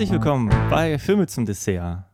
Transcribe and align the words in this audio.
Herzlich 0.00 0.18
willkommen 0.18 0.48
bei 0.70 0.98
Filme 0.98 1.26
zum 1.26 1.44
Dessert. 1.44 2.04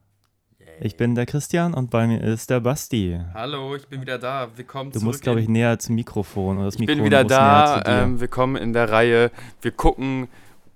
Ich 0.80 0.97
bin 0.97 1.15
der 1.15 1.24
Christian 1.24 1.73
und 1.73 1.88
bei 1.88 2.09
mir 2.09 2.20
ist 2.20 2.51
der 2.51 2.59
Basti. 2.59 3.20
Hallo, 3.33 3.77
ich 3.77 3.87
bin 3.87 4.01
wieder 4.01 4.19
da. 4.19 4.48
Willkommen 4.56 4.91
Du 4.91 4.98
zurück. 4.98 5.06
musst, 5.06 5.23
glaube 5.23 5.41
ich, 5.41 5.48
näher 5.48 5.79
zum 5.79 5.95
Mikrofon. 5.95 6.57
Oder 6.57 6.65
das 6.65 6.74
ich 6.74 6.80
Mikrofon 6.80 6.98
bin 6.98 7.07
wieder 7.07 7.23
da. 7.23 7.84
Ähm, 7.87 8.19
willkommen 8.19 8.57
in 8.57 8.73
der 8.73 8.91
Reihe. 8.91 9.30
Wir 9.62 9.70
gucken 9.70 10.27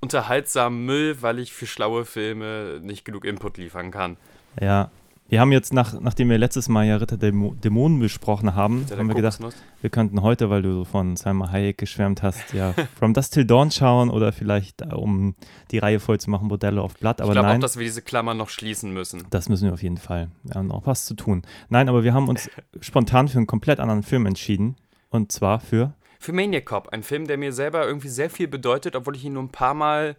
unterhaltsamen 0.01 0.87
Müll, 0.87 1.21
weil 1.21 1.41
ich 1.41 1.53
für 1.53 1.67
schlaue 1.67 2.05
Filme 2.05 2.79
nicht 2.81 3.05
genug 3.05 3.25
Input 3.25 3.59
liefern 3.59 3.91
kann. 3.91 4.17
ja, 4.61 4.93
wir 5.31 5.41
haben 5.41 5.53
jetzt, 5.53 5.73
nach, 5.73 5.99
nachdem 6.01 6.29
wir 6.29 6.37
letztes 6.39 6.69
Mal 6.69 6.85
ja 6.87 6.97
Ritter 6.97 7.17
der 7.17 7.31
Dämo- 7.33 7.55
Dämonen 7.59 7.99
besprochen 8.01 8.55
haben, 8.55 8.85
haben 8.91 9.09
wir 9.09 9.15
gedacht, 9.15 9.41
wir 9.81 9.89
könnten 9.91 10.21
heute, 10.23 10.51
weil 10.51 10.63
du 10.63 10.73
so 10.73 10.85
von 10.85 11.17
Salma 11.17 11.51
Hayek 11.51 11.79
geschwärmt 11.79 12.23
hast, 12.23 12.53
ja 12.53 12.75
From 12.99 13.15
Dust 13.15 13.33
Till 13.35 13.45
Dawn 13.45 13.71
schauen 13.71 14.11
oder 14.11 14.33
vielleicht, 14.33 14.83
äh, 14.83 14.87
um 14.87 15.35
die 15.71 15.79
Reihe 15.79 16.01
voll 16.01 16.21
zu 16.21 16.29
machen, 16.31 16.49
Modelle 16.49 16.83
of 16.83 16.95
Blood. 16.99 17.21
Aber 17.21 17.31
ich 17.31 17.39
glaube 17.39 17.49
auch, 17.55 17.59
dass 17.59 17.79
wir 17.79 17.85
diese 17.85 18.03
Klammer 18.03 18.35
noch 18.35 18.51
schließen 18.51 18.93
müssen. 18.93 19.25
das 19.31 19.49
müssen 19.49 19.67
wir 19.67 19.73
auf 19.73 19.83
jeden 19.83 19.97
Fall. 19.99 20.31
Wir 20.43 20.57
haben 20.57 20.67
noch 20.67 20.87
was 20.87 21.07
zu 21.07 21.15
tun. 21.15 21.43
Nein, 21.69 21.89
aber 21.89 22.05
wir 22.05 22.13
haben 22.13 22.29
uns 22.29 22.51
spontan 22.81 23.29
für 23.29 23.39
einen 23.39 23.47
komplett 23.47 23.81
anderen 23.81 24.03
Film 24.03 24.27
entschieden. 24.27 24.77
Und 25.11 25.33
zwar 25.33 25.61
für 25.61 25.95
Für 26.19 26.33
Maniac 26.33 26.67
Cop, 26.67 26.89
ein 26.91 27.03
Film, 27.03 27.27
der 27.27 27.39
mir 27.39 27.53
selber 27.53 27.87
irgendwie 27.87 28.09
sehr 28.09 28.31
viel 28.31 28.49
bedeutet, 28.49 28.95
obwohl 28.97 29.17
ich 29.17 29.25
ihn 29.25 29.33
nur 29.35 29.43
ein 29.45 29.49
paar 29.49 29.75
Mal 29.75 30.17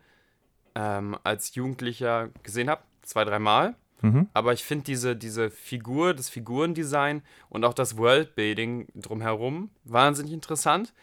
ähm, 0.76 1.18
als 1.24 1.54
Jugendlicher 1.56 2.30
gesehen 2.44 2.70
habe. 2.70 2.82
Zwei, 3.04 3.26
dreimal. 3.26 3.76
Mhm. 4.02 4.30
Aber 4.34 4.54
ich 4.54 4.64
finde 4.64 4.86
diese, 4.86 5.16
diese 5.16 5.50
Figur, 5.50 6.14
das 6.14 6.30
Figurendesign 6.30 7.22
und 7.50 7.64
auch 7.64 7.74
das 7.74 7.98
Worldbuilding 7.98 8.88
drumherum 8.96 9.70
wahnsinnig 9.84 10.34
interessant. 10.34 10.94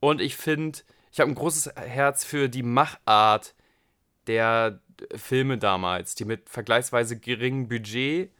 Und 0.00 0.20
ich 0.20 0.36
finde, 0.36 0.80
ich 1.12 1.20
habe 1.20 1.30
ein 1.30 1.34
großes 1.34 1.74
Herz 1.76 2.24
für 2.24 2.48
die 2.48 2.62
Machart 2.62 3.54
der 4.26 4.80
Filme 5.16 5.58
damals, 5.58 6.14
die 6.14 6.24
mit 6.24 6.48
vergleichsweise 6.48 7.18
geringem 7.18 7.68
Budget 7.68 8.30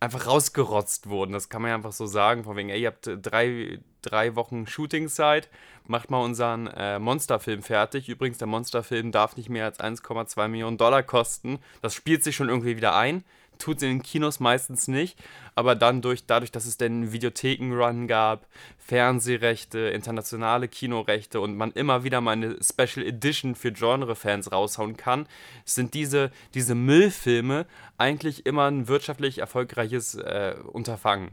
einfach 0.00 0.26
rausgerotzt 0.26 1.08
wurden. 1.08 1.32
Das 1.32 1.48
kann 1.48 1.62
man 1.62 1.70
ja 1.70 1.74
einfach 1.74 1.92
so 1.92 2.06
sagen. 2.06 2.44
Von 2.44 2.56
wegen, 2.56 2.70
ey, 2.70 2.80
ihr 2.80 2.88
habt 2.88 3.06
äh, 3.06 3.18
drei, 3.18 3.78
drei 4.02 4.34
Wochen 4.34 4.66
Shootingzeit, 4.66 5.48
macht 5.90 6.10
mal 6.10 6.22
unseren 6.22 6.68
äh, 6.68 6.98
Monsterfilm 6.98 7.62
fertig. 7.62 8.08
Übrigens, 8.08 8.38
der 8.38 8.46
Monsterfilm 8.46 9.10
darf 9.10 9.36
nicht 9.36 9.50
mehr 9.50 9.64
als 9.64 9.80
1,2 9.80 10.48
Millionen 10.48 10.78
Dollar 10.78 11.02
kosten. 11.02 11.58
Das 11.82 11.94
spielt 11.94 12.22
sich 12.22 12.36
schon 12.36 12.48
irgendwie 12.48 12.76
wieder 12.76 12.94
ein. 12.94 13.24
Tut 13.58 13.76
es 13.76 13.82
in 13.82 13.90
den 13.90 14.02
Kinos 14.02 14.40
meistens 14.40 14.88
nicht, 14.88 15.18
aber 15.54 15.74
dann 15.74 16.00
durch, 16.00 16.24
dadurch, 16.24 16.50
dass 16.50 16.64
es 16.64 16.78
den 16.78 17.12
Videotheken-Run 17.12 18.06
gab, 18.06 18.46
Fernsehrechte, 18.78 19.80
internationale 19.80 20.66
Kinorechte 20.66 21.40
und 21.42 21.56
man 21.56 21.72
immer 21.72 22.02
wieder 22.02 22.22
mal 22.22 22.32
eine 22.32 22.56
Special 22.62 23.04
Edition 23.04 23.54
für 23.54 23.72
Genre-Fans 23.72 24.50
raushauen 24.50 24.96
kann, 24.96 25.26
sind 25.66 25.92
diese, 25.92 26.30
diese 26.54 26.74
Müllfilme 26.74 27.66
eigentlich 27.98 28.46
immer 28.46 28.70
ein 28.70 28.88
wirtschaftlich 28.88 29.38
erfolgreiches 29.38 30.14
äh, 30.14 30.54
Unterfangen. 30.72 31.32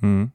Mhm. 0.00 0.32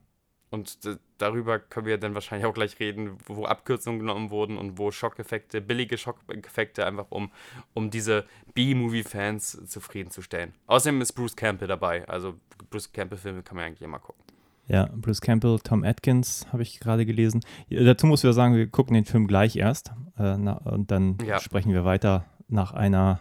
Und 0.54 0.78
darüber 1.18 1.58
können 1.58 1.86
wir 1.86 1.98
dann 1.98 2.14
wahrscheinlich 2.14 2.46
auch 2.46 2.54
gleich 2.54 2.78
reden, 2.80 3.18
wo 3.26 3.44
Abkürzungen 3.44 3.98
genommen 3.98 4.30
wurden 4.30 4.56
und 4.56 4.78
wo 4.78 4.90
Schockeffekte, 4.90 5.60
billige 5.60 5.98
Schockeffekte, 5.98 6.86
einfach 6.86 7.06
um, 7.10 7.30
um 7.74 7.90
diese 7.90 8.24
B-Movie-Fans 8.54 9.66
zufriedenzustellen. 9.66 10.52
Außerdem 10.66 11.00
ist 11.00 11.12
Bruce 11.12 11.36
Campbell 11.36 11.68
dabei. 11.68 12.08
Also 12.08 12.34
Bruce 12.70 12.92
Campbell-Filme 12.92 13.42
kann 13.42 13.56
man 13.56 13.66
eigentlich 13.66 13.82
immer 13.82 13.98
gucken. 13.98 14.22
Ja, 14.66 14.88
Bruce 14.94 15.20
Campbell, 15.20 15.58
Tom 15.58 15.84
Atkins 15.84 16.46
habe 16.52 16.62
ich 16.62 16.80
gerade 16.80 17.04
gelesen. 17.04 17.40
Dazu 17.68 18.06
muss 18.06 18.24
ich 18.24 18.32
sagen, 18.32 18.54
wir 18.54 18.66
gucken 18.66 18.94
den 18.94 19.04
Film 19.04 19.26
gleich 19.26 19.56
erst 19.56 19.90
äh, 20.18 20.36
na, 20.38 20.52
und 20.52 20.90
dann 20.90 21.18
Ja. 21.26 21.38
sprechen 21.38 21.72
wir 21.72 21.84
weiter 21.84 22.24
nach 22.48 22.72
einer 22.72 23.20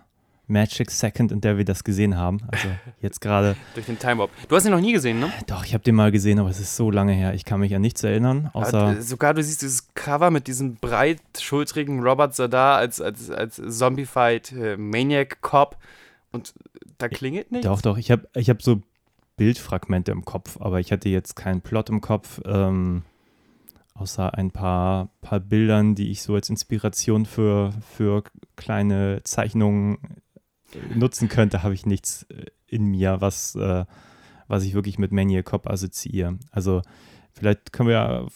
Magic 0.53 0.91
Second, 0.91 1.31
in 1.31 1.41
der 1.41 1.57
wir 1.57 1.65
das 1.65 1.83
gesehen 1.83 2.15
haben. 2.15 2.39
Also 2.47 2.69
jetzt 3.01 3.19
gerade, 3.19 3.55
Durch 3.73 3.87
den 3.87 3.99
Time 3.99 4.19
Warp. 4.19 4.29
Du 4.47 4.55
hast 4.55 4.65
ihn 4.65 4.71
noch 4.71 4.79
nie 4.79 4.93
gesehen, 4.93 5.19
ne? 5.19 5.31
doch, 5.47 5.65
ich 5.65 5.73
habe 5.73 5.83
den 5.83 5.95
mal 5.95 6.11
gesehen, 6.11 6.39
aber 6.39 6.49
es 6.49 6.59
ist 6.59 6.75
so 6.75 6.91
lange 6.91 7.13
her. 7.13 7.33
Ich 7.33 7.43
kann 7.43 7.59
mich 7.59 7.75
an 7.75 7.81
nichts 7.81 8.03
erinnern, 8.03 8.49
außer 8.53 8.79
Aber, 8.79 9.01
sogar 9.01 9.33
du 9.33 9.43
siehst 9.43 9.61
dieses 9.61 9.93
Cover 9.95 10.31
mit 10.31 10.47
diesem 10.47 10.75
breitschultrigen 10.75 12.01
Robert 12.01 12.35
Zadar 12.35 12.77
als, 12.77 13.01
als, 13.01 13.29
als 13.29 13.61
Zombified 13.67 14.51
äh, 14.53 14.77
Maniac 14.77 15.41
Cop 15.41 15.77
und 16.31 16.53
da 16.97 17.09
klingelt 17.09 17.51
nichts. 17.51 17.65
Doch, 17.65 17.81
doch, 17.81 17.97
ich 17.97 18.11
habe 18.11 18.29
ich 18.35 18.49
hab 18.49 18.61
so 18.61 18.81
Bildfragmente 19.37 20.11
im 20.11 20.25
Kopf, 20.25 20.57
aber 20.59 20.79
ich 20.79 20.91
hatte 20.91 21.09
jetzt 21.09 21.35
keinen 21.35 21.61
Plot 21.61 21.89
im 21.89 22.01
Kopf, 22.01 22.39
ähm, 22.45 23.03
außer 23.95 24.33
ein 24.35 24.51
paar, 24.51 25.09
paar 25.21 25.39
Bildern, 25.39 25.95
die 25.95 26.11
ich 26.11 26.21
so 26.21 26.35
als 26.35 26.49
Inspiration 26.49 27.25
für, 27.25 27.73
für 27.95 28.23
kleine 28.55 29.21
Zeichnungen 29.23 29.97
nutzen 30.93 31.29
könnte, 31.29 31.63
habe 31.63 31.73
ich 31.73 31.85
nichts 31.85 32.23
äh, 32.23 32.45
in 32.67 32.85
mir, 32.85 33.21
was, 33.21 33.55
äh, 33.55 33.85
was 34.47 34.63
ich 34.63 34.73
wirklich 34.73 34.97
mit 34.99 35.11
Maniac 35.11 35.45
Cop 35.45 35.67
assoziiere. 35.69 36.37
Also 36.51 36.81
vielleicht 37.33 37.73
können 37.73 37.89
wir 37.89 37.95
ja 37.95 38.27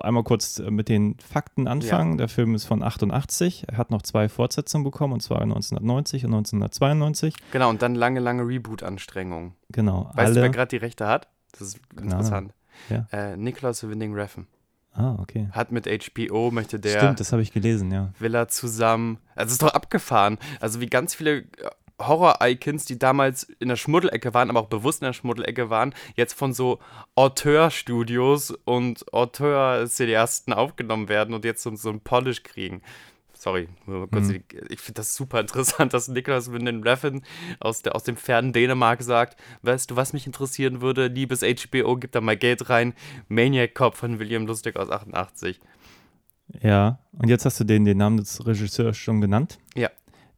einmal 0.00 0.22
kurz 0.22 0.58
äh, 0.58 0.70
mit 0.70 0.88
den 0.88 1.16
Fakten 1.18 1.66
anfangen. 1.66 2.18
Der 2.18 2.28
Film 2.28 2.54
ist 2.54 2.64
von 2.64 2.82
88, 2.82 3.64
er 3.68 3.78
hat 3.78 3.90
noch 3.90 4.02
zwei 4.02 4.28
Fortsetzungen 4.28 4.84
bekommen, 4.84 5.14
und 5.14 5.20
zwar 5.20 5.40
1990 5.42 6.24
und 6.24 6.34
1992. 6.34 7.34
Genau, 7.52 7.70
und 7.70 7.82
dann 7.82 7.94
lange, 7.94 8.20
lange 8.20 8.46
Reboot-Anstrengungen. 8.46 9.54
Genau, 9.70 10.10
Weißt 10.14 10.36
du, 10.36 10.40
wer 10.42 10.50
gerade 10.50 10.68
die 10.70 10.76
Rechte 10.76 11.06
hat? 11.06 11.28
Das 11.52 11.62
ist 11.62 11.90
Keine 11.90 12.10
interessant. 12.10 12.52
Ja. 12.90 13.06
Äh, 13.10 13.36
Nicholas 13.36 13.88
Winding 13.88 14.14
Refn 14.14 14.46
Ah, 14.92 15.16
okay. 15.20 15.48
hat 15.52 15.70
mit 15.70 15.86
HBO, 15.86 16.50
möchte 16.50 16.80
der 16.80 16.98
Stimmt, 16.98 17.20
das 17.20 17.30
habe 17.32 17.40
ich 17.42 17.52
gelesen, 17.52 17.92
ja. 17.92 18.12
Villa 18.18 18.48
zusammen. 18.48 19.18
Also 19.36 19.52
ist 19.52 19.62
doch 19.62 19.72
abgefahren. 19.72 20.38
Also 20.60 20.80
wie 20.80 20.86
ganz 20.86 21.14
viele 21.14 21.38
äh, 21.38 21.44
Horror-Icons, 21.98 22.84
die 22.84 22.98
damals 22.98 23.44
in 23.44 23.68
der 23.68 23.76
Schmuddelecke 23.76 24.34
waren, 24.34 24.50
aber 24.50 24.60
auch 24.60 24.68
bewusst 24.68 25.02
in 25.02 25.06
der 25.06 25.12
Schmuddelecke 25.12 25.70
waren, 25.70 25.94
jetzt 26.16 26.34
von 26.34 26.52
so 26.52 26.78
Auteur-Studios 27.14 28.52
und 28.64 29.12
Auteur-Cineasten 29.12 30.52
aufgenommen 30.52 31.08
werden 31.08 31.34
und 31.34 31.44
jetzt 31.44 31.62
so, 31.62 31.74
so 31.76 31.90
einen 31.90 32.00
Polish 32.00 32.42
kriegen. 32.42 32.82
Sorry, 33.32 33.68
nur 33.86 34.00
mal 34.00 34.08
kurz. 34.08 34.28
Mhm. 34.28 34.42
Ich 34.68 34.80
finde 34.80 34.98
das 34.98 35.14
super 35.14 35.40
interessant, 35.40 35.94
dass 35.94 36.08
Nicholas 36.08 36.50
Winden 36.50 36.82
Refn 36.82 37.22
aus, 37.60 37.82
der, 37.82 37.94
aus 37.94 38.02
dem 38.02 38.16
fernen 38.16 38.52
Dänemark 38.52 39.02
sagt, 39.02 39.40
weißt 39.62 39.90
du, 39.90 39.96
was 39.96 40.12
mich 40.12 40.26
interessieren 40.26 40.80
würde? 40.80 41.06
Liebes 41.06 41.42
HBO, 41.42 41.96
gib 41.96 42.10
da 42.12 42.20
mal 42.20 42.36
Geld 42.36 42.68
rein. 42.68 42.94
Maniac 43.28 43.74
Cop 43.74 43.94
von 43.94 44.18
William 44.18 44.46
Lustig 44.46 44.76
aus 44.76 44.90
88. 44.90 45.60
Ja, 46.62 46.98
und 47.12 47.28
jetzt 47.28 47.44
hast 47.44 47.60
du 47.60 47.64
den, 47.64 47.84
den 47.84 47.98
Namen 47.98 48.16
des 48.16 48.44
Regisseurs 48.46 48.96
schon 48.96 49.20
genannt, 49.20 49.58
Ja, 49.76 49.90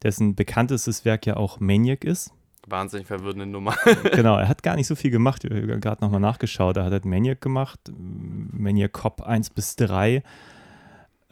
dessen 0.02 0.34
bekanntestes 0.34 1.04
Werk 1.04 1.26
ja 1.26 1.36
auch 1.36 1.60
Maniac 1.60 2.04
ist. 2.04 2.32
wahnsinnig 2.66 3.06
verwirrende 3.06 3.46
Nummer. 3.46 3.74
genau, 4.12 4.36
er 4.36 4.48
hat 4.48 4.62
gar 4.62 4.76
nicht 4.76 4.86
so 4.86 4.94
viel 4.94 5.10
gemacht. 5.10 5.44
Wir 5.44 5.74
haben 5.74 5.80
gerade 5.80 6.02
nochmal 6.02 6.20
nachgeschaut. 6.20 6.76
Er 6.76 6.84
hat 6.84 6.92
halt 6.92 7.04
Maniac 7.04 7.40
gemacht, 7.40 7.80
Maniac 7.96 8.92
Cop 8.92 9.22
1 9.22 9.50
bis 9.50 9.76
3. 9.76 10.22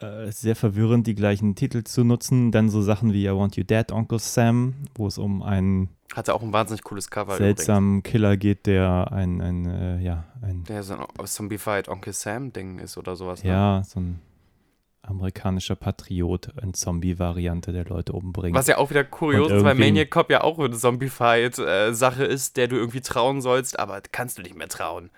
Äh, 0.01 0.31
sehr 0.31 0.55
verwirrend, 0.55 1.09
die 1.09 1.17
gleichen 1.17 1.57
Titel 1.57 1.83
zu 1.83 2.05
nutzen. 2.05 2.53
Dann 2.53 2.69
so 2.69 2.83
Sachen 2.83 3.13
wie 3.13 3.27
I 3.27 3.31
Want 3.31 3.57
You 3.57 3.65
Dead, 3.65 3.91
Uncle 3.91 4.21
Sam, 4.21 4.75
wo 4.95 5.09
es 5.09 5.19
um 5.19 5.43
einen 5.43 5.89
Hatte 6.15 6.35
auch 6.35 6.43
ein 6.43 6.53
wahnsinnig 6.53 6.85
cooles 6.85 7.11
Cover. 7.11 7.37
seltsamen 7.37 8.05
Killer 8.05 8.37
geht, 8.37 8.67
der 8.67 9.11
ein, 9.11 9.41
ein 9.41 9.67
äh, 9.67 9.99
ja, 10.01 10.25
ein, 10.41 10.61
Übrigens. 10.61 10.69
Der 10.69 10.83
so 10.85 10.95
ein 10.95 11.27
Zombified 11.27 11.89
Onkel 11.89 12.13
Sam-Ding 12.13 12.79
ist 12.79 12.97
oder 12.97 13.17
sowas. 13.17 13.43
Ne? 13.43 13.51
ja, 13.51 13.83
so 13.85 13.99
ein 13.99 14.21
amerikanischer 15.09 15.77
Patriot, 15.77 16.51
eine 16.61 16.73
Zombie-Variante, 16.73 17.73
der 17.73 17.85
Leute 17.85 18.13
umbringt. 18.13 18.57
Was 18.57 18.67
ja 18.67 18.79
auch 18.79 18.91
wieder 18.91 19.05
kurios 19.05 19.51
ist, 19.51 19.65
weil 19.65 19.75
Maniac 19.75 20.11
Cop 20.11 20.31
ja 20.31 20.43
auch 20.43 20.59
eine 20.59 20.77
Zombified-Sache 20.77 22.25
ist, 22.25 22.57
der 22.57 22.69
du 22.69 22.77
irgendwie 22.77 23.01
trauen 23.01 23.41
sollst, 23.41 23.79
aber 23.79 24.01
kannst 24.13 24.39
du 24.39 24.43
nicht 24.43 24.57
mehr 24.57 24.69
trauen. 24.69 25.11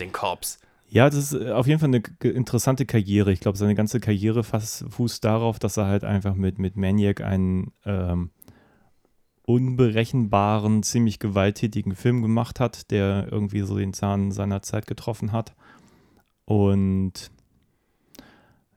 Den 0.00 0.12
Cops. 0.12 0.58
Ja, 0.88 1.10
das 1.10 1.32
ist 1.32 1.34
äh, 1.34 1.50
auf 1.50 1.66
jeden 1.66 1.80
Fall 1.80 1.88
eine 1.88 2.02
interessante 2.22 2.86
Karriere. 2.86 3.32
Ich 3.32 3.40
glaube, 3.40 3.58
seine 3.58 3.74
ganze 3.74 4.00
Karriere 4.00 4.44
fast 4.44 4.84
fußt 4.88 5.24
darauf, 5.24 5.58
dass 5.58 5.76
er 5.76 5.86
halt 5.86 6.04
einfach 6.04 6.34
mit, 6.34 6.58
mit 6.58 6.76
Maniac 6.76 7.20
einen 7.20 7.72
ähm, 7.84 8.30
unberechenbaren, 9.42 10.82
ziemlich 10.82 11.18
gewalttätigen 11.18 11.94
Film 11.94 12.22
gemacht 12.22 12.60
hat, 12.60 12.90
der 12.90 13.28
irgendwie 13.30 13.62
so 13.62 13.76
den 13.78 13.94
Zahn 13.94 14.32
seiner 14.32 14.62
Zeit 14.62 14.86
getroffen 14.86 15.32
hat. 15.32 15.54
Und 16.44 17.30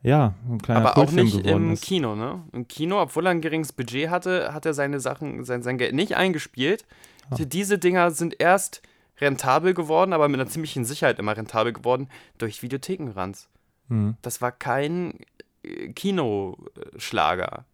ja, 0.02 0.34
ein 0.48 0.60
kleiner 0.62 0.80
aber 0.80 0.98
auch 0.98 1.10
nicht 1.10 1.46
im 1.46 1.72
ist. 1.72 1.82
Kino, 1.82 2.14
ne? 2.14 2.42
Im 2.52 2.66
Kino, 2.68 3.00
obwohl 3.00 3.26
er 3.26 3.32
ein 3.32 3.42
geringes 3.42 3.72
Budget 3.72 4.08
hatte, 4.08 4.54
hat 4.54 4.64
er 4.64 4.72
seine 4.72 4.98
Sachen, 5.00 5.44
sein, 5.44 5.62
sein 5.62 5.76
Geld 5.76 5.94
nicht 5.94 6.16
eingespielt. 6.16 6.86
Ah. 7.30 7.36
Diese 7.38 7.78
Dinger 7.78 8.10
sind 8.10 8.40
erst 8.40 8.82
rentabel 9.20 9.74
geworden, 9.74 10.12
aber 10.12 10.28
mit 10.28 10.40
einer 10.40 10.48
ziemlichen 10.48 10.84
Sicherheit 10.84 11.18
immer 11.18 11.36
rentabel 11.36 11.72
geworden, 11.72 12.08
durch 12.38 12.62
Videothekenruns. 12.62 13.48
Mhm. 13.88 14.16
Das 14.22 14.40
war 14.40 14.52
kein 14.52 15.18
äh, 15.62 15.92
Kinoschlager. 15.92 17.66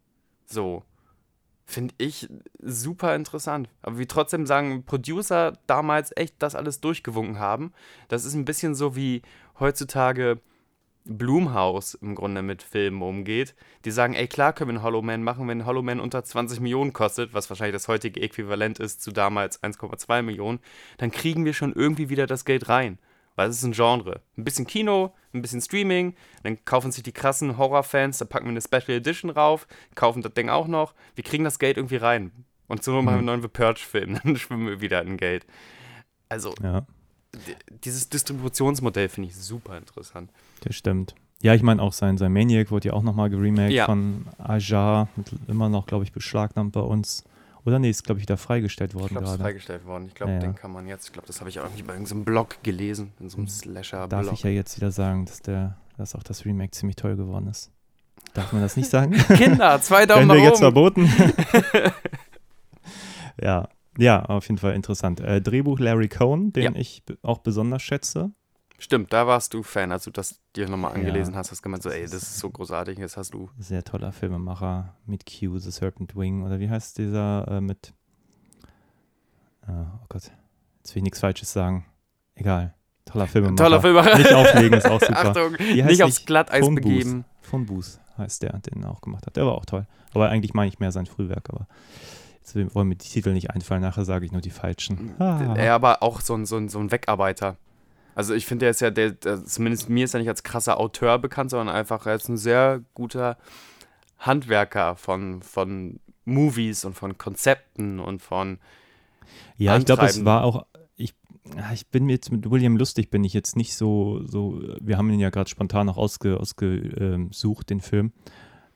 So. 0.46 0.82
finde 1.64 1.94
ich 1.98 2.28
super 2.60 3.14
interessant. 3.14 3.68
Aber 3.82 3.98
wir 3.98 4.08
trotzdem 4.08 4.46
sagen, 4.46 4.84
Producer 4.84 5.52
damals 5.66 6.12
echt 6.16 6.36
das 6.40 6.54
alles 6.54 6.80
durchgewunken 6.80 7.38
haben. 7.38 7.72
Das 8.08 8.24
ist 8.24 8.34
ein 8.34 8.44
bisschen 8.44 8.74
so 8.74 8.96
wie 8.96 9.22
heutzutage 9.58 10.40
Blumhaus 11.06 11.94
im 11.94 12.14
Grunde 12.14 12.42
mit 12.42 12.62
Filmen 12.62 13.02
umgeht. 13.02 13.54
Die 13.84 13.90
sagen, 13.90 14.14
ey, 14.14 14.26
klar 14.26 14.52
können 14.52 14.70
wir 14.70 14.74
einen 14.74 14.82
Hollow 14.82 15.02
Man 15.02 15.22
machen, 15.22 15.48
wenn 15.48 15.60
ein 15.60 15.66
Hollow 15.66 15.82
Man 15.82 16.00
unter 16.00 16.24
20 16.24 16.60
Millionen 16.60 16.92
kostet, 16.92 17.32
was 17.34 17.48
wahrscheinlich 17.48 17.74
das 17.74 17.88
heutige 17.88 18.20
Äquivalent 18.20 18.78
ist 18.78 19.02
zu 19.02 19.12
damals 19.12 19.62
1,2 19.62 20.22
Millionen, 20.22 20.60
dann 20.98 21.10
kriegen 21.10 21.44
wir 21.44 21.54
schon 21.54 21.72
irgendwie 21.72 22.08
wieder 22.08 22.26
das 22.26 22.44
Geld 22.44 22.68
rein. 22.68 22.98
Weil 23.36 23.50
es 23.50 23.58
ist 23.58 23.64
ein 23.64 23.72
Genre. 23.72 24.22
Ein 24.36 24.44
bisschen 24.44 24.66
Kino, 24.66 25.14
ein 25.32 25.42
bisschen 25.42 25.60
Streaming, 25.60 26.14
dann 26.42 26.64
kaufen 26.64 26.90
sich 26.90 27.02
die 27.02 27.12
krassen 27.12 27.58
Horrorfans, 27.58 28.18
da 28.18 28.24
packen 28.24 28.46
wir 28.46 28.50
eine 28.50 28.62
Special 28.62 28.96
Edition 28.96 29.30
rauf, 29.30 29.66
kaufen 29.94 30.22
das 30.22 30.32
Ding 30.32 30.48
auch 30.48 30.66
noch. 30.66 30.94
Wir 31.14 31.24
kriegen 31.24 31.44
das 31.44 31.58
Geld 31.58 31.76
irgendwie 31.76 31.96
rein. 31.96 32.32
Und 32.66 32.82
so 32.82 32.92
machen 32.94 33.06
wir 33.06 33.12
einen 33.18 33.26
neuen 33.26 33.42
The 33.42 33.48
Purge-Film, 33.48 34.18
dann 34.24 34.36
schwimmen 34.36 34.66
wir 34.66 34.80
wieder 34.80 35.02
in 35.02 35.16
Geld. 35.18 35.46
Also, 36.28 36.54
Ja, 36.62 36.86
dieses 37.84 38.08
Distributionsmodell 38.08 39.08
finde 39.08 39.28
ich 39.30 39.36
super 39.36 39.76
interessant. 39.78 40.30
das 40.62 40.74
stimmt. 40.76 41.14
Ja, 41.42 41.54
ich 41.54 41.62
meine 41.62 41.82
auch 41.82 41.92
sein, 41.92 42.16
sein 42.16 42.32
Maniac 42.32 42.70
wurde 42.70 42.88
ja 42.88 42.94
auch 42.94 43.02
nochmal 43.02 43.28
geremaked 43.28 43.70
Ja. 43.72 43.84
von 43.86 44.26
Ajar, 44.38 45.08
mit- 45.16 45.30
immer 45.48 45.68
noch, 45.68 45.86
glaube 45.86 46.04
ich, 46.04 46.12
beschlagnahmt 46.12 46.72
bei 46.72 46.80
uns. 46.80 47.24
Oder 47.66 47.78
nee, 47.78 47.90
ist, 47.90 48.04
glaube 48.04 48.20
ich, 48.20 48.22
wieder 48.22 48.36
freigestellt 48.38 48.92
Ich 48.94 49.00
worden 49.00 49.16
es 49.16 49.22
ist 49.22 49.28
gerade. 49.28 49.42
freigestellt 49.42 49.84
worden. 49.84 50.06
Ich 50.06 50.14
glaube, 50.14 50.32
Ja, 50.32 50.38
den 50.38 50.54
kann 50.54 50.72
man 50.72 50.86
jetzt, 50.86 51.06
ich 51.06 51.12
glaube, 51.12 51.26
das 51.26 51.40
habe 51.40 51.50
ich 51.50 51.58
auch 51.60 51.64
irgendwie 51.64 51.82
bei 51.82 51.92
irgendeinem 51.92 52.24
Blog 52.24 52.56
gelesen, 52.62 53.12
in 53.20 53.28
so 53.28 53.36
einem 53.38 53.46
Darf 53.46 53.54
Slasher-Blog. 53.56 54.32
ich 54.32 54.42
ja 54.44 54.50
jetzt 54.50 54.76
wieder 54.76 54.90
sagen, 54.92 55.26
dass, 55.26 55.42
der, 55.42 55.76
dass 55.98 56.14
auch 56.14 56.22
das 56.22 56.44
Remake 56.46 56.70
ziemlich 56.70 56.96
toll 56.96 57.16
geworden 57.16 57.48
ist. 57.48 57.70
Darf 58.34 58.52
man 58.52 58.62
das 58.62 58.76
nicht 58.76 58.88
sagen? 58.88 59.12
Kinder, 59.36 59.80
zwei 59.82 60.06
Daumen 60.06 60.28
wir 60.28 60.36
nach 60.36 60.42
jetzt 60.42 60.62
oben. 60.62 61.04
verboten? 61.06 61.10
ja, 63.42 63.68
ja, 63.98 64.24
auf 64.24 64.46
jeden 64.48 64.58
Fall 64.58 64.74
interessant. 64.74 65.20
Äh, 65.20 65.40
Drehbuch 65.40 65.78
Larry 65.78 66.08
Cohn, 66.08 66.52
den 66.52 66.62
Ja. 66.64 66.72
ich 66.74 67.02
auch 67.22 67.38
besonders 67.38 67.82
schätze. 67.82 68.30
Stimmt, 68.78 69.10
da 69.12 69.26
warst 69.26 69.54
du 69.54 69.62
Fan, 69.62 69.90
als 69.90 70.04
du 70.04 70.10
das 70.10 70.38
dir 70.54 70.68
nochmal 70.68 70.90
Ja. 70.92 70.96
angelesen 70.98 71.34
hast, 71.34 71.50
hast 71.50 71.62
gemeint 71.62 71.82
so, 71.82 71.88
ey, 71.88 72.02
das 72.02 72.12
ist 72.14 72.38
so 72.38 72.50
großartig, 72.50 72.98
das 72.98 73.16
hast 73.16 73.32
du. 73.32 73.48
Sehr 73.58 73.82
toller 73.82 74.12
Filmemacher 74.12 74.94
mit 75.06 75.24
Q, 75.24 75.56
The 75.58 75.70
Serpent 75.70 76.14
Wing. 76.14 76.42
Oder 76.42 76.60
wie 76.60 76.68
heißt 76.68 76.98
dieser 76.98 77.48
äh, 77.48 77.60
mit. 77.62 77.94
Äh, 79.66 79.70
oh 79.72 80.04
Gott, 80.08 80.30
jetzt 80.78 80.94
will 80.94 80.98
ich 81.00 81.02
nichts 81.04 81.20
Falsches 81.20 81.52
sagen. 81.52 81.86
Egal. 82.34 82.74
Toller 83.06 83.26
Filmemacher. 83.26 83.56
Toller 83.64 83.80
Filmemacher. 83.80 84.18
Nicht 84.18 84.32
auflegen, 84.34 84.78
ist 84.78 84.86
auch 84.86 85.00
super. 85.00 85.26
Achtung, 85.30 85.52
nicht 85.54 86.02
aufs? 86.02 86.26
Glatteis 86.26 86.60
Booth. 86.66 86.74
begeben. 86.74 87.24
Von 87.40 87.64
Booth 87.66 87.98
heißt 88.18 88.42
der, 88.42 88.58
den 88.58 88.82
er 88.82 88.90
auch 88.90 89.00
gemacht 89.00 89.26
hat. 89.26 89.36
Der 89.36 89.46
war 89.46 89.52
auch 89.54 89.64
toll. 89.64 89.86
Aber 90.12 90.28
eigentlich 90.28 90.54
meine 90.54 90.68
ich 90.68 90.80
mehr 90.80 90.92
sein 90.92 91.06
Frühwerk. 91.06 91.48
Aber 91.50 91.66
jetzt 92.54 92.74
wollen 92.74 92.88
mir 92.88 92.96
die 92.96 93.08
Titel 93.08 93.32
nicht 93.32 93.50
einfallen. 93.50 93.82
Nachher 93.82 94.04
sage 94.04 94.24
ich 94.24 94.32
nur 94.32 94.40
die 94.40 94.50
falschen. 94.50 95.14
Ah. 95.20 95.54
Er 95.56 95.74
aber 95.74 96.02
auch 96.02 96.20
so 96.20 96.34
ein, 96.34 96.46
so 96.46 96.56
ein, 96.56 96.68
so 96.68 96.78
ein 96.78 96.90
Wegarbeiter. 96.90 97.56
Also 98.14 98.32
ich 98.32 98.46
finde, 98.46 98.64
der 98.64 98.70
ist 98.70 98.80
ja, 98.80 98.90
der, 98.90 99.10
der, 99.10 99.44
zumindest 99.44 99.90
mir 99.90 100.04
ist 100.04 100.14
er 100.14 100.20
nicht 100.20 100.28
als 100.28 100.42
krasser 100.42 100.80
Autor 100.80 101.18
bekannt, 101.18 101.50
sondern 101.50 101.74
einfach, 101.74 102.06
er 102.06 102.14
ist 102.14 102.28
ein 102.28 102.38
sehr 102.38 102.82
guter 102.94 103.36
Handwerker 104.18 104.96
von, 104.96 105.42
von 105.42 106.00
Movies 106.24 106.84
und 106.86 106.94
von 106.94 107.18
Konzepten 107.18 108.00
und 108.00 108.22
von, 108.22 108.58
Ja, 109.58 109.76
ich 109.76 109.84
glaube, 109.84 110.06
es 110.06 110.24
war 110.24 110.44
auch. 110.44 110.66
Ich, 110.96 111.14
ja, 111.56 111.72
ich 111.72 111.86
bin 111.88 112.08
jetzt 112.08 112.32
mit 112.32 112.50
William 112.50 112.76
Lustig 112.76 113.10
bin 113.10 113.22
ich 113.22 113.34
jetzt 113.34 113.54
nicht 113.54 113.74
so, 113.74 114.22
so 114.26 114.62
wir 114.80 114.96
haben 114.96 115.10
ihn 115.10 115.20
ja 115.20 115.30
gerade 115.30 115.50
spontan 115.50 115.88
auch 115.88 115.98
ausge, 115.98 116.40
ausgesucht, 116.40 117.68
den 117.70 117.80
Film. 117.80 118.12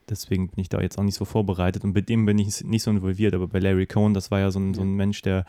Deswegen 0.09 0.49
bin 0.49 0.59
ich 0.61 0.69
da 0.69 0.81
jetzt 0.81 0.97
auch 0.97 1.03
nicht 1.03 1.15
so 1.15 1.25
vorbereitet 1.25 1.83
und 1.83 1.93
bei 1.93 2.01
dem 2.01 2.25
bin 2.25 2.37
ich 2.37 2.63
nicht 2.63 2.83
so 2.83 2.91
involviert, 2.91 3.33
aber 3.33 3.47
bei 3.47 3.59
Larry 3.59 3.85
Cohn, 3.85 4.13
das 4.13 4.31
war 4.31 4.39
ja 4.39 4.51
so 4.51 4.59
ein, 4.59 4.73
so 4.73 4.81
ein 4.81 4.93
Mensch, 4.95 5.21
der, 5.21 5.45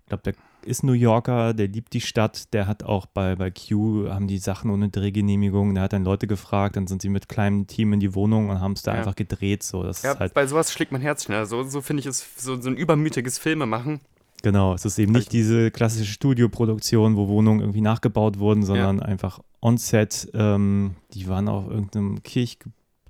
ich 0.00 0.06
glaube, 0.06 0.22
der 0.22 0.34
ist 0.64 0.82
New 0.82 0.92
Yorker, 0.92 1.54
der 1.54 1.68
liebt 1.68 1.92
die 1.92 2.00
Stadt, 2.00 2.52
der 2.52 2.66
hat 2.66 2.82
auch 2.82 3.06
bei, 3.06 3.36
bei 3.36 3.50
Q, 3.52 4.08
haben 4.08 4.26
die 4.26 4.38
Sachen 4.38 4.70
ohne 4.70 4.88
Drehgenehmigung, 4.88 5.74
der 5.74 5.84
hat 5.84 5.92
dann 5.92 6.02
Leute 6.04 6.26
gefragt, 6.26 6.76
dann 6.76 6.86
sind 6.86 7.02
sie 7.02 7.08
mit 7.08 7.28
kleinem 7.28 7.66
Team 7.66 7.92
in 7.92 8.00
die 8.00 8.14
Wohnung 8.14 8.48
und 8.50 8.60
haben 8.60 8.72
es 8.72 8.82
da 8.82 8.92
Ja. 8.92 8.98
einfach 8.98 9.14
gedreht, 9.14 9.62
so, 9.62 9.82
das 9.82 10.02
ja, 10.02 10.18
halt 10.18 10.34
bei 10.34 10.46
sowas 10.46 10.72
schlägt 10.72 10.92
mein 10.92 11.02
Herz 11.02 11.24
schnell. 11.24 11.46
So, 11.46 11.62
so 11.62 11.82
finde 11.82 12.00
ich 12.00 12.06
es, 12.06 12.26
so, 12.36 12.60
so 12.60 12.68
ein 12.68 12.76
übermütiges 12.76 13.38
Filme 13.38 13.66
machen. 13.66 14.00
Genau, 14.42 14.74
es 14.74 14.84
ist 14.84 14.98
eben 14.98 15.12
nicht 15.12 15.32
diese 15.32 15.70
klassische 15.70 16.12
Studioproduktion, 16.12 17.16
wo 17.16 17.26
Wohnungen 17.28 17.60
irgendwie 17.60 17.80
nachgebaut 17.80 18.38
wurden, 18.38 18.64
sondern 18.64 19.00
einfach 19.00 19.40
on-set. 19.62 20.28
Ähm, 20.34 20.94
die 21.14 21.26
waren 21.26 21.48
auf 21.48 21.68
irgendeinem 21.68 22.22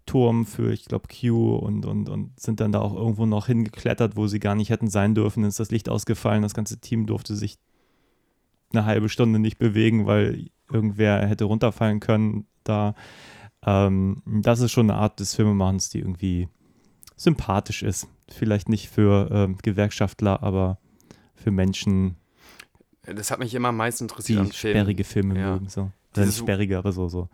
Kirchturm 0.06 0.46
für, 0.46 0.72
ich 0.72 0.84
glaube, 0.84 1.08
Q 1.08 1.56
und, 1.56 1.84
und, 1.84 2.08
und 2.08 2.38
sind 2.40 2.60
dann 2.60 2.72
da 2.72 2.80
auch 2.80 2.94
irgendwo 2.94 3.26
noch 3.26 3.46
hingeklettert, 3.46 4.16
wo 4.16 4.26
sie 4.28 4.38
gar 4.38 4.54
nicht 4.54 4.70
hätten 4.70 4.88
sein 4.88 5.14
dürfen. 5.14 5.42
Dann 5.42 5.48
ist 5.48 5.60
das 5.60 5.70
Licht 5.70 5.88
ausgefallen, 5.88 6.42
das 6.42 6.54
ganze 6.54 6.78
Team 6.78 7.06
durfte 7.06 7.34
sich 7.34 7.58
eine 8.72 8.84
halbe 8.84 9.08
Stunde 9.08 9.38
nicht 9.38 9.58
bewegen, 9.58 10.06
weil 10.06 10.48
irgendwer 10.70 11.26
hätte 11.26 11.44
runterfallen 11.44 12.00
können 12.00 12.46
da. 12.64 12.94
Ähm, 13.64 14.22
das 14.26 14.60
ist 14.60 14.72
schon 14.72 14.90
eine 14.90 14.98
Art 14.98 15.18
des 15.20 15.34
Filmemachens, 15.34 15.88
die 15.90 15.98
irgendwie 15.98 16.48
sympathisch 17.16 17.82
ist. 17.82 18.06
Vielleicht 18.28 18.68
nicht 18.68 18.88
für 18.88 19.28
ähm, 19.32 19.56
Gewerkschaftler, 19.62 20.42
aber 20.42 20.78
für 21.34 21.50
Menschen, 21.50 22.16
Das 23.02 23.30
hat 23.30 23.38
mich 23.38 23.54
immer 23.54 23.68
am 23.68 23.76
meisten 23.76 24.06
die 24.06 24.12
interessiert 24.12 24.38
an 24.40 24.52
Filmen. 24.52 24.76
sperrige 24.76 25.04
Filme 25.04 25.38
Ja. 25.38 25.52
mögen. 25.54 25.68
So. 25.68 25.90
Dieses- 26.24 26.38
sperrige, 26.38 26.78
aber 26.78 26.92
so, 26.92 27.08
so. 27.08 27.28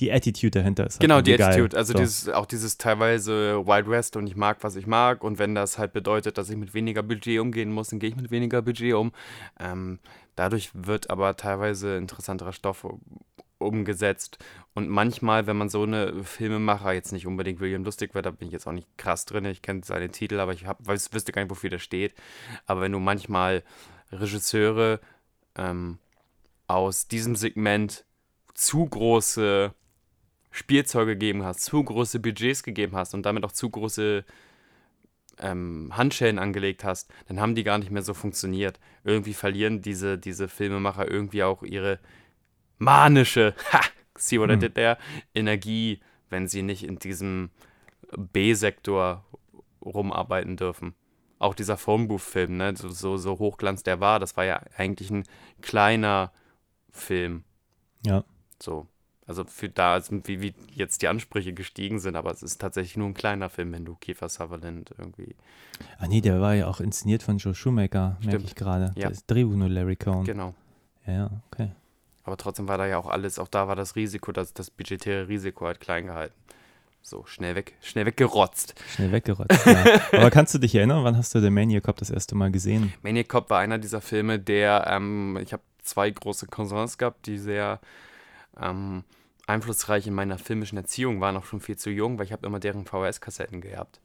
Die 0.00 0.12
Attitude 0.12 0.50
dahinter 0.50 0.86
ist 0.86 0.94
halt 0.94 1.00
Genau, 1.00 1.20
die 1.20 1.32
irgendwie 1.32 1.42
geil. 1.44 1.52
Attitude. 1.52 1.76
Also 1.76 1.92
so. 1.92 1.98
dieses, 1.98 2.28
auch 2.28 2.46
dieses 2.46 2.78
teilweise 2.78 3.66
Wild 3.66 3.88
West 3.88 4.16
und 4.16 4.26
ich 4.26 4.36
mag, 4.36 4.58
was 4.62 4.76
ich 4.76 4.86
mag. 4.86 5.24
Und 5.24 5.38
wenn 5.38 5.54
das 5.54 5.78
halt 5.78 5.92
bedeutet, 5.92 6.38
dass 6.38 6.50
ich 6.50 6.56
mit 6.56 6.74
weniger 6.74 7.02
Budget 7.02 7.40
umgehen 7.40 7.72
muss, 7.72 7.88
dann 7.88 7.98
gehe 7.98 8.10
ich 8.10 8.16
mit 8.16 8.30
weniger 8.30 8.62
Budget 8.62 8.94
um. 8.94 9.12
Ähm, 9.58 9.98
dadurch 10.34 10.70
wird 10.74 11.10
aber 11.10 11.36
teilweise 11.36 11.96
interessanterer 11.96 12.52
Stoff 12.52 12.86
umgesetzt. 13.58 14.38
Und 14.74 14.88
manchmal, 14.88 15.46
wenn 15.46 15.56
man 15.56 15.68
so 15.68 15.82
eine 15.82 16.22
Filmemacher, 16.24 16.92
jetzt 16.92 17.12
nicht 17.12 17.26
unbedingt 17.26 17.60
William 17.60 17.84
Lustig, 17.84 18.14
weil 18.14 18.22
da 18.22 18.30
bin 18.30 18.48
ich 18.48 18.52
jetzt 18.52 18.66
auch 18.66 18.72
nicht 18.72 18.88
krass 18.98 19.24
drin, 19.24 19.44
ich 19.46 19.62
kenne 19.62 19.80
seine 19.84 20.10
Titel, 20.10 20.40
aber 20.40 20.52
ich 20.52 20.66
hab, 20.66 20.86
weiß, 20.86 21.12
wüsste 21.12 21.32
gar 21.32 21.42
nicht, 21.42 21.50
wofür 21.50 21.70
der 21.70 21.78
steht. 21.78 22.14
Aber 22.66 22.82
wenn 22.82 22.92
du 22.92 22.98
manchmal 22.98 23.62
Regisseure 24.12 25.00
ähm, 25.56 25.98
aus 26.66 27.08
diesem 27.08 27.36
Segment 27.36 28.04
zu 28.56 28.86
große 28.86 29.74
Spielzeuge 30.50 31.12
gegeben 31.12 31.44
hast, 31.44 31.60
zu 31.60 31.84
große 31.84 32.20
Budgets 32.20 32.62
gegeben 32.62 32.96
hast 32.96 33.14
und 33.14 33.24
damit 33.26 33.44
auch 33.44 33.52
zu 33.52 33.68
große 33.68 34.24
ähm, 35.38 35.92
Handschellen 35.94 36.38
angelegt 36.38 36.82
hast, 36.82 37.12
dann 37.28 37.38
haben 37.38 37.54
die 37.54 37.64
gar 37.64 37.76
nicht 37.78 37.90
mehr 37.90 38.02
so 38.02 38.14
funktioniert. 38.14 38.80
Irgendwie 39.04 39.34
verlieren 39.34 39.82
diese, 39.82 40.16
diese 40.16 40.48
Filmemacher 40.48 41.10
irgendwie 41.10 41.42
auch 41.42 41.62
ihre 41.62 42.00
manische, 42.78 43.54
ha, 43.72 43.80
see 44.16 44.40
what 44.40 44.48
I 44.50 44.54
Hm. 44.54 44.60
did 44.60 44.74
there, 44.74 44.96
Energie, 45.34 46.00
wenn 46.30 46.48
sie 46.48 46.62
nicht 46.62 46.84
in 46.84 46.98
diesem 46.98 47.50
B-Sektor 48.16 49.24
rumarbeiten 49.84 50.56
dürfen. 50.56 50.94
Auch 51.38 51.54
dieser 51.54 51.76
Phonebooth-Film, 51.76 52.56
ne, 52.56 52.74
so, 52.74 52.88
so, 52.88 53.18
so 53.18 53.38
hochglanz 53.38 53.82
der 53.82 54.00
war, 54.00 54.18
das 54.18 54.38
war 54.38 54.46
ja 54.46 54.62
eigentlich 54.78 55.10
ein 55.10 55.24
kleiner 55.60 56.32
Film. 56.90 57.44
Ja. 58.06 58.24
So. 58.62 58.86
Also 59.26 59.44
für 59.44 59.68
da, 59.68 60.00
wie, 60.08 60.40
wie 60.40 60.54
jetzt 60.72 61.02
die 61.02 61.08
Ansprüche 61.08 61.52
gestiegen 61.52 61.98
sind, 61.98 62.14
aber 62.14 62.30
es 62.30 62.44
ist 62.44 62.60
tatsächlich 62.60 62.96
nur 62.96 63.08
ein 63.08 63.14
kleiner 63.14 63.50
Film, 63.50 63.72
wenn 63.72 63.84
du 63.84 63.96
Kiefer 63.96 64.28
Sutherland 64.28 64.94
irgendwie. 64.96 65.34
Ah 65.98 66.06
nee, 66.06 66.20
der 66.20 66.40
war 66.40 66.54
ja 66.54 66.68
auch 66.68 66.80
inszeniert 66.80 67.24
von 67.24 67.38
Joe 67.38 67.54
Shoemaker, 67.54 68.18
merke 68.22 68.44
ich 68.44 68.54
gerade. 68.54 68.92
Ja. 68.94 69.08
Das 69.08 69.26
Drehbuch 69.26 69.56
nur 69.56 69.68
Larry 69.68 69.96
Cohn. 69.96 70.24
Genau. 70.24 70.54
Ja, 71.06 71.30
okay. 71.50 71.72
Aber 72.22 72.36
trotzdem 72.36 72.68
war 72.68 72.78
da 72.78 72.86
ja 72.86 72.98
auch 72.98 73.08
alles, 73.08 73.40
auch 73.40 73.48
da 73.48 73.66
war 73.66 73.74
das 73.74 73.96
Risiko, 73.96 74.30
das, 74.30 74.54
das 74.54 74.70
budgetäre 74.70 75.26
Risiko 75.26 75.66
halt 75.66 75.80
klein 75.80 76.06
gehalten. 76.06 76.34
So, 77.02 77.24
schnell 77.26 77.54
weg, 77.54 77.74
schnell 77.80 78.06
weggerotzt. 78.06 78.74
Schnell 78.94 79.12
weggerotzt. 79.12 79.64
ja. 79.66 79.84
Aber 80.12 80.30
kannst 80.30 80.54
du 80.54 80.58
dich 80.58 80.74
erinnern, 80.74 81.04
wann 81.04 81.16
hast 81.16 81.34
du 81.34 81.40
The 81.40 81.50
Maniac 81.50 81.84
Cop 81.84 81.96
das 81.96 82.10
erste 82.10 82.34
Mal 82.34 82.50
gesehen? 82.50 82.92
Maniac 83.02 83.28
Cop 83.28 83.50
war 83.50 83.60
einer 83.60 83.78
dieser 83.78 84.00
Filme, 84.00 84.40
der, 84.40 84.86
ähm, 84.88 85.38
ich 85.40 85.52
habe 85.52 85.62
zwei 85.82 86.10
große 86.10 86.46
Cousins 86.46 86.98
gehabt, 86.98 87.26
die 87.26 87.38
sehr 87.38 87.80
ähm, 88.60 89.04
einflussreich 89.46 90.06
in 90.06 90.14
meiner 90.14 90.38
filmischen 90.38 90.78
Erziehung 90.78 91.20
waren, 91.20 91.36
auch 91.36 91.44
schon 91.44 91.60
viel 91.60 91.76
zu 91.76 91.90
jung, 91.90 92.18
weil 92.18 92.26
ich 92.26 92.32
habe 92.32 92.46
immer 92.46 92.58
deren 92.60 92.84
VHS-Kassetten 92.84 93.60
gehabt. 93.60 94.00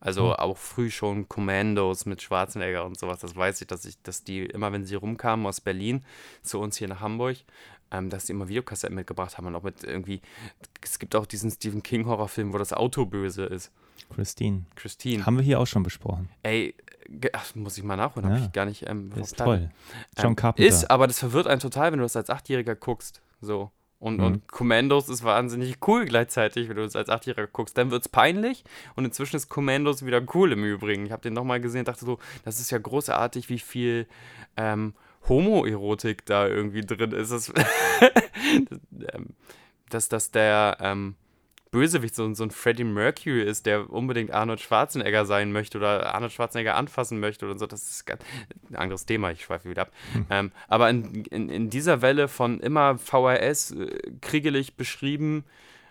Also 0.00 0.28
Hm. 0.30 0.36
auch 0.36 0.58
früh 0.58 0.90
schon 0.90 1.28
Commandos 1.28 2.06
mit 2.06 2.22
Schwarzenegger 2.22 2.84
und 2.84 2.98
sowas. 2.98 3.20
Das 3.20 3.34
weiß 3.34 3.60
ich, 3.62 3.66
dass 3.66 3.84
ich, 3.84 4.00
dass 4.02 4.24
die 4.24 4.44
immer, 4.44 4.72
wenn 4.72 4.84
sie 4.84 4.94
rumkamen 4.94 5.46
aus 5.46 5.60
Berlin 5.60 6.04
zu 6.42 6.60
uns 6.60 6.76
hier 6.76 6.88
nach 6.88 7.00
Hamburg, 7.00 7.38
ähm, 7.90 8.10
dass 8.10 8.26
die 8.26 8.32
immer 8.32 8.48
Videokassetten 8.48 8.94
mitgebracht 8.94 9.36
haben 9.38 9.46
und 9.46 9.54
auch 9.54 9.62
mit 9.62 9.84
irgendwie. 9.84 10.20
Es 10.82 10.98
gibt 10.98 11.14
auch 11.16 11.24
diesen 11.26 11.50
Stephen 11.50 11.82
King 11.82 12.06
Horrorfilm, 12.06 12.52
wo 12.52 12.58
das 12.58 12.72
Auto 12.72 13.06
böse 13.06 13.44
ist. 13.44 13.70
Christine. 14.14 14.64
Christine. 14.76 15.24
Haben 15.24 15.36
wir 15.38 15.44
hier 15.44 15.58
auch 15.60 15.66
schon 15.66 15.82
besprochen. 15.82 16.28
Ey, 16.42 16.74
ach, 17.32 17.54
muss 17.54 17.78
ich 17.78 17.84
mal 17.84 17.96
nachholen, 17.96 18.28
habe 18.28 18.38
Ja. 18.40 18.46
ich 18.46 18.52
gar 18.52 18.66
nicht. 18.66 18.86
Ähm, 18.88 19.10
ist 19.16 19.36
toll. 19.38 19.70
John 20.18 20.28
Ähm, 20.32 20.36
Carpenter. 20.36 20.68
Ist, 20.68 20.90
aber 20.90 21.06
das 21.06 21.18
verwirrt 21.18 21.46
einen 21.46 21.60
total, 21.60 21.92
wenn 21.92 21.98
du 21.98 22.04
das 22.04 22.16
als 22.16 22.28
Achtjähriger 22.30 22.74
guckst. 22.76 23.22
So. 23.40 23.70
Und, 23.98 24.18
Mhm. 24.18 24.24
und 24.24 24.48
Commandos 24.48 25.08
ist 25.08 25.24
wahnsinnig 25.24 25.78
cool 25.86 26.04
gleichzeitig, 26.04 26.68
wenn 26.68 26.76
du 26.76 26.82
es 26.84 26.96
als 26.96 27.08
Achtjähriger 27.08 27.46
guckst. 27.46 27.78
Dann 27.78 27.90
wird 27.90 28.02
es 28.02 28.08
peinlich 28.10 28.62
und 28.94 29.04
inzwischen 29.06 29.36
ist 29.36 29.48
Commandos 29.48 30.04
wieder 30.04 30.22
cool 30.34 30.52
im 30.52 30.64
Übrigen. 30.64 31.06
Ich 31.06 31.12
habe 31.12 31.22
den 31.22 31.32
nochmal 31.32 31.60
gesehen 31.60 31.80
und 31.80 31.88
dachte 31.88 32.04
so, 32.04 32.18
das 32.44 32.60
ist 32.60 32.70
ja 32.70 32.78
großartig, 32.78 33.48
wie 33.48 33.58
viel 33.58 34.06
ähm, 34.56 34.94
Homoerotik 35.28 36.26
da 36.26 36.46
irgendwie 36.46 36.82
drin 36.82 37.12
ist. 37.12 37.32
Das, 37.32 37.52
ähm, 39.14 39.28
dass, 39.90 40.08
dass 40.08 40.30
der 40.30 40.76
ähm, 40.80 41.14
Bösewicht 41.70 42.14
so, 42.14 42.32
so 42.34 42.44
ein 42.44 42.50
Freddie 42.50 42.84
Mercury 42.84 43.42
ist, 43.42 43.66
der 43.66 43.90
unbedingt 43.90 44.30
Arnold 44.30 44.60
Schwarzenegger 44.60 45.26
sein 45.26 45.52
möchte 45.52 45.78
oder 45.78 46.14
Arnold 46.14 46.32
Schwarzenegger 46.32 46.76
anfassen 46.76 47.20
möchte 47.20 47.50
und 47.50 47.58
so. 47.58 47.66
Das 47.66 47.90
ist 47.90 48.06
ganz, 48.06 48.22
ein 48.70 48.76
anderes 48.76 49.06
Thema, 49.06 49.30
ich 49.30 49.42
schweife 49.44 49.68
wieder 49.68 49.82
ab. 49.82 49.92
Ähm, 50.30 50.52
aber 50.68 50.88
in, 50.90 51.24
in, 51.26 51.48
in 51.48 51.70
dieser 51.70 52.02
Welle 52.02 52.28
von 52.28 52.60
immer 52.60 52.98
VHS 52.98 53.72
äh, 53.72 54.12
kriegelig 54.20 54.76
beschrieben, 54.76 55.44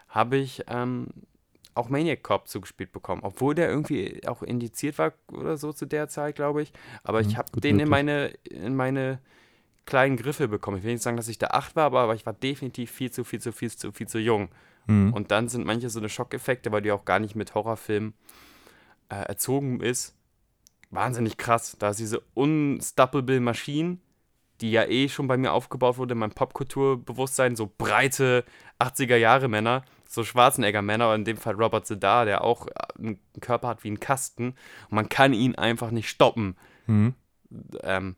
habe 0.10 0.38
ich 0.38 0.63
ähm, 0.67 1.08
auch 1.74 1.89
Maniac 1.89 2.24
Cop 2.24 2.48
zugespielt 2.48 2.91
bekommen, 2.94 3.22
obwohl 3.24 3.53
der 3.53 3.70
irgendwie 3.70 4.25
auch 4.25 4.41
indiziert 4.41 4.98
war 4.98 5.12
oder 5.32 5.58
so 5.58 5.74
zu 5.74 5.86
der 5.86 6.08
Zeit, 6.08 6.36
glaube 6.36 6.62
ich. 6.62 6.72
Aber 7.03 7.20
ich 7.20 7.36
Mhm, 7.36 7.38
habe 7.38 7.50
den 7.63 7.79
in 7.79 7.89
meine, 7.89 8.27
in 8.50 8.75
meine 8.75 9.20
kleinen 9.86 10.17
Griffe 10.17 10.48
bekommen. 10.48 10.77
Ich 10.77 10.84
will 10.84 10.94
nicht 10.94 11.03
sagen, 11.03 11.17
dass 11.17 11.27
ich 11.27 11.38
da 11.38 11.48
acht 11.48 11.75
war, 11.75 11.86
aber, 11.86 12.00
aber 12.01 12.15
ich 12.15 12.25
war 12.25 12.34
definitiv 12.34 12.91
viel 12.91 13.12
zu, 13.12 13.24
viel 13.24 13.41
zu, 13.41 13.51
viel 13.51 13.70
zu, 13.72 13.91
viel 13.91 14.08
zu 14.08 14.20
jung. 14.20 14.50
Mhm. 14.88 15.13
Und 15.13 15.32
dann 15.32 15.48
sind 15.50 15.65
manche 15.65 15.89
so 15.89 16.00
eine 16.00 16.10
Schockeffekte, 16.10 16.72
weil 16.72 16.82
die 16.82 16.92
auch 16.92 17.06
gar 17.06 17.20
nicht 17.20 17.36
mit 17.36 17.56
Horrorfilmen 17.56 18.13
äh, 19.10 19.15
erzogen 19.15 19.80
ist. 19.82 20.15
Wahnsinnig 20.92 21.38
krass. 21.38 21.75
Da 21.80 21.89
ist 21.89 22.00
diese 22.00 22.22
unstoppable 22.34 23.39
Maschine, 23.39 23.98
die 24.62 24.72
ja 24.72 24.86
eh 24.86 25.10
schon 25.10 25.27
bei 25.27 25.38
mir 25.38 25.51
aufgebaut 25.51 25.98
wurde, 25.98 26.13
in 26.13 26.20
meinem 26.20 26.32
Popkulturbewusstsein, 26.32 27.56
so 27.56 27.72
breite 27.77 28.46
80er-Jahre-Männer, 28.80 29.84
so 30.08 30.24
Schwarzenegger-Männer, 30.24 31.13
in 31.15 31.25
dem 31.25 31.38
Fall 31.38 31.56
Robert 31.56 31.86
Zedar, 31.86 32.25
der 32.25 32.44
auch 32.44 32.68
einen 32.98 33.20
Körper 33.42 33.68
hat 33.68 33.84
wie 33.84 33.92
ein 33.92 34.00
Kasten. 34.00 34.56
Und 34.89 34.92
man 34.96 35.10
kann 35.10 35.34
ihn 35.34 35.56
einfach 35.56 35.92
nicht 35.92 36.10
stoppen. 36.10 36.56
Mhm. 36.88 37.15
Ähm, 37.82 38.15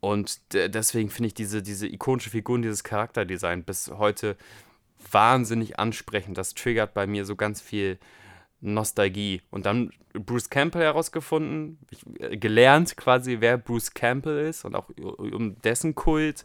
und 0.00 0.52
de- 0.54 0.68
deswegen 0.68 1.10
finde 1.10 1.28
ich 1.28 1.34
diese, 1.34 1.62
diese 1.62 1.86
ikonische 1.88 2.30
Figur 2.30 2.54
und 2.54 2.62
dieses 2.62 2.84
Charakterdesign 2.84 3.64
bis 3.64 3.90
heute 3.90 4.36
wahnsinnig 5.10 5.78
ansprechend. 5.78 6.38
Das 6.38 6.54
triggert 6.54 6.94
bei 6.94 7.06
mir 7.06 7.24
so 7.24 7.36
ganz 7.36 7.60
viel 7.60 7.98
Nostalgie. 8.60 9.42
Und 9.50 9.66
dann 9.66 9.90
Bruce 10.12 10.50
Campbell 10.50 10.82
herausgefunden, 10.82 11.78
äh, 12.18 12.36
gelernt 12.36 12.96
quasi, 12.96 13.38
wer 13.40 13.58
Bruce 13.58 13.94
Campbell 13.94 14.46
ist 14.46 14.64
und 14.64 14.74
auch 14.74 14.88
um 14.98 15.60
dessen 15.62 15.94
Kult 15.94 16.44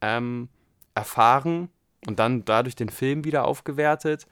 ähm, 0.00 0.48
erfahren 0.94 1.68
und 2.06 2.18
dann 2.18 2.44
dadurch 2.44 2.74
den 2.74 2.88
Film 2.88 3.24
wieder 3.24 3.46
aufgewertet. 3.46 4.26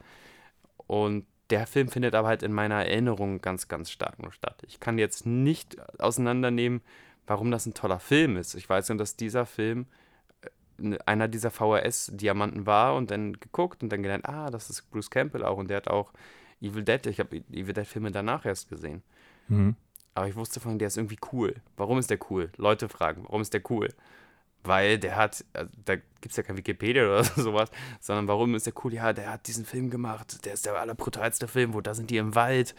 Und 0.86 1.26
der 1.50 1.66
Film 1.66 1.88
findet 1.88 2.14
aber 2.14 2.28
halt 2.28 2.42
in 2.42 2.52
meiner 2.52 2.86
Erinnerung 2.86 3.40
ganz, 3.40 3.68
ganz 3.68 3.90
stark 3.90 4.20
nur 4.22 4.32
statt. 4.32 4.62
Ich 4.66 4.80
kann 4.80 4.98
jetzt 4.98 5.26
nicht 5.26 5.76
auseinandernehmen, 6.00 6.80
warum 7.26 7.50
das 7.50 7.66
ein 7.66 7.74
toller 7.74 8.00
Film 8.00 8.36
ist. 8.36 8.54
Ich 8.54 8.68
weiß 8.68 8.88
nur, 8.88 8.98
dass 8.98 9.16
dieser 9.16 9.46
Film 9.46 9.86
einer 11.06 11.28
dieser 11.28 11.50
VHS-Diamanten 11.50 12.66
war 12.66 12.94
und 12.94 13.10
dann 13.10 13.34
geguckt 13.34 13.82
und 13.82 13.90
dann 13.90 14.02
gelernt, 14.02 14.28
ah, 14.28 14.50
das 14.50 14.70
ist 14.70 14.90
Bruce 14.90 15.10
Campbell 15.10 15.44
auch 15.44 15.58
und 15.58 15.68
der 15.68 15.78
hat 15.78 15.88
auch 15.88 16.12
Evil 16.60 16.82
Dead, 16.82 17.06
ich 17.06 17.20
habe 17.20 17.36
Evil 17.52 17.74
Dead-Filme 17.74 18.10
danach 18.10 18.44
erst 18.44 18.68
gesehen. 18.68 19.02
Mhm. 19.48 19.76
Aber 20.14 20.28
ich 20.28 20.36
wusste 20.36 20.60
von, 20.60 20.78
der 20.78 20.88
ist 20.88 20.96
irgendwie 20.96 21.18
cool. 21.32 21.56
Warum 21.76 21.98
ist 21.98 22.10
der 22.10 22.18
cool? 22.30 22.50
Leute 22.56 22.88
fragen, 22.88 23.24
warum 23.24 23.42
ist 23.42 23.52
der 23.52 23.62
cool? 23.70 23.88
Weil 24.62 24.98
der 24.98 25.16
hat, 25.16 25.44
also 25.52 25.70
da 25.84 25.96
gibt 25.96 26.30
es 26.30 26.36
ja 26.36 26.42
kein 26.42 26.56
Wikipedia 26.56 27.04
oder 27.04 27.24
sowas, 27.36 27.70
sondern 28.00 28.28
warum 28.28 28.54
ist 28.54 28.66
der 28.66 28.72
cool? 28.82 28.94
Ja, 28.94 29.12
der 29.12 29.30
hat 29.30 29.46
diesen 29.46 29.66
Film 29.66 29.90
gemacht, 29.90 30.44
der 30.46 30.54
ist 30.54 30.64
der 30.64 30.74
allerbrutalste 30.76 31.48
Film, 31.48 31.74
wo 31.74 31.80
da 31.80 31.94
sind 31.94 32.10
die 32.10 32.16
im 32.16 32.34
Wald 32.34 32.74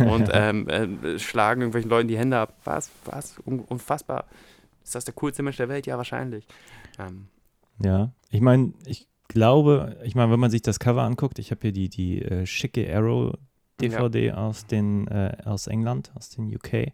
und 0.00 0.28
ähm, 0.32 0.68
äh, 0.68 1.18
schlagen 1.18 1.62
irgendwelchen 1.62 1.90
Leuten 1.90 2.08
die 2.08 2.18
Hände 2.18 2.38
ab. 2.38 2.58
Was? 2.64 2.90
Was? 3.04 3.38
Un 3.46 3.60
unfassbar. 3.60 4.26
Ist 4.82 4.94
das 4.94 5.04
der 5.04 5.14
coolste 5.14 5.42
Mensch 5.42 5.56
der 5.56 5.68
Welt? 5.68 5.86
Ja, 5.86 5.96
wahrscheinlich. 5.96 6.46
Ähm, 6.98 7.28
Ja, 7.82 8.12
ich 8.30 8.40
meine, 8.40 8.72
ich 8.84 9.08
glaube, 9.28 9.96
ich 10.04 10.14
meine, 10.14 10.32
wenn 10.32 10.40
man 10.40 10.50
sich 10.50 10.62
das 10.62 10.78
Cover 10.78 11.02
anguckt, 11.02 11.38
ich 11.38 11.50
habe 11.50 11.60
hier 11.62 11.72
die, 11.72 11.88
die 11.88 12.22
äh, 12.22 12.46
schicke 12.46 12.94
Arrow 12.94 13.34
DVD 13.80 14.32
aus 14.32 14.66
den 14.66 15.06
äh, 15.08 15.36
aus 15.44 15.66
England, 15.66 16.12
aus 16.14 16.30
den 16.30 16.54
UK. 16.54 16.92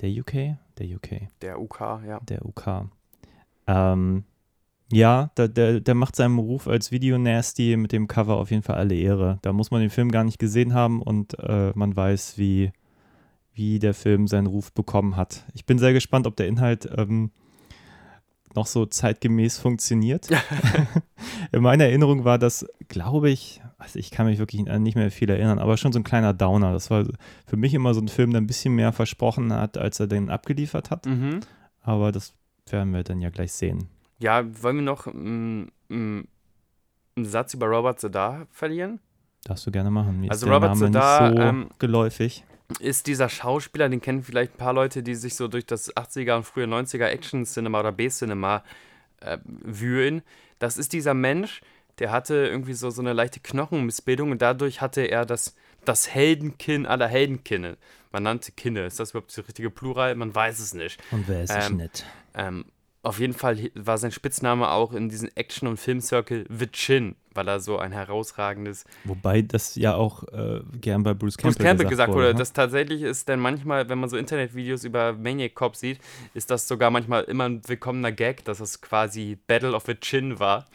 Der 0.00 0.10
UK? 0.10 0.56
Der 0.78 0.96
UK, 0.96 1.28
der 1.42 1.60
UK, 1.60 1.80
ja. 2.06 2.20
der 2.20 2.46
UK. 2.46 2.86
Ähm, 3.66 4.24
ja, 4.92 5.30
der, 5.36 5.48
der, 5.48 5.80
der 5.80 5.94
macht 5.94 6.16
seinem 6.16 6.38
Ruf 6.38 6.66
als 6.66 6.90
Video-Nasty 6.90 7.76
mit 7.76 7.92
dem 7.92 8.08
Cover 8.08 8.36
auf 8.36 8.50
jeden 8.50 8.62
Fall 8.62 8.76
alle 8.76 8.96
Ehre. 8.96 9.38
Da 9.42 9.52
muss 9.52 9.70
man 9.70 9.80
den 9.80 9.90
Film 9.90 10.10
gar 10.10 10.24
nicht 10.24 10.38
gesehen 10.38 10.74
haben 10.74 11.00
und 11.02 11.38
äh, 11.38 11.72
man 11.74 11.94
weiß, 11.94 12.38
wie, 12.38 12.72
wie 13.52 13.78
der 13.78 13.94
Film 13.94 14.26
seinen 14.26 14.46
Ruf 14.46 14.72
bekommen 14.72 15.16
hat. 15.16 15.44
Ich 15.54 15.66
bin 15.66 15.78
sehr 15.78 15.92
gespannt, 15.92 16.26
ob 16.26 16.34
der 16.36 16.48
Inhalt 16.48 16.90
ähm, 16.96 17.30
noch 18.54 18.66
so 18.66 18.86
zeitgemäß 18.86 19.58
funktioniert. 19.58 20.28
In 21.52 21.62
meiner 21.62 21.84
Erinnerung 21.84 22.24
war 22.24 22.38
das, 22.38 22.66
glaube 22.88 23.30
ich, 23.30 23.60
also 23.78 23.98
ich 23.98 24.10
kann 24.10 24.26
mich 24.26 24.38
wirklich 24.38 24.62
nicht 24.62 24.94
mehr 24.94 25.10
viel 25.10 25.30
erinnern, 25.30 25.58
aber 25.58 25.76
schon 25.76 25.92
so 25.92 25.98
ein 25.98 26.04
kleiner 26.04 26.34
Downer. 26.34 26.72
Das 26.72 26.90
war 26.90 27.04
für 27.46 27.56
mich 27.56 27.74
immer 27.74 27.94
so 27.94 28.00
ein 28.00 28.08
Film, 28.08 28.30
der 28.30 28.40
ein 28.40 28.46
bisschen 28.46 28.74
mehr 28.74 28.92
versprochen 28.92 29.52
hat, 29.52 29.78
als 29.78 30.00
er 30.00 30.06
den 30.06 30.30
abgeliefert 30.30 30.90
hat. 30.90 31.06
Mhm. 31.06 31.40
Aber 31.82 32.12
das 32.12 32.34
werden 32.68 32.92
wir 32.92 33.02
dann 33.02 33.20
ja 33.20 33.30
gleich 33.30 33.52
sehen. 33.52 33.88
Ja, 34.18 34.44
wollen 34.62 34.76
wir 34.76 34.82
noch 34.82 35.06
mm, 35.06 35.62
mm, 35.88 36.24
einen 37.16 37.24
Satz 37.24 37.54
über 37.54 37.66
Robert 37.66 38.00
Zedar 38.00 38.46
verlieren? 38.50 39.00
Darfst 39.44 39.66
du 39.66 39.70
gerne 39.70 39.90
machen. 39.90 40.20
Mir 40.20 40.30
Also 40.30 40.46
Robert 40.46 40.74
Name 40.74 40.86
Zedar, 40.86 41.30
so 41.30 41.38
ähm, 41.38 41.70
geläufig. 41.78 42.44
Ist 42.78 43.06
dieser 43.06 43.28
Schauspieler, 43.28 43.88
den 43.88 44.00
kennen 44.00 44.22
vielleicht 44.22 44.54
ein 44.54 44.58
paar 44.58 44.72
Leute, 44.72 45.02
die 45.02 45.14
sich 45.14 45.34
so 45.34 45.48
durch 45.48 45.66
das 45.66 45.94
80er 45.96 46.36
und 46.36 46.44
frühe 46.44 46.66
90er 46.66 47.06
Action-Cinema 47.06 47.80
oder 47.80 47.92
B-Cinema 47.92 48.62
äh, 49.20 49.38
wühlen. 49.44 50.22
Das 50.58 50.76
ist 50.76 50.92
dieser 50.92 51.14
Mensch, 51.14 51.62
der 51.98 52.12
hatte 52.12 52.34
irgendwie 52.34 52.74
so, 52.74 52.90
so 52.90 53.02
eine 53.02 53.12
leichte 53.12 53.40
Knochenmissbildung 53.40 54.30
und 54.30 54.42
dadurch 54.42 54.80
hatte 54.80 55.02
er 55.02 55.26
das, 55.26 55.54
das 55.84 56.08
Heldenkinn 56.08 56.86
aller 56.86 57.08
Heldenkinne. 57.08 57.76
Man 58.12 58.22
nannte 58.22 58.52
Kinne. 58.52 58.86
Ist 58.86 58.98
das 58.98 59.10
überhaupt 59.10 59.36
das 59.36 59.46
richtige 59.46 59.70
Plural? 59.70 60.14
Man 60.14 60.34
weiß 60.34 60.58
es 60.58 60.74
nicht. 60.74 61.00
Und 61.10 61.28
wer 61.28 61.44
ist 61.44 61.50
es 61.54 61.68
ähm, 61.68 61.76
nicht? 61.76 62.04
Ähm, 62.34 62.64
auf 63.02 63.18
jeden 63.18 63.32
Fall 63.32 63.70
war 63.74 63.96
sein 63.96 64.12
Spitzname 64.12 64.70
auch 64.70 64.92
in 64.92 65.08
diesem 65.08 65.30
Action- 65.34 65.68
und 65.68 65.78
Filmcircle 65.78 66.44
The 66.50 66.66
Chin, 66.66 67.16
weil 67.32 67.48
er 67.48 67.60
so 67.60 67.78
ein 67.78 67.92
herausragendes 67.92 68.84
Wobei 69.04 69.40
das 69.40 69.74
ja 69.76 69.94
auch 69.94 70.24
äh, 70.24 70.60
gern 70.80 71.02
bei 71.02 71.14
Bruce 71.14 71.38
Campbell, 71.38 71.56
Bruce 71.56 71.64
Campbell 71.64 71.88
gesagt 71.88 72.12
wurde. 72.12 72.28
ne? 72.28 72.34
Das 72.34 72.52
tatsächlich 72.52 73.02
ist 73.02 73.28
dann 73.30 73.40
manchmal, 73.40 73.88
wenn 73.88 73.98
man 73.98 74.10
so 74.10 74.18
Internetvideos 74.18 74.84
über 74.84 75.14
Maniac 75.14 75.54
Cop 75.54 75.76
sieht, 75.76 75.98
ist 76.34 76.50
das 76.50 76.68
sogar 76.68 76.90
manchmal 76.90 77.24
immer 77.24 77.44
ein 77.44 77.62
willkommener 77.66 78.12
Gag, 78.12 78.44
dass 78.44 78.60
es 78.60 78.82
quasi 78.82 79.38
Battle 79.46 79.74
of 79.74 79.84
the 79.86 79.94
Chin 79.94 80.38
war. 80.38 80.66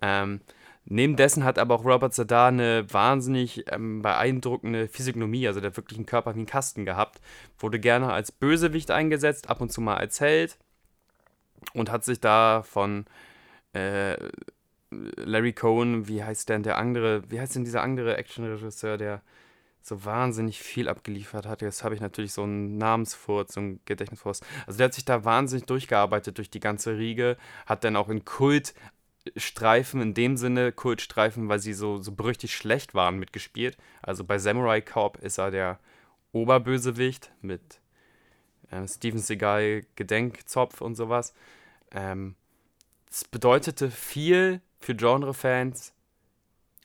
Ähm, 0.00 0.40
neben 0.84 1.14
dessen 1.14 1.44
hat 1.44 1.60
aber 1.60 1.76
auch 1.76 1.84
Robert 1.84 2.12
Zadar 2.12 2.48
eine 2.48 2.92
wahnsinnig 2.92 3.66
ähm, 3.70 4.02
beeindruckende 4.02 4.88
Physiognomie, 4.88 5.46
also 5.46 5.60
der 5.60 5.70
hat 5.70 5.76
wirklich 5.76 5.98
einen 5.98 6.06
Körper 6.06 6.34
wie 6.34 6.38
einen 6.38 6.46
Kasten 6.46 6.84
gehabt. 6.84 7.20
Wurde 7.60 7.78
gerne 7.78 8.12
als 8.12 8.32
Bösewicht 8.32 8.90
eingesetzt, 8.90 9.48
ab 9.48 9.60
und 9.60 9.70
zu 9.70 9.80
mal 9.80 9.98
als 9.98 10.20
Held 10.20 10.58
und 11.74 11.90
hat 11.90 12.04
sich 12.04 12.20
da 12.20 12.62
von 12.62 13.06
äh, 13.74 14.16
Larry 14.90 15.52
Cohen, 15.52 16.08
wie 16.08 16.22
heißt 16.22 16.48
denn 16.48 16.62
der 16.62 16.76
andere, 16.78 17.22
wie 17.30 17.40
heißt 17.40 17.54
denn 17.56 17.64
dieser 17.64 17.82
andere 17.82 18.16
Actionregisseur, 18.16 18.98
der 18.98 19.22
so 19.80 20.04
wahnsinnig 20.04 20.60
viel 20.60 20.88
abgeliefert 20.88 21.46
hat. 21.46 21.60
Jetzt 21.60 21.82
habe 21.82 21.94
ich 21.94 22.00
natürlich 22.00 22.32
so 22.32 22.44
einen 22.44 22.78
Namensfurz, 22.78 23.54
so 23.54 23.60
einen 23.60 23.80
Gedächtnisfurz. 23.84 24.40
Also 24.66 24.78
der 24.78 24.86
hat 24.86 24.94
sich 24.94 25.04
da 25.04 25.24
wahnsinnig 25.24 25.66
durchgearbeitet 25.66 26.38
durch 26.38 26.50
die 26.50 26.60
ganze 26.60 26.96
Riege, 26.98 27.36
hat 27.66 27.82
dann 27.82 27.96
auch 27.96 28.08
in 28.08 28.24
Kultstreifen, 28.24 30.00
in 30.00 30.14
dem 30.14 30.36
Sinne 30.36 30.70
Kultstreifen, 30.72 31.48
weil 31.48 31.58
sie 31.58 31.72
so, 31.72 32.00
so 32.00 32.12
berüchtigt 32.12 32.54
schlecht 32.54 32.94
waren, 32.94 33.18
mitgespielt. 33.18 33.76
Also 34.02 34.24
bei 34.24 34.38
Samurai 34.38 34.80
Cop 34.80 35.18
ist 35.18 35.38
er 35.38 35.50
der 35.50 35.80
Oberbösewicht 36.30 37.32
mit 37.40 37.81
ähm, 38.72 38.88
Steven 38.88 39.18
Seagal 39.20 39.82
Gedenkzopf 39.96 40.80
und 40.80 40.94
sowas. 40.96 41.34
Ähm, 41.92 42.34
es 43.10 43.24
bedeutete 43.24 43.90
viel 43.90 44.60
für 44.80 44.94
Genre-Fans. 44.94 45.92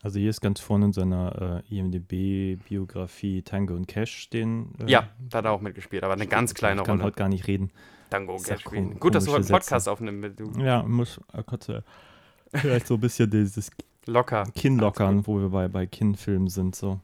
Also 0.04 0.20
hier 0.20 0.30
ist 0.30 0.42
ganz 0.42 0.60
vorne 0.60 0.86
in 0.86 0.94
seiner 0.94 1.64
äh, 1.68 1.76
IMDB-Biografie 1.76 3.42
Tango 3.42 3.74
und 3.76 3.88
Cash 3.88 4.16
stehen. 4.16 4.74
Äh, 4.80 4.90
Ja, 4.92 5.10
da 5.30 5.40
hat 5.40 5.46
er 5.46 5.52
auch 5.52 5.62
mitgespielt, 5.62 6.04
aber 6.04 6.14
eine 6.14 6.28
ganz 6.28 6.54
kleine 6.54 6.82
ich 6.82 6.86
kann 6.86 6.98
Rolle. 6.98 7.06
heute 7.06 7.18
gar 7.18 7.30
nicht 7.30 7.48
reden. 7.48 7.72
Tango 8.10 8.38
ja 8.38 8.44
Cash 8.56 8.66
kom- 8.66 9.00
Gut, 9.00 9.16
dass 9.16 9.26
du 9.26 9.32
heute 9.32 9.42
einen 9.46 9.50
Podcast 9.50 9.90
aufnimmst. 9.90 10.40
Du 10.40 10.52
Ja, 10.62 10.84
muss 10.84 11.20
äh, 11.34 11.44
kurz 11.44 11.68
äh, 11.70 11.82
vielleicht 12.54 12.88
so 12.88 12.94
ein 12.96 13.00
bisschen 13.00 13.30
dieses 13.30 13.72
locker. 14.06 14.44
Kinn 14.56 14.78
lockern, 14.78 15.26
wo 15.28 15.40
wir 15.40 15.50
bei, 15.50 15.68
bei 15.68 15.86
Kinn-Filmen 15.88 16.48
sind. 16.48 16.76
So 16.76 17.00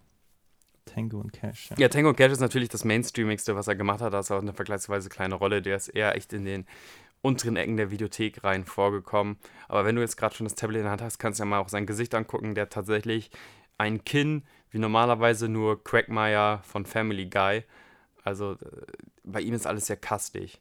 Tango 0.85 1.19
und 1.19 1.33
Cash. 1.33 1.69
Ja. 1.71 1.77
Ja, 1.77 1.89
Tango 1.89 2.13
Cash 2.13 2.31
ist 2.31 2.39
natürlich 2.39 2.69
das 2.69 2.85
Mainstreamigste, 2.85 3.55
was 3.55 3.67
er 3.67 3.75
gemacht 3.75 4.01
hat. 4.01 4.13
Da 4.13 4.19
ist 4.19 4.31
auch 4.31 4.41
eine 4.41 4.53
vergleichsweise 4.53 5.09
kleine 5.09 5.35
Rolle. 5.35 5.61
Der 5.61 5.75
ist 5.75 5.89
eher 5.89 6.15
echt 6.15 6.33
in 6.33 6.45
den 6.45 6.65
unteren 7.21 7.55
Ecken 7.55 7.77
der 7.77 7.89
Videothek 7.89 8.43
rein 8.43 8.65
vorgekommen. 8.65 9.37
Aber 9.67 9.85
wenn 9.85 9.95
du 9.95 10.01
jetzt 10.01 10.17
gerade 10.17 10.35
schon 10.35 10.45
das 10.45 10.55
Tablet 10.55 10.79
in 10.79 10.83
der 10.83 10.91
Hand 10.91 11.01
hast, 11.01 11.17
kannst 11.17 11.39
du 11.39 11.43
ja 11.43 11.49
mal 11.49 11.59
auch 11.59 11.69
sein 11.69 11.85
Gesicht 11.85 12.13
angucken, 12.13 12.53
der 12.53 12.69
tatsächlich 12.69 13.31
ein 13.77 14.03
Kinn, 14.03 14.43
wie 14.69 14.79
normalerweise 14.79 15.47
nur 15.47 15.83
Quagmire 15.83 16.59
von 16.63 16.85
Family 16.85 17.27
Guy. 17.27 17.63
Also 18.23 18.53
äh, 18.53 18.57
bei 19.23 19.41
ihm 19.41 19.53
ist 19.53 19.65
alles 19.65 19.87
sehr 19.87 19.97
kastig. 19.97 20.59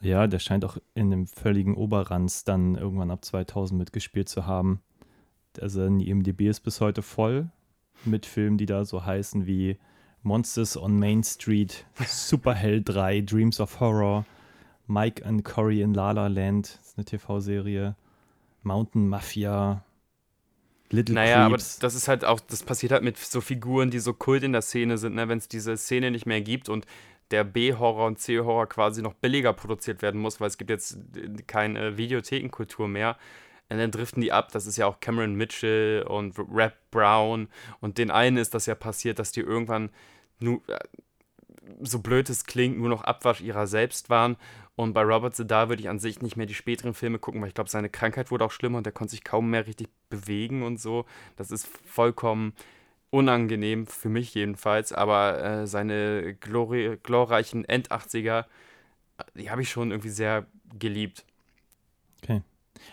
Ja, 0.00 0.26
der 0.26 0.38
scheint 0.38 0.64
auch 0.64 0.78
in 0.94 1.10
dem 1.10 1.26
völligen 1.26 1.76
Oberranz 1.76 2.44
dann 2.44 2.74
irgendwann 2.74 3.10
ab 3.10 3.24
2000 3.24 3.78
mitgespielt 3.78 4.28
zu 4.28 4.46
haben. 4.46 4.82
Also 5.60 5.88
die 5.88 6.08
IMDb 6.08 6.42
ist 6.42 6.60
bis 6.60 6.80
heute 6.80 7.02
voll 7.02 7.50
mit 8.06 8.26
Filmen, 8.26 8.58
die 8.58 8.66
da 8.66 8.84
so 8.84 9.04
heißen 9.04 9.46
wie 9.46 9.78
Monsters 10.22 10.76
on 10.76 10.98
Main 10.98 11.22
Street, 11.24 11.84
Superhell 12.06 12.82
3, 12.82 13.22
Dreams 13.22 13.60
of 13.60 13.80
Horror, 13.80 14.24
Mike 14.86 15.24
and 15.24 15.44
Cory 15.44 15.82
in 15.82 15.94
La 15.94 16.12
La 16.12 16.26
Land, 16.26 16.78
das 16.78 16.88
ist 16.88 16.98
eine 16.98 17.04
TV-Serie, 17.04 17.96
Mountain 18.62 19.08
Mafia, 19.08 19.84
Little 20.90 21.14
Naja, 21.14 21.46
aber 21.46 21.56
Creeps. 21.56 21.78
das 21.78 21.94
ist 21.94 22.06
halt 22.06 22.24
auch, 22.24 22.38
das 22.40 22.62
passiert 22.62 22.92
halt 22.92 23.02
mit 23.02 23.16
so 23.16 23.40
Figuren, 23.40 23.90
die 23.90 23.98
so 23.98 24.12
Kult 24.12 24.42
in 24.42 24.52
der 24.52 24.62
Szene 24.62 24.98
sind, 24.98 25.14
ne? 25.14 25.28
wenn 25.28 25.38
es 25.38 25.48
diese 25.48 25.76
Szene 25.76 26.10
nicht 26.10 26.26
mehr 26.26 26.40
gibt 26.40 26.68
und 26.68 26.86
der 27.30 27.44
B-Horror 27.44 28.06
und 28.06 28.18
C-Horror 28.18 28.68
quasi 28.68 29.00
noch 29.00 29.14
billiger 29.14 29.54
produziert 29.54 30.02
werden 30.02 30.20
muss, 30.20 30.40
weil 30.40 30.48
es 30.48 30.58
gibt 30.58 30.70
jetzt 30.70 30.98
äh, 31.16 31.42
keine 31.46 31.96
Videothekenkultur 31.96 32.88
mehr. 32.88 33.16
Und 33.72 33.78
dann 33.78 33.90
driften 33.90 34.20
die 34.20 34.32
ab. 34.32 34.52
Das 34.52 34.66
ist 34.66 34.76
ja 34.76 34.86
auch 34.86 35.00
Cameron 35.00 35.34
Mitchell 35.34 36.02
und 36.02 36.38
Rap 36.38 36.76
Brown. 36.90 37.48
Und 37.80 37.96
den 37.96 38.10
einen 38.10 38.36
ist 38.36 38.52
das 38.52 38.66
ja 38.66 38.74
passiert, 38.74 39.18
dass 39.18 39.32
die 39.32 39.40
irgendwann, 39.40 39.88
nur, 40.40 40.60
äh, 40.68 40.78
so 41.80 42.00
blöd 42.00 42.28
es 42.28 42.44
klingt, 42.44 42.78
nur 42.78 42.90
noch 42.90 43.02
Abwasch 43.04 43.40
ihrer 43.40 43.66
selbst 43.66 44.10
waren. 44.10 44.36
Und 44.76 44.92
bei 44.92 45.02
Robert 45.02 45.34
Zedar 45.34 45.70
würde 45.70 45.80
ich 45.80 45.88
an 45.88 45.98
sich 45.98 46.20
nicht 46.20 46.36
mehr 46.36 46.44
die 46.44 46.54
späteren 46.54 46.92
Filme 46.92 47.18
gucken, 47.18 47.40
weil 47.40 47.48
ich 47.48 47.54
glaube, 47.54 47.70
seine 47.70 47.88
Krankheit 47.88 48.30
wurde 48.30 48.44
auch 48.44 48.50
schlimmer 48.50 48.78
und 48.78 48.86
er 48.86 48.92
konnte 48.92 49.12
sich 49.12 49.24
kaum 49.24 49.48
mehr 49.48 49.66
richtig 49.66 49.88
bewegen 50.10 50.62
und 50.62 50.78
so. 50.78 51.06
Das 51.36 51.50
ist 51.50 51.66
vollkommen 51.66 52.52
unangenehm, 53.08 53.86
für 53.86 54.10
mich 54.10 54.34
jedenfalls. 54.34 54.92
Aber 54.92 55.42
äh, 55.42 55.66
seine 55.66 56.34
glori 56.34 56.98
glorreichen 57.02 57.64
End-80er, 57.64 58.44
die 59.34 59.50
habe 59.50 59.62
ich 59.62 59.70
schon 59.70 59.92
irgendwie 59.92 60.10
sehr 60.10 60.46
geliebt. 60.78 61.24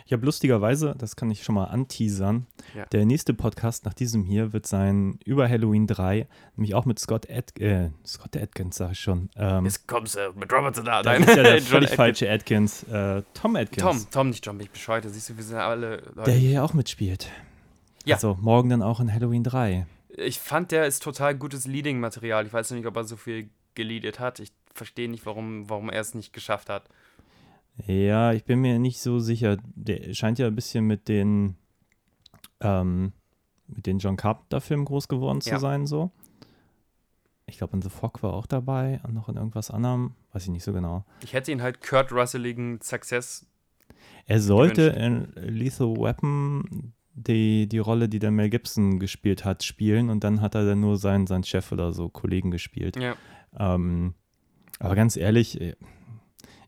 Ich 0.05 0.13
habe 0.13 0.25
lustigerweise, 0.25 0.95
das 0.97 1.15
kann 1.15 1.29
ich 1.31 1.43
schon 1.43 1.55
mal 1.55 1.65
anteasern, 1.65 2.47
Ja. 2.75 2.85
der 2.87 3.05
nächste 3.05 3.33
Podcast 3.33 3.85
nach 3.85 3.93
diesem 3.93 4.23
hier 4.23 4.53
wird 4.53 4.67
sein 4.67 5.19
über 5.25 5.47
Halloween 5.49 5.87
3, 5.87 6.27
nämlich 6.55 6.75
auch 6.75 6.85
mit 6.85 6.99
Scott, 6.99 7.27
Ad 7.29 7.59
äh, 7.63 7.89
Scott 8.05 8.35
Atkins, 8.37 8.75
sag 8.77 8.91
ich 8.91 8.99
schon. 8.99 9.29
Ähm, 9.35 9.65
Jetzt 9.65 9.87
kommst 9.87 10.15
du 10.15 10.33
mit 10.35 10.51
Robert 10.51 10.75
Zedar. 10.75 11.03
das 11.03 11.13
Nein, 11.13 11.23
ist 11.27 11.35
ja 11.35 11.43
der 11.43 11.61
völlig 11.61 11.91
Atkins. 11.91 11.95
falsche 11.95 12.29
Atkins. 12.31 12.83
Äh, 12.83 13.23
Tom 13.33 13.55
Atkins. 13.55 13.83
Tom, 13.83 14.05
Tom, 14.11 14.29
nicht 14.29 14.45
John, 14.45 14.57
bin 14.57 14.65
ich 14.65 14.71
bescheuert. 14.71 15.05
Da 15.05 15.09
Siehst 15.09 15.29
du, 15.29 15.37
wir 15.37 15.43
sind 15.43 15.57
alle 15.57 15.97
Leute. 16.15 16.31
Der 16.31 16.35
hier 16.35 16.63
auch 16.63 16.73
mitspielt. 16.73 17.29
Ja. 18.05 18.15
Also 18.15 18.37
morgen 18.41 18.69
dann 18.69 18.81
auch 18.81 18.99
in 18.99 19.13
Halloween 19.13 19.43
3. 19.43 19.85
Ich 20.17 20.39
fand, 20.39 20.71
der 20.71 20.85
ist 20.85 21.03
total 21.03 21.35
gutes 21.35 21.65
Leading-Material. 21.67 22.45
Ich 22.45 22.53
weiß 22.53 22.71
noch 22.71 22.77
nicht, 22.77 22.87
ob 22.87 22.95
er 22.97 23.03
so 23.03 23.15
viel 23.15 23.49
geleadet 23.75 24.19
hat. 24.19 24.39
Ich 24.39 24.51
verstehe 24.73 25.09
nicht, 25.09 25.25
warum, 25.25 25.69
warum 25.69 25.89
er 25.89 26.01
es 26.01 26.13
nicht 26.13 26.33
geschafft 26.33 26.69
hat. 26.69 26.89
Ja, 27.87 28.33
ich 28.33 28.43
bin 28.45 28.59
mir 28.59 28.77
nicht 28.79 28.99
so 28.99 29.19
sicher. 29.19 29.57
Der 29.75 30.13
scheint 30.13 30.39
ja 30.39 30.47
ein 30.47 30.55
bisschen 30.55 30.85
mit 30.85 31.07
den, 31.07 31.55
ähm, 32.59 33.13
mit 33.67 33.85
den 33.85 33.99
John 33.99 34.17
Carpenter-Filmen 34.17 34.85
groß 34.85 35.07
geworden 35.07 35.41
zu 35.41 35.51
Ja. 35.51 35.59
sein, 35.59 35.85
so. 35.87 36.11
Ich 37.45 37.57
glaube, 37.57 37.73
in 37.75 37.81
The 37.81 37.89
Fog 37.89 38.21
war 38.21 38.33
auch 38.33 38.45
dabei 38.45 38.99
und 39.03 39.13
noch 39.13 39.27
in 39.29 39.35
irgendwas 39.37 39.71
anderem. 39.71 40.13
Weiß 40.33 40.43
ich 40.43 40.49
nicht 40.49 40.63
so 40.63 40.71
genau. 40.73 41.03
Ich 41.23 41.33
hätte 41.33 41.51
ihn 41.51 41.61
halt 41.61 41.81
Kurt 41.81 42.11
Russelligen 42.11 42.79
Success. 42.81 43.45
Er 44.27 44.39
sollte 44.39 44.83
in 44.83 45.31
Lethal 45.35 45.95
Weapon 45.95 46.93
die, 47.15 47.67
die 47.67 47.79
Rolle, 47.79 48.07
die 48.07 48.19
der 48.19 48.29
Mel 48.31 48.49
Gibson 48.49 48.99
gespielt 48.99 49.43
hat, 49.45 49.63
spielen 49.63 50.09
und 50.11 50.23
dann 50.23 50.41
hat 50.41 50.53
er 50.55 50.65
dann 50.65 50.79
nur 50.79 50.97
seinen, 50.97 51.25
seinen 51.25 51.43
Chef 51.43 51.71
oder 51.71 51.91
so 51.91 52.07
Kollegen 52.09 52.51
gespielt. 52.51 52.95
Ja. 52.97 53.15
Ähm, 53.57 54.13
aber 54.79 54.93
ganz 54.95 55.17
ehrlich, 55.17 55.59
äh, 55.59 55.75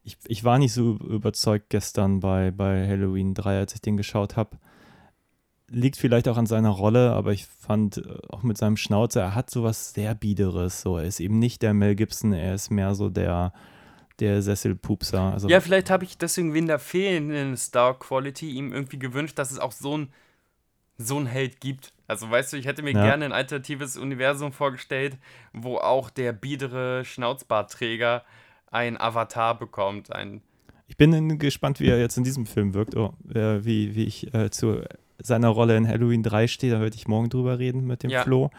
ich, 0.03 0.17
ich 0.27 0.43
war 0.43 0.57
nicht 0.57 0.73
so 0.73 0.97
überzeugt 0.97 1.69
gestern 1.69 2.19
bei, 2.19 2.51
bei 2.51 2.87
Halloween 2.87 3.33
3, 3.33 3.59
als 3.59 3.75
ich 3.75 3.81
den 3.81 3.97
geschaut 3.97 4.35
habe. 4.35 4.57
Liegt 5.67 5.95
vielleicht 5.95 6.27
auch 6.27 6.37
an 6.37 6.47
seiner 6.47 6.69
Rolle, 6.69 7.11
aber 7.11 7.31
ich 7.31 7.45
fand 7.45 7.97
äh, 7.97 8.17
auch 8.29 8.43
mit 8.43 8.57
seinem 8.57 8.77
Schnauzer, 8.77 9.21
er 9.21 9.35
hat 9.35 9.49
sowas 9.49 9.93
sehr 9.93 10.15
Biederes. 10.15 10.81
So. 10.81 10.97
Er 10.97 11.05
ist 11.05 11.19
eben 11.19 11.39
nicht 11.39 11.61
der 11.61 11.73
Mel 11.73 11.95
Gibson, 11.95 12.33
er 12.33 12.55
ist 12.55 12.71
mehr 12.71 12.93
so 12.95 13.09
der, 13.09 13.53
der 14.19 14.41
Sesselpupser. 14.41 15.21
Also, 15.33 15.47
Ja, 15.47 15.61
vielleicht 15.61 15.89
habe 15.89 16.03
ich 16.03 16.17
deswegen 16.17 16.53
wegen 16.53 16.67
der 16.67 16.79
fehlenden 16.79 17.55
Star 17.55 17.97
Quality 17.97 18.51
ihm 18.51 18.73
irgendwie 18.73 18.99
gewünscht, 18.99 19.37
dass 19.39 19.51
es 19.51 19.59
auch 19.59 19.71
so 19.71 19.97
ein 19.97 20.13
so 20.97 21.17
ein 21.17 21.25
Held 21.25 21.61
gibt. 21.61 21.93
Also 22.07 22.29
weißt 22.29 22.53
du, 22.53 22.57
ich 22.57 22.67
hätte 22.67 22.83
mir 22.83 22.91
Ja. 22.91 23.01
gerne 23.01 23.25
ein 23.25 23.31
alternatives 23.31 23.97
Universum 23.97 24.51
vorgestellt, 24.51 25.17
wo 25.51 25.77
auch 25.77 26.11
der 26.11 26.31
biedere 26.31 27.03
Schnauzbartträger 27.05 28.23
ein 28.71 28.99
Avatar 28.99 29.57
bekommt. 29.57 30.11
Ein, 30.13 30.41
Ich 30.87 30.97
bin 30.97 31.37
gespannt, 31.37 31.79
wie 31.79 31.87
er 31.87 31.99
jetzt 31.99 32.17
in 32.17 32.23
diesem 32.23 32.45
Film 32.45 32.73
wirkt. 32.73 32.95
Oh, 32.95 33.13
äh, 33.33 33.63
wie, 33.63 33.95
wie 33.95 34.05
ich 34.05 34.33
äh, 34.33 34.49
zu 34.49 34.81
seiner 35.19 35.49
Rolle 35.49 35.77
in 35.77 35.87
Halloween 35.87 36.23
3 36.23 36.47
stehe, 36.47 36.73
da 36.73 36.81
werde 36.81 36.95
ich 36.95 37.07
morgen 37.07 37.29
drüber 37.29 37.59
reden 37.59 37.85
mit 37.85 38.03
dem 38.03 38.09
Ja. 38.09 38.23
Flo. 38.23 38.49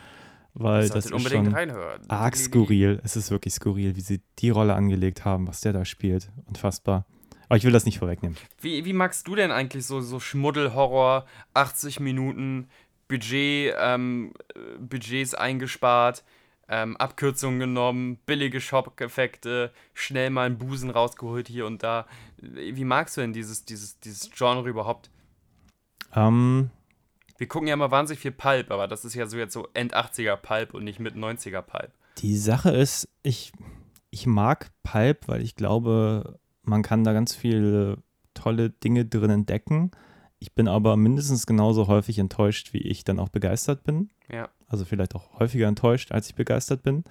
Weil 0.55 0.87
das 0.89 1.07
ist 1.07 1.13
unbedingt 1.13 1.47
schon 1.47 1.55
reinhören. 1.55 2.03
arg 2.09 2.37
skurril. 2.37 3.01
Es 3.03 3.17
ist 3.17 3.31
wirklich 3.31 3.55
skurril, 3.55 3.97
wie 3.97 4.03
sie 4.03 4.21
die 4.39 4.51
Rolle 4.51 4.75
angelegt 4.75 5.25
haben, 5.25 5.49
was 5.49 5.63
der 5.63 5.73
da 5.73 5.87
spielt. 5.87 6.31
Unfassbar. 6.47 7.07
Aber 7.49 7.57
ich 7.57 7.65
will 7.65 7.73
das 7.73 7.87
nicht 7.87 7.99
vorwegnehmen. 7.99 8.37
Wie, 8.61 8.85
wie 8.85 8.93
magst 8.93 9.27
du 9.29 9.35
denn 9.35 9.51
eigentlich 9.51 9.87
so, 9.87 10.03
so 10.03 10.21
Schmuddelhorror, 10.21 11.25
80 11.55 12.01
Minuten, 12.01 12.69
Budget, 13.09 13.75
ähm, 13.79 14.33
äh, 14.55 14.79
Budgets 14.79 15.35
eingespart, 15.35 16.23
ähm, 16.69 16.97
Abkürzungen 16.97 17.61
genommen, 17.61 18.19
billige 18.27 18.61
Shop-Effekte, 18.61 19.73
schnell 19.95 20.31
mal 20.31 20.47
einen 20.47 20.59
Busen 20.59 20.91
rausgeholt 20.91 21.49
hier 21.49 21.67
und 21.67 21.83
da. 21.83 22.07
Wie 22.39 22.85
magst 22.85 23.17
du 23.17 23.21
denn 23.21 23.33
dieses, 23.33 23.65
dieses, 23.65 23.99
dieses 24.01 24.31
Genre 24.31 24.69
überhaupt? 24.69 25.11
Ähm, 26.15 26.71
Wir 27.39 27.49
gucken 27.49 27.69
ja 27.69 27.75
immer 27.75 27.91
wahnsinnig 27.91 28.21
viel 28.21 28.33
Pulp, 28.33 28.71
aber 28.71 28.89
das 28.89 29.05
ist 29.05 29.15
ja 29.15 29.27
so 29.27 29.37
jetzt 29.37 29.53
so 29.53 29.69
End-80er 29.75 30.37
Pulp 30.37 30.75
und 30.75 30.85
nicht 30.85 31.01
mit 31.01 31.15
90er 31.17 31.63
Pulp. 31.63 31.91
die 32.19 32.37
Sache 32.37 32.71
ist, 32.71 33.09
ich, 33.23 33.53
ich 34.11 34.27
mag 34.27 34.71
Pulp, 34.83 35.29
weil 35.29 35.43
ich 35.43 35.57
glaube, 35.57 36.39
man 36.63 36.83
kann 36.83 37.05
da 37.05 37.13
ganz 37.13 37.35
viele 37.35 37.99
tolle 38.35 38.71
Dinge 38.71 39.05
drin 39.05 39.31
entdecken. 39.31 39.91
Ich 40.39 40.55
bin 40.55 40.69
aber 40.69 40.97
mindestens 40.97 41.47
genauso 41.47 41.87
häufig 41.87 42.19
enttäuscht, 42.19 42.73
wie 42.73 42.83
ich 42.83 43.05
dann 43.05 43.19
auch 43.19 43.29
begeistert 43.29 43.85
bin. 43.85 44.11
Ja. 44.31 44.49
Also 44.73 44.85
vielleicht 44.85 45.15
auch 45.15 45.39
häufiger 45.39 45.69
enttäuscht, 45.69 46.13
als 46.13 46.29
ich 46.29 46.35
begeistert 46.35 46.83
bin. 46.83 47.05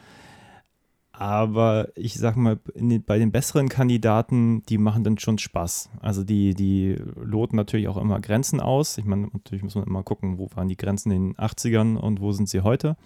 Aber 1.14 1.90
ich 1.96 2.16
sag 2.16 2.36
mal, 2.36 2.60
den, 2.74 3.04
bei 3.04 3.20
den 3.20 3.32
besseren 3.32 3.70
Kandidaten, 3.70 4.64
die 4.64 4.80
machen 4.80 5.04
dann 5.04 5.20
schon 5.20 5.38
Spaß. 5.38 5.92
Also 6.00 6.24
die, 6.24 6.56
die 6.56 6.96
loten 7.16 7.56
natürlich 7.56 7.88
auch 7.90 7.98
immer 7.98 8.20
Grenzen 8.20 8.60
aus. 8.60 8.98
Ich 8.98 9.06
meine, 9.06 9.28
natürlich 9.32 9.64
muss 9.64 9.76
man 9.76 9.84
immer 9.84 10.02
gucken, 10.02 10.40
wo 10.40 10.50
waren 10.56 10.68
die 10.68 10.78
Grenzen 10.78 11.12
in 11.12 11.28
den 11.28 11.36
80ern 11.36 11.96
und 11.96 12.22
wo 12.22 12.32
sind 12.32 12.50
sie 12.50 12.62
heute. 12.62 12.98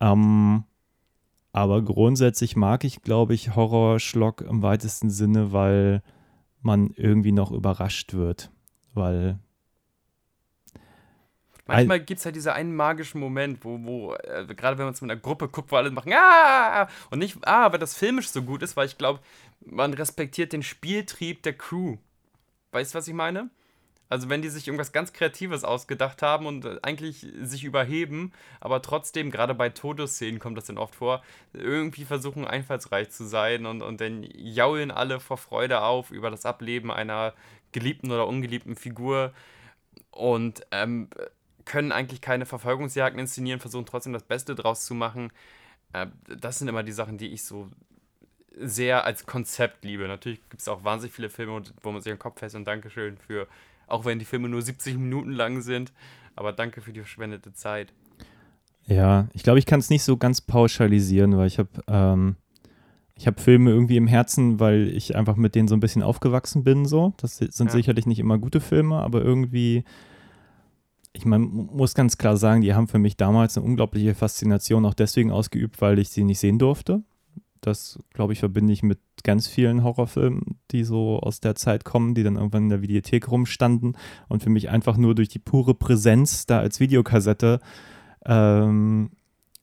Ähm, 0.00 0.64
aber 1.52 1.82
grundsätzlich 1.82 2.56
mag 2.56 2.82
ich, 2.84 3.02
glaube 3.02 3.34
ich, 3.34 3.54
Horrorschlock 3.54 4.40
im 4.40 4.62
weitesten 4.62 5.10
Sinne, 5.10 5.52
weil 5.52 6.02
man 6.62 6.92
irgendwie 6.96 7.32
noch 7.32 7.50
überrascht 7.50 8.14
wird. 8.14 8.50
Weil 8.94 9.38
Manchmal 11.66 12.00
gibt 12.00 12.18
es 12.18 12.24
halt 12.24 12.34
diesen 12.34 12.52
einen 12.52 12.74
magischen 12.74 13.20
Moment, 13.20 13.64
wo, 13.64 13.78
wo 13.82 14.14
äh, 14.14 14.46
gerade 14.54 14.78
wenn 14.78 14.86
man 14.86 14.94
es 14.94 15.00
mit 15.00 15.10
einer 15.10 15.20
Gruppe 15.20 15.48
guckt, 15.48 15.70
wo 15.70 15.76
alle 15.76 15.90
machen, 15.90 16.12
ah, 16.12 16.88
und 17.10 17.20
nicht, 17.20 17.38
ah, 17.42 17.70
weil 17.70 17.78
das 17.78 17.96
filmisch 17.96 18.28
so 18.28 18.42
gut 18.42 18.62
ist, 18.62 18.76
weil 18.76 18.86
ich 18.86 18.98
glaube, 18.98 19.20
man 19.64 19.94
respektiert 19.94 20.52
den 20.52 20.62
Spieltrieb 20.62 21.42
der 21.44 21.52
Crew. 21.52 21.98
Weißt 22.72 22.94
du, 22.94 22.98
was 22.98 23.06
ich 23.06 23.14
meine? 23.14 23.50
Also 24.08 24.28
wenn 24.28 24.42
die 24.42 24.50
sich 24.50 24.66
irgendwas 24.66 24.92
ganz 24.92 25.14
Kreatives 25.14 25.64
ausgedacht 25.64 26.20
haben 26.20 26.44
und 26.44 26.64
äh, 26.64 26.78
eigentlich 26.82 27.26
sich 27.40 27.64
überheben, 27.64 28.32
aber 28.60 28.82
trotzdem, 28.82 29.30
gerade 29.30 29.54
bei 29.54 29.70
Todesszenen 29.70 30.38
kommt 30.38 30.58
das 30.58 30.66
dann 30.66 30.76
oft 30.76 30.94
vor, 30.94 31.22
irgendwie 31.54 32.04
versuchen 32.04 32.44
einfallsreich 32.44 33.10
zu 33.10 33.24
sein 33.24 33.64
und, 33.66 33.82
und 33.82 34.02
dann 34.02 34.22
jaulen 34.34 34.90
alle 34.90 35.18
vor 35.18 35.38
Freude 35.38 35.80
auf 35.80 36.10
über 36.10 36.30
das 36.30 36.44
Ableben 36.44 36.90
einer 36.90 37.32
geliebten 37.72 38.10
oder 38.10 38.26
ungeliebten 38.26 38.76
Figur 38.76 39.32
und 40.10 40.66
ähm, 40.72 41.08
können 41.64 41.92
eigentlich 41.92 42.20
keine 42.20 42.46
Verfolgungsjagden 42.46 43.18
inszenieren, 43.20 43.60
versuchen 43.60 43.86
trotzdem 43.86 44.12
das 44.12 44.22
Beste 44.22 44.54
draus 44.54 44.84
zu 44.84 44.94
machen. 44.94 45.32
Äh, 45.92 46.06
das 46.38 46.58
sind 46.58 46.68
immer 46.68 46.82
die 46.82 46.92
Sachen, 46.92 47.18
die 47.18 47.28
ich 47.28 47.44
so 47.44 47.68
sehr 48.58 49.04
als 49.04 49.26
Konzept 49.26 49.84
liebe. 49.84 50.06
Natürlich 50.08 50.40
gibt 50.50 50.60
es 50.60 50.68
auch 50.68 50.84
wahnsinnig 50.84 51.14
viele 51.14 51.30
Filme, 51.30 51.62
wo 51.82 51.92
man 51.92 52.02
sich 52.02 52.12
den 52.12 52.18
Kopf 52.18 52.38
fest 52.40 52.54
und 52.54 52.66
Dankeschön 52.66 53.16
für, 53.16 53.46
auch 53.86 54.04
wenn 54.04 54.18
die 54.18 54.24
Filme 54.24 54.48
nur 54.48 54.62
70 54.62 54.96
Minuten 54.96 55.32
lang 55.32 55.62
sind, 55.62 55.92
aber 56.36 56.52
danke 56.52 56.80
für 56.82 56.92
die 56.92 57.00
verschwendete 57.00 57.52
Zeit. 57.54 57.92
Ja, 58.86 59.28
ich 59.32 59.42
glaube, 59.42 59.58
ich 59.58 59.66
kann 59.66 59.80
es 59.80 59.90
nicht 59.90 60.02
so 60.02 60.16
ganz 60.16 60.40
pauschalisieren, 60.40 61.36
weil 61.36 61.46
ich 61.46 61.58
habe 61.58 61.70
ähm, 61.88 62.36
ich 63.14 63.26
habe 63.26 63.40
Filme 63.40 63.70
irgendwie 63.70 63.96
im 63.96 64.08
Herzen, 64.08 64.58
weil 64.58 64.88
ich 64.88 65.14
einfach 65.14 65.36
mit 65.36 65.54
denen 65.54 65.68
so 65.68 65.76
ein 65.76 65.80
bisschen 65.80 66.02
aufgewachsen 66.02 66.64
bin. 66.64 66.86
So, 66.86 67.14
das 67.18 67.36
sind 67.36 67.66
Ja. 67.66 67.68
sicherlich 67.70 68.06
nicht 68.06 68.18
immer 68.18 68.38
gute 68.38 68.60
Filme, 68.60 68.96
aber 68.96 69.22
irgendwie, 69.22 69.84
ich 71.12 71.24
meine, 71.24 71.44
muss 71.44 71.94
ganz 71.94 72.16
klar 72.16 72.36
sagen, 72.36 72.62
die 72.62 72.74
haben 72.74 72.88
für 72.88 72.98
mich 72.98 73.16
damals 73.16 73.56
eine 73.56 73.66
unglaubliche 73.66 74.14
Faszination 74.14 74.86
auch 74.86 74.94
deswegen 74.94 75.30
ausgeübt, 75.30 75.80
weil 75.80 75.98
ich 75.98 76.08
sie 76.08 76.24
nicht 76.24 76.38
sehen 76.38 76.58
durfte. 76.58 77.02
Das, 77.60 77.98
glaube 78.12 78.32
ich, 78.32 78.40
verbinde 78.40 78.72
ich 78.72 78.82
mit 78.82 78.98
ganz 79.22 79.46
vielen 79.46 79.84
Horrorfilmen, 79.84 80.58
die 80.72 80.82
so 80.84 81.20
aus 81.20 81.40
der 81.40 81.54
Zeit 81.54 81.84
kommen, 81.84 82.14
die 82.14 82.24
dann 82.24 82.36
irgendwann 82.36 82.64
in 82.64 82.68
der 82.70 82.82
Videothek 82.82 83.30
rumstanden 83.30 83.96
und 84.28 84.42
für 84.42 84.50
mich 84.50 84.70
einfach 84.70 84.96
nur 84.96 85.14
durch 85.14 85.28
die 85.28 85.38
pure 85.38 85.74
Präsenz 85.74 86.46
da 86.46 86.58
als 86.58 86.80
Videokassette, 86.80 87.60
ähm, 88.24 89.10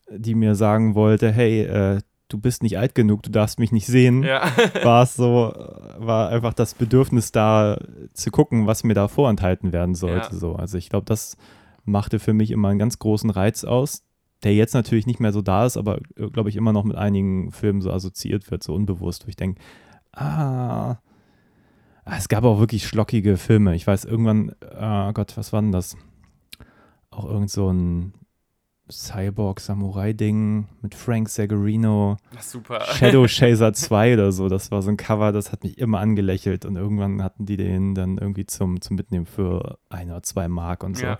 die 0.10 0.36
mir 0.36 0.56
sagen 0.56 0.96
wollte, 0.96 1.32
hey, 1.32 1.64
äh, 1.64 2.00
du 2.30 2.38
bist 2.38 2.64
nicht 2.64 2.78
alt 2.78 2.96
genug, 2.96 3.24
du 3.24 3.32
darfst 3.32 3.60
mich 3.60 3.72
nicht 3.72 3.88
sehen, 3.88 4.24
Ja. 4.24 4.44
war 4.84 5.04
es 5.04 5.16
so, 5.16 5.54
äh, 5.54 6.06
war 6.06 6.30
einfach 6.30 6.54
das 6.54 6.74
Bedürfnis 6.76 7.32
da 7.32 7.78
zu 8.14 8.32
gucken, 8.32 8.68
was 8.68 8.84
mir 8.84 8.94
da 8.94 9.08
vorenthalten 9.08 9.74
werden 9.74 9.96
sollte. 9.96 10.30
Ja. 10.32 10.40
So. 10.40 10.56
Also 10.56 10.78
ich 10.78 10.90
glaube, 10.90 11.06
das 11.06 11.36
machte 11.84 12.20
für 12.20 12.34
mich 12.34 12.52
immer 12.52 12.70
einen 12.70 12.80
ganz 12.80 13.00
großen 13.00 13.30
Reiz 13.30 13.64
aus, 13.64 14.04
der 14.44 14.54
jetzt 14.54 14.74
natürlich 14.74 15.08
nicht 15.08 15.20
mehr 15.20 15.34
so 15.34 15.42
da 15.42 15.66
ist, 15.66 15.76
aber 15.76 16.00
glaube 16.32 16.50
ich 16.50 16.56
immer 16.56 16.72
noch 16.72 16.84
mit 16.86 16.96
einigen 16.96 17.52
Filmen 17.52 17.82
so 17.82 17.92
assoziiert 17.92 18.50
wird, 18.52 18.64
so 18.64 18.74
unbewusst, 18.74 19.26
wo 19.26 19.30
ich 19.30 19.36
denke, 19.36 19.60
ah, 20.14 20.92
ah, 22.06 22.18
es 22.18 22.30
gab 22.30 22.44
auch 22.44 22.60
wirklich 22.60 22.88
schlockige 22.88 23.38
Filme. 23.38 23.76
Ich 23.76 23.86
weiß 23.86 24.06
irgendwann, 24.06 24.54
ah 24.78 25.12
Gott, 25.12 25.36
was 25.36 25.52
war 25.52 25.62
denn 25.62 25.72
das? 25.72 25.98
Auch 27.10 27.26
irgend 27.26 27.50
so 27.50 27.72
ein 27.72 28.14
Cyborg-Samurai-Ding 28.92 30.68
mit 30.82 30.96
Frank 30.96 31.30
Zagarino. 31.30 32.18
Super. 32.40 32.82
Shadow 32.82 33.26
Chaser 33.28 33.74
2 33.74 34.14
oder 34.14 34.32
so. 34.32 34.50
Das 34.50 34.72
war 34.72 34.82
so 34.82 34.90
ein 34.90 34.98
Cover, 34.98 35.32
das 35.32 35.52
hat 35.52 35.64
mich 35.64 35.78
immer 35.78 36.00
angelächelt 36.00 36.66
und 36.66 36.76
irgendwann 36.76 37.24
hatten 37.24 37.46
die 37.46 37.58
den 37.58 37.96
dann 37.96 38.18
irgendwie 38.18 38.46
zum, 38.46 38.82
zum 38.82 38.96
Mitnehmen 38.96 39.26
für 39.26 39.78
ein 39.90 40.10
oder 40.10 40.24
zwei 40.24 40.48
Mark 40.48 40.84
und 40.84 40.98
so. 40.98 41.06
Ja. 41.06 41.20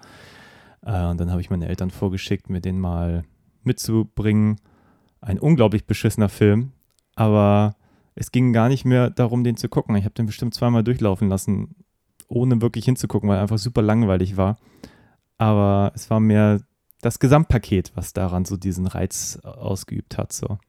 Äh, 0.84 1.10
und 1.12 1.20
dann 1.20 1.32
habe 1.32 1.42
ich 1.42 1.50
meine 1.50 1.68
Eltern 1.68 1.92
vorgeschickt, 1.92 2.50
mir 2.50 2.62
den 2.62 2.80
mal 2.80 3.24
mitzubringen. 3.64 4.58
Ein 5.22 5.40
unglaublich 5.40 5.86
beschissener 5.86 6.30
Film, 6.30 6.72
aber 7.16 7.76
es 8.16 8.32
ging 8.32 8.54
gar 8.54 8.70
nicht 8.70 8.86
mehr 8.86 9.10
darum, 9.10 9.44
den 9.44 9.58
zu 9.58 9.68
gucken. 9.70 9.96
Ich 9.96 10.06
habe 10.06 10.16
den 10.16 10.26
bestimmt 10.26 10.54
zweimal 10.54 10.84
durchlaufen 10.84 11.28
lassen, 11.28 11.76
ohne 12.28 12.62
wirklich 12.62 12.86
hinzugucken, 12.86 13.30
weil 13.30 13.38
er 13.38 13.42
einfach 13.42 13.58
super 13.58 13.82
langweilig 13.82 14.38
war. 14.38 14.58
Aber 15.38 15.92
es 15.96 16.10
war 16.10 16.20
mehr 16.20 16.62
das 17.02 17.20
Gesamtpaket, 17.20 17.92
was 17.96 18.14
daran 18.14 18.46
so 18.46 18.58
diesen 18.58 18.88
Reiz 18.88 19.40
ausgeübt 19.44 20.18
hat. 20.18 20.34
So. 20.34 20.60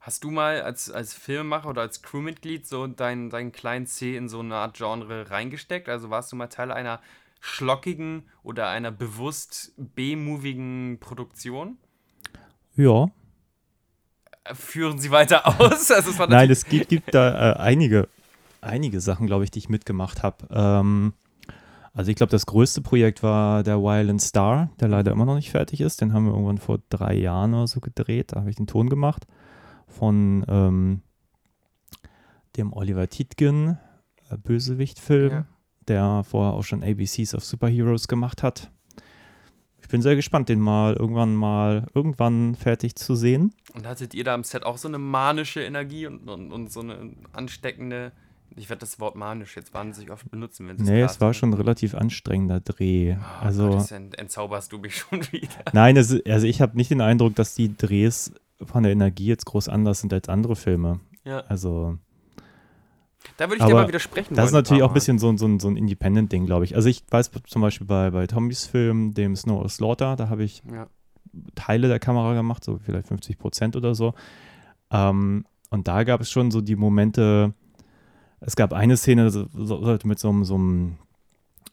Hast 0.00 0.24
du 0.24 0.30
mal 0.30 0.60
als, 0.62 0.90
als 0.90 1.14
Filmemacher 1.14 1.70
oder 1.70 1.82
als 1.82 2.02
Crewmitglied 2.02 2.66
so 2.66 2.86
deinen 2.86 3.30
dein 3.30 3.52
kleinen 3.52 3.86
C 3.86 4.16
in 4.16 4.28
so 4.28 4.40
eine 4.40 4.56
Art 4.56 4.76
Genre 4.76 5.30
reingesteckt? 5.30 5.88
Also 5.88 6.10
warst 6.10 6.30
du 6.32 6.36
mal 6.36 6.48
Teil 6.48 6.70
einer 6.70 7.00
schlockigen 7.40 8.28
oder 8.42 8.68
einer 8.68 8.90
bewusst 8.90 9.72
B-movigen 9.76 10.98
Produktion? 11.00 11.78
Ja, 12.76 13.08
Äh, 14.44 14.54
Führen 14.54 14.98
sie 14.98 15.10
weiter 15.10 15.46
aus? 15.60 15.90
Also 15.90 16.10
es 16.10 16.18
Nein, 16.28 16.50
es 16.50 16.66
gibt, 16.66 16.88
gibt 16.88 17.14
da 17.14 17.52
äh, 17.52 17.56
einige, 17.56 18.08
einige 18.60 19.00
Sachen, 19.00 19.26
glaube 19.26 19.44
ich, 19.44 19.50
die 19.50 19.60
ich 19.60 19.68
mitgemacht 19.68 20.22
habe. 20.22 20.46
Ähm, 20.50 21.14
also 21.94 22.10
ich 22.10 22.16
glaube, 22.16 22.30
das 22.30 22.44
größte 22.46 22.82
Projekt 22.82 23.22
war 23.22 23.62
der 23.62 23.78
Violent 23.80 24.20
Star, 24.20 24.70
der 24.80 24.88
leider 24.88 25.12
immer 25.12 25.24
noch 25.24 25.36
nicht 25.36 25.50
fertig 25.50 25.80
ist. 25.80 26.00
Den 26.00 26.12
haben 26.12 26.26
wir 26.26 26.32
irgendwann 26.32 26.58
vor 26.58 26.80
drei 26.90 27.14
Jahren 27.14 27.54
oder 27.54 27.66
so 27.68 27.80
gedreht. 27.80 28.32
Da 28.32 28.40
habe 28.40 28.50
ich 28.50 28.56
den 28.56 28.66
Ton 28.66 28.88
gemacht 28.90 29.26
von 29.86 30.44
ähm, 30.48 31.02
dem 32.56 32.72
Oliver 32.72 33.08
Tietgen, 33.08 33.78
äh, 34.30 34.36
Bösewicht-Film, 34.36 35.30
Ja. 35.32 35.46
der 35.88 36.24
vorher 36.24 36.54
auch 36.54 36.64
schon 36.64 36.82
ABCs 36.82 37.34
of 37.34 37.44
Superheroes 37.44 38.08
gemacht 38.08 38.42
hat. 38.42 38.70
Ich 39.80 39.88
bin 39.88 40.00
sehr 40.02 40.16
gespannt, 40.16 40.48
den 40.48 40.60
mal 40.60 40.94
irgendwann 40.94 41.34
mal 41.36 41.86
irgendwann 41.94 42.54
fertig 42.54 42.96
zu 42.96 43.14
sehen. 43.14 43.52
Und 43.74 43.86
hattet 43.86 44.14
ihr 44.14 44.24
da 44.24 44.34
am 44.34 44.42
Set 44.42 44.64
auch 44.64 44.78
so 44.78 44.88
eine 44.88 44.98
manische 44.98 45.60
Energie 45.62 46.06
und, 46.06 46.28
und, 46.28 46.50
und 46.52 46.72
so 46.72 46.80
eine 46.80 47.12
ansteckende. 47.32 48.12
Ich 48.56 48.68
werde 48.68 48.80
das 48.80 49.00
Wort 49.00 49.16
manisch 49.16 49.56
jetzt 49.56 49.74
wahnsinnig 49.74 50.10
oft 50.10 50.30
benutzen, 50.30 50.68
wenn 50.68 50.76
Nee, 50.76 51.02
es 51.02 51.20
war 51.20 51.34
schon 51.34 51.50
ein 51.50 51.54
relativ 51.54 51.94
anstrengender 51.94 52.60
Dreh. 52.60 53.16
Also. 53.40 53.64
Also, 53.66 53.78
Gott, 53.78 53.90
ent, 53.92 54.18
entzauberst 54.18 54.72
du 54.72 54.78
mich 54.78 54.96
schon 54.96 55.20
wieder. 55.32 55.48
nein, 55.72 55.96
es, 55.96 56.14
also 56.26 56.46
ich 56.46 56.60
habe 56.60 56.76
nicht 56.76 56.90
den 56.90 57.00
Eindruck, 57.00 57.34
dass 57.34 57.54
die 57.54 57.76
Drehs 57.76 58.32
von 58.64 58.84
der 58.84 58.92
Energie 58.92 59.26
jetzt 59.26 59.46
groß 59.46 59.68
anders 59.68 60.00
sind 60.00 60.12
als 60.12 60.28
andere 60.28 60.54
Filme. 60.56 61.00
Ja. 61.24 61.40
Also, 61.48 61.98
Da 63.38 63.46
würde 63.46 63.56
ich 63.56 63.60
dir 63.60 63.72
Aber 63.72 63.82
mal 63.82 63.88
widersprechen. 63.88 64.34
das 64.34 64.46
ist 64.46 64.52
natürlich 64.52 64.82
auch 64.84 64.90
ein 64.90 64.94
bisschen 64.94 65.18
so, 65.18 65.28
ein- 65.30 65.38
so, 65.38 65.58
so 65.58 65.68
ein 65.68 65.76
Independent-Ding, 65.76 66.46
glaube 66.46 66.64
ich. 66.64 66.76
Also, 66.76 66.88
ich 66.88 67.02
weiß 67.10 67.30
zum 67.46 67.62
Beispiel 67.62 67.86
bei, 67.86 68.10
bei 68.10 68.26
Tommys 68.26 68.66
Film, 68.66 69.14
dem 69.14 69.34
Snow 69.34 69.68
Slaughter, 69.70 70.14
da 70.16 70.28
habe 70.28 70.44
ich. 70.44 70.62
Ja. 70.70 70.86
Teile 71.56 71.88
der 71.88 71.98
Kamera 71.98 72.34
gemacht, 72.34 72.62
so 72.62 72.78
vielleicht 72.78 73.08
50 73.08 73.38
Prozent 73.38 73.74
oder 73.74 73.96
so. 73.96 74.14
Ähm, 74.92 75.44
und 75.70 75.88
da 75.88 76.04
gab 76.04 76.20
es 76.20 76.30
schon 76.30 76.52
so 76.52 76.60
die 76.60 76.76
Momente, 76.76 77.52
es 78.46 78.56
gab 78.56 78.72
eine 78.72 78.96
Szene, 78.96 79.30
so, 79.30 79.46
so, 79.52 79.82
sollte 79.82 80.06
mit 80.08 80.18
so, 80.18 80.28
einem- 80.28 80.44
so 80.44 80.54
einem 80.54 80.96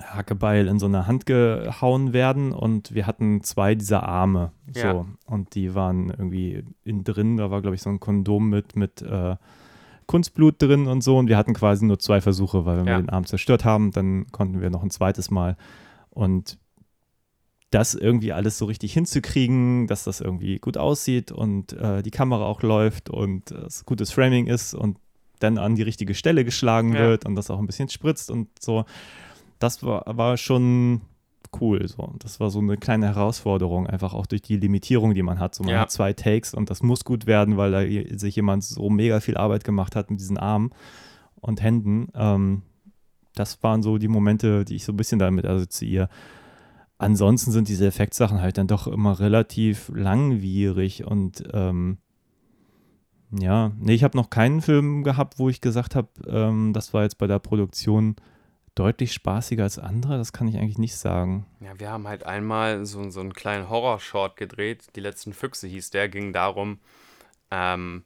Hackebeil 0.02 0.68
in 0.68 0.80
so 0.80 0.88
eine 0.88 1.06
Hand 1.06 1.26
gehauen 1.26 2.12
werden 2.14 2.54
und 2.54 2.94
wir 2.94 3.06
hatten 3.06 3.44
zwei 3.44 3.76
dieser 3.76 4.04
Arme. 4.04 4.52
So. 4.74 4.80
Ja. 4.80 5.06
Und 5.26 5.54
die 5.56 5.76
waren 5.76 6.10
irgendwie 6.10 6.64
innen 6.84 7.04
drin, 7.04 7.38
da 7.38 7.52
war, 7.52 7.62
glaube 7.62 7.76
ich, 7.76 7.82
so 7.82 7.90
ein 7.90 8.00
Kondom 8.00 8.50
mit, 8.50 8.76
mit 8.76 9.02
äh, 9.04 9.36
Kunstblut 10.08 10.62
drin 10.62 10.88
und 10.88 11.04
so. 11.04 11.18
Und 11.18 11.28
wir 11.28 11.38
hatten 11.38 11.54
quasi 11.54 11.86
nur 11.86 12.00
zwei 12.00 12.20
Versuche, 12.20 12.66
weil 12.66 12.80
wenn 12.80 12.88
Ja. 12.88 12.98
wir 12.98 13.04
den 13.04 13.10
Arm 13.10 13.26
zerstört 13.26 13.64
haben, 13.64 13.92
dann 13.92 14.28
konnten 14.32 14.60
wir 14.60 14.70
noch 14.70 14.82
ein 14.84 14.90
zweites 14.90 15.30
Mal. 15.30 15.56
Und 16.10 16.58
das 17.70 17.94
irgendwie 17.94 18.34
alles 18.34 18.58
so 18.58 18.66
richtig 18.66 18.92
hinzukriegen, 18.94 19.88
dass 19.88 20.04
das 20.04 20.20
irgendwie 20.20 20.58
gut 20.60 20.78
aussieht 20.78 21.32
und 21.32 21.72
äh, 21.74 22.02
die 22.02 22.12
Kamera 22.12 22.44
auch 22.46 22.64
läuft 22.64 23.10
und 23.10 23.52
äh, 23.52 23.66
es 23.66 23.86
gutes 23.86 24.12
Framing 24.12 24.48
ist 24.48 24.74
und 24.74 24.98
dann 25.44 25.58
an 25.58 25.76
die 25.76 25.82
richtige 25.84 26.14
Stelle 26.14 26.46
geschlagen 26.46 26.94
Ja. 26.94 27.00
wird 27.00 27.26
und 27.26 27.36
das 27.36 27.50
auch 27.50 27.60
ein 27.60 27.66
bisschen 27.68 27.90
spritzt 27.90 28.30
und 28.32 28.48
so. 28.60 28.86
Das 29.60 29.84
war, 29.84 30.04
war 30.08 30.38
schon 30.38 31.02
cool. 31.60 31.88
So. 31.88 32.14
Das 32.20 32.40
war 32.40 32.50
so 32.50 32.60
eine 32.60 32.78
kleine 32.78 33.08
Herausforderung, 33.08 33.86
einfach 33.88 34.14
auch 34.14 34.26
durch 34.26 34.42
die 34.42 34.58
Limitierung, 34.58 35.14
die 35.14 35.22
man 35.24 35.40
hat. 35.40 35.54
So, 35.54 35.64
man 35.64 35.74
Ja. 35.74 35.80
hat 35.82 35.92
zwei 35.92 36.14
Takes 36.14 36.54
und 36.54 36.70
das 36.70 36.82
muss 36.82 37.04
gut 37.04 37.26
werden, 37.28 37.58
weil 37.58 37.72
da 37.72 38.18
sich 38.18 38.36
jemand 38.36 38.64
so 38.64 38.90
mega 38.90 39.20
viel 39.20 39.38
Arbeit 39.38 39.64
gemacht 39.64 39.96
hat 39.96 40.10
mit 40.10 40.20
diesen 40.20 40.38
Armen 40.38 40.72
und 41.36 41.62
Händen. 41.62 42.08
Ähm, 42.16 42.62
das 43.36 43.62
waren 43.64 43.82
so 43.84 43.98
die 43.98 44.08
Momente, 44.08 44.66
die 44.66 44.76
ich 44.76 44.84
so 44.86 44.94
ein 44.94 44.98
bisschen 44.98 45.20
damit 45.20 45.46
assoziiere. 45.46 46.10
Ansonsten 46.98 47.52
sind 47.52 47.68
diese 47.68 47.88
Effektsachen 47.88 48.42
halt 48.42 48.58
dann 48.58 48.68
doch 48.68 48.88
immer 48.88 49.20
relativ 49.20 49.92
langwierig 49.94 51.06
und 51.06 51.44
ähm, 51.52 51.98
ja, 53.32 53.72
nee, 53.78 53.94
ich 53.94 54.04
habe 54.04 54.18
noch 54.18 54.30
keinen 54.30 54.62
Film 54.62 55.04
gehabt, 55.04 55.40
wo 55.40 55.50
ich 55.50 55.62
gesagt 55.62 55.96
habe, 55.96 56.10
ähm, 56.28 56.74
das 56.74 56.94
war 56.94 57.04
jetzt 57.04 57.18
bei 57.18 57.28
der 57.28 57.40
Produktion 57.40 58.16
deutlich 58.76 59.14
spaßiger 59.14 59.64
als 59.64 59.80
andere. 59.80 60.18
Das 60.18 60.34
kann 60.34 60.48
ich 60.48 60.58
eigentlich 60.58 60.78
nicht 60.78 60.96
sagen. 60.96 61.46
Ja, 61.60 61.80
wir 61.80 61.90
haben 61.90 62.08
halt 62.08 62.26
einmal 62.26 62.86
so, 62.86 63.10
so 63.10 63.20
einen 63.20 63.34
kleinen 63.34 63.70
Horror-Short 63.70 64.38
gedreht. 64.38 64.96
Die 64.96 65.02
letzten 65.02 65.34
Füchse 65.34 65.68
hieß 65.68 65.92
der. 65.92 66.10
Ging 66.10 66.34
darum, 66.34 66.80
ähm, 67.52 68.04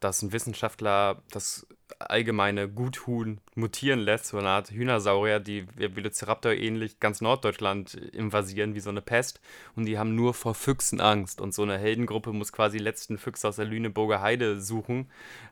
dass 0.00 0.22
ein 0.22 0.32
Wissenschaftler 0.32 1.22
das 1.30 1.66
allgemeine 1.98 2.68
Guthuhn 2.68 3.40
mutieren 3.54 4.00
lässt, 4.00 4.26
so 4.26 4.38
eine 4.38 4.48
Art 4.48 4.70
Hühnersaurier, 4.70 5.40
die 5.40 5.66
Velociraptor 5.76 6.52
ähnlich 6.52 7.00
ganz 7.00 7.20
Norddeutschland 7.20 7.94
invasieren 7.94 8.74
wie 8.74 8.80
so 8.80 8.90
eine 8.90 9.02
Pest. 9.02 9.40
Und 9.74 9.86
die 9.86 9.98
haben 9.98 10.14
nur 10.14 10.34
vor 10.34 10.54
Füchsen 10.54 11.00
Angst. 11.00 11.40
Und 11.40 11.54
so 11.54 11.62
eine 11.62 11.78
Heldengruppe 11.78 12.32
muss 12.32 12.52
quasi 12.52 12.78
letzten 12.78 13.18
Füchse 13.18 13.48
aus 13.48 13.56
der 13.56 13.64
Lüneburger 13.64 14.20
Heide 14.20 14.60
suchen, 14.60 15.10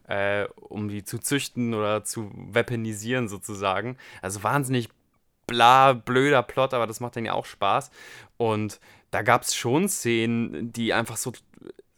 äh, 0.09 0.46
um 0.57 0.88
die 0.88 1.05
zu 1.05 1.18
züchten 1.18 1.75
oder 1.75 2.05
zu 2.05 2.31
weaponisieren 2.35 3.29
sozusagen. 3.29 3.96
Also 4.22 4.42
wahnsinnig 4.42 4.88
bla, 5.46 5.92
blöder 5.92 6.42
Plot, 6.42 6.75
aber 6.75 6.87
das 6.87 7.01
macht 7.01 7.16
dann 7.16 7.25
ja 7.25 7.33
auch 7.33 7.46
Spaß. 7.46 7.90
Und 8.37 8.81
da 9.11 9.22
gab 9.22 9.42
es 9.42 9.55
schon 9.55 9.88
Szenen, 9.88 10.72
die 10.72 10.92
einfach 10.92 11.16
so, 11.16 11.33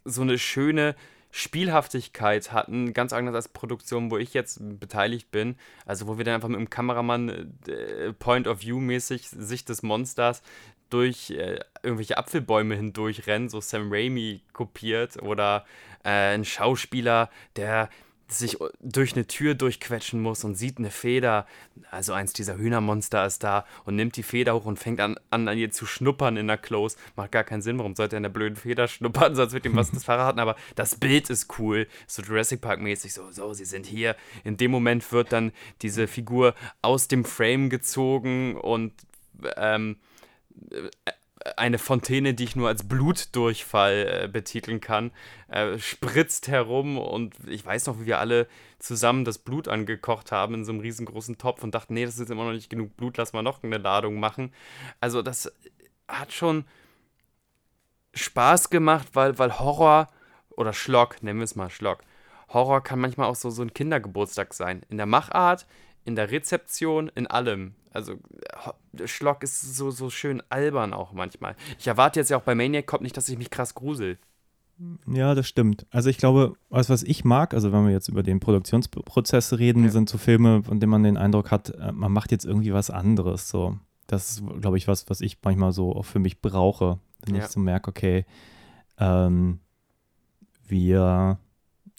so 0.05 0.23
eine 0.23 0.39
schöne 0.39 0.95
Spielhaftigkeit 1.39 2.51
hatten, 2.53 2.93
ganz 2.93 3.13
anders 3.13 3.35
als 3.37 3.49
Produktionen, 3.49 4.11
wo 4.11 4.19
ich 4.19 4.35
jetzt 4.35 4.59
beteiligt 4.81 5.31
bin. 5.31 5.55
Also 5.87 6.09
wo 6.09 6.19
wir 6.19 6.25
dann 6.25 6.35
einfach 6.35 6.49
mit 6.49 6.59
dem 6.59 6.69
Kameramann 6.69 7.55
äh, 7.69 8.13
Point-of-View-mäßig 8.13 9.29
Sicht 9.29 9.69
des 9.69 9.85
Monsters 9.85 10.43
durch 10.91 11.31
äh, 11.31 11.61
irgendwelche 11.85 12.19
Apfelbäume 12.19 12.75
hindurch 12.75 13.29
rennen, 13.29 13.49
so 13.49 13.61
Sam 13.61 13.93
Raimi 13.93 14.41
kopiert 14.53 15.23
oder 15.23 15.65
äh, 16.03 16.35
ein 16.35 16.45
Schauspieler, 16.45 17.31
der 17.55 17.89
sich 18.29 18.59
durch 18.81 19.15
eine 19.15 19.27
Tür 19.27 19.55
durchquetschen 19.55 20.21
muss 20.21 20.45
und 20.45 20.55
sieht 20.55 20.79
eine 20.79 20.91
Feder, 20.91 21.47
also 21.91 22.13
eins 22.13 22.33
dieser 22.33 22.59
Hühnermonster 22.59 23.25
ist 23.25 23.43
da 23.43 23.65
und 23.85 23.97
nimmt 23.97 24.17
die 24.17 24.23
Feder 24.23 24.55
hoch 24.55 24.67
und 24.67 24.79
fängt 24.79 25.01
an, 25.01 25.19
an, 25.31 25.49
an 25.49 25.57
ihr 25.57 25.71
zu 25.71 25.87
schnuppern 25.87 26.37
in 26.37 26.47
der 26.47 26.59
Close. 26.59 26.97
Macht 27.17 27.33
gar 27.33 27.45
keinen 27.45 27.63
Sinn, 27.63 27.79
warum 27.79 27.95
sollte 27.95 28.17
er 28.17 28.19
in 28.19 28.25
der 28.25 28.31
blöden 28.31 28.57
Feder 28.57 28.87
schnuppern, 28.87 29.35
sonst 29.35 29.53
wird 29.53 29.65
ihm 29.65 29.77
was 29.77 29.91
das 29.91 30.05
verraten, 30.05 30.41
aber 30.41 30.57
das 30.75 30.97
Bild 30.97 31.31
ist 31.31 31.59
cool, 31.59 31.87
so 32.07 32.23
Jurassic 32.23 32.61
Park 32.61 32.81
mäßig, 32.81 33.15
so, 33.15 33.31
so, 33.31 33.55
sie 33.55 33.65
sind 33.65 33.87
hier. 33.87 34.15
In 34.45 34.57
dem 34.57 34.71
Moment 34.71 35.11
wird 35.11 35.33
dann 35.33 35.53
diese 35.81 36.07
Figur 36.07 36.55
aus 36.83 37.09
dem 37.09 37.25
Frame 37.25 37.71
gezogen 37.71 38.57
und 38.57 38.93
ähm, 39.57 39.97
eine 41.57 41.79
Fontäne, 41.79 42.35
die 42.35 42.45
ich 42.45 42.57
nur 42.57 42.69
als 42.69 42.87
Blutdurchfall 42.87 44.23
äh, 44.25 44.29
betiteln 44.29 44.81
kann, 44.81 45.11
äh, 45.49 45.79
spritzt 45.79 46.49
herum 46.49 46.99
und 46.99 47.35
ich 47.47 47.65
weiß 47.65 47.87
noch, 47.87 48.01
wie 48.01 48.07
wir 48.07 48.19
alle 48.19 48.47
zusammen 48.79 49.25
das 49.25 49.39
Blut 49.39 49.69
angekocht 49.69 50.33
haben 50.33 50.55
in 50.55 50.65
so 50.65 50.73
einem 50.73 50.81
riesengroßen 50.81 51.39
Topf 51.39 51.63
und 51.63 51.75
dachten, 51.75 51.95
nee, 51.95 52.05
das 52.05 52.19
ist 52.19 52.31
immer 52.31 52.45
noch 52.45 52.53
nicht 52.53 52.71
genug 52.71 52.97
Blut, 52.97 53.17
lass 53.17 53.33
mal 53.33 53.43
noch 53.43 53.63
eine 53.63 53.79
Ladung 53.79 54.21
machen. 54.21 54.53
Also 55.01 55.23
das 55.23 55.53
hat 56.09 56.33
schon 56.33 56.65
Spaß 58.15 58.71
gemacht, 58.71 59.09
weil, 59.15 59.39
weil 59.39 59.59
Horror 59.59 60.09
oder 60.51 60.73
Schlock, 60.73 61.23
nennen 61.23 61.41
wir 61.41 61.45
es 61.45 61.57
mal 61.57 61.71
Schlock, 61.71 62.01
Horror 62.49 62.83
kann 62.83 63.01
manchmal 63.01 63.29
auch 63.29 63.37
so, 63.37 63.51
so 63.51 63.63
ein 63.63 63.75
Kindergeburtstag 63.75 64.55
sein. 64.55 64.83
In 64.89 64.97
der 64.97 65.07
Machart, 65.07 65.67
in 66.05 66.17
der 66.17 66.31
Rezeption, 66.31 67.11
in 67.15 67.27
allem. 67.27 67.75
Also 67.93 68.15
Schlock 69.05 69.43
ist 69.43 69.77
so, 69.77 69.91
so 69.91 70.11
schön 70.11 70.43
albern 70.49 70.93
auch 70.93 71.13
manchmal. 71.13 71.57
Ich 71.79 71.87
erwarte 71.87 72.21
jetzt 72.21 72.31
ja 72.31 72.37
auch 72.37 72.43
bei 72.43 72.55
Maniac 72.55 72.87
Cop 72.87 73.01
nicht, 73.01 73.17
dass 73.17 73.29
ich 73.29 73.39
mich 73.39 73.51
krass 73.51 73.75
grusel. 73.75 74.19
Ja, 75.07 75.35
das 75.35 75.49
stimmt. 75.49 75.87
Also 75.91 76.09
ich 76.09 76.19
glaube, 76.19 76.55
was, 76.69 76.89
was 76.89 77.03
ich 77.03 77.25
mag, 77.25 77.53
also 77.53 77.73
wenn 77.73 77.85
wir 77.85 77.93
jetzt 77.93 78.09
über 78.09 78.23
den 78.23 78.39
Produktionsprozess 78.39 79.59
reden, 79.59 79.85
ja. 79.85 79.91
sind 79.91 80.09
so 80.09 80.19
Filme, 80.19 80.63
von 80.63 80.79
denen 80.79 80.91
man 80.91 81.03
den 81.03 81.17
Eindruck 81.17 81.51
hat, 81.51 81.71
äh, 81.71 81.91
man 81.91 82.13
macht 82.13 82.31
jetzt 82.31 82.45
irgendwie 82.45 82.73
was 82.73 82.91
anderes. 82.91 83.49
So. 83.49 83.77
Das 84.07 84.31
ist, 84.31 84.43
glaube 84.61 84.79
ich, 84.79 84.87
was, 84.87 85.11
was 85.11 85.21
ich 85.21 85.39
manchmal 85.43 85.73
so 85.73 85.95
auch 85.95 86.05
für 86.05 86.21
mich 86.21 86.41
brauche. 86.41 87.01
Wenn 87.25 87.35
ja. 87.35 87.45
ich 87.45 87.49
so 87.49 87.59
merke, 87.59 87.91
okay, 87.91 88.25
ähm, 88.99 89.59
wir 90.67 91.39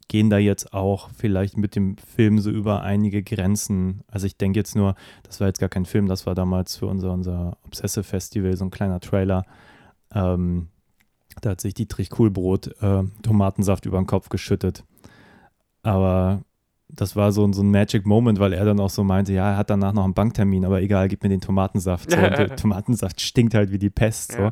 gehen 0.10 0.30
da 0.30 0.38
jetzt 0.38 0.74
auch 0.74 1.10
vielleicht 1.16 1.56
mit 1.56 1.76
dem 1.76 1.96
Film 1.98 2.40
so 2.40 2.50
über 2.50 2.82
einige 2.82 3.24
Grenzen. 3.24 4.02
Also 4.08 4.26
ich 4.26 4.38
denke 4.38 4.60
jetzt 4.60 4.76
nur, 4.76 4.96
das 5.24 5.40
war 5.40 5.48
jetzt 5.48 5.60
gar 5.60 5.70
kein 5.70 5.86
Film, 5.86 6.08
das 6.08 6.26
war 6.26 6.36
damals 6.36 6.76
für 6.76 6.88
unser, 6.88 7.14
unser 7.14 7.58
Obsessive 7.66 8.04
Festival 8.04 8.58
so 8.58 8.66
ein 8.66 8.72
kleiner 8.72 9.00
Trailer. 9.00 9.46
Ähm, 10.14 10.68
da 11.42 11.52
hat 11.52 11.62
sich 11.62 11.76
Dietrich 11.76 12.10
Kuhlbrot 12.10 12.76
äh, 12.82 13.04
Tomatensaft 13.22 13.86
über 13.86 14.00
den 14.00 14.08
Kopf 14.08 14.30
geschüttet. 14.30 14.84
Aber 15.84 16.42
das 16.88 17.16
war 17.16 17.32
so, 17.32 17.50
so 17.54 17.62
ein 17.62 17.70
Magic 17.70 18.08
Moment, 18.08 18.40
weil 18.40 18.54
er 18.54 18.66
dann 18.66 18.80
auch 18.80 18.90
so 18.90 19.04
meinte, 19.04 19.32
ja, 19.32 19.52
er 19.52 19.58
hat 19.58 19.70
danach 19.70 19.94
noch 19.94 20.04
einen 20.04 20.16
Banktermin, 20.16 20.66
aber 20.66 20.82
egal, 20.82 21.08
gib 21.08 21.22
mir 21.22 21.30
den 21.30 21.40
Tomatensaft. 21.40 22.10
So. 22.10 22.18
Und 22.18 22.24
der 22.38 22.56
Tomatensaft 22.56 23.22
stinkt 23.22 23.54
halt 23.54 23.72
wie 23.72 23.78
die 23.78 23.92
Pest. 23.92 24.32
So. 24.32 24.40
Ja. 24.40 24.52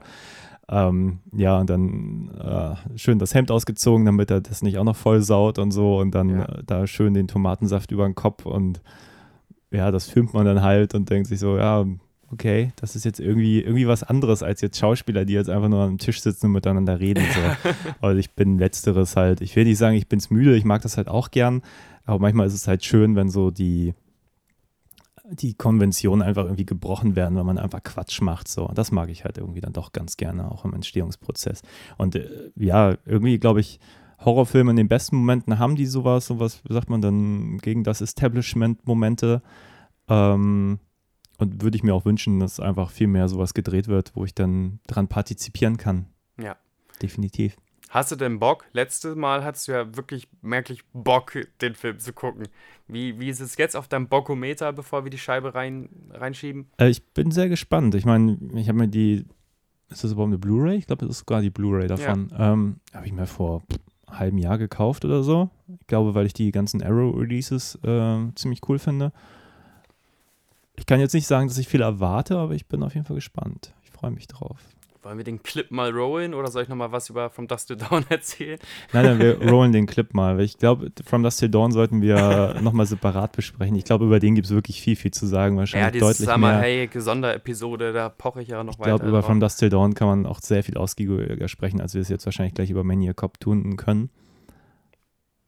Ähm, 0.69 1.19
ja, 1.34 1.60
und 1.60 1.69
dann 1.69 2.30
äh, 2.38 2.97
schön 2.97 3.19
das 3.19 3.34
Hemd 3.34 3.51
ausgezogen, 3.51 4.06
damit 4.06 4.30
er 4.32 4.41
das 4.41 4.62
nicht 4.62 4.77
auch 4.77 4.84
noch 4.84 4.95
voll 4.97 5.21
saut 5.21 5.60
und 5.60 5.71
so. 5.71 5.97
Und 5.97 6.13
dann 6.13 6.30
ja. 6.30 6.45
äh, 6.45 6.63
da 6.65 6.88
schön 6.88 7.13
den 7.13 7.27
Tomatensaft 7.27 7.91
über 7.91 8.06
den 8.06 8.15
Kopf. 8.15 8.45
Und 8.45 8.82
ja, 9.71 9.91
das 9.91 10.10
filmt 10.10 10.34
man 10.34 10.45
dann 10.45 10.62
halt 10.62 10.93
und 10.93 11.10
denkt 11.10 11.27
sich 11.27 11.39
so, 11.39 11.58
ja, 11.58 11.86
okay, 12.32 12.71
das 12.75 12.95
ist 12.95 13.06
jetzt 13.06 13.19
irgendwie, 13.19 13.62
irgendwie 13.62 13.88
was 13.88 14.03
anderes 14.03 14.43
als 14.43 14.62
jetzt 14.62 14.77
Schauspieler, 14.77 15.23
die 15.23 15.34
jetzt 15.34 15.49
einfach 15.49 15.69
nur 15.69 15.84
am 15.84 15.97
Tisch 15.97 16.21
sitzen 16.21 16.47
und 16.47 16.51
miteinander 16.51 16.99
reden. 16.99 17.23
So. 17.34 17.71
also 18.01 18.19
ich 18.19 18.32
bin 18.32 18.58
letzteres 18.58 19.15
halt, 19.15 19.41
ich 19.41 19.56
will 19.56 19.63
nicht 19.63 19.77
sagen, 19.77 19.95
ich 19.95 20.08
bin's 20.08 20.30
müde, 20.30 20.56
ich 20.56 20.65
mag 20.65 20.82
das 20.82 20.97
halt 20.97 21.08
auch 21.08 21.32
gern. 21.32 21.62
Aber 22.06 22.19
manchmal 22.19 22.47
ist 22.47 22.53
es 22.53 22.67
halt 22.67 22.84
schön, 22.84 23.15
wenn 23.15 23.30
so 23.30 23.51
die, 23.51 23.93
die 25.31 25.53
Konventionen 25.53 26.25
einfach 26.25 26.45
irgendwie 26.45 26.65
gebrochen 26.65 27.15
werden, 27.15 27.35
weil 27.37 27.43
man 27.43 27.57
einfach 27.57 27.83
Quatsch 27.83 28.21
macht. 28.21 28.47
So, 28.47 28.69
das 28.73 28.91
mag 28.91 29.09
ich 29.09 29.25
halt 29.25 29.37
irgendwie 29.37 29.61
dann 29.61 29.73
doch 29.73 29.91
ganz 29.91 30.17
gerne, 30.17 30.51
auch 30.51 30.65
im 30.65 30.73
Entstehungsprozess. 30.73 31.61
Und 31.97 32.15
äh, 32.15 32.51
ja, 32.55 32.95
irgendwie 33.05 33.37
glaube 33.37 33.59
ich, 33.59 33.79
Horrorfilme 34.23 34.71
in 34.71 34.77
den 34.77 34.87
besten 34.87 35.17
Momenten 35.17 35.59
haben 35.59 35.75
die 35.75 35.85
sowas, 35.85 36.25
sowas, 36.25 36.61
sagt 36.67 36.89
man 36.89 37.01
dann, 37.01 37.57
gegen 37.59 37.83
das 37.83 38.01
Establishment-Momente. 38.01 39.41
Ähm, 40.07 40.79
und 41.37 41.61
würde 41.61 41.77
ich 41.77 41.83
mir 41.83 41.93
auch 41.93 42.05
wünschen, 42.05 42.39
dass 42.39 42.59
einfach 42.59 42.89
viel 42.89 43.07
mehr 43.07 43.29
sowas 43.29 43.53
gedreht 43.53 43.87
wird, 43.87 44.13
wo 44.15 44.25
ich 44.25 44.33
dann 44.33 44.79
dran 44.87 45.07
partizipieren 45.07 45.77
kann. 45.77 46.07
Ja. 46.41 46.55
Definitiv. 47.01 47.57
Hast 47.89 48.12
du 48.12 48.15
denn 48.15 48.39
Bock? 48.39 48.65
Letztes 48.73 49.15
Mal 49.15 49.43
hattest 49.43 49.67
du 49.67 49.71
ja 49.71 49.95
wirklich 49.95 50.28
merklich 50.41 50.84
Bock, 50.93 51.34
den 51.62 51.73
Film 51.73 52.00
zu 52.00 52.13
gucken. 52.13 52.47
Wie, 52.88 53.19
wie 53.19 53.30
ist 53.30 53.39
es 53.39 53.58
jetzt 53.58 53.76
auf 53.76 53.88
deinem 53.88 54.08
Bockometer, 54.08 54.73
bevor 54.73 55.04
wir 55.06 55.10
die 55.10 55.17
Scheibe 55.17 55.56
rein, 55.56 55.89
reinschieben? 56.12 56.67
Äh, 56.78 56.89
ich 56.89 57.06
bin 57.13 57.32
sehr 57.32 57.50
gespannt. 57.50 57.95
Ich 57.95 58.06
meine, 58.06 58.38
ich 58.56 58.67
habe 58.67 58.78
mir 58.78 58.88
die, 58.88 59.26
ist 59.89 60.04
das 60.04 60.12
überhaupt 60.12 60.30
eine 60.30 60.38
Blu-ray? 60.38 60.78
Ich 60.78 60.88
glaube, 60.88 61.06
das 61.06 61.15
ist 61.15 61.19
sogar 61.19 61.41
die 61.41 61.50
Blu-ray 61.50 61.88
davon. 61.88 62.30
Ja. 62.32 62.54
Ähm, 62.54 62.80
habe 62.93 63.06
ich 63.06 63.13
mir 63.13 63.26
vor 63.26 63.63
einem 63.69 64.19
halben 64.19 64.38
Jahr 64.38 64.58
gekauft 64.58 65.06
oder 65.06 65.23
so. 65.23 65.50
Ich 65.80 65.88
glaube, 65.88 66.13
weil 66.13 66.26
ich 66.26 66.34
die 66.34 66.52
ganzen 66.52 66.84
Arrow-Releases 66.84 67.76
äh, 67.84 68.34
ziemlich 68.36 68.62
cool 68.67 68.80
finde. 68.80 69.12
Ich 70.78 70.86
kann 70.86 71.00
jetzt 71.00 71.13
nicht 71.13 71.28
sagen, 71.28 71.47
dass 71.47 71.58
ich 71.58 71.67
viel 71.67 71.82
erwarte, 71.82 72.38
aber 72.38 72.54
ich 72.54 72.67
bin 72.67 72.84
auf 72.84 72.93
jeden 72.93 73.06
Fall 73.06 73.15
gespannt. 73.15 73.73
Ich 73.84 73.91
freue 73.91 74.12
mich 74.12 74.28
drauf. 74.28 74.60
Wollen 75.07 75.19
wir 75.19 75.23
den 75.23 75.41
Clip 75.41 75.71
mal 75.71 75.91
rollen 75.91 76.33
oder 76.33 76.49
soll 76.51 76.63
ich 76.63 76.67
nochmal 76.67 76.91
was 76.91 77.09
über 77.09 77.29
From 77.29 77.47
Dust 77.47 77.69
to 77.69 77.75
Dawn 77.75 78.03
erzählen? 78.09 78.59
Nein, 78.91 79.05
nein, 79.05 79.19
wir 79.19 79.49
rollen 79.49 79.71
den 79.71 79.85
Clip 79.85 80.13
mal. 80.13 80.37
Ich 80.41 80.57
glaube, 80.57 80.91
From 81.05 81.23
Dust 81.23 81.39
to 81.39 81.47
Dawn 81.47 81.71
sollten 81.71 82.01
wir 82.01 82.57
nochmal 82.61 82.87
separat 82.87 83.31
besprechen. 83.31 83.77
Ich 83.77 83.85
glaube, 83.85 84.03
über 84.03 84.19
den 84.19 84.35
gibt 84.35 84.47
es 84.47 84.53
wirklich 84.53 84.81
viel, 84.81 84.97
viel 84.97 85.11
zu 85.11 85.25
sagen. 85.25 85.55
Wahrscheinlich 85.55 85.85
ja, 85.85 85.91
diese 85.91 86.05
deutlich 86.05 86.27
Summer 86.27 86.49
mehr. 86.49 86.59
Hayek 86.59 86.91
Sonderepisode, 86.93 87.93
da 87.93 88.09
poche 88.09 88.41
ich 88.41 88.49
ja 88.49 88.61
noch 88.65 88.73
ich 88.73 88.79
weiter. 88.79 88.95
Ich 88.95 88.97
glaube, 88.97 89.09
über 89.09 89.23
From 89.23 89.39
Dust 89.39 89.61
to 89.61 89.69
Dawn 89.69 89.93
kann 89.93 90.09
man 90.09 90.25
auch 90.25 90.41
sehr 90.41 90.61
viel 90.61 90.75
ausgiebiger 90.75 91.47
sprechen, 91.47 91.79
als 91.79 91.93
wir 91.93 92.01
es 92.01 92.09
jetzt 92.09 92.25
wahrscheinlich 92.25 92.55
gleich 92.55 92.69
über 92.69 92.83
Maniac 92.83 93.15
Cop 93.15 93.39
tun 93.39 93.77
können. 93.77 94.09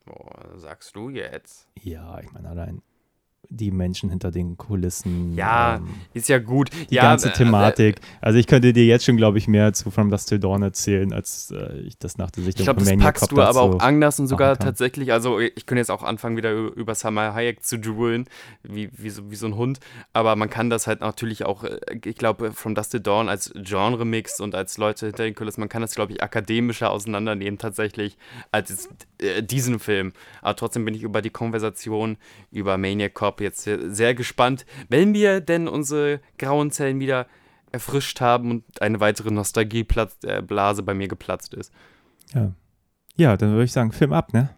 Boah, 0.06 0.56
sagst 0.56 0.96
du 0.96 1.10
jetzt? 1.10 1.68
Ja, 1.76 2.18
ich 2.22 2.32
meine, 2.32 2.48
allein 2.48 2.82
die 3.50 3.72
Menschen 3.72 4.10
hinter 4.10 4.32
den 4.32 4.58
Kulissen. 4.58 5.36
Ja, 5.36 5.78
ähm, 5.78 5.90
ist 6.14 6.30
ja 6.30 6.38
gut. 6.38 6.70
Die 6.90 6.96
ja, 6.96 7.04
ganze 7.04 7.30
äh, 7.30 7.34
Thematik. 7.34 7.98
Äh, 7.98 8.02
also 8.22 8.40
ich 8.40 8.46
könnte 8.46 8.74
dir 8.74 8.86
jetzt 8.86 9.06
schon, 9.06 9.18
glaube 9.18 9.40
ich, 9.40 9.48
mehr 9.48 9.74
zu 9.74 9.90
From 9.90 10.10
Dust 10.10 10.30
Till 10.30 10.40
Dawn 10.40 10.62
erzählen, 10.62 11.12
als 11.14 11.52
äh, 11.52 11.80
ich 11.80 11.98
das 11.98 12.18
nach 12.18 12.30
der 12.30 12.44
Sichtung 12.44 12.66
von 12.66 12.76
Maniac 12.76 13.00
packst 13.00 13.32
du 13.32 13.42
aber 13.42 13.62
auch 13.62 13.80
anders 13.80 14.20
und 14.20 14.28
sogar 14.28 14.58
tatsächlich, 14.58 15.12
also 15.12 15.40
ich 15.40 15.66
könnte 15.66 15.80
jetzt 15.80 15.90
auch 15.90 16.04
anfangen, 16.04 16.38
wieder 16.38 16.54
über 16.54 16.94
Summer 16.94 17.34
Hayek 17.34 17.66
zu 17.66 17.80
droolen, 17.80 18.26
wie, 18.62 18.90
wie, 18.96 19.10
so, 19.10 19.32
wie 19.32 19.36
so 19.36 19.48
ein 19.48 19.56
Hund, 19.56 19.80
aber 20.14 20.36
man 20.36 20.50
kann 20.50 20.70
das 20.70 20.86
halt 20.86 21.02
natürlich 21.02 21.46
auch, 21.46 21.64
äh, 21.64 21.80
ich 22.06 22.16
glaube, 22.16 22.54
From 22.54 22.76
Dust 22.76 22.92
Till 22.92 23.00
Dawn 23.00 23.30
als 23.30 23.52
Genre-Mix 23.56 24.40
und 24.42 24.54
als 24.54 24.78
Leute 24.78 25.08
hinter 25.08 25.24
den 25.24 25.34
Kulissen, 25.34 25.62
man 25.62 25.70
kann 25.70 25.82
das, 25.82 25.96
glaube 25.96 26.14
ich, 26.14 26.22
akademischer 26.22 26.92
auseinandernehmen 26.92 27.58
tatsächlich, 27.58 28.18
als 28.52 28.90
äh, 29.20 29.42
diesen 29.42 29.80
Film. 29.80 30.14
Aber 30.42 30.56
trotzdem 30.56 30.86
bin 30.86 30.94
ich 30.94 31.02
über 31.02 31.22
die 31.22 31.32
Konversation 31.32 32.18
über 32.52 32.78
Maniac 32.78 33.16
Cop 33.16 33.29
jetzt 33.40 33.64
sehr 33.64 34.16
gespannt, 34.16 34.66
wenn 34.90 35.14
wir 35.14 35.42
denn 35.42 35.68
unsere 35.68 36.20
grauen 36.38 36.72
Zellen 36.72 37.00
wieder 37.00 37.28
erfrischt 37.72 38.22
haben 38.22 38.52
und 38.52 38.82
eine 38.82 39.00
weitere 39.00 39.32
Nostalgieblase 39.32 40.82
äh, 40.82 40.86
bei 40.86 40.94
mir 40.94 41.08
geplatzt 41.08 41.54
ist. 41.54 41.72
Ja. 42.34 42.52
Ja, 43.16 43.36
dann 43.36 43.52
würde 43.52 43.66
ich 43.66 43.72
sagen, 43.74 43.92
Film 43.92 44.14
ab, 44.14 44.34
ne? 44.34 44.50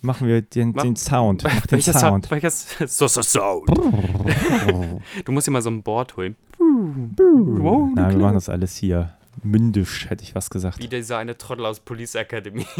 Machen 0.00 0.26
wir 0.28 0.42
den, 0.42 0.72
Mach, 0.74 0.82
den 0.82 0.96
Sound. 0.96 1.44
Mach 1.44 1.66
den 1.66 1.80
Sound. 1.80 2.30
Welches 2.30 2.76
so, 2.86 3.06
so, 3.06 3.22
Sound. 3.22 3.68
du 5.24 5.32
musst 5.32 5.46
dir 5.46 5.52
mal 5.52 5.62
so 5.62 5.70
ein 5.70 5.82
Board 5.82 6.16
holen. 6.16 6.36
Nein, 6.58 8.10
wir 8.10 8.18
machen 8.18 8.34
das 8.34 8.48
alles 8.48 8.76
hier. 8.76 9.16
Mündisch, 9.42 10.08
hätte 10.08 10.24
ich 10.24 10.34
was 10.34 10.50
gesagt. 10.50 10.78
Wie 10.78 10.88
dieser 10.88 11.18
eine 11.18 11.36
Trottel 11.36 11.66
aus 11.66 11.80
Police 11.80 12.14
Academy. 12.14 12.66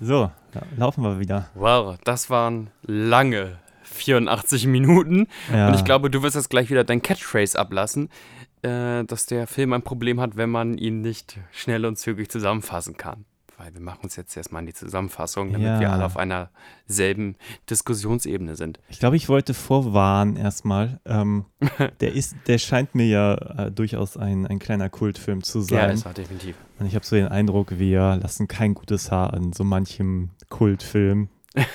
so, 0.00 0.30
laufen 0.76 1.04
wir 1.04 1.20
wieder. 1.20 1.48
Wow, 1.54 1.96
das 2.04 2.30
waren 2.30 2.70
lange 2.82 3.58
84 3.82 4.66
Minuten. 4.66 5.26
Ja. 5.52 5.68
Und 5.68 5.74
ich 5.74 5.84
glaube, 5.84 6.10
du 6.10 6.22
wirst 6.22 6.36
jetzt 6.36 6.50
gleich 6.50 6.70
wieder 6.70 6.84
dein 6.84 7.02
Catchphrase 7.02 7.58
ablassen, 7.58 8.08
äh, 8.62 9.04
dass 9.04 9.26
der 9.26 9.46
Film 9.46 9.72
ein 9.72 9.82
Problem 9.82 10.20
hat, 10.20 10.36
wenn 10.36 10.50
man 10.50 10.78
ihn 10.78 11.00
nicht 11.00 11.38
schnell 11.52 11.84
und 11.84 11.96
zügig 11.96 12.30
zusammenfassen 12.30 12.96
kann 12.96 13.24
weil 13.60 13.74
wir 13.74 13.80
machen 13.80 14.00
uns 14.04 14.16
jetzt 14.16 14.34
erstmal 14.34 14.62
in 14.62 14.66
die 14.66 14.72
Zusammenfassung, 14.72 15.52
damit 15.52 15.68
ja. 15.68 15.80
wir 15.80 15.92
alle 15.92 16.06
auf 16.06 16.16
einer 16.16 16.48
selben 16.86 17.36
Diskussionsebene 17.68 18.56
sind. 18.56 18.80
Ich 18.88 18.98
glaube, 18.98 19.16
ich 19.16 19.28
wollte 19.28 19.52
vorwarnen 19.52 20.36
erstmal. 20.36 20.98
Ähm, 21.04 21.44
der, 22.00 22.14
ist, 22.14 22.36
der 22.46 22.56
scheint 22.56 22.94
mir 22.94 23.06
ja 23.06 23.34
äh, 23.34 23.70
durchaus 23.70 24.16
ein, 24.16 24.46
ein 24.46 24.58
kleiner 24.58 24.88
Kultfilm 24.88 25.42
zu 25.42 25.60
sein. 25.60 25.78
Ja, 25.78 25.86
ist 25.90 26.06
er 26.06 26.14
definitiv. 26.14 26.56
Und 26.78 26.86
ich 26.86 26.94
habe 26.94 27.04
so 27.04 27.16
den 27.16 27.28
Eindruck, 27.28 27.78
wir 27.78 28.16
lassen 28.16 28.48
kein 28.48 28.72
gutes 28.72 29.10
Haar 29.10 29.34
an 29.34 29.52
so 29.52 29.62
manchem 29.62 30.30
Kultfilm, 30.48 31.28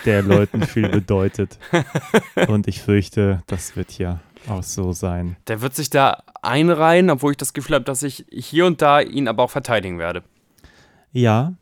der 0.05 0.23
Leuten 0.23 0.63
viel 0.63 0.89
bedeutet. 0.89 1.59
Und 2.47 2.67
ich 2.67 2.81
fürchte, 2.81 3.43
das 3.45 3.75
wird 3.75 3.95
ja 3.99 4.21
auch 4.47 4.63
so 4.63 4.91
sein. 4.91 5.37
Der 5.47 5.61
wird 5.61 5.75
sich 5.75 5.91
da 5.91 6.23
einreihen, 6.41 7.11
obwohl 7.11 7.31
ich 7.31 7.37
das 7.37 7.53
Gefühl 7.53 7.75
habe, 7.75 7.85
dass 7.85 8.01
ich 8.01 8.25
hier 8.31 8.65
und 8.65 8.81
da 8.81 9.01
ihn 9.01 9.27
aber 9.27 9.43
auch 9.43 9.49
verteidigen 9.49 9.97
werde. 9.97 10.23
Ja, 11.11 11.53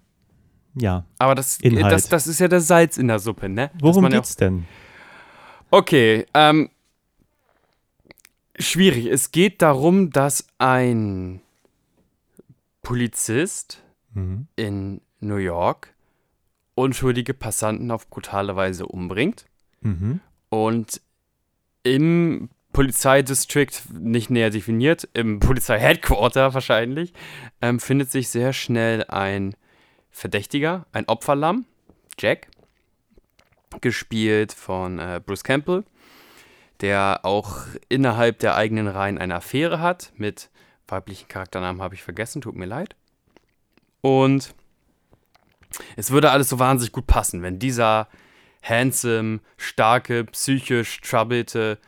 Ja. 0.75 1.05
Aber 1.19 1.35
das, 1.35 1.57
Inhalt. 1.59 1.93
das, 1.93 2.09
das 2.09 2.27
ist 2.27 2.39
ja 2.39 2.47
das 2.47 2.67
Salz 2.67 2.97
in 2.97 3.07
der 3.07 3.19
Suppe, 3.19 3.49
ne? 3.49 3.69
Worum 3.79 4.03
man 4.03 4.11
ja 4.11 4.19
geht's 4.19 4.35
denn? 4.35 4.65
Okay, 5.69 6.25
ähm, 6.33 6.69
schwierig. 8.57 9.05
Es 9.07 9.31
geht 9.31 9.61
darum, 9.61 10.09
dass 10.11 10.47
ein 10.57 11.41
Polizist 12.81 13.81
Mhm. 14.13 14.47
in 14.55 15.01
New 15.21 15.37
York 15.37 15.93
unschuldige 16.75 17.33
Passanten 17.33 17.89
auf 17.91 18.07
brutale 18.09 18.55
Weise 18.55 18.85
umbringt 18.85 19.45
Mhm. 19.81 20.19
und 20.49 21.01
im 21.83 22.49
Polizeidistrikt, 22.73 23.83
nicht 23.93 24.29
näher 24.31 24.49
definiert, 24.49 25.07
im 25.13 25.39
Polizeiheadquarter 25.39 26.53
wahrscheinlich, 26.53 27.13
ähm, 27.61 27.79
findet 27.79 28.09
sich 28.11 28.29
sehr 28.29 28.53
schnell 28.53 29.03
ein 29.05 29.55
Verdächtiger, 30.13 30.85
ein 30.93 31.07
Opferlamm, 31.07 31.65
Jack, 32.17 32.47
gespielt 33.81 34.53
von 34.53 34.99
äh, 34.99 35.19
Bruce 35.25 35.43
Campbell, 35.43 35.83
der 36.79 37.21
auch 37.23 37.65
innerhalb 37.89 38.39
der 38.39 38.55
eigenen 38.55 38.87
Reihen 38.87 39.17
eine 39.17 39.35
Affäre 39.35 39.81
hat 39.81 40.13
mit 40.15 40.49
weiblichen 40.87 41.27
Charakternamen 41.27 41.81
habe 41.81 41.95
ich 41.95 42.03
vergessen, 42.03 42.41
tut 42.41 42.55
mir 42.55 42.65
leid. 42.65 42.95
Und 44.01 44.53
es 45.95 46.11
würde 46.11 46.31
alles 46.31 46.49
so 46.49 46.59
wahnsinnig 46.59 46.91
gut 46.91 47.07
passen, 47.07 47.41
wenn 47.41 47.57
dieser 47.57 48.07
handsome, 48.61 49.39
starke, 49.57 50.25
psychisch 50.25 51.01
troublete 51.01 51.79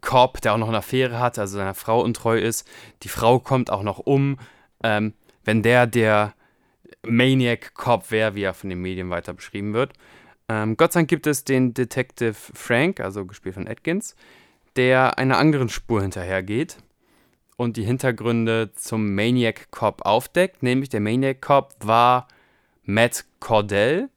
Cop, 0.00 0.40
der 0.40 0.54
auch 0.54 0.58
noch 0.58 0.68
eine 0.68 0.78
Affäre 0.78 1.18
hat, 1.18 1.38
also 1.38 1.58
seiner 1.58 1.74
Frau 1.74 2.00
untreu 2.00 2.38
ist, 2.38 2.66
die 3.02 3.08
Frau 3.08 3.38
kommt 3.38 3.70
auch 3.70 3.82
noch 3.82 3.98
um, 3.98 4.38
ähm, 4.82 5.12
wenn 5.44 5.62
der 5.62 5.86
der 5.86 6.34
Maniac 7.08 7.74
Cop 7.74 8.10
wäre, 8.10 8.34
wie 8.34 8.42
er 8.42 8.54
von 8.54 8.70
den 8.70 8.80
Medien 8.80 9.10
weiter 9.10 9.32
beschrieben 9.32 9.74
wird. 9.74 9.92
Ähm, 10.48 10.76
Gott 10.76 10.92
sei 10.92 11.00
Dank 11.00 11.08
gibt 11.08 11.26
es 11.26 11.44
den 11.44 11.74
Detective 11.74 12.34
Frank, 12.34 13.00
also 13.00 13.26
gespielt 13.26 13.54
von 13.54 13.68
Atkins, 13.68 14.14
der 14.76 15.18
einer 15.18 15.38
anderen 15.38 15.68
Spur 15.68 16.02
hinterhergeht 16.02 16.76
und 17.56 17.76
die 17.76 17.84
Hintergründe 17.84 18.72
zum 18.74 19.14
Maniac 19.14 19.70
Cop 19.70 20.02
aufdeckt. 20.02 20.62
Nämlich 20.62 20.88
der 20.88 21.00
Maniac 21.00 21.40
Cop 21.40 21.74
war 21.80 22.28
Matt 22.84 23.24
Cordell, 23.40 24.08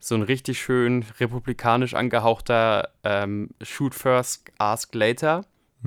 so 0.00 0.14
ein 0.14 0.22
richtig 0.22 0.60
schön 0.60 1.04
republikanisch 1.18 1.94
angehauchter 1.94 2.90
ähm, 3.04 3.50
Shoot 3.62 3.94
First, 3.94 4.50
Ask 4.58 4.94
Later 4.94 5.44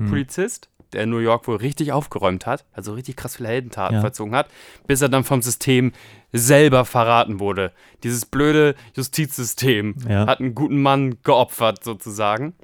Polizist, 0.08 0.70
der 0.92 1.04
in 1.04 1.10
New 1.10 1.18
York 1.18 1.46
wohl 1.48 1.56
richtig 1.56 1.92
aufgeräumt 1.92 2.46
hat, 2.46 2.64
also 2.72 2.94
richtig 2.94 3.16
krass 3.16 3.36
viele 3.36 3.48
Heldentaten 3.48 3.96
Ja. 3.96 4.00
verzogen 4.00 4.34
hat, 4.34 4.48
bis 4.86 5.00
er 5.00 5.08
dann 5.08 5.24
vom 5.24 5.42
System 5.42 5.92
selber 6.32 6.84
verraten 6.84 7.40
wurde. 7.40 7.72
Dieses 8.02 8.26
blöde 8.26 8.74
Justizsystem 8.94 9.94
Ja. 10.08 10.26
hat 10.26 10.40
einen 10.40 10.54
guten 10.54 10.80
Mann 10.80 11.16
geopfert, 11.22 11.84
sozusagen. 11.84 12.54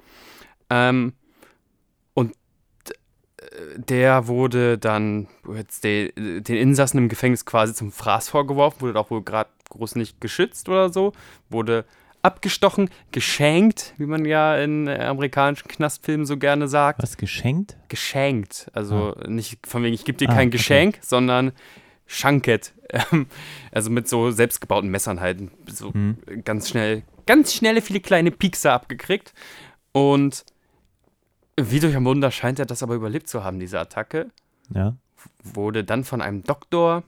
Ähm, 0.69 1.13
und 2.13 2.33
äh, 2.91 3.79
der 3.79 4.27
wurde 4.27 4.77
dann 4.77 5.27
jetzt 5.55 5.83
de, 5.83 6.11
den 6.41 6.55
Insassen 6.57 6.97
im 6.97 7.09
Gefängnis 7.09 7.45
quasi 7.45 7.73
zum 7.73 7.91
Fraß 7.91 8.29
vorgeworfen, 8.29 8.81
wurde 8.81 8.99
auch 8.99 9.09
wohl 9.09 9.23
gerade 9.23 9.49
groß 9.69 9.95
nicht 9.95 10.19
geschützt 10.19 10.67
oder 10.69 10.91
so, 10.91 11.13
wurde 11.49 11.85
abgestochen, 12.21 12.89
geschenkt, 13.11 13.93
wie 13.97 14.05
man 14.05 14.25
ja 14.25 14.57
in 14.57 14.87
amerikanischen 14.89 15.67
Knastfilmen 15.67 16.25
so 16.25 16.37
gerne 16.37 16.67
sagt. 16.67 17.01
Was 17.01 17.17
geschenkt? 17.17 17.77
Geschenkt. 17.87 18.69
Also 18.73 19.15
nicht 19.27 19.65
von 19.65 19.83
wegen, 19.83 19.93
ich 19.93 20.05
gebe 20.05 20.17
dir 20.17 20.29
Ah, 20.29 20.33
kein 20.33 20.47
okay. 20.49 20.57
Geschenk, 20.57 20.99
sondern 21.01 21.51
Schanket. 22.05 22.73
Ähm, 22.91 23.27
Also 23.71 23.89
mit 23.91 24.07
so 24.09 24.31
selbstgebauten 24.31 24.89
Messern 24.89 25.19
halt. 25.19 25.39
So 25.67 25.91
Mhm. 25.93 26.17
ganz 26.43 26.69
schnell, 26.69 27.03
ganz 27.27 27.53
schnelle, 27.53 27.81
viele 27.83 27.99
kleine 27.99 28.31
Piekser 28.31 28.73
abgekriegt. 28.73 29.33
Und 29.91 30.43
wie 31.55 31.79
durch 31.79 31.95
ein 31.95 32.05
Wunder 32.05 32.31
scheint 32.31 32.57
er 32.59 32.65
das 32.65 32.81
aber 32.83 32.95
überlebt 32.95 33.27
zu 33.27 33.43
haben, 33.43 33.59
diese 33.59 33.79
Attacke. 33.79 34.31
Ja. 34.73 34.95
Wurde 35.43 35.83
dann 35.83 36.03
von 36.03 36.21
einem 36.21 36.43
Doktor 36.43 37.03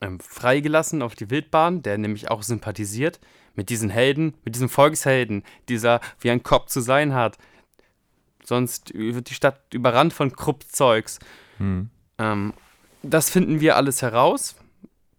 ähm, 0.00 0.18
freigelassen 0.20 1.02
auf 1.02 1.14
die 1.14 1.30
Wildbahn, 1.30 1.82
der 1.82 1.96
nämlich 1.98 2.30
auch 2.30 2.42
sympathisiert 2.42 3.20
mit 3.58 3.70
diesen 3.70 3.90
Helden, 3.90 4.34
mit 4.44 4.54
diesem 4.54 4.68
Volkshelden, 4.68 5.42
dieser 5.68 6.00
wie 6.20 6.30
ein 6.30 6.44
Kopf 6.44 6.68
zu 6.68 6.80
sein 6.80 7.12
hat. 7.12 7.38
Sonst 8.44 8.94
wird 8.94 9.30
die 9.30 9.34
Stadt 9.34 9.74
überrannt 9.74 10.12
von 10.12 10.30
Kruppzeugs. 10.30 11.18
Hm. 11.56 11.90
Ähm, 12.18 12.54
das 13.02 13.30
finden 13.30 13.60
wir 13.60 13.74
alles 13.74 14.00
heraus. 14.00 14.54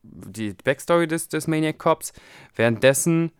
Die 0.04 0.54
Backstory 0.54 1.06
des, 1.06 1.28
des 1.28 1.48
Maniac 1.48 1.80
Cops. 1.80 2.14
Währenddessen 2.56 3.34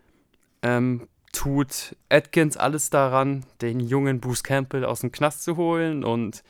ähm, 0.64 1.08
tut 1.32 1.96
Atkins 2.10 2.58
alles 2.58 2.90
daran, 2.90 3.46
den 3.62 3.80
jungen 3.80 4.20
Bruce 4.20 4.44
Campbell 4.44 4.84
aus 4.84 5.00
dem 5.00 5.14
Knast 5.14 5.46
zu 5.46 5.56
holen 5.56 6.04
und 6.04 6.44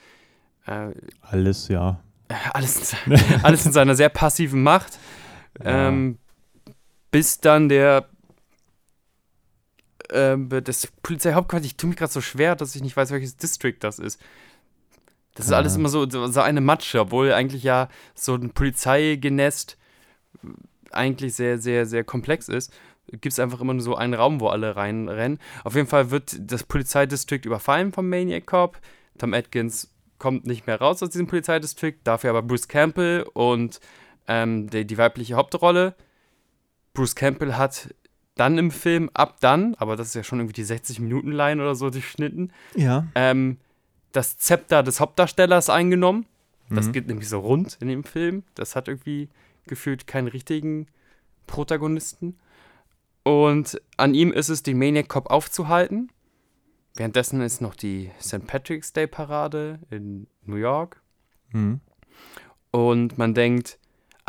äh, 0.66 0.90
Alles, 1.22 1.68
ja. 1.68 2.00
alles, 2.54 2.96
alles 3.44 3.68
in 3.68 3.74
seiner 3.74 3.94
sehr 3.94 4.10
passiven 4.10 4.64
Macht. 4.64 4.98
Ähm, 5.64 6.18
bis 7.12 7.40
dann 7.40 7.70
der 7.70 8.10
ähm, 10.12 10.50
das 10.64 10.88
Polizeihauptquartier, 11.04 11.68
ich 11.68 11.78
tue 11.78 11.90
mich 11.90 11.98
gerade 11.98 12.12
so 12.12 12.22
schwer, 12.22 12.56
dass 12.56 12.76
ich 12.76 12.82
nicht 12.82 12.98
weiß, 12.98 13.12
welches 13.12 13.38
District 13.38 13.78
das 13.80 14.00
ist. 14.00 14.20
Das 15.36 15.46
ist 15.46 15.54
alles 15.54 15.76
immer 15.78 15.88
so, 15.88 16.10
so 16.10 16.28
so 16.28 16.42
eine 16.42 16.60
Matsche, 16.60 17.00
obwohl 17.00 17.32
eigentlich 17.32 17.64
ja 17.64 17.88
so 18.14 18.36
ein 18.36 18.50
Polizeigenest 18.50 19.78
eigentlich 20.92 21.36
sehr, 21.36 21.60
sehr, 21.60 21.86
sehr 21.86 22.04
komplex 22.04 22.50
ist. 22.50 22.74
Gibt 23.08 23.28
es 23.28 23.40
einfach 23.40 23.62
immer 23.62 23.74
nur 23.74 23.82
so 23.82 23.96
einen 23.96 24.14
Raum, 24.14 24.40
wo 24.40 24.48
alle 24.48 24.76
reinrennen. 24.76 25.40
Auf 25.64 25.76
jeden 25.76 25.88
Fall 25.88 26.12
wird 26.12 26.36
das 26.40 26.64
Polizeidistrikt 26.64 27.46
überfallen 27.46 27.94
vom 27.94 28.10
Maniac 28.10 28.46
Cop. 28.46 28.80
Tom 29.18 29.34
Atkins 29.34 29.94
kommt 30.20 30.46
nicht 30.46 30.68
mehr 30.68 30.80
raus 30.80 31.02
aus 31.02 31.10
diesem 31.10 31.28
Polizeidistrikt, 31.28 32.06
dafür 32.06 32.32
aber 32.32 32.44
Bruce 32.44 32.68
Campbell 32.68 33.26
und 33.34 33.80
ähm, 34.28 34.70
die, 34.70 34.86
die 34.86 34.98
weibliche 34.98 35.36
Hauptrolle. 35.36 35.96
Bruce 36.94 37.16
Campbell 37.16 37.56
hat 37.56 37.96
dann 38.36 38.58
im 38.58 38.72
Film, 38.72 39.10
ab 39.14 39.38
dann, 39.42 39.76
aber 39.76 39.96
das 39.96 40.08
ist 40.10 40.14
ja 40.16 40.24
schon 40.24 40.40
irgendwie 40.40 40.62
die 40.62 40.66
60-Minuten-Line 40.66 41.62
oder 41.62 41.76
so 41.76 41.90
durchschnitten, 41.90 42.52
Ja. 42.76 43.08
ähm, 43.16 43.58
das 44.12 44.38
Zepter 44.38 44.82
des 44.84 45.00
Hauptdarstellers 45.00 45.70
eingenommen. 45.70 46.26
Das 46.70 46.88
Mhm. 46.88 46.92
geht 46.94 47.08
nämlich 47.08 47.28
so 47.30 47.40
rund 47.40 47.78
in 47.82 47.88
dem 47.88 48.04
Film. 48.04 48.44
Das 48.56 48.76
hat 48.76 48.88
irgendwie 48.88 49.30
gefühlt 49.68 50.08
keinen 50.08 50.28
richtigen 50.28 50.88
Protagonisten. 51.48 52.38
Und 53.24 53.82
an 53.98 54.14
ihm 54.14 54.32
ist 54.32 54.50
es, 54.50 54.64
den 54.64 54.78
Maniac 54.78 55.10
Cop 55.10 55.30
aufzuhalten. 55.30 56.12
Währenddessen 56.96 57.42
ist 57.42 57.62
noch 57.62 57.76
die 57.76 58.12
St. 58.22 58.46
Patrick's 58.48 58.94
Day 58.94 59.08
Parade 59.08 59.80
in 59.90 60.28
New 60.46 60.56
York. 60.56 61.02
Hm. 61.52 61.80
Und 62.72 63.18
man 63.18 63.34
denkt, 63.34 63.79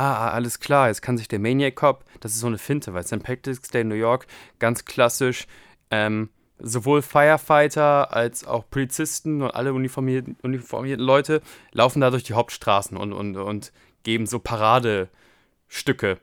ah, 0.00 0.30
alles 0.30 0.60
klar, 0.60 0.88
jetzt 0.88 1.02
kann 1.02 1.18
sich 1.18 1.28
der 1.28 1.38
Maniac 1.38 1.76
Cop, 1.76 2.04
das 2.20 2.32
ist 2.32 2.40
so 2.40 2.46
eine 2.46 2.58
Finte, 2.58 2.94
weil 2.94 3.04
St. 3.06 3.22
Patrick's 3.22 3.68
Day 3.68 3.82
in 3.82 3.88
New 3.88 3.94
York, 3.94 4.26
ganz 4.58 4.84
klassisch, 4.84 5.46
ähm, 5.90 6.30
sowohl 6.58 7.02
Firefighter 7.02 8.14
als 8.14 8.46
auch 8.46 8.64
Polizisten 8.70 9.42
und 9.42 9.50
alle 9.50 9.72
uniformierten, 9.74 10.36
uniformierten 10.42 11.04
Leute 11.04 11.42
laufen 11.72 12.00
da 12.00 12.10
durch 12.10 12.22
die 12.22 12.34
Hauptstraßen 12.34 12.96
und, 12.96 13.12
und, 13.12 13.36
und 13.36 13.72
geben 14.02 14.26
so 14.26 14.38
Paradestücke. 14.38 16.18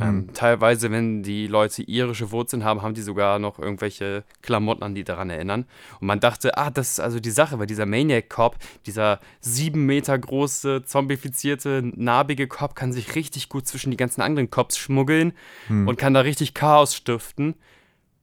Ähm, 0.00 0.32
teilweise, 0.34 0.90
wenn 0.90 1.22
die 1.22 1.46
Leute 1.46 1.82
irische 1.82 2.30
Wurzeln 2.30 2.64
haben, 2.64 2.82
haben 2.82 2.94
die 2.94 3.02
sogar 3.02 3.38
noch 3.38 3.58
irgendwelche 3.58 4.24
Klamotten 4.42 4.82
an, 4.82 4.94
die 4.94 5.04
daran 5.04 5.30
erinnern. 5.30 5.64
Und 6.00 6.06
man 6.06 6.20
dachte, 6.20 6.58
ah, 6.58 6.70
das 6.70 6.92
ist 6.92 7.00
also 7.00 7.20
die 7.20 7.30
Sache, 7.30 7.58
weil 7.58 7.66
dieser 7.66 7.86
Maniac 7.86 8.28
Cop, 8.28 8.56
dieser 8.84 9.20
sieben 9.40 9.86
Meter 9.86 10.18
große, 10.18 10.84
zombifizierte, 10.84 11.82
narbige 11.94 12.46
Cop, 12.46 12.74
kann 12.74 12.92
sich 12.92 13.14
richtig 13.14 13.48
gut 13.48 13.66
zwischen 13.66 13.90
die 13.90 13.96
ganzen 13.96 14.20
anderen 14.20 14.50
Cops 14.50 14.76
schmuggeln 14.76 15.32
und 15.68 15.98
kann 15.98 16.14
da 16.14 16.20
richtig 16.20 16.54
Chaos 16.54 16.94
stiften. 16.94 17.54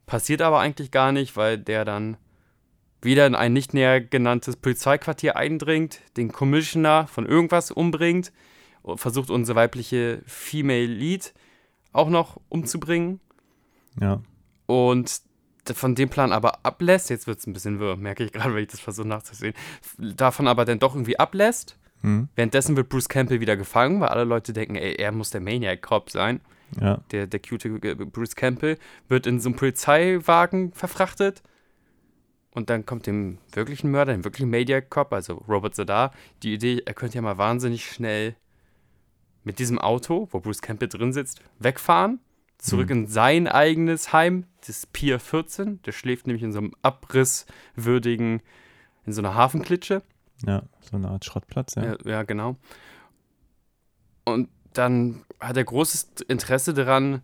Passiert 0.05 0.41
aber 0.41 0.59
eigentlich 0.59 0.91
gar 0.91 1.11
nicht, 1.11 1.35
weil 1.37 1.57
der 1.57 1.85
dann 1.85 2.17
wieder 3.01 3.27
in 3.27 3.35
ein 3.35 3.53
nicht 3.53 3.73
näher 3.73 4.01
genanntes 4.01 4.55
Polizeiquartier 4.55 5.35
eindringt, 5.35 5.99
den 6.17 6.31
Commissioner 6.31 7.07
von 7.07 7.25
irgendwas 7.25 7.71
umbringt 7.71 8.31
und 8.81 8.99
versucht 8.99 9.29
unsere 9.29 9.55
weibliche 9.55 10.21
Female 10.25 10.85
Lead 10.85 11.33
auch 11.93 12.09
noch 12.09 12.39
umzubringen 12.49 13.19
Ja. 13.99 14.21
und 14.65 15.21
von 15.73 15.95
dem 15.95 16.09
Plan 16.09 16.33
aber 16.33 16.65
ablässt, 16.65 17.09
jetzt 17.09 17.25
wird 17.25 17.39
es 17.39 17.47
ein 17.47 17.53
bisschen 17.53 17.79
wirr, 17.79 17.95
merke 17.95 18.23
ich 18.25 18.33
gerade, 18.33 18.53
wenn 18.53 18.63
ich 18.63 18.69
das 18.69 18.81
versuche 18.81 19.07
nachzusehen, 19.07 19.53
davon 19.97 20.47
aber 20.47 20.65
dann 20.65 20.79
doch 20.79 20.93
irgendwie 20.95 21.17
ablässt. 21.17 21.77
Hm. 22.01 22.27
Währenddessen 22.35 22.75
wird 22.75 22.89
Bruce 22.89 23.07
Campbell 23.07 23.39
wieder 23.39 23.55
gefangen, 23.55 24.01
weil 24.01 24.09
alle 24.09 24.25
Leute 24.25 24.51
denken, 24.51 24.75
ey, 24.75 24.95
er 24.95 25.13
muss 25.13 25.29
der 25.29 25.39
Maniac 25.39 25.81
Cop 25.81 26.09
sein. 26.09 26.41
Ja. 26.81 26.99
Der, 27.11 27.27
der 27.27 27.39
cute 27.39 27.65
äh, 27.65 27.95
Bruce 27.95 28.35
Campbell 28.35 28.77
wird 29.07 29.25
in 29.25 29.39
so 29.39 29.47
einen 29.49 29.55
Polizeiwagen 29.55 30.73
verfrachtet. 30.73 31.43
Und 32.51 32.69
dann 32.69 32.85
kommt 32.85 33.07
dem 33.07 33.37
wirklichen 33.53 33.89
Mörder, 33.89 34.11
dem 34.11 34.25
wirklichen 34.25 34.49
Maniac 34.49 34.89
Cop, 34.89 35.13
also 35.13 35.35
Robert 35.47 35.75
Zadar, 35.75 36.11
die 36.43 36.53
Idee, 36.55 36.83
er 36.85 36.93
könnte 36.93 37.15
ja 37.15 37.21
mal 37.21 37.37
wahnsinnig 37.37 37.85
schnell 37.85 38.35
mit 39.43 39.59
diesem 39.59 39.79
Auto, 39.79 40.27
wo 40.31 40.39
Bruce 40.39 40.61
Campbell 40.61 40.89
drin 40.89 41.13
sitzt, 41.13 41.41
wegfahren, 41.59 42.19
zurück 42.57 42.89
Mhm. 42.89 42.95
in 42.95 43.07
sein 43.07 43.47
eigenes 43.47 44.13
Heim, 44.13 44.45
das 44.65 44.85
Pier 44.85 45.19
14. 45.19 45.81
Der 45.83 45.91
schläft 45.91 46.27
nämlich 46.27 46.43
in 46.43 46.51
so 46.53 46.59
einem 46.59 46.73
abrisswürdigen, 46.81 48.41
in 49.05 49.13
so 49.13 49.21
einer 49.21 49.35
Hafenklitsche. 49.35 50.01
Ja, 50.45 50.63
so 50.81 50.95
eine 50.97 51.09
Art 51.09 51.25
Schrottplatz, 51.25 51.75
ja. 51.75 51.83
Ja, 51.85 51.97
ja, 52.05 52.23
genau. 52.23 52.55
Und 54.25 54.49
dann 54.73 55.23
hat 55.39 55.57
er 55.57 55.63
großes 55.65 56.11
Interesse 56.27 56.73
daran, 56.73 57.21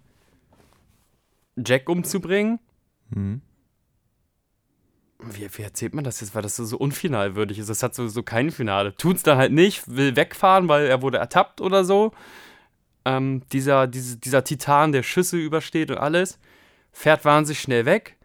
Jack 1.55 1.89
umzubringen. 1.89 2.59
Mhm. 3.09 3.41
Wie, 5.22 5.47
wie 5.57 5.61
erzählt 5.63 5.93
man 5.93 6.03
das 6.05 6.22
jetzt, 6.22 6.34
weil 6.34 6.41
das 6.43 6.55
so, 6.55 6.63
so 6.63 6.78
unfinalwürdig 6.78 7.59
ist? 7.59 7.70
Das 7.70 7.84
hat 7.84 7.93
so, 7.93 8.07
so 8.07 8.24
kein 8.24 8.51
Finale. 8.51 8.95
Tut's 8.95 9.22
dann 9.24 9.38
halt 9.38 9.51
nicht, 9.51 9.84
will 9.93 10.15
wegfahren, 10.15 10.70
weil 10.70 10.86
er 10.88 11.01
wurde 11.01 11.17
ertappt 11.17 11.59
oder 11.59 11.84
so. 11.84 12.13
Ähm, 13.05 13.41
dieser, 13.51 13.88
diese, 13.88 14.17
dieser 14.17 14.43
Titan, 14.43 14.91
der 14.93 15.03
Schüsse 15.03 15.38
übersteht 15.38 15.91
und 15.91 15.97
alles, 15.97 16.39
fährt 16.91 17.26
wahnsinnig 17.26 17.59
schnell 17.59 17.86
weg. 17.86 18.15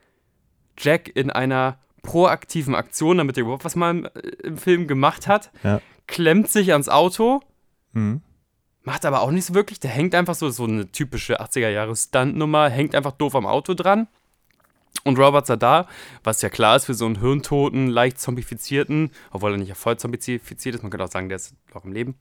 Jack 0.79 1.11
in 1.15 1.31
einer 1.31 1.79
proaktiven 2.03 2.75
Aktion, 2.75 3.19
damit 3.19 3.37
er 3.37 3.43
überhaupt 3.43 3.65
was 3.65 3.77
mal 3.77 3.91
im, 3.91 4.05
äh, 4.07 4.11
im 4.45 4.57
Film 4.59 4.87
gemacht 4.87 5.27
hat, 5.27 5.51
Ja. 5.65 5.81
klemmt 6.07 6.49
sich 6.51 6.73
ans 6.73 6.89
Auto, 6.89 7.41
Mhm. 7.93 8.21
macht 8.83 9.05
aber 9.05 9.23
auch 9.23 9.31
nicht 9.33 9.47
so 9.47 9.55
wirklich. 9.55 9.81
Der 9.81 9.91
hängt 9.91 10.15
einfach 10.15 10.35
so, 10.35 10.49
so 10.51 10.65
eine 10.65 10.91
typische 10.93 11.41
80er-Jahre-Stunt-Nummer, 11.41 12.69
hängt 12.69 12.95
einfach 12.95 13.13
doof 13.13 13.35
am 13.35 13.47
Auto 13.47 13.75
dran. 13.75 14.07
Und 15.05 15.19
Robert 15.19 15.47
Sadar, 15.47 15.87
was 16.23 16.41
ja 16.41 16.49
klar 16.49 16.77
ist 16.77 16.87
für 16.87 16.95
so 16.95 17.05
einen 17.05 17.21
hirntoten, 17.21 17.89
leicht 17.89 18.19
zombifizierten, 18.19 19.11
obwohl 19.31 19.53
er 19.53 19.59
nicht 19.59 19.69
ja 19.69 19.75
voll 19.75 19.99
zombifiziert 19.99 20.75
ist, 20.75 20.83
man 20.83 20.91
könnte 20.91 21.05
auch 21.05 21.11
sagen, 21.11 21.29
der 21.29 21.37
ist 21.37 21.55
noch 21.75 21.85
im 21.85 21.93
Leben, 21.93 22.15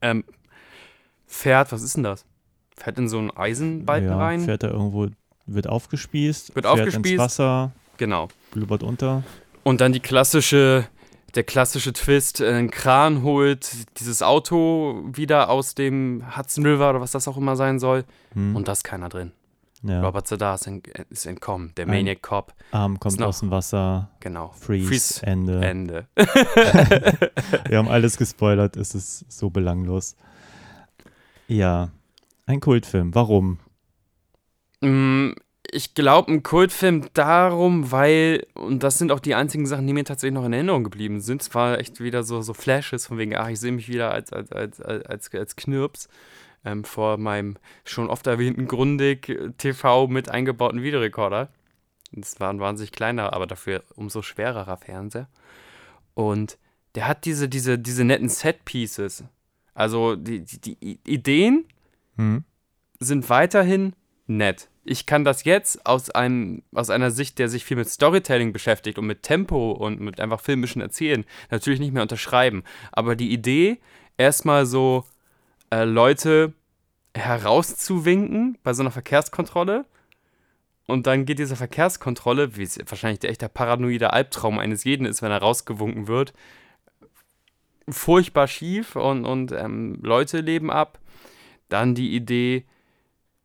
ähm, 0.00 0.24
fährt, 1.26 1.72
was 1.72 1.82
ist 1.82 1.96
denn 1.96 2.04
das? 2.04 2.24
Fährt 2.76 2.98
in 2.98 3.08
so 3.08 3.18
einen 3.18 3.30
Eisenbalken 3.30 4.08
ja, 4.08 4.16
rein. 4.16 4.40
Fährt 4.40 4.62
er 4.62 4.70
irgendwo, 4.70 5.08
wird 5.46 5.66
aufgespießt, 5.68 6.54
Wird 6.54 6.64
fährt 6.66 6.78
aufgespießt. 6.78 7.14
ins 7.14 7.18
Wasser, 7.18 7.72
Genau. 7.96 8.28
blubbert 8.52 8.82
unter. 8.82 9.22
Und 9.64 9.80
dann 9.80 9.92
die 9.92 10.00
klassische, 10.00 10.86
der 11.34 11.42
klassische 11.42 11.92
Twist, 11.92 12.40
äh, 12.40 12.52
ein 12.52 12.70
Kran 12.70 13.22
holt 13.22 13.98
dieses 13.98 14.22
Auto 14.22 15.02
wieder 15.12 15.48
aus 15.48 15.74
dem 15.74 16.36
Hudson 16.36 16.64
River 16.64 16.90
oder 16.90 17.00
was 17.00 17.10
das 17.12 17.26
auch 17.26 17.36
immer 17.36 17.56
sein 17.56 17.78
soll. 17.80 18.04
Hm. 18.34 18.54
Und 18.54 18.68
da 18.68 18.72
ist 18.72 18.84
keiner 18.84 19.08
drin. 19.08 19.32
Ja. 19.82 20.02
Robert 20.02 20.26
Zadar 20.26 20.54
ist, 20.56 20.66
ent 20.66 20.88
ist 21.10 21.26
entkommen, 21.26 21.72
der 21.76 21.86
Maniac 21.86 22.22
Cop. 22.22 22.54
Arm 22.72 22.98
kommt 22.98 23.22
aus 23.22 23.40
dem 23.40 23.50
Wasser, 23.50 24.10
Genau. 24.20 24.52
Freeze, 24.58 25.24
Ende. 25.26 25.60
Ende. 25.64 26.06
Wir 27.68 27.78
haben 27.78 27.88
alles 27.88 28.16
gespoilert, 28.16 28.76
es 28.76 28.94
ist 28.94 29.30
so 29.30 29.50
belanglos. 29.50 30.16
Ja, 31.48 31.90
ein 32.46 32.60
Kultfilm. 32.60 33.14
Warum? 33.14 33.58
Mm, 34.80 35.32
Ich 35.72 35.94
glaube, 35.94 36.32
ein 36.32 36.42
Kultfilm 36.42 37.06
darum, 37.12 37.90
weil, 37.90 38.46
und 38.54 38.82
das 38.82 38.98
sind 38.98 39.10
auch 39.12 39.20
die 39.20 39.34
einzigen 39.34 39.66
Sachen, 39.66 39.86
die 39.86 39.92
mir 39.92 40.04
tatsächlich 40.04 40.34
noch 40.34 40.44
in 40.44 40.52
Erinnerung 40.52 40.84
geblieben 40.84 41.20
sind. 41.20 41.42
Es 41.42 41.54
war 41.54 41.78
echt 41.78 42.00
wieder 42.00 42.22
so, 42.22 42.40
so 42.40 42.54
Flashes 42.54 43.06
von 43.06 43.18
wegen, 43.18 43.34
ah, 43.36 43.50
ich 43.50 43.58
sehe 43.60 43.72
mich 43.72 43.88
wieder 43.88 44.10
als, 44.12 44.32
als, 44.32 44.52
als, 44.52 44.80
als, 44.80 45.34
als 45.34 45.56
Knirps 45.56 46.08
ähm, 46.66 46.84
vor 46.84 47.16
meinem 47.16 47.56
schon 47.84 48.10
oft 48.10 48.26
erwähnten 48.26 48.66
Grundig 48.66 49.28
äh, 49.28 49.52
TV 49.56 50.08
mit 50.08 50.28
eingebauten 50.28 50.82
Videorekorder. 50.82 51.48
Das 52.12 52.38
war 52.40 52.50
ein 52.50 52.60
wahnsinnig 52.60 52.92
kleiner, 52.92 53.32
aber 53.32 53.46
dafür 53.46 53.82
umso 53.94 54.20
schwererer 54.20 54.76
Fernseher. 54.76 55.28
Und 56.14 56.58
der 56.94 57.08
hat 57.08 57.24
diese, 57.24 57.48
diese, 57.48 57.78
diese 57.78 58.04
netten 58.04 58.28
Set-Pieces. 58.28 59.24
Also 59.74 60.16
die, 60.16 60.40
die, 60.40 60.76
die 60.76 61.00
Ideen 61.04 61.66
Hm? 62.16 62.44
sind 62.98 63.28
weiterhin 63.28 63.94
nett. 64.26 64.68
Ich 64.84 65.06
kann 65.06 65.24
das 65.24 65.44
jetzt 65.44 65.84
aus, 65.86 66.10
einem, 66.10 66.62
aus 66.72 66.90
einer 66.90 67.10
Sicht, 67.10 67.38
der 67.38 67.48
sich 67.48 67.64
viel 67.64 67.76
mit 67.76 67.88
Storytelling 67.88 68.52
beschäftigt 68.52 68.98
und 68.98 69.06
mit 69.06 69.22
Tempo 69.22 69.72
und 69.72 70.00
mit 70.00 70.20
einfach 70.20 70.40
filmischen 70.40 70.80
Erzählen, 70.80 71.24
natürlich 71.50 71.80
nicht 71.80 71.92
mehr 71.92 72.02
unterschreiben. 72.02 72.62
Aber 72.92 73.16
die 73.16 73.32
Idee, 73.32 73.78
erstmal 74.16 74.64
so 74.64 75.04
äh, 75.70 75.84
Leute 75.84 76.52
herauszuwinken 77.14 78.58
bei 78.62 78.74
so 78.74 78.82
einer 78.82 78.90
Verkehrskontrolle 78.90 79.86
und 80.86 81.06
dann 81.06 81.24
geht 81.24 81.38
diese 81.38 81.56
Verkehrskontrolle, 81.56 82.56
wie 82.56 82.62
es 82.62 82.78
wahrscheinlich 82.86 83.18
der 83.18 83.30
echte 83.30 83.48
paranoide 83.48 84.12
Albtraum 84.12 84.58
eines 84.58 84.84
jeden 84.84 85.04
ist, 85.04 85.20
wenn 85.20 85.32
er 85.32 85.42
rausgewunken 85.42 86.06
wird, 86.06 86.32
furchtbar 87.88 88.46
schief 88.46 88.96
und, 88.96 89.24
und 89.24 89.52
ähm, 89.52 89.98
Leute 90.00 90.40
leben 90.40 90.70
ab. 90.70 91.00
Dann 91.68 91.96
die 91.96 92.14
Idee, 92.14 92.64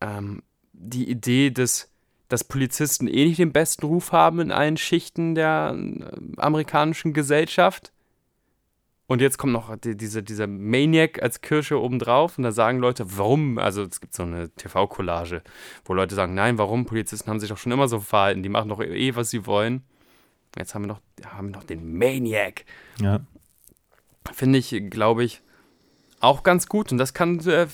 ähm, 0.00 0.42
die 0.72 1.10
Idee, 1.10 1.50
dass, 1.50 1.90
dass 2.28 2.44
Polizisten 2.44 3.08
eh 3.08 3.26
nicht 3.26 3.38
den 3.38 3.52
besten 3.52 3.86
Ruf 3.86 4.12
haben 4.12 4.38
in 4.38 4.52
allen 4.52 4.76
Schichten 4.76 5.34
der 5.34 5.74
äh, 5.76 6.40
amerikanischen 6.40 7.12
Gesellschaft. 7.12 7.92
Und 9.12 9.20
jetzt 9.20 9.36
kommt 9.36 9.52
noch 9.52 9.76
die, 9.76 9.94
diese, 9.94 10.22
dieser 10.22 10.46
Maniac 10.46 11.22
als 11.22 11.42
Kirsche 11.42 11.78
obendrauf. 11.78 12.38
Und 12.38 12.44
da 12.44 12.50
sagen 12.50 12.78
Leute, 12.78 13.18
warum, 13.18 13.58
also 13.58 13.82
es 13.82 14.00
gibt 14.00 14.14
so 14.14 14.22
eine 14.22 14.48
TV-Collage, 14.48 15.42
wo 15.84 15.92
Leute 15.92 16.14
sagen, 16.14 16.32
nein, 16.32 16.56
warum, 16.56 16.86
Polizisten 16.86 17.28
haben 17.28 17.38
sich 17.38 17.50
doch 17.50 17.58
schon 17.58 17.72
immer 17.72 17.88
so 17.88 18.00
verhalten, 18.00 18.42
die 18.42 18.48
machen 18.48 18.70
doch 18.70 18.80
eh, 18.80 19.14
was 19.14 19.28
sie 19.28 19.44
wollen. 19.44 19.82
Jetzt 20.56 20.74
haben 20.74 20.84
wir 20.84 20.86
noch, 20.86 21.00
haben 21.26 21.48
wir 21.48 21.56
noch 21.58 21.64
den 21.64 21.98
Maniac. 21.98 22.64
Ja. 23.02 23.20
finde 24.32 24.58
ich, 24.58 24.82
glaube 24.88 25.24
ich, 25.24 25.42
auch 26.20 26.42
ganz 26.42 26.66
gut. 26.66 26.90
Und 26.90 26.96
das 26.96 27.12
kann 27.12 27.38
äh, 27.40 27.66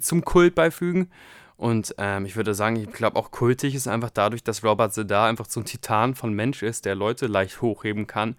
zum 0.00 0.24
Kult 0.24 0.54
beifügen. 0.54 1.10
Und 1.58 1.94
ähm, 1.98 2.24
ich 2.24 2.36
würde 2.36 2.54
sagen, 2.54 2.76
ich 2.76 2.90
glaube 2.90 3.18
auch 3.18 3.32
kultig 3.32 3.74
ist 3.74 3.86
einfach 3.86 4.08
dadurch, 4.08 4.42
dass 4.42 4.64
Robert 4.64 4.94
Zedar 4.94 5.28
einfach 5.28 5.44
so 5.44 5.60
ein 5.60 5.66
Titan 5.66 6.14
von 6.14 6.32
Mensch 6.32 6.62
ist, 6.62 6.86
der 6.86 6.94
Leute 6.94 7.26
leicht 7.26 7.60
hochheben 7.60 8.06
kann, 8.06 8.34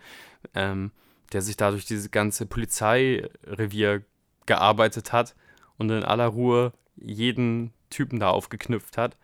ähm, 0.56 0.90
der 1.34 1.42
sich 1.42 1.58
dadurch 1.58 1.86
dieses 1.86 2.12
ganze 2.12 2.46
Polizeirevier 2.46 4.04
gearbeitet 4.46 5.12
hat 5.12 5.36
und 5.78 5.90
in 5.90 6.04
aller 6.04 6.28
Ruhe 6.28 6.74
jeden 6.96 7.74
Typen 7.90 8.20
da 8.20 8.30
aufgeknüpft 8.30 8.98
hat 8.98 9.18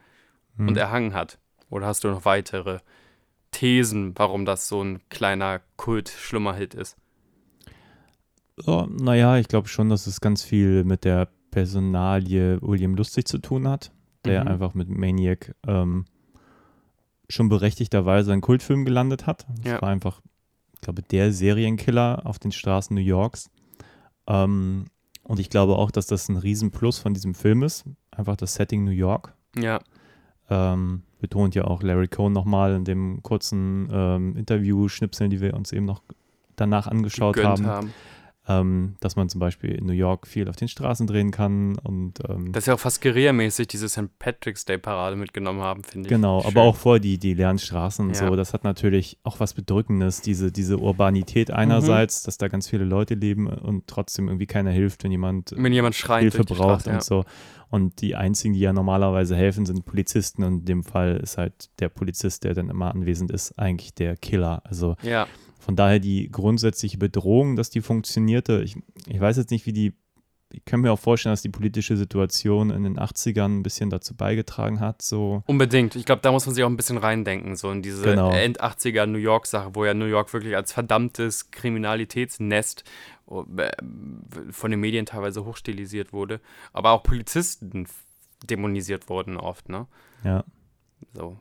und 0.58 0.76
erhangen 0.76 1.14
hat. 1.14 1.38
Oder 1.70 1.88
hast 1.88 2.04
du 2.04 2.10
noch 2.10 2.26
weitere 2.26 2.80
Thesen, 3.52 4.14
warum 4.18 4.46
das 4.46 4.68
so 4.68 4.84
ein 4.84 5.00
kleiner 5.10 5.62
Kult-Schlummerhit 5.78 6.74
ist? 6.74 6.98
Oh, 8.66 8.86
naja, 8.90 9.38
ich 9.38 9.48
glaube 9.48 9.68
schon, 9.70 9.90
dass 9.90 10.06
es 10.08 10.20
ganz 10.20 10.44
viel 10.44 10.84
mit 10.84 11.06
der 11.06 11.30
Personalie 11.52 12.62
William 12.62 12.96
Lustig 12.96 13.28
zu 13.28 13.38
tun 13.38 13.68
hat, 13.68 13.92
der 14.26 14.42
Mhm. 14.42 14.48
einfach 14.50 14.74
mit 14.74 14.90
Maniac 14.90 15.56
ähm, 15.66 16.06
schon 17.30 17.48
berechtigterweise 17.50 18.34
einen 18.34 18.42
Kultfilm 18.42 18.86
gelandet 18.86 19.26
hat. 19.28 19.48
Es 19.64 19.72
Ja. 19.72 19.82
war 19.82 19.90
einfach, 19.90 20.22
ich 20.80 20.82
glaube, 20.82 21.02
der 21.02 21.34
Serienkiller 21.34 22.22
auf 22.26 22.40
den 22.40 22.54
Straßen 22.54 22.96
New 22.96 23.02
Yorks. 23.02 23.50
Ähm, 24.28 24.86
und 25.24 25.40
ich 25.40 25.50
glaube 25.50 25.76
auch, 25.76 25.92
dass 25.92 26.08
das 26.08 26.30
ein 26.30 26.38
Riesenplus 26.38 27.00
von 27.00 27.14
diesem 27.14 27.36
Film 27.36 27.64
ist. 27.64 27.84
Einfach 28.12 28.38
das 28.38 28.54
Setting 28.54 28.86
New 28.86 28.92
York. 28.92 29.34
Ja, 29.58 29.80
Ähm, 30.50 31.04
betont 31.20 31.54
ja 31.54 31.66
auch 31.66 31.84
Larry 31.84 32.08
Cohn 32.08 32.32
nochmal 32.32 32.74
in 32.74 32.86
dem 32.86 33.22
kurzen 33.22 33.90
ähm, 33.92 34.38
Interview-Schnipseln, 34.38 35.30
die 35.30 35.42
wir 35.42 35.54
uns 35.54 35.74
eben 35.74 35.86
noch 35.86 36.02
danach 36.56 36.88
angeschaut 36.88 37.38
haben 37.44 37.66
haben. 37.68 37.94
Ähm, 38.50 38.96
dass 39.00 39.16
man 39.16 39.30
zum 39.30 39.40
Beispiel 39.40 39.76
in 39.76 39.86
New 39.86 39.94
York 39.94 40.26
viel 40.26 40.50
auf 40.50 40.56
den 40.56 40.68
Straßen 40.68 41.06
drehen 41.06 41.30
kann 41.30 41.78
und 41.78 42.16
ähm, 42.28 42.52
Dass 42.52 42.66
sie 42.66 42.72
auch 42.74 42.80
fast 42.80 43.00
guerillamäßig 43.02 43.68
diese 43.68 43.88
St. 43.88 44.18
Patrick's 44.18 44.66
Day 44.66 44.80
Parade 44.80 45.16
mitgenommen 45.16 45.62
haben, 45.62 45.84
finde 45.84 46.08
ich. 46.08 46.10
genau, 46.10 46.42
schön. 46.42 46.52
aber 46.52 46.64
auch 46.64 46.76
vor 46.76 47.00
die, 47.00 47.20
die 47.20 47.36
leeren 47.36 47.60
Straßen 47.60 48.08
und 48.08 48.16
Ja. 48.16 48.28
so, 48.28 48.36
das 48.36 48.54
hat 48.54 48.64
natürlich 48.64 49.20
auch 49.24 49.40
was 49.40 49.54
Bedrückendes, 49.54 50.22
diese, 50.22 50.52
diese 50.52 50.80
Urbanität 50.80 51.52
einerseits, 51.52 52.24
dass 52.24 52.40
da 52.40 52.48
ganz 52.48 52.68
viele 52.68 52.86
Leute 52.86 53.14
leben 53.14 53.46
und 53.48 53.86
trotzdem 53.86 54.28
irgendwie 54.28 54.48
keiner 54.48 54.72
hilft, 54.72 55.04
wenn 55.04 55.12
jemand 55.12 55.54
Wenn 55.56 55.72
jemand 55.72 55.94
schreit 55.94 56.22
Hilfe 56.22 56.44
braucht 56.44 56.82
Straße, 56.82 56.90
und 56.90 57.04
so. 57.04 57.26
Und 57.70 58.02
die 58.02 58.16
einzigen, 58.16 58.56
die 58.56 58.62
ja 58.62 58.74
normalerweise 58.74 59.36
helfen, 59.36 59.68
sind 59.68 59.86
Polizisten 59.86 60.44
und 60.44 60.62
in 60.62 60.66
dem 60.66 60.84
Fall 60.84 61.18
ist 61.18 61.38
halt 61.38 61.70
der 61.80 61.90
Polizist, 61.90 62.44
der 62.44 62.56
dann 62.56 62.70
immer 62.70 62.90
anwesend 62.90 63.30
ist, 63.30 63.60
eigentlich 63.60 63.94
der 63.94 64.18
Killer. 64.18 64.64
Also 64.66 64.96
Ja. 65.04 65.28
Von 65.60 65.76
daher 65.76 66.00
die 66.00 66.32
grundsätzliche 66.32 66.98
Bedrohung, 66.98 67.56
dass 67.56 67.70
die 67.70 67.82
funktionierte. 67.82 68.62
Ich, 68.64 68.76
ich 69.08 69.20
weiß 69.20 69.38
jetzt 69.38 69.52
nicht, 69.52 69.66
wie 69.66 69.74
die. 69.74 69.94
Ich 70.52 70.66
kann 70.66 70.82
mir 70.82 70.92
auch 70.92 70.98
vorstellen, 70.98 71.34
dass 71.34 71.44
die 71.44 71.50
politische 71.50 71.96
Situation 71.96 72.72
in 72.72 72.82
den 72.82 72.98
80ern 72.98 73.60
ein 73.60 73.62
bisschen 73.62 73.92
dazu 73.92 74.16
beigetragen 74.16 74.80
hat. 74.80 75.04
So. 75.04 75.44
Unbedingt. 75.46 75.96
Ich 75.96 76.06
glaube, 76.06 76.24
da 76.24 76.32
muss 76.32 76.48
man 76.48 76.56
sich 76.56 76.64
auch 76.64 76.70
ein 76.70 76.76
bisschen 76.76 76.98
reindenken, 76.98 77.56
so 77.56 77.70
in 77.70 77.84
diese 77.84 78.02
Genau. 78.02 78.32
End-80er 78.32 79.06
New 79.06 79.20
York-Sache, 79.20 79.70
wo 79.76 79.86
ja 79.86 79.94
New 79.94 80.06
York 80.06 80.34
wirklich 80.34 80.56
als 80.56 80.74
verdammtes 80.74 81.52
Kriminalitätsnest 81.52 82.84
oh, 83.28 83.46
von 84.50 84.72
den 84.72 84.80
Medien 84.80 85.06
teilweise 85.06 85.46
hochstilisiert 85.46 86.14
wurde. 86.14 86.42
Aber 86.74 86.94
auch 86.94 87.04
Polizisten 87.04 87.86
dämonisiert 88.50 89.08
wurden 89.08 89.38
oft, 89.38 89.70
ne? 89.70 89.86
Ja, 90.24 90.44
So. 91.14 91.38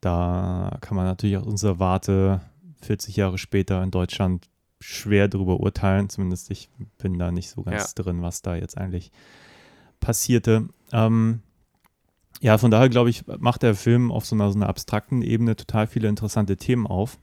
da 0.00 0.78
kann 0.80 0.96
man 0.96 1.04
natürlich 1.04 1.36
aus 1.36 1.46
unserer 1.46 1.78
Warte 1.78 2.40
40 2.86 3.16
Jahre 3.16 3.38
später 3.38 3.82
in 3.82 3.90
Deutschland 3.90 4.48
schwer 4.80 5.28
darüber 5.28 5.60
urteilen. 5.60 6.08
Zumindest 6.08 6.50
ich 6.50 6.68
bin 6.98 7.18
da 7.18 7.30
nicht 7.32 7.50
so 7.50 7.62
ganz 7.62 7.94
Ja. 7.96 8.02
drin, 8.02 8.22
was 8.22 8.42
da 8.42 8.54
jetzt 8.56 8.76
eigentlich 8.78 9.10
passierte. 10.00 10.68
Ähm, 10.92 11.40
ja, 12.40 12.58
von 12.58 12.70
daher 12.70 12.88
glaube 12.88 13.10
ich, 13.10 13.24
macht 13.38 13.62
der 13.62 13.74
Film 13.74 14.12
auf 14.12 14.26
so 14.26 14.36
einer, 14.36 14.50
so 14.52 14.58
einer 14.58 14.68
abstrakten 14.68 15.22
Ebene 15.22 15.56
total 15.56 15.86
viele 15.86 16.08
interessante 16.08 16.56
Themen 16.56 16.86
auf. 16.86 17.18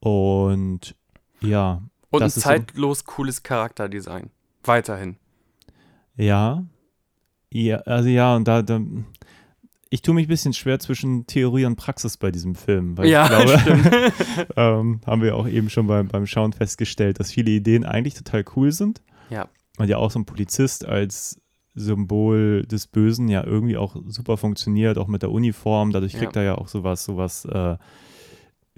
Und 0.00 0.94
ja, 1.40 1.82
Und 2.10 2.22
ein 2.22 2.26
ist 2.26 2.34
so- 2.36 2.40
zeitlos 2.42 3.04
cooles 3.04 3.42
Charakterdesign. 3.42 4.30
Weiterhin. 4.64 5.16
Ja. 6.16 6.64
Ja, 7.52 7.78
also 7.78 8.08
ja, 8.08 8.34
und 8.34 8.48
da, 8.48 8.62
da 8.62 8.80
ich 9.90 10.02
tue 10.02 10.14
mich 10.14 10.26
ein 10.26 10.28
bisschen 10.28 10.52
schwer 10.52 10.78
zwischen 10.78 11.26
Theorie 11.26 11.64
und 11.64 11.76
Praxis 11.76 12.16
bei 12.16 12.30
diesem 12.30 12.54
Film, 12.54 12.98
weil 12.98 13.06
Ja, 13.08 13.24
ich 13.24 13.46
glaube, 13.46 13.58
stimmt. 13.60 14.48
ähm, 14.56 15.00
haben 15.06 15.22
wir 15.22 15.36
auch 15.36 15.46
eben 15.48 15.70
schon 15.70 15.86
beim, 15.86 16.08
beim 16.08 16.26
Schauen 16.26 16.52
festgestellt, 16.52 17.20
dass 17.20 17.30
viele 17.32 17.50
Ideen 17.52 17.84
eigentlich 17.84 18.14
total 18.14 18.44
cool 18.56 18.72
sind. 18.72 19.00
Ja. 19.30 19.48
Und 19.78 19.88
ja 19.88 19.98
auch 19.98 20.10
so 20.10 20.18
ein 20.18 20.24
Polizist 20.24 20.84
als 20.86 21.40
Symbol 21.74 22.64
des 22.66 22.86
Bösen 22.86 23.28
ja 23.28 23.44
irgendwie 23.44 23.76
auch 23.76 23.96
super 24.06 24.36
funktioniert, 24.38 24.98
auch 24.98 25.08
mit 25.08 25.22
der 25.22 25.30
Uniform. 25.30 25.92
Dadurch 25.92 26.14
Ja. 26.14 26.18
kriegt 26.20 26.36
er 26.36 26.42
ja 26.42 26.54
auch 26.56 26.68
sowas, 26.68 27.04
sowas, 27.04 27.44
äh, 27.44 27.76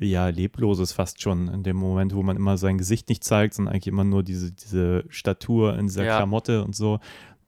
ja, 0.00 0.28
lebloses 0.28 0.92
fast 0.92 1.22
schon 1.22 1.48
in 1.48 1.62
dem 1.62 1.76
Moment, 1.76 2.14
wo 2.14 2.22
man 2.22 2.36
immer 2.36 2.56
sein 2.56 2.78
Gesicht 2.78 3.08
nicht 3.08 3.24
zeigt, 3.24 3.54
sondern 3.54 3.72
eigentlich 3.74 3.86
immer 3.88 4.04
nur 4.04 4.22
diese, 4.22 4.52
diese 4.52 5.04
Statur 5.08 5.76
in 5.78 5.86
dieser 5.86 6.04
Ja. 6.04 6.16
Klamotte 6.18 6.64
und 6.64 6.76
so. 6.76 7.00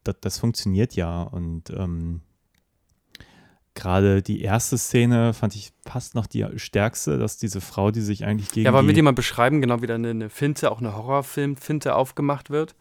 Das, 0.03 0.17
das 0.21 0.39
funktioniert 0.39 0.95
ja 0.97 1.23
und 1.23 1.71
ähm, 1.71 2.23
gerade 3.75 4.23
die 4.23 4.43
erste 4.43 4.79
Szene 4.79 5.33
fand 5.33 5.55
ich 5.55 5.73
fast 5.87 6.15
noch 6.15 6.27
die 6.27 6.47
stärkste, 6.57 7.19
dass 7.19 7.39
diese 7.39 7.61
Frau, 7.61 7.91
die 7.91 8.01
sich 8.01 8.25
eigentlich 8.25 8.51
gegen 8.51 8.67
Ja, 8.67 8.73
wollen 8.73 8.87
wir 8.87 8.93
die, 8.93 8.99
die 8.99 9.03
mal 9.03 9.13
beschreiben, 9.13 9.61
genau 9.61 9.83
wieder 9.83 9.95
eine, 9.95 10.11
eine 10.11 10.31
Finte, 10.31 10.71
auch 10.71 10.81
eine 10.81 10.97
Horrorfilm-Finte 10.97 11.95
aufgemacht 11.95 12.51
wird? 12.51 12.75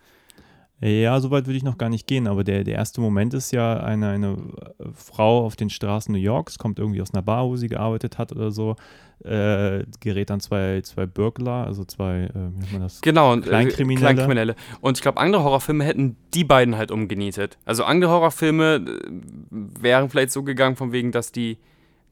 Ja, 0.81 1.19
so 1.19 1.29
weit 1.29 1.45
würde 1.45 1.57
ich 1.57 1.63
noch 1.63 1.77
gar 1.77 1.89
nicht 1.89 2.07
gehen, 2.07 2.25
aber 2.25 2.45
der, 2.45 2.63
der 2.63 2.75
erste 2.75 3.01
Moment 3.01 3.33
ist 3.33 3.51
ja 3.51 3.81
eine, 3.81 4.09
eine 4.09 4.37
äh, 4.79 4.85
Frau 4.93 5.45
auf 5.45 5.57
den 5.57 5.69
Straßen 5.69 6.13
New 6.13 6.19
Yorks, 6.19 6.57
kommt 6.57 6.79
irgendwie 6.79 7.01
aus 7.01 7.13
einer 7.13 7.21
Bar, 7.21 7.45
wo 7.47 7.57
sie 7.57 7.67
gearbeitet 7.67 8.17
hat 8.17 8.31
oder 8.31 8.51
so, 8.51 8.77
äh, 9.25 9.83
gerät 9.99 10.31
an 10.31 10.39
zwei, 10.39 10.79
zwei 10.81 11.05
Burglar, 11.05 11.67
also 11.67 11.83
zwei, 11.83 12.23
äh, 12.23 12.33
wie 12.33 12.59
nennt 12.59 12.71
man 12.71 12.81
das? 12.81 13.01
Genau, 13.01 13.33
und, 13.33 13.45
äh, 13.45 13.49
Kleinkriminelle. 13.49 14.05
Kleinkriminelle. 14.05 14.55
Und 14.79 14.97
ich 14.97 15.01
glaube, 15.01 15.19
andere 15.19 15.43
Horrorfilme 15.43 15.83
hätten 15.83 16.15
die 16.33 16.45
beiden 16.45 16.77
halt 16.77 16.91
umgenietet. 16.91 17.57
Also 17.65 17.83
andere 17.83 18.11
Horrorfilme 18.11 18.75
äh, 18.75 19.09
wären 19.51 20.09
vielleicht 20.09 20.31
so 20.31 20.43
gegangen, 20.43 20.77
von 20.77 20.93
wegen, 20.93 21.11
dass 21.11 21.33
die. 21.33 21.57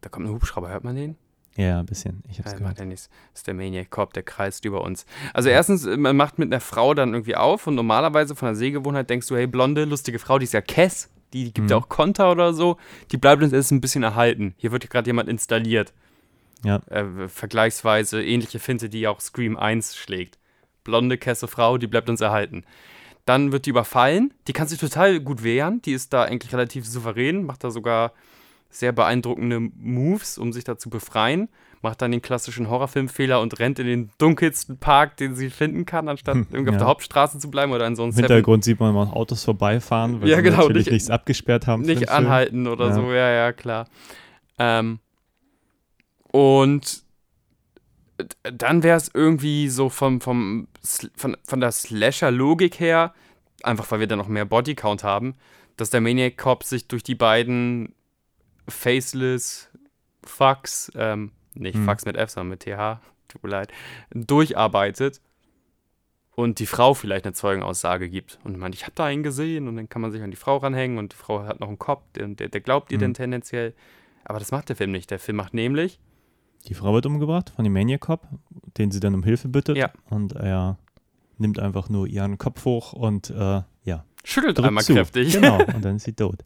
Da 0.02 0.10
kommt 0.10 0.28
ein 0.28 0.34
Hubschrauber, 0.34 0.70
hört 0.70 0.84
man 0.84 0.96
den? 0.96 1.16
Ja, 1.58 1.80
ein 1.80 1.86
bisschen, 1.88 2.24
ich 2.30 2.38
hab's 2.40 2.52
Nein, 2.52 2.60
gehört. 2.60 2.80
macht. 2.80 2.92
Das 2.94 3.10
ist 3.34 3.48
der 3.48 3.54
Maniac 3.56 3.90
Cop, 3.90 4.14
der 4.14 4.24
kreist 4.24 4.64
über 4.64 4.82
uns. 4.82 5.06
Also 5.34 5.50
erstens, 5.50 5.86
äh, 5.86 5.98
man 5.98 6.16
macht 6.16 6.38
mit 6.40 6.48
einer 6.54 6.62
Frau 6.62 6.94
dann 6.94 7.14
irgendwie 7.14 7.36
auf 7.36 7.68
und 7.68 7.76
normalerweise 7.76 8.36
von 8.36 8.48
der 8.50 8.56
Sehgewohnheit 8.56 9.10
denkst 9.10 9.28
du, 9.28 9.36
hey, 9.36 9.48
blonde, 9.48 9.84
lustige 9.86 10.20
Frau, 10.20 10.38
die 10.38 10.44
ist 10.46 10.54
ja 10.54 10.62
Kess, 10.62 11.10
die, 11.34 11.52
gibt 11.52 11.70
ja 11.70 11.78
Mhm. 11.78 11.84
auch 11.84 11.90
Konter 11.90 12.32
oder 12.32 12.54
so, 12.54 12.78
die 13.12 13.18
bleibt 13.18 13.42
uns 13.44 13.52
erst 13.54 13.72
ein 13.72 13.82
bisschen 13.82 14.04
erhalten. 14.04 14.54
Hier 14.58 14.72
wird 14.72 14.88
gerade 14.90 15.08
jemand 15.10 15.30
installiert. 15.30 15.94
Ja. 16.64 16.78
Äh, 16.90 17.28
vergleichsweise 17.28 18.24
ähnliche 18.24 18.60
Finte, 18.60 18.88
die 18.90 19.08
auch 19.08 19.20
Scream 19.20 19.58
1 19.58 19.96
schlägt. 19.98 20.38
Blonde, 20.84 21.18
Kesse 21.18 21.48
Frau, 21.48 21.78
die 21.78 21.88
bleibt 21.88 22.10
uns 22.10 22.22
erhalten. 22.22 22.64
Dann 23.26 23.52
wird 23.52 23.66
die 23.66 23.72
überfallen, 23.72 24.34
die 24.48 24.54
kann 24.54 24.68
sich 24.68 24.80
total 24.80 25.20
gut 25.20 25.44
wehren, 25.44 25.82
die 25.82 25.92
ist 25.94 26.14
da 26.14 26.24
eigentlich 26.24 26.54
relativ 26.54 26.86
souverän, 26.88 27.44
macht 27.46 27.64
da 27.64 27.72
sogar 27.72 28.14
sehr 28.70 28.92
beeindruckende 28.92 29.60
Moves, 29.60 30.38
um 30.38 30.52
sich 30.54 30.64
da 30.64 30.78
zu 30.78 30.90
befreien. 30.90 31.50
Macht 31.82 32.02
dann 32.02 32.12
den 32.12 32.22
klassischen 32.24 32.70
Horrorfilmfehler 32.70 33.40
und 33.40 33.60
rennt 33.60 33.78
in 33.80 33.86
den 33.88 34.10
dunkelsten 34.18 34.78
Park, 34.80 35.16
den 35.18 35.36
sie 35.36 35.50
finden 35.52 35.86
kann, 35.86 36.10
anstatt 36.10 36.36
Hm, 36.36 36.48
irgendwie 36.52 36.70
auf 36.70 36.74
ja. 36.76 36.80
der 36.80 36.88
Hauptstraße 36.88 37.38
zu 37.40 37.52
bleiben 37.52 37.72
oder 37.72 37.86
in 37.86 37.96
so 37.96 38.02
einem 38.04 38.12
Im 38.14 38.18
Hintergrund 38.18 38.64
sieht 38.64 38.80
man 38.80 38.94
mal 38.96 39.08
Autos 39.08 39.44
vorbeifahren, 39.44 40.20
weil 40.22 40.30
Ja, 40.30 40.38
sie 40.38 40.44
genau, 40.44 40.58
natürlich 40.58 40.86
nicht- 40.88 40.94
nichts 40.94 41.10
abgesperrt 41.12 41.68
haben. 41.68 41.84
nicht 41.84 42.10
anhalten 42.10 42.68
oder 42.68 42.88
Ja. 42.88 42.94
so, 42.94 43.14
ja, 43.14 43.30
ja, 43.32 43.54
klar. 43.54 43.88
Ähm, 44.58 45.00
und 46.32 47.04
dann 48.42 48.84
wäre 48.84 48.98
es 48.98 49.12
irgendwie 49.14 49.70
so 49.70 49.90
vom, 49.90 50.22
vom, 50.22 50.68
von, 51.16 51.38
von 51.46 51.60
der 51.60 51.72
Slasher-Logik 51.72 52.80
her, 52.80 53.14
einfach 53.64 53.90
weil 53.92 54.00
wir 54.00 54.08
dann 54.08 54.18
noch 54.18 54.28
mehr 54.28 54.46
Bodycount 54.46 55.04
haben, 55.04 55.36
dass 55.78 55.92
der 55.92 56.02
Maniac 56.02 56.38
Cop 56.38 56.64
sich 56.64 56.88
durch 56.88 57.04
die 57.04 57.16
beiden 57.16 57.94
Faceless 58.68 59.70
Fucks, 60.24 60.92
ähm, 60.96 61.32
nicht 61.54 61.76
Hm. 61.76 61.86
Fucks 61.86 62.06
mit 62.06 62.16
F, 62.18 62.30
sondern 62.30 62.50
mit 62.50 62.62
TH, 62.62 63.00
tut 63.28 63.44
mir 63.44 63.50
leid, 63.50 63.72
durcharbeitet 64.12 65.22
und 66.36 66.60
die 66.60 66.66
Frau 66.66 66.94
vielleicht 66.94 67.26
eine 67.26 67.34
Zeugenaussage 67.34 68.10
gibt 68.10 68.40
und 68.44 68.58
meint, 68.58 68.76
ich 68.76 68.84
habe 68.84 68.94
da 68.96 69.06
einen 69.06 69.24
gesehen 69.24 69.68
und 69.68 69.76
dann 69.76 69.90
kann 69.90 70.02
man 70.02 70.12
sich 70.12 70.22
an 70.22 70.30
die 70.32 70.38
Frau 70.38 70.58
ranhängen 70.58 70.98
und 70.98 71.14
die 71.14 71.18
Frau 71.18 71.44
hat 71.46 71.60
noch 71.60 71.68
einen 71.68 71.80
Kopf, 71.80 72.04
der, 72.16 72.28
der, 72.28 72.62
glaubt 72.62 72.92
ihr 72.92 72.98
Mhm. 72.98 73.02
denn 73.02 73.14
tendenziell. 73.16 73.74
Aber 74.26 74.40
das 74.40 74.52
macht 74.52 74.70
der 74.70 74.76
Film 74.76 74.92
nicht. 74.92 75.10
Der 75.10 75.20
Film 75.20 75.38
macht 75.38 75.54
nämlich, 75.54 76.00
Die 76.68 76.74
Frau 76.74 76.94
wird 76.94 77.06
umgebracht 77.06 77.52
von 77.56 77.64
dem 77.64 77.72
Maniac 77.74 78.02
Cop, 78.02 78.28
den 78.78 78.92
sie 78.92 79.00
dann 79.00 79.16
um 79.16 79.24
Hilfe 79.24 79.48
bittet. 79.48 79.78
Ja. 79.78 79.92
Und 80.10 80.34
er 80.34 80.78
nimmt 81.38 81.60
einfach 81.60 81.88
nur 81.90 82.08
ihren 82.08 82.38
Kopf 82.38 82.66
hoch 82.66 82.94
und 82.94 83.30
äh, 83.30 83.62
ja, 83.84 84.04
schüttelt 84.26 84.60
einmal 84.60 84.84
zu. 84.84 84.94
kräftig. 84.94 85.34
Genau, 85.34 85.64
und 85.74 85.86
dann 85.86 85.96
ist 85.96 86.04
sie 86.04 86.14
tot. 86.14 86.44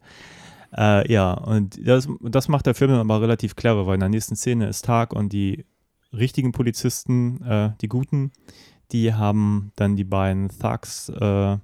Äh, 0.76 1.10
ja, 1.12 1.32
und 1.32 1.78
das, 1.86 2.08
das 2.20 2.48
macht 2.48 2.66
der 2.66 2.74
Film 2.74 2.90
dann 2.92 3.00
aber 3.00 3.20
relativ 3.20 3.56
clever, 3.56 3.86
weil 3.86 3.94
in 3.94 4.00
der 4.00 4.08
nächsten 4.08 4.36
Szene 4.36 4.68
ist 4.68 4.84
Tag 4.84 5.12
und 5.12 5.32
die 5.32 5.64
richtigen 6.12 6.52
Polizisten, 6.52 7.42
äh, 7.44 7.70
die 7.80 7.88
guten, 7.88 8.32
die 8.92 9.14
haben 9.14 9.72
dann 9.76 9.96
die 9.96 10.04
beiden 10.04 10.48
Thugs 10.48 11.08
äh, 11.08 11.56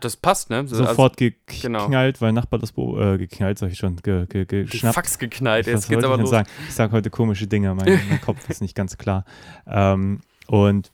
Das 0.00 0.16
passt, 0.16 0.50
ne? 0.50 0.66
So, 0.66 0.76
sofort 0.76 1.16
genau. 1.16 1.36
geknallt, 1.46 2.20
weil 2.20 2.32
Nachbar 2.32 2.58
das 2.60 2.72
Bo 2.72 3.00
äh, 3.00 3.18
geknallt, 3.18 3.58
sag 3.58 3.70
ich 3.72 3.78
schon, 3.78 3.96
ge, 3.96 4.26
ge, 4.26 4.46
Also, 4.50 4.70
geschnappt. 4.70 4.94
Fax 4.94 5.18
geknallt. 5.18 5.66
Jetzt 5.66 5.88
geht's 5.88 6.04
aber 6.04 6.16
los. 6.16 6.30
sagen? 6.30 6.48
Ich 6.68 6.74
sage 6.74 6.92
heute 6.92 7.10
komische 7.10 7.46
Dinge, 7.46 7.74
mein, 7.74 8.00
mein 8.08 8.20
Kopf 8.24 8.48
ist 8.48 8.62
nicht 8.62 8.74
ganz 8.74 8.98
klar. 8.98 9.24
Ähm, 9.66 10.20
und 10.46 10.92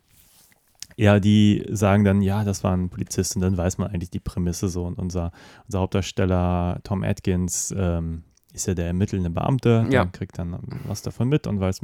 ja, 0.97 1.21
die 1.21 1.65
sagen 1.71 2.05
dann, 2.05 2.23
ja, 2.23 2.43
das 2.45 2.65
war 2.65 2.75
ein 2.75 2.89
Polizist 2.89 3.37
und 3.37 3.43
dann 3.43 3.57
weiß 3.57 3.79
man 3.79 3.89
eigentlich 3.91 4.11
die 4.11 4.21
Prämisse 4.21 4.69
so. 4.69 4.85
Und 4.85 4.99
unser, 4.99 5.31
unser 5.67 5.81
Hauptdarsteller 5.81 6.81
Tom 6.85 7.03
Atkins 7.05 7.75
ähm, 7.77 8.25
ist 8.53 8.67
ja 8.67 8.75
der 8.75 8.87
ermittelnde 8.87 9.31
Beamte, 9.31 9.87
Ja. 9.91 10.05
der 10.05 10.13
kriegt 10.13 10.39
dann 10.39 10.59
was 10.87 11.03
davon 11.03 11.29
mit 11.29 11.47
und 11.47 11.61
weiß, 11.61 11.81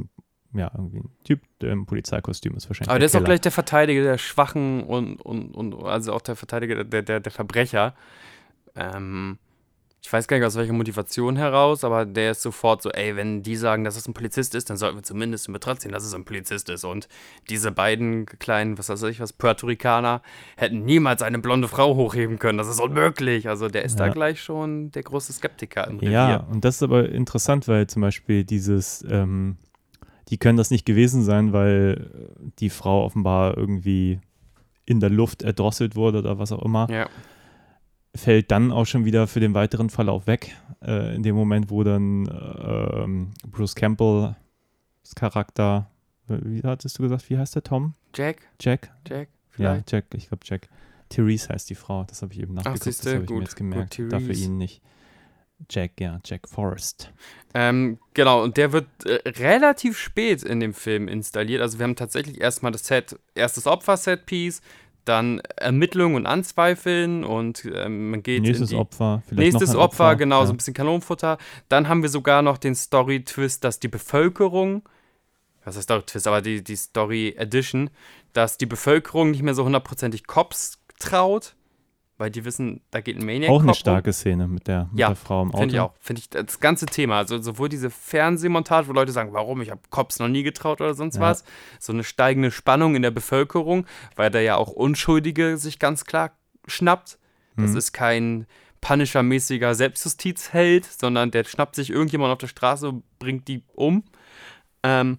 ja, 0.55 0.71
irgendwie 0.75 0.99
ein 0.99 1.09
Typ 1.23 1.41
der 1.61 1.71
im 1.71 1.85
Polizeikostüm 1.85 2.55
ist 2.55 2.69
wahrscheinlich 2.69 2.89
Aber 2.89 2.99
der 2.99 3.05
ist 3.07 3.15
auch 3.15 3.23
gleich 3.23 3.41
der 3.41 3.51
Verteidiger 3.51 4.03
der 4.03 4.17
Schwachen 4.17 4.83
und, 4.83 5.21
und, 5.21 5.55
und 5.55 5.75
also 5.83 6.13
auch 6.13 6.21
der 6.21 6.35
Verteidiger 6.35 6.83
der, 6.83 7.01
der, 7.01 7.19
der 7.19 7.31
Verbrecher. 7.31 7.95
Ähm, 8.75 9.37
ich 10.05 10.11
weiß 10.11 10.27
gar 10.27 10.37
nicht 10.37 10.45
aus 10.45 10.57
welcher 10.57 10.73
Motivation 10.73 11.37
heraus, 11.37 11.85
aber 11.85 12.05
der 12.05 12.31
ist 12.31 12.41
sofort 12.41 12.81
so, 12.81 12.91
ey, 12.91 13.15
wenn 13.15 13.41
die 13.41 13.55
sagen, 13.55 13.85
dass 13.85 13.95
es 13.95 14.05
ein 14.05 14.13
Polizist 14.13 14.53
ist, 14.53 14.69
dann 14.69 14.75
sollten 14.75 14.97
wir 14.97 15.03
zumindest 15.03 15.47
in 15.47 15.53
Betracht 15.53 15.79
ziehen, 15.81 15.93
dass 15.93 16.03
es 16.03 16.13
ein 16.13 16.25
Polizist 16.25 16.69
ist. 16.69 16.83
Und 16.83 17.07
diese 17.49 17.71
beiden 17.71 18.25
kleinen, 18.25 18.77
was 18.77 18.89
weiß 18.89 19.01
ich, 19.03 19.21
was, 19.21 19.31
Puerto 19.31 19.65
Ricaner 19.65 20.21
hätten 20.57 20.83
niemals 20.83 21.21
eine 21.21 21.39
blonde 21.39 21.69
Frau 21.69 21.95
hochheben 21.95 22.37
können. 22.37 22.57
Das 22.57 22.67
ist 22.67 22.81
unmöglich. 22.81 23.47
Also 23.47 23.69
der 23.69 23.85
ist 23.85 23.97
da 23.97 24.07
Ja. 24.07 24.13
gleich 24.13 24.41
schon 24.41 24.91
der 24.91 25.03
große 25.03 25.31
Skeptiker 25.31 25.87
im 25.87 25.95
Revier. 25.99 26.11
Ja, 26.11 26.35
und 26.51 26.65
das 26.65 26.75
ist 26.75 26.83
aber 26.83 27.07
interessant, 27.07 27.69
weil 27.69 27.87
zum 27.87 28.01
Beispiel 28.01 28.43
dieses, 28.43 29.05
ähm, 29.09 29.55
die 30.27 30.37
können 30.37 30.57
das 30.57 30.69
nicht 30.69 30.85
gewesen 30.85 31.23
sein, 31.23 31.53
weil 31.53 32.29
die 32.59 32.69
Frau 32.69 33.05
offenbar 33.05 33.57
irgendwie 33.57 34.19
in 34.85 34.99
der 34.99 35.09
Luft 35.09 35.43
erdrosselt 35.43 35.95
wurde 35.95 36.19
oder 36.19 36.39
was 36.39 36.51
auch 36.51 36.61
immer, 36.63 36.89
ja. 36.89 37.07
Fällt 38.15 38.51
dann 38.51 38.71
auch 38.71 38.85
schon 38.85 39.05
wieder 39.05 39.27
für 39.27 39.39
den 39.39 39.53
weiteren 39.53 39.89
Verlauf 39.89 40.27
weg. 40.27 40.55
Äh, 40.81 41.15
in 41.15 41.23
dem 41.23 41.35
Moment, 41.35 41.69
wo 41.69 41.83
dann 41.83 42.25
äh, 42.27 43.47
Bruce 43.47 43.75
Campbell, 43.75 44.35
das 45.01 45.15
Charakter, 45.15 45.89
wie 46.27 46.61
hattest 46.63 46.97
du 46.99 47.03
gesagt, 47.03 47.29
wie 47.29 47.37
heißt 47.37 47.55
der 47.55 47.63
Tom? 47.63 47.95
Jack, 48.15 48.47
Jack? 48.61 48.91
Jack, 49.07 49.29
Ja, 49.29 49.47
vielleicht. 49.49 49.91
Jack, 49.91 50.05
ich 50.15 50.27
glaube 50.27 50.43
Jack. 50.45 50.69
Therese 51.09 51.49
heißt 51.49 51.69
die 51.69 51.75
Frau, 51.75 52.03
das 52.05 52.21
habe 52.21 52.33
ich 52.33 52.39
eben 52.39 52.53
nachgeguckt, 52.53 52.85
das 52.87 52.97
siehste, 52.97 53.15
habe 53.15 53.23
ich 53.25 53.29
mir 53.29 53.39
jetzt 53.41 53.55
gemerkt. 53.55 53.97
gut, 53.97 54.11
Dafür 54.13 54.33
ihn 54.33 54.57
nicht. 54.57 54.81
Jack, 55.69 55.99
ja, 55.99 56.19
Jack 56.25 56.47
Forrest. 56.49 57.11
Ähm, 57.53 57.99
genau, 58.13 58.43
und 58.43 58.57
der 58.57 58.73
wird 58.73 58.87
äh, 59.05 59.19
relativ 59.29 59.97
spät 59.97 60.43
in 60.43 60.59
dem 60.59 60.73
Film 60.73 61.07
installiert. 61.07 61.61
Also 61.61 61.79
wir 61.79 61.83
haben 61.83 61.95
tatsächlich 61.95 62.41
erstmal 62.41 62.71
das 62.71 62.85
Set, 62.85 63.17
erstes 63.35 63.67
Opfer-Set-Piece, 63.67 64.61
dann 65.05 65.39
Ermittlung 65.57 66.15
und 66.15 66.25
Anzweifeln 66.25 67.23
und 67.23 67.65
ähm, 67.65 68.11
man 68.11 68.23
geht 68.23 68.43
Nächstes 68.43 68.71
in 68.71 68.77
die, 68.77 68.81
Opfer, 68.81 69.21
vielleicht 69.27 69.53
Nächstes 69.53 69.71
ein 69.71 69.77
Opfer, 69.77 70.15
genau, 70.15 70.41
ja. 70.41 70.45
so 70.45 70.53
ein 70.53 70.57
bisschen 70.57 70.73
Kanonenfutter. 70.73 71.37
Dann 71.69 71.87
haben 71.87 72.01
wir 72.01 72.09
sogar 72.09 72.41
noch 72.41 72.57
den 72.57 72.75
Story-Twist, 72.75 73.63
dass 73.63 73.79
die 73.79 73.87
Bevölkerung, 73.87 74.83
was 75.65 75.75
heißt 75.75 75.83
Story-Twist, 75.83 76.27
aber 76.27 76.41
die, 76.41 76.63
die 76.63 76.75
Story-Edition, 76.75 77.89
dass 78.33 78.57
die 78.57 78.65
Bevölkerung 78.65 79.31
nicht 79.31 79.43
mehr 79.43 79.53
so 79.53 79.65
hundertprozentig 79.65 80.25
Cops 80.27 80.79
traut, 80.99 81.55
weil 82.23 82.31
die 82.31 82.45
wissen, 82.45 82.79
da 82.89 83.01
geht 83.01 83.17
ein 83.17 83.25
Maniac 83.25 83.49
Auch 83.51 83.59
eine 83.59 83.67
Cop 83.67 83.75
um. 83.75 83.79
starke 83.79 84.13
Szene 84.13 84.47
mit 84.47 84.65
der, 84.67 84.87
mit 84.91 84.97
Ja, 84.99 85.07
der 85.07 85.17
Frau 85.17 85.41
im 85.41 85.49
Auto. 85.49 85.57
Finde 85.57 85.75
ich 85.75 85.81
auch. 85.81 85.93
Finde 85.99 86.21
ich 86.21 86.29
das 86.29 86.61
ganze 86.61 86.85
Thema. 86.85 87.17
Also 87.17 87.41
sowohl 87.41 87.67
diese 87.67 87.89
Fernsehmontage, 87.89 88.87
wo 88.87 88.93
Leute 88.93 89.11
sagen, 89.11 89.33
warum, 89.33 89.61
ich 89.61 89.69
habe 89.69 89.81
Cops 89.89 90.19
noch 90.19 90.29
nie 90.29 90.43
getraut 90.43 90.79
oder 90.79 90.93
sonst 90.93 91.15
Ja. 91.15 91.21
was. 91.21 91.43
So 91.81 91.91
eine 91.91 92.05
steigende 92.05 92.49
Spannung 92.49 92.95
in 92.95 93.01
der 93.01 93.11
Bevölkerung, 93.11 93.85
weil 94.15 94.31
der 94.31 94.41
ja 94.41 94.55
auch 94.55 94.69
Unschuldige 94.69 95.57
sich 95.57 95.79
ganz 95.79 96.05
klar 96.05 96.31
schnappt. 96.65 97.19
Das 97.57 97.71
Mhm. 97.71 97.77
ist 97.77 97.91
kein 97.91 98.47
Punisher-mäßiger 98.79 99.75
Selbstjustizheld, 99.75 100.85
sondern 100.85 101.29
der 101.31 101.43
schnappt 101.43 101.75
sich 101.75 101.89
irgendjemand 101.89 102.31
auf 102.31 102.37
der 102.39 102.47
Straße 102.47 102.87
und 102.87 103.03
bringt 103.19 103.47
die 103.49 103.63
um. 103.73 104.03
Ähm, 104.83 105.17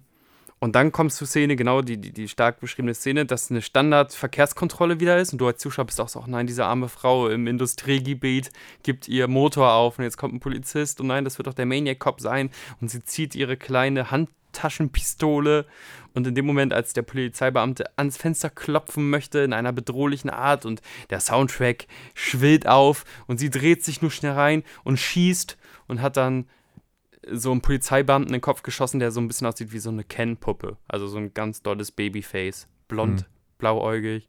und 0.59 0.75
dann 0.75 0.91
kommt 0.91 1.11
zur 1.11 1.27
Szene, 1.27 1.55
genau 1.55 1.81
die, 1.81 1.97
die, 1.97 2.13
die 2.13 2.27
stark 2.29 2.59
beschriebene 2.59 2.93
Szene, 2.93 3.25
dass 3.25 3.51
eine 3.51 3.61
Standard-Verkehrskontrolle 3.61 4.99
wieder 4.99 5.17
ist. 5.17 5.33
Und 5.33 5.39
du 5.39 5.47
als 5.47 5.59
Zuschauer 5.59 5.85
bist 5.85 5.99
auch 5.99 6.07
so, 6.07 6.21
ach 6.21 6.27
nein, 6.27 6.47
diese 6.47 6.65
arme 6.65 6.87
Frau 6.87 7.27
im 7.27 7.45
Industriegebiet 7.45 8.51
gibt 8.81 9.07
ihr 9.07 9.27
Motor 9.27 9.73
auf 9.73 9.99
und 9.99 10.05
jetzt 10.05 10.17
kommt 10.17 10.33
ein 10.33 10.39
Polizist. 10.39 11.01
Und 11.01 11.07
nein, 11.07 11.25
das 11.25 11.37
wird 11.37 11.47
doch 11.47 11.53
der 11.53 11.65
Maniac-Cop 11.65 12.21
sein. 12.21 12.49
Und 12.79 12.89
sie 12.89 13.03
zieht 13.03 13.35
ihre 13.35 13.57
kleine 13.57 14.11
Handtaschenpistole. 14.11 15.65
Und 16.13 16.25
in 16.25 16.35
dem 16.35 16.45
Moment, 16.45 16.73
als 16.73 16.93
der 16.93 17.01
Polizeibeamte 17.01 17.85
ans 17.97 18.15
Fenster 18.15 18.49
klopfen 18.49 19.09
möchte 19.09 19.39
in 19.39 19.51
einer 19.51 19.73
bedrohlichen 19.73 20.29
Art 20.29 20.65
und 20.65 20.81
der 21.09 21.19
Soundtrack 21.19 21.87
schwillt 22.13 22.65
auf 22.65 23.03
und 23.27 23.37
sie 23.37 23.49
dreht 23.49 23.83
sich 23.83 24.01
nur 24.01 24.11
schnell 24.11 24.31
rein 24.31 24.63
und 24.85 24.97
schießt 24.97 25.57
und 25.87 26.01
hat 26.01 26.15
dann 26.15 26.47
so 27.31 27.51
einen 27.51 27.61
Polizeibeamten 27.61 28.29
in 28.29 28.33
den 28.33 28.41
Kopf 28.41 28.61
geschossen, 28.63 28.99
der 28.99 29.11
so 29.11 29.19
ein 29.19 29.27
bisschen 29.27 29.47
aussieht 29.47 29.71
wie 29.71 29.79
so 29.79 29.89
eine 29.89 30.03
Ken-Puppe. 30.03 30.77
Also 30.87 31.07
so 31.07 31.17
ein 31.17 31.33
ganz 31.33 31.61
dolles 31.61 31.91
Babyface. 31.91 32.67
Blond, 32.87 33.21
Mhm. 33.21 33.25
blauäugig. 33.57 34.27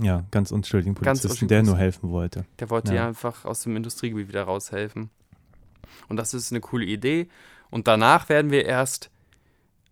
Ja, 0.00 0.24
ganz 0.30 0.50
unschuldigen 0.50 0.94
Ganz 0.94 1.20
Polizisten, 1.22 1.48
der 1.48 1.60
unschuldig. 1.60 1.74
nur 1.74 1.78
helfen 1.84 2.10
wollte. 2.10 2.44
Der 2.58 2.70
wollte 2.70 2.94
Ja. 2.94 3.02
ihr 3.02 3.08
einfach 3.08 3.44
aus 3.44 3.62
dem 3.62 3.76
Industriegebiet 3.76 4.28
wieder 4.28 4.42
raushelfen. 4.44 5.10
Und 6.08 6.16
das 6.16 6.34
ist 6.34 6.50
eine 6.50 6.60
coole 6.60 6.84
Idee. 6.86 7.28
Und 7.70 7.86
danach 7.86 8.28
werden 8.28 8.50
wir 8.50 8.64
erst 8.64 9.10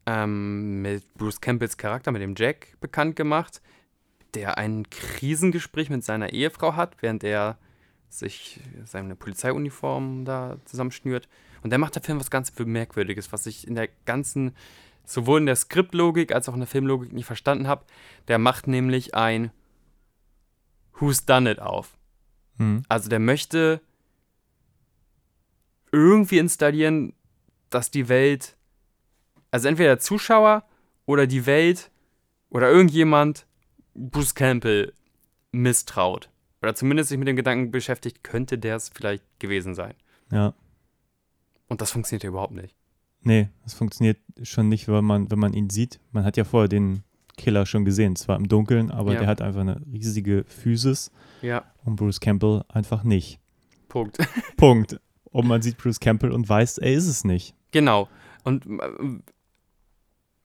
ähm, 0.06 0.82
mit 0.82 1.14
Bruce 1.14 1.40
Campbells 1.40 1.76
Charakter, 1.76 2.10
mit 2.10 2.22
dem 2.22 2.34
Jack, 2.36 2.76
bekannt 2.80 3.14
gemacht, 3.14 3.62
der 4.34 4.58
ein 4.58 4.88
Krisengespräch 4.90 5.90
mit 5.90 6.02
seiner 6.04 6.32
Ehefrau 6.32 6.74
hat, 6.74 6.96
während 7.02 7.22
er 7.22 7.56
sich 8.08 8.58
seine 8.84 9.14
Polizeiuniform 9.14 10.24
da 10.24 10.56
zusammenschnürt. 10.64 11.28
Und 11.62 11.70
der 11.70 11.78
macht 11.78 11.94
der 11.94 12.02
Film 12.02 12.20
was 12.20 12.30
ganz 12.30 12.52
Merkwürdiges, 12.58 13.32
was 13.32 13.46
ich 13.46 13.66
in 13.66 13.74
der 13.74 13.88
ganzen, 14.04 14.54
sowohl 15.04 15.40
in 15.40 15.46
der 15.46 15.56
Skriptlogik 15.56 16.32
als 16.32 16.48
auch 16.48 16.54
in 16.54 16.60
der 16.60 16.66
Filmlogik 16.66 17.12
nicht 17.12 17.26
verstanden 17.26 17.68
habe. 17.68 17.84
Der 18.28 18.38
macht 18.38 18.66
nämlich 18.66 19.14
ein 19.14 19.50
Who's 20.98 21.24
Done 21.24 21.50
It 21.50 21.60
auf. 21.60 21.96
Mhm. 22.58 22.82
Also 22.88 23.08
der 23.08 23.20
möchte 23.20 23.80
irgendwie 25.92 26.38
installieren, 26.38 27.14
dass 27.70 27.90
die 27.90 28.08
Welt, 28.08 28.56
also 29.50 29.68
entweder 29.68 29.90
der 29.90 29.98
Zuschauer 29.98 30.64
oder 31.06 31.26
die 31.26 31.46
Welt 31.46 31.90
oder 32.50 32.70
irgendjemand 32.70 33.46
Bruce 33.94 34.34
Campbell 34.34 34.92
misstraut. 35.52 36.28
Oder 36.62 36.74
zumindest 36.74 37.08
sich 37.08 37.18
mit 37.18 37.28
dem 37.28 37.36
Gedanken 37.36 37.70
beschäftigt, 37.70 38.22
könnte 38.22 38.56
der 38.58 38.76
es 38.76 38.88
vielleicht 38.88 39.24
gewesen 39.38 39.74
sein. 39.74 39.94
Ja. 40.30 40.54
Und 41.72 41.80
das 41.80 41.90
funktioniert 41.90 42.22
ja 42.22 42.28
überhaupt 42.28 42.52
nicht. 42.52 42.76
Nee, 43.22 43.48
das 43.62 43.72
funktioniert 43.72 44.18
schon 44.42 44.68
nicht, 44.68 44.88
wenn 44.88 45.04
man, 45.06 45.30
wenn 45.30 45.38
man 45.38 45.54
ihn 45.54 45.70
sieht. 45.70 46.00
Man 46.10 46.22
hat 46.24 46.36
ja 46.36 46.44
vorher 46.44 46.68
den 46.68 47.02
Killer 47.38 47.64
schon 47.64 47.86
gesehen, 47.86 48.14
zwar 48.14 48.36
im 48.36 48.46
Dunkeln, 48.46 48.90
aber 48.90 49.14
Ja. 49.14 49.20
der 49.20 49.28
hat 49.28 49.40
einfach 49.40 49.62
eine 49.62 49.80
riesige 49.90 50.44
Physis 50.46 51.10
Ja, 51.40 51.64
und 51.84 51.96
Bruce 51.96 52.20
Campbell 52.20 52.62
einfach 52.68 53.04
nicht. 53.04 53.40
Punkt. 53.88 54.18
Punkt. 54.58 55.00
Und 55.30 55.46
man 55.46 55.62
sieht 55.62 55.78
Bruce 55.78 55.98
Campbell 55.98 56.30
und 56.30 56.46
weiß, 56.46 56.76
er 56.76 56.92
ist 56.92 57.06
es 57.06 57.24
nicht. 57.24 57.54
Genau. 57.70 58.06
Und, 58.44 58.66
ähm, 58.66 59.22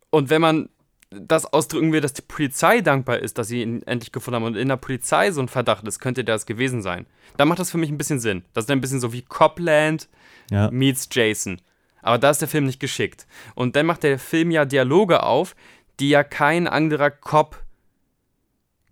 und 0.09 0.29
wenn 0.29 0.41
man 0.41 0.69
das 1.09 1.45
ausdrücken 1.45 1.93
will, 1.93 2.01
dass 2.01 2.13
die 2.13 2.21
Polizei 2.21 2.81
dankbar 2.81 3.19
ist, 3.19 3.37
dass 3.37 3.47
sie 3.47 3.61
ihn 3.61 3.81
endlich 3.83 4.11
gefunden 4.11 4.35
haben 4.35 4.43
und 4.43 4.57
in 4.57 4.67
der 4.67 4.77
Polizei 4.77 5.31
so 5.31 5.41
ein 5.41 5.47
Verdacht 5.47 5.87
ist, 5.87 5.99
könnte 5.99 6.23
es 6.23 6.45
gewesen 6.45 6.81
sein. 6.81 7.05
Dann 7.37 7.47
macht 7.47 7.59
das 7.59 7.71
für 7.71 7.77
mich 7.77 7.89
ein 7.89 7.97
bisschen 7.97 8.19
Sinn. 8.19 8.43
Das 8.53 8.65
ist 8.65 8.71
ein 8.71 8.81
bisschen 8.81 8.99
so 8.99 9.13
wie 9.13 9.21
Copland 9.21 10.09
Ja, 10.51 10.69
meets 10.71 11.07
Jason. 11.11 11.61
Aber 12.01 12.17
da 12.17 12.29
ist 12.29 12.41
der 12.41 12.47
Film 12.47 12.65
nicht 12.65 12.79
geschickt. 12.79 13.25
Und 13.55 13.75
dann 13.75 13.85
macht 13.85 14.03
der 14.03 14.19
Film 14.19 14.51
ja 14.51 14.65
Dialoge 14.65 15.23
auf, 15.23 15.55
die 15.99 16.09
ja 16.09 16.23
kein 16.23 16.67
anderer 16.67 17.11
Cop 17.11 17.63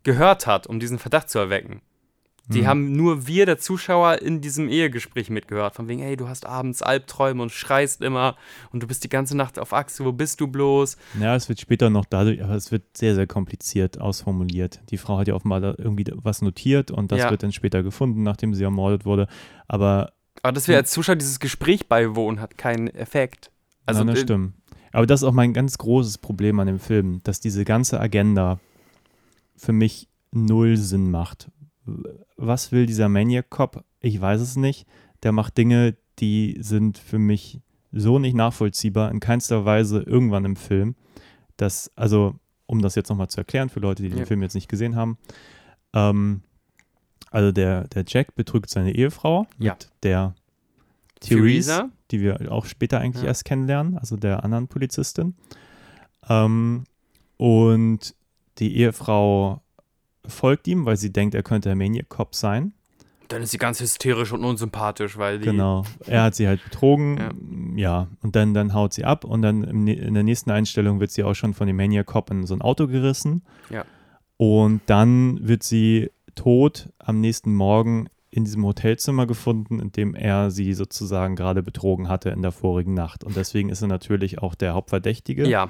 gehört 0.04 0.48
hat, 0.48 0.68
um 0.68 0.80
diesen 0.80 1.00
Verdacht 1.00 1.30
zu 1.30 1.40
erwecken. 1.40 1.82
Die 2.48 2.62
Mhm. 2.62 2.68
haben 2.68 2.92
nur 2.92 3.26
wir, 3.28 3.46
der 3.48 3.58
Zuschauer, 3.58 4.22
in 4.22 4.40
diesem 4.40 4.70
Ehegespräch 4.70 5.32
mitgehört. 5.32 5.74
Von 5.76 5.88
wegen, 5.88 6.02
hey, 6.02 6.16
du 6.16 6.28
hast 6.28 6.46
abends 6.46 6.84
Albträume 6.84 7.42
und 7.42 7.52
schreist 7.52 8.02
immer 8.02 8.36
und 8.72 8.84
du 8.84 8.88
bist 8.88 9.04
die 9.04 9.10
ganze 9.10 9.36
Nacht 9.36 9.58
auf 9.58 9.74
Achse, 9.74 10.06
wo 10.06 10.12
bist 10.12 10.40
du 10.42 10.48
bloß? 10.48 10.96
ja, 11.20 11.36
es 11.36 11.50
wird 11.50 11.60
später 11.60 11.90
noch 11.90 12.06
dadurch, 12.06 12.44
aber 12.44 12.54
es 12.54 12.72
wird 12.72 12.96
sehr, 12.96 13.16
sehr 13.16 13.26
kompliziert 13.26 14.00
ausformuliert. 14.00 14.80
Die 14.92 14.98
Frau 14.98 15.18
hat 15.18 15.28
ja 15.28 15.34
offenbar 15.34 15.80
irgendwie 15.80 16.06
was 16.16 16.42
notiert 16.44 16.92
und 16.92 17.12
das 17.12 17.20
Ja. 17.22 17.32
wird 17.32 17.42
dann 17.42 17.52
später 17.52 17.82
gefunden, 17.82 18.22
nachdem 18.22 18.54
sie 18.54 18.64
ermordet 18.64 19.06
wurde. 19.06 19.28
Aber 19.68 20.12
Aber 20.44 20.52
dass 20.52 20.68
wir 20.68 20.76
als 20.78 20.92
Zuschauer 20.92 21.16
dieses 21.16 21.40
Gespräch 21.40 21.88
beiwohnen, 21.88 22.40
hat 22.42 22.58
keinen 22.60 22.88
Effekt. 22.90 23.50
Also, 23.88 24.02
Also, 24.02 24.12
das 24.14 24.22
stimmt. 24.22 24.54
Aber 24.92 25.08
das 25.08 25.22
ist 25.22 25.28
auch 25.28 25.34
mein 25.34 25.54
ganz 25.54 25.78
großes 25.80 26.20
Problem 26.20 26.60
an 26.60 26.68
dem 26.68 26.80
Film, 26.80 27.22
dass 27.24 27.40
diese 27.40 27.66
ganze 27.66 28.00
Agenda 28.00 28.60
für 29.58 29.74
mich 29.74 30.08
null 30.32 30.78
Sinn 30.78 31.10
macht. 31.12 31.50
Was 32.38 32.72
will 32.72 32.86
dieser 32.86 33.10
Maniac 33.10 33.50
Cop? 33.50 33.84
Ich 34.00 34.20
weiß 34.20 34.42
es 34.42 34.56
nicht. 34.56 34.88
Der 35.24 35.32
macht 35.32 35.58
Dinge, 35.58 35.96
die 36.20 36.58
sind 36.60 36.98
für 36.98 37.20
mich 37.20 37.62
so 37.92 38.20
nicht 38.20 38.36
nachvollziehbar, 38.36 39.12
in 39.12 39.20
keinster 39.20 39.66
Weise 39.66 40.02
irgendwann 40.02 40.46
im 40.46 40.56
Film. 40.56 40.96
dass, 41.58 41.90
also, 41.96 42.36
um 42.66 42.82
das 42.82 42.96
jetzt 42.96 43.08
nochmal 43.08 43.30
zu 43.30 43.38
erklären 43.38 43.70
für 43.70 43.80
Leute, 43.80 44.04
die 44.04 44.10
den 44.10 44.20
Ja. 44.20 44.26
Film 44.26 44.42
jetzt 44.42 44.56
nicht 44.56 44.68
gesehen 44.68 44.98
haben, 44.98 45.18
ähm, 45.94 46.42
also 47.32 47.54
der, 47.54 47.88
der 47.88 48.04
Jack 48.06 48.36
betrügt 48.36 48.70
seine 48.70 48.94
Ehefrau 48.94 49.48
Ja. 49.58 49.72
mit 49.74 49.90
der 50.04 50.36
Theresa. 51.22 51.90
die 52.12 52.20
wir 52.20 52.52
auch 52.52 52.66
später 52.66 53.00
eigentlich 53.00 53.22
Ja. 53.24 53.30
erst 53.30 53.46
kennenlernen, 53.46 53.98
also 53.98 54.18
der 54.18 54.44
anderen 54.44 54.68
Polizistin. 54.68 55.36
Ähm, 56.28 56.84
und 57.38 58.16
die 58.60 58.76
Ehefrau 58.78 59.62
folgt 60.28 60.68
ihm, 60.68 60.86
weil 60.86 60.98
sie 60.98 61.12
denkt, 61.12 61.36
er 61.36 61.44
könnte 61.44 61.70
der 61.70 61.76
Maniac 61.76 62.10
Cop 62.10 62.36
sein. 62.36 62.74
Dann 63.28 63.42
ist 63.42 63.52
sie 63.52 63.58
ganz 63.58 63.80
hysterisch 63.80 64.32
und 64.32 64.44
unsympathisch, 64.44 65.18
weil 65.18 65.40
die. 65.40 65.46
Genau. 65.46 65.84
Er 66.06 66.24
hat 66.24 66.36
sie 66.36 66.48
halt 66.48 66.64
betrogen. 66.64 67.74
Ja. 67.76 68.08
Und 68.22 68.36
dann, 68.36 68.54
dann 68.54 68.74
haut 68.74 68.94
sie 68.94 69.04
ab 69.04 69.26
und 69.26 69.42
dann 69.42 69.64
in 69.64 70.14
der 70.14 70.24
nächsten 70.24 70.52
Einstellung 70.52 71.00
wird 71.00 71.12
sie 71.12 71.24
auch 71.24 71.34
schon 71.34 71.54
von 71.54 71.68
dem 71.68 71.76
Maniac 71.76 72.06
Cop 72.06 72.30
in 72.30 72.46
so 72.46 72.54
ein 72.54 72.62
Auto 72.62 72.88
gerissen. 72.88 73.44
Ja. 73.70 73.84
Und 74.38 74.82
dann 74.86 75.40
wird 75.48 75.64
sie 75.64 76.12
tot 76.36 76.90
am 77.00 77.20
nächsten 77.20 77.56
Morgen 77.56 78.08
in 78.30 78.44
diesem 78.44 78.66
Hotelzimmer 78.66 79.26
gefunden, 79.26 79.80
in 79.80 79.92
dem 79.94 80.14
er 80.14 80.52
sie 80.52 80.74
sozusagen 80.74 81.36
gerade 81.38 81.64
betrogen 81.64 82.10
hatte 82.10 82.30
in 82.30 82.42
der 82.42 82.52
vorigen 82.52 82.94
Nacht. 82.94 83.24
Und 83.24 83.38
deswegen 83.38 83.70
ist 83.70 83.82
er 83.82 83.88
natürlich 83.88 84.40
auch 84.40 84.56
der 84.56 84.74
Hauptverdächtige. 84.74 85.48
Ja, 85.48 85.70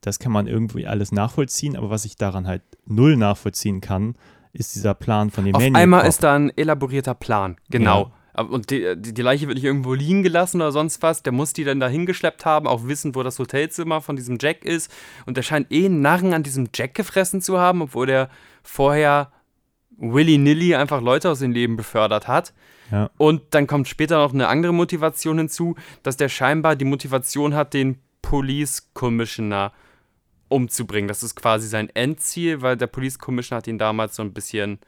Das 0.00 0.18
kann 0.18 0.32
man 0.32 0.46
irgendwie 0.46 0.86
alles 0.86 1.12
nachvollziehen, 1.12 1.76
aber 1.76 1.90
was 1.90 2.04
ich 2.04 2.16
daran 2.16 2.46
halt 2.46 2.62
null 2.86 3.16
nachvollziehen 3.16 3.80
kann, 3.80 4.14
ist 4.52 4.74
dieser 4.74 4.94
Plan 4.94 5.30
von 5.30 5.44
dem 5.44 5.54
auf 5.54 5.62
Maniac 5.62 5.80
einmal 5.82 6.06
ist 6.06 6.22
da 6.22 6.34
ein 6.34 6.50
elaborierter 6.56 7.14
Plan. 7.14 7.56
Genau. 7.70 8.10
Aber- 8.32 8.50
Und 8.54 8.70
die, 8.70 8.94
die, 8.96 9.12
die 9.12 9.22
Leiche 9.22 9.46
wird 9.48 9.56
nicht 9.56 9.64
irgendwo 9.64 9.92
liegen 9.92 10.22
gelassen 10.22 10.60
oder 10.62 10.72
sonst 10.72 11.02
was. 11.02 11.22
Der 11.22 11.32
muss 11.32 11.52
die 11.52 11.64
dann 11.64 11.80
da 11.80 11.88
hingeschleppt 11.88 12.44
haben, 12.46 12.66
auch 12.66 12.86
wissen, 12.86 13.14
wo 13.14 13.22
das 13.22 13.38
Hotelzimmer 13.38 14.00
von 14.00 14.16
diesem 14.16 14.38
Jack 14.40 14.64
ist. 14.64 14.90
Und 15.26 15.36
der 15.36 15.42
scheint 15.42 15.70
eh 15.70 15.84
einen 15.84 16.00
Narren 16.00 16.32
an 16.32 16.42
diesem 16.42 16.68
Jack 16.74 16.94
gefressen 16.94 17.42
zu 17.42 17.58
haben, 17.58 17.82
obwohl 17.82 18.06
der 18.06 18.30
vorher 18.62 19.30
willy-nilly 19.98 20.74
einfach 20.74 21.02
Leute 21.02 21.30
aus 21.30 21.40
dem 21.40 21.52
Leben 21.52 21.76
befördert 21.76 22.28
hat. 22.28 22.54
Ja. 22.90 23.10
Und 23.18 23.42
dann 23.50 23.66
kommt 23.66 23.88
später 23.88 24.18
noch 24.18 24.32
eine 24.32 24.48
andere 24.48 24.72
Motivation 24.72 25.38
hinzu, 25.38 25.74
dass 26.02 26.16
der 26.16 26.28
scheinbar 26.28 26.76
die 26.76 26.84
Motivation 26.84 27.54
hat, 27.54 27.74
den 27.74 27.98
Police 28.22 28.88
Commissioner 28.94 29.72
umzubringen. 30.50 31.08
Das 31.08 31.22
ist 31.22 31.34
quasi 31.34 31.66
sein 31.66 31.88
Endziel, 31.94 32.60
weil 32.60 32.76
der 32.76 32.86
Police 32.88 33.18
Commissioner 33.18 33.58
hat 33.58 33.66
ihn 33.66 33.78
damals 33.78 34.16
so 34.16 34.22
ein 34.22 34.32
bisschen 34.34 34.78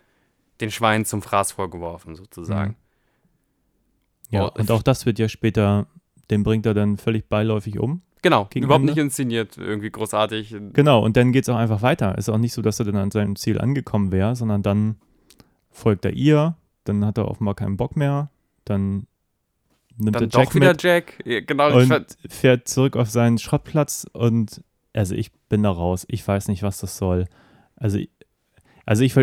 den 0.60 0.70
Schwein 0.70 1.04
zum 1.04 1.22
Fraß 1.22 1.52
vorgeworfen, 1.52 2.14
sozusagen. 2.14 2.76
Ja, 4.30 4.46
Oh, 4.46 4.50
und 4.58 4.70
auch 4.70 4.82
das 4.82 5.04
wird 5.06 5.18
ja 5.18 5.28
später, 5.28 5.86
den 6.30 6.42
bringt 6.42 6.64
er 6.66 6.74
dann 6.74 6.96
völlig 6.96 7.28
beiläufig 7.28 7.78
um. 7.78 8.02
Genau, 8.22 8.48
überhaupt 8.54 8.82
Ende? 8.82 8.92
nicht 8.92 9.02
inszeniert, 9.02 9.58
irgendwie 9.58 9.90
großartig. 9.90 10.54
Genau, 10.72 11.04
und 11.04 11.16
dann 11.16 11.32
geht 11.32 11.42
es 11.44 11.48
auch 11.48 11.56
einfach 11.56 11.82
weiter. 11.82 12.16
Ist 12.16 12.28
auch 12.28 12.38
nicht 12.38 12.52
so, 12.54 12.62
dass 12.62 12.78
er 12.78 12.86
dann 12.86 12.96
an 12.96 13.10
seinem 13.10 13.36
Ziel 13.36 13.60
angekommen 13.60 14.12
wäre, 14.12 14.36
sondern 14.36 14.62
dann 14.62 14.96
folgt 15.70 16.04
er 16.04 16.12
ihr, 16.12 16.56
dann 16.84 17.04
hat 17.04 17.18
er 17.18 17.28
offenbar 17.28 17.54
keinen 17.54 17.76
Bock 17.76 17.96
mehr, 17.96 18.30
dann 18.64 19.06
nimmt 19.96 20.16
Dann 20.16 20.24
er 20.24 20.28
Jack 20.28 20.44
doch 20.46 20.54
wieder 20.54 20.68
mit 20.68 20.82
Jack. 20.82 21.18
Ja, 21.26 21.40
Genau, 21.40 21.76
und 21.76 22.16
fährt 22.28 22.68
zurück 22.68 22.96
auf 22.96 23.10
seinen 23.10 23.38
Schrottplatz 23.38 24.06
und 24.12 24.62
also 24.94 25.14
ich 25.14 25.32
bin 25.48 25.62
da 25.62 25.70
raus. 25.70 26.04
Ich 26.08 26.26
weiß 26.26 26.48
nicht, 26.48 26.62
was 26.62 26.78
das 26.78 26.96
soll. 26.96 27.26
Also 27.76 27.98
ich, 27.98 28.10
Also 28.84 29.02
ich, 29.04 29.16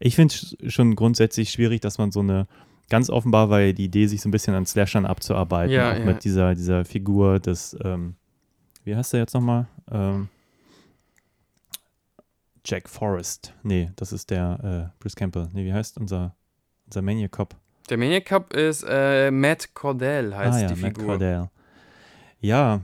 ich 0.00 0.16
finde 0.16 0.34
es 0.34 0.56
schon 0.72 0.94
grundsätzlich 0.96 1.50
schwierig, 1.50 1.80
dass 1.80 1.98
man 1.98 2.10
so 2.12 2.20
eine, 2.20 2.46
ganz 2.90 3.08
offenbar 3.10 3.48
war 3.50 3.60
ja 3.60 3.72
die 3.72 3.84
Idee, 3.86 4.06
sich 4.06 4.20
so 4.20 4.28
ein 4.28 4.32
bisschen 4.32 4.54
an 4.54 4.66
Slashern 4.66 5.06
abzuarbeiten, 5.06 5.72
Ja, 5.74 5.92
auch 5.92 5.98
ja. 5.98 6.04
mit 6.04 6.24
dieser, 6.24 6.54
dieser 6.54 6.84
Figur 6.84 7.38
des, 7.40 7.76
ähm, 7.84 8.16
wie 8.84 8.94
heißt 8.94 9.12
der 9.14 9.20
jetzt 9.20 9.34
nochmal? 9.34 9.66
Ähm, 9.90 10.28
Jack 12.66 12.88
Forrest. 12.88 13.52
Nee, 13.62 13.90
das 13.96 14.12
ist 14.12 14.30
der 14.30 14.90
äh, 14.92 15.00
Bruce 15.02 15.16
Campbell. 15.16 15.48
Nee, 15.52 15.64
wie 15.64 15.72
heißt 15.72 15.98
unser, 15.98 16.34
unser 16.86 17.02
Maniac 17.02 17.32
Cop? 17.32 17.54
Der 17.90 17.98
Maniac 17.98 18.24
Cop 18.26 18.52
ist 18.54 18.84
äh, 18.88 19.30
Matt 19.30 19.74
Cordell, 19.74 20.34
heißt 20.34 20.58
ah 20.58 20.60
ja, 20.62 20.68
die 20.68 20.80
Matt 20.80 20.96
Figur. 20.96 21.06
Cordell. 21.06 21.50
Ja, 22.40 22.80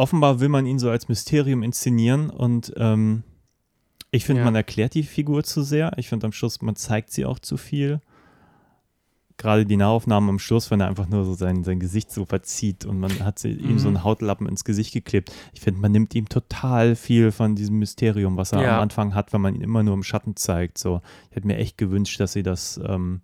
offenbar 0.00 0.40
will 0.40 0.48
man 0.48 0.66
ihn 0.66 0.78
so 0.78 0.90
als 0.90 1.08
Mysterium 1.08 1.62
inszenieren 1.62 2.30
und 2.30 2.72
ähm, 2.76 3.22
ich 4.10 4.24
finde, 4.24 4.40
Ja. 4.40 4.44
man 4.46 4.54
erklärt 4.56 4.94
die 4.94 5.04
Figur 5.04 5.44
zu 5.44 5.62
sehr. 5.62 5.92
Ich 5.96 6.08
finde 6.08 6.26
am 6.26 6.32
Schluss, 6.32 6.60
man 6.62 6.74
zeigt 6.74 7.10
sie 7.12 7.24
auch 7.24 7.38
zu 7.38 7.56
viel. 7.56 8.00
Gerade 9.36 9.64
die 9.64 9.76
Nahaufnahmen 9.78 10.28
am 10.28 10.38
Schluss, 10.38 10.70
wenn 10.70 10.80
er 10.80 10.88
einfach 10.88 11.08
nur 11.08 11.24
so 11.24 11.32
sein, 11.32 11.64
sein 11.64 11.80
Gesicht 11.80 12.10
so 12.12 12.26
verzieht 12.26 12.84
und 12.84 12.98
man 13.00 13.24
hat 13.24 13.38
sie, 13.38 13.52
ihm 13.52 13.78
so 13.78 13.88
Mhm. 13.88 13.96
einen 13.96 14.04
Hautlappen 14.04 14.46
ins 14.48 14.64
Gesicht 14.64 14.92
geklebt. 14.92 15.32
Ich 15.54 15.60
finde, 15.62 15.80
man 15.80 15.92
nimmt 15.92 16.14
ihm 16.14 16.28
total 16.28 16.94
viel 16.94 17.30
von 17.32 17.54
diesem 17.54 17.78
Mysterium, 17.78 18.36
was 18.36 18.52
er 18.52 18.62
Ja. 18.62 18.76
am 18.76 18.82
Anfang 18.82 19.14
hat, 19.14 19.32
wenn 19.32 19.40
man 19.40 19.54
ihn 19.54 19.62
immer 19.62 19.82
nur 19.82 19.94
im 19.94 20.02
Schatten 20.02 20.36
zeigt. 20.36 20.76
So, 20.76 21.00
ich 21.30 21.36
hätte 21.36 21.46
mir 21.46 21.56
echt 21.56 21.78
gewünscht, 21.78 22.20
dass 22.20 22.32
sie 22.34 22.42
das 22.42 22.78
ähm, 22.84 23.22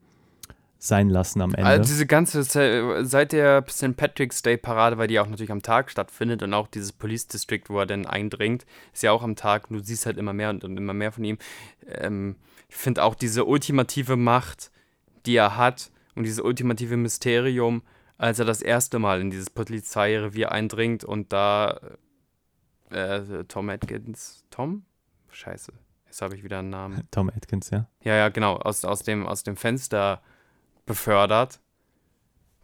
sein 0.87 1.09
lassen 1.11 1.41
am 1.41 1.55
Ende. 1.55 1.66
Also 1.66 1.84
diese 1.84 2.07
ganze, 2.07 2.43
Ze- 2.47 3.05
seit 3.05 3.32
der 3.32 3.64
St. 3.68 3.97
Patrick's 3.97 4.43
Day 4.43 4.57
Parade, 4.57 4.99
weil 4.99 5.09
die 5.09 5.18
auch 5.20 5.26
natürlich 5.26 5.51
am 5.53 5.62
Tag 5.62 5.91
stattfindet 5.91 6.43
und 6.43 6.55
auch 6.55 6.66
dieses 6.68 6.93
Police 6.93 7.26
District, 7.26 7.62
wo 7.68 7.78
er 7.80 7.87
dann 7.87 8.07
eindringt, 8.07 8.64
ist 8.93 9.03
ja 9.03 9.12
auch 9.12 9.22
am 9.22 9.37
Tag. 9.37 9.68
Du 9.68 9.78
siehst 9.80 10.07
halt 10.07 10.16
immer 10.18 10.32
mehr 10.32 10.51
und, 10.51 10.64
und 10.64 10.76
immer 10.76 10.95
mehr 10.95 11.12
von 11.12 11.24
ihm. 11.24 11.39
Ähm, 11.87 12.37
ich 12.68 12.76
finde 12.76 13.03
auch 13.05 13.14
diese 13.14 13.45
ultimative 13.45 14.16
Macht, 14.16 14.70
die 15.26 15.37
er 15.37 15.57
hat 15.57 15.91
und 16.14 16.24
dieses 16.24 16.41
ultimative 16.41 16.97
Mysterium, 16.97 17.82
als 18.18 18.39
er 18.39 18.45
das 18.45 18.62
erste 18.62 18.99
Mal 18.99 19.20
in 19.20 19.30
dieses 19.30 19.51
Polizeirevier 19.51 20.51
eindringt 20.53 21.05
und 21.05 21.32
da 21.32 21.80
äh, 22.91 23.45
Tom 23.49 23.68
Atkins, 23.68 24.45
Tom? 24.51 24.84
Scheiße, 25.30 25.72
jetzt 26.07 26.22
habe 26.22 26.34
ich 26.34 26.43
wieder 26.45 26.61
einen 26.61 26.70
Namen. 26.70 27.03
Tom 27.11 27.28
Atkins, 27.30 27.70
ja. 27.70 27.89
Ja, 28.03 28.14
ja, 28.14 28.28
genau, 28.28 28.57
aus, 28.57 28.84
aus, 28.84 29.03
dem, 29.03 29.26
aus 29.26 29.43
dem 29.43 29.57
Fenster 29.57 30.22
befördert. 30.87 31.61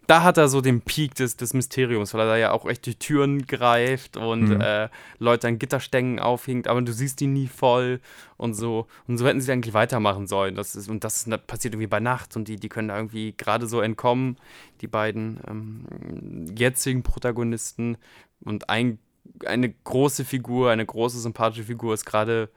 Da 0.09 0.25
hat 0.25 0.37
er 0.37 0.49
so 0.49 0.61
den 0.61 0.81
Peak 0.81 1.15
des, 1.15 1.37
des 1.37 1.55
Mysteriums, 1.55 2.13
weil 2.13 2.23
er 2.23 2.27
da 2.27 2.37
ja 2.37 2.51
auch 2.51 2.67
echt 2.67 2.85
durch 2.87 2.99
Türen 2.99 3.47
greift 3.47 4.17
und 4.17 4.49
Mhm. 4.49 4.61
äh, 4.61 4.89
Leute 5.19 5.47
an 5.47 5.59
Gitterstängen 5.61 6.19
aufhängt, 6.19 6.67
aber 6.67 6.83
du 6.83 6.93
siehst 6.93 7.21
ihn 7.23 7.33
nie 7.33 7.47
voll 7.47 8.01
und 8.37 8.55
so. 8.55 8.89
Und 9.07 9.17
so 9.19 9.27
hätten 9.27 9.41
sie 9.41 9.53
eigentlich 9.53 9.75
weitermachen 9.75 10.27
sollen. 10.27 10.57
Das 10.57 10.75
ist, 10.75 10.89
und 10.89 11.05
das 11.05 11.27
ist, 11.27 11.47
passiert 11.47 11.75
irgendwie 11.75 11.87
bei 11.87 12.01
Nacht 12.01 12.37
und 12.37 12.49
die, 12.49 12.57
die 12.57 12.69
können 12.69 12.89
da 12.89 12.97
irgendwie 12.97 13.33
gerade 13.37 13.67
so 13.69 13.81
entkommen, 13.81 14.39
die 14.81 14.89
beiden 14.89 15.41
ähm, 15.49 16.47
jetzigen 16.57 17.05
Protagonisten. 17.05 17.97
Und 18.41 18.69
ein, 18.69 18.99
eine 19.47 19.71
große 19.71 20.25
Figur, 20.25 20.73
eine 20.73 20.85
große 20.85 21.21
sympathische 21.21 21.63
Figur 21.65 21.95
ist 21.95 22.05
gerade, 22.05 22.51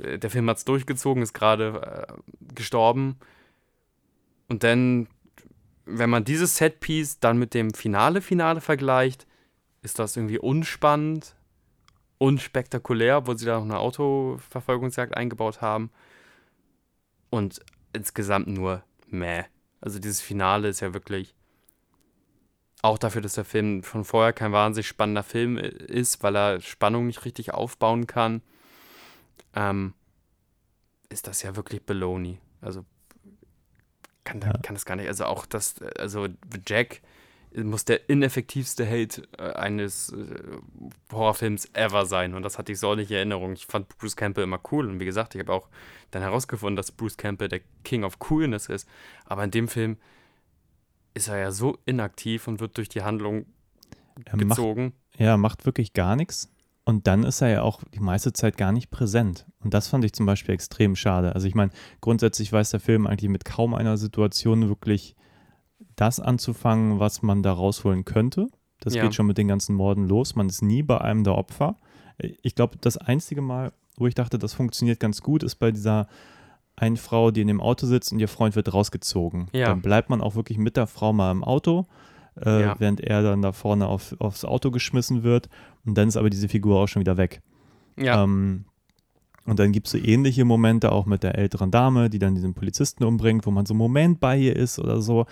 äh, 0.00 0.18
der 0.18 0.30
Film 0.30 0.48
hat 0.48 0.58
es 0.58 0.64
durchgezogen, 0.64 1.22
ist 1.22 1.34
gerade 1.34 2.06
äh, 2.08 2.54
gestorben. 2.54 3.18
Und 4.48 4.64
dann, 4.64 5.08
wenn 5.84 6.10
man 6.10 6.24
dieses 6.24 6.56
Setpiece 6.56 7.20
dann 7.20 7.38
mit 7.38 7.54
dem 7.54 7.72
Finale-Finale 7.72 8.60
vergleicht, 8.60 9.26
ist 9.82 9.98
das 9.98 10.16
irgendwie 10.16 10.38
unspannend, 10.38 11.36
unspektakulär, 12.18 13.26
wo 13.26 13.34
sie 13.34 13.46
da 13.46 13.56
noch 13.56 13.64
eine 13.64 13.78
Autoverfolgungsjagd 13.78 15.16
eingebaut 15.16 15.60
haben. 15.60 15.90
Und 17.30 17.60
insgesamt 17.92 18.48
nur 18.48 18.82
meh. 19.06 19.44
Also 19.80 19.98
dieses 19.98 20.20
Finale 20.20 20.68
ist 20.68 20.80
ja 20.80 20.94
wirklich 20.94 21.34
auch 22.82 22.98
dafür, 22.98 23.20
dass 23.20 23.34
der 23.34 23.44
Film 23.44 23.82
von 23.82 24.04
vorher 24.04 24.32
kein 24.32 24.52
wahnsinnig 24.52 24.88
spannender 24.88 25.22
Film 25.22 25.58
ist, 25.58 26.22
weil 26.22 26.36
er 26.36 26.60
Spannung 26.60 27.06
nicht 27.06 27.24
richtig 27.24 27.52
aufbauen 27.52 28.06
kann, 28.06 28.40
ähm, 29.54 29.94
ist 31.08 31.26
das 31.26 31.42
ja 31.42 31.56
wirklich 31.56 31.84
Baloney. 31.84 32.38
Also 32.60 32.84
kann, 34.28 34.40
Ja. 34.40 34.52
kann 34.62 34.74
das 34.74 34.84
gar 34.84 34.96
nicht. 34.96 35.08
Also 35.08 35.24
auch 35.24 35.46
das, 35.46 35.76
also 35.98 36.28
Jack 36.66 37.00
muss 37.54 37.84
der 37.86 38.10
ineffektivste 38.10 38.84
Held 38.84 39.26
äh, 39.38 39.52
eines 39.52 40.12
äh, 40.12 40.58
Horrorfilms 41.10 41.70
ever 41.72 42.04
sein. 42.04 42.34
Und 42.34 42.42
das 42.42 42.58
hatte 42.58 42.72
ich 42.72 42.78
so 42.78 42.94
nicht 42.94 43.10
in 43.10 43.16
Erinnerung. 43.16 43.54
Ich 43.54 43.66
fand 43.66 43.88
Bruce 43.98 44.16
Campbell 44.16 44.44
immer 44.44 44.60
cool. 44.70 44.86
Und 44.88 45.00
wie 45.00 45.06
gesagt, 45.06 45.34
ich 45.34 45.40
habe 45.40 45.52
auch 45.52 45.68
dann 46.10 46.22
herausgefunden, 46.22 46.76
dass 46.76 46.92
Bruce 46.92 47.16
Campbell 47.16 47.48
der 47.48 47.60
King 47.84 48.04
of 48.04 48.18
Coolness 48.18 48.68
ist. 48.68 48.86
Aber 49.24 49.44
in 49.44 49.50
dem 49.50 49.66
Film 49.68 49.96
ist 51.14 51.28
er 51.28 51.38
ja 51.38 51.50
so 51.50 51.78
inaktiv 51.86 52.46
und 52.48 52.60
wird 52.60 52.76
durch 52.76 52.88
die 52.90 53.02
Handlung 53.02 53.46
Er 54.26 54.36
macht, 54.36 54.48
gezogen. 54.50 54.92
ja, 55.16 55.36
macht 55.38 55.64
wirklich 55.66 55.94
gar 55.94 56.16
nichts. 56.16 56.50
Und 56.88 57.06
dann 57.06 57.22
ist 57.22 57.42
er 57.42 57.48
ja 57.50 57.62
auch 57.62 57.82
die 57.92 58.00
meiste 58.00 58.32
Zeit 58.32 58.56
gar 58.56 58.72
nicht 58.72 58.90
präsent. 58.90 59.44
Und 59.62 59.74
das 59.74 59.88
fand 59.88 60.06
ich 60.06 60.14
zum 60.14 60.24
Beispiel 60.24 60.54
extrem 60.54 60.96
schade. 60.96 61.34
Also 61.34 61.46
ich 61.46 61.54
meine, 61.54 61.70
grundsätzlich 62.00 62.50
weiß 62.50 62.70
der 62.70 62.80
Film 62.80 63.06
eigentlich 63.06 63.28
mit 63.28 63.44
kaum 63.44 63.74
einer 63.74 63.98
Situation 63.98 64.70
wirklich 64.70 65.14
das 65.96 66.18
anzufangen, 66.18 66.98
was 66.98 67.20
man 67.20 67.42
da 67.42 67.52
rausholen 67.52 68.06
könnte. 68.06 68.46
Das 68.80 68.94
Ja. 68.94 69.02
geht 69.02 69.14
schon 69.14 69.26
mit 69.26 69.36
den 69.36 69.48
ganzen 69.48 69.74
Morden 69.74 70.08
los. 70.08 70.34
Man 70.34 70.48
ist 70.48 70.62
nie 70.62 70.82
bei 70.82 70.98
einem 70.98 71.24
der 71.24 71.34
Opfer. 71.36 71.76
Ich 72.40 72.54
glaube, 72.54 72.78
das 72.80 72.96
einzige 72.96 73.42
Mal, 73.42 73.72
wo 73.98 74.06
ich 74.06 74.14
dachte, 74.14 74.38
das 74.38 74.54
funktioniert 74.54 74.98
ganz 74.98 75.20
gut, 75.20 75.42
ist 75.42 75.56
bei 75.56 75.70
dieser 75.72 76.08
einen 76.74 76.96
Frau, 76.96 77.30
die 77.30 77.42
in 77.42 77.48
dem 77.48 77.60
Auto 77.60 77.86
sitzt 77.86 78.14
und 78.14 78.18
ihr 78.18 78.28
Freund 78.28 78.56
wird 78.56 78.72
rausgezogen. 78.72 79.48
Ja. 79.52 79.66
Dann 79.66 79.82
bleibt 79.82 80.08
man 80.08 80.22
auch 80.22 80.36
wirklich 80.36 80.56
mit 80.56 80.78
der 80.78 80.86
Frau 80.86 81.12
mal 81.12 81.32
im 81.32 81.44
Auto, 81.44 81.84
äh, 82.44 82.62
Ja. 82.62 82.76
während 82.78 83.00
er 83.00 83.22
dann 83.22 83.42
da 83.42 83.52
vorne 83.52 83.86
auf, 83.86 84.14
aufs 84.18 84.44
Auto 84.44 84.70
geschmissen 84.70 85.22
wird. 85.22 85.48
Und 85.84 85.96
dann 85.96 86.08
ist 86.08 86.16
aber 86.16 86.30
diese 86.30 86.48
Figur 86.48 86.78
auch 86.80 86.86
schon 86.88 87.00
wieder 87.00 87.16
weg. 87.16 87.40
Ja, 87.96 88.22
Ähm, 88.24 88.64
und 89.44 89.58
dann 89.58 89.72
gibt 89.72 89.86
es 89.86 89.92
so 89.92 89.98
ähnliche 89.98 90.44
Momente 90.44 90.92
auch 90.92 91.06
mit 91.06 91.22
der 91.22 91.36
älteren 91.38 91.70
Dame, 91.70 92.10
die 92.10 92.18
dann 92.18 92.34
diesen 92.34 92.52
Polizisten 92.54 93.02
umbringt, 93.04 93.46
wo 93.46 93.50
man 93.50 93.64
so 93.66 93.72
einen 93.72 93.78
Moment 93.78 94.20
bei 94.20 94.36
ihr 94.36 94.54
ist 94.54 94.78
oder 94.78 95.00
so. 95.00 95.24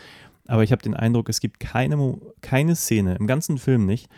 Aber 0.49 0.63
ich 0.63 0.73
habe 0.73 0.83
den 0.83 0.95
Eindruck, 0.95 1.29
es 1.29 1.41
gibt 1.41 1.61
keine, 1.61 2.19
keine 2.41 2.77
Szene, 2.77 3.17
im 3.17 3.27
ganzen 3.27 3.59
Film 3.59 3.85
nicht, 3.85 4.09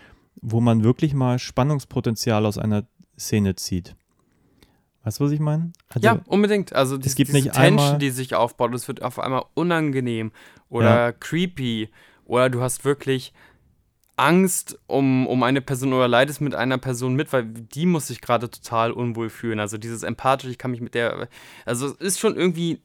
wo 0.40 0.60
man 0.60 0.84
wirklich 0.84 1.14
mal 1.14 1.38
Spannungspotenzial 1.38 2.46
aus 2.46 2.58
einer 2.58 2.84
Szene 3.18 3.56
zieht. 3.56 3.96
Weißt 5.04 5.18
du, 5.20 5.24
was 5.24 5.32
ich 5.32 5.40
meine? 5.40 5.72
Also, 5.88 6.04
ja, 6.06 6.20
unbedingt. 6.26 6.72
Also 6.74 6.98
die, 6.98 7.08
gibt 7.08 7.28
diese 7.30 7.32
nicht 7.32 7.52
Tension, 7.52 7.78
einmal- 7.80 7.98
die 7.98 8.10
sich 8.10 8.34
aufbaut, 8.34 8.74
es 8.74 8.86
wird 8.88 9.02
auf 9.02 9.18
einmal 9.18 9.44
unangenehm 9.54 10.32
oder 10.68 11.12
creepy 11.12 11.88
oder 12.28 12.48
du 12.48 12.60
hast 12.60 12.84
wirklich 12.84 13.32
Angst 14.16 14.78
um, 14.86 15.26
um 15.26 15.42
eine 15.42 15.60
Person 15.60 15.92
oder 15.92 16.08
leidest 16.08 16.40
mit 16.40 16.54
einer 16.54 16.78
Person 16.78 17.14
mit, 17.14 17.32
weil 17.32 17.44
die 17.44 17.86
muss 17.86 18.08
sich 18.08 18.20
gerade 18.20 18.50
total 18.50 18.92
unwohl 18.92 19.30
fühlen. 19.30 19.60
Also 19.60 19.78
dieses 19.78 20.02
empathisch, 20.02 20.50
ich 20.50 20.58
kann 20.58 20.70
mich 20.70 20.80
mit 20.80 20.94
der, 20.94 21.28
also 21.64 21.86
es 21.86 21.94
ist 21.94 22.20
schon 22.20 22.36
irgendwie 22.36 22.80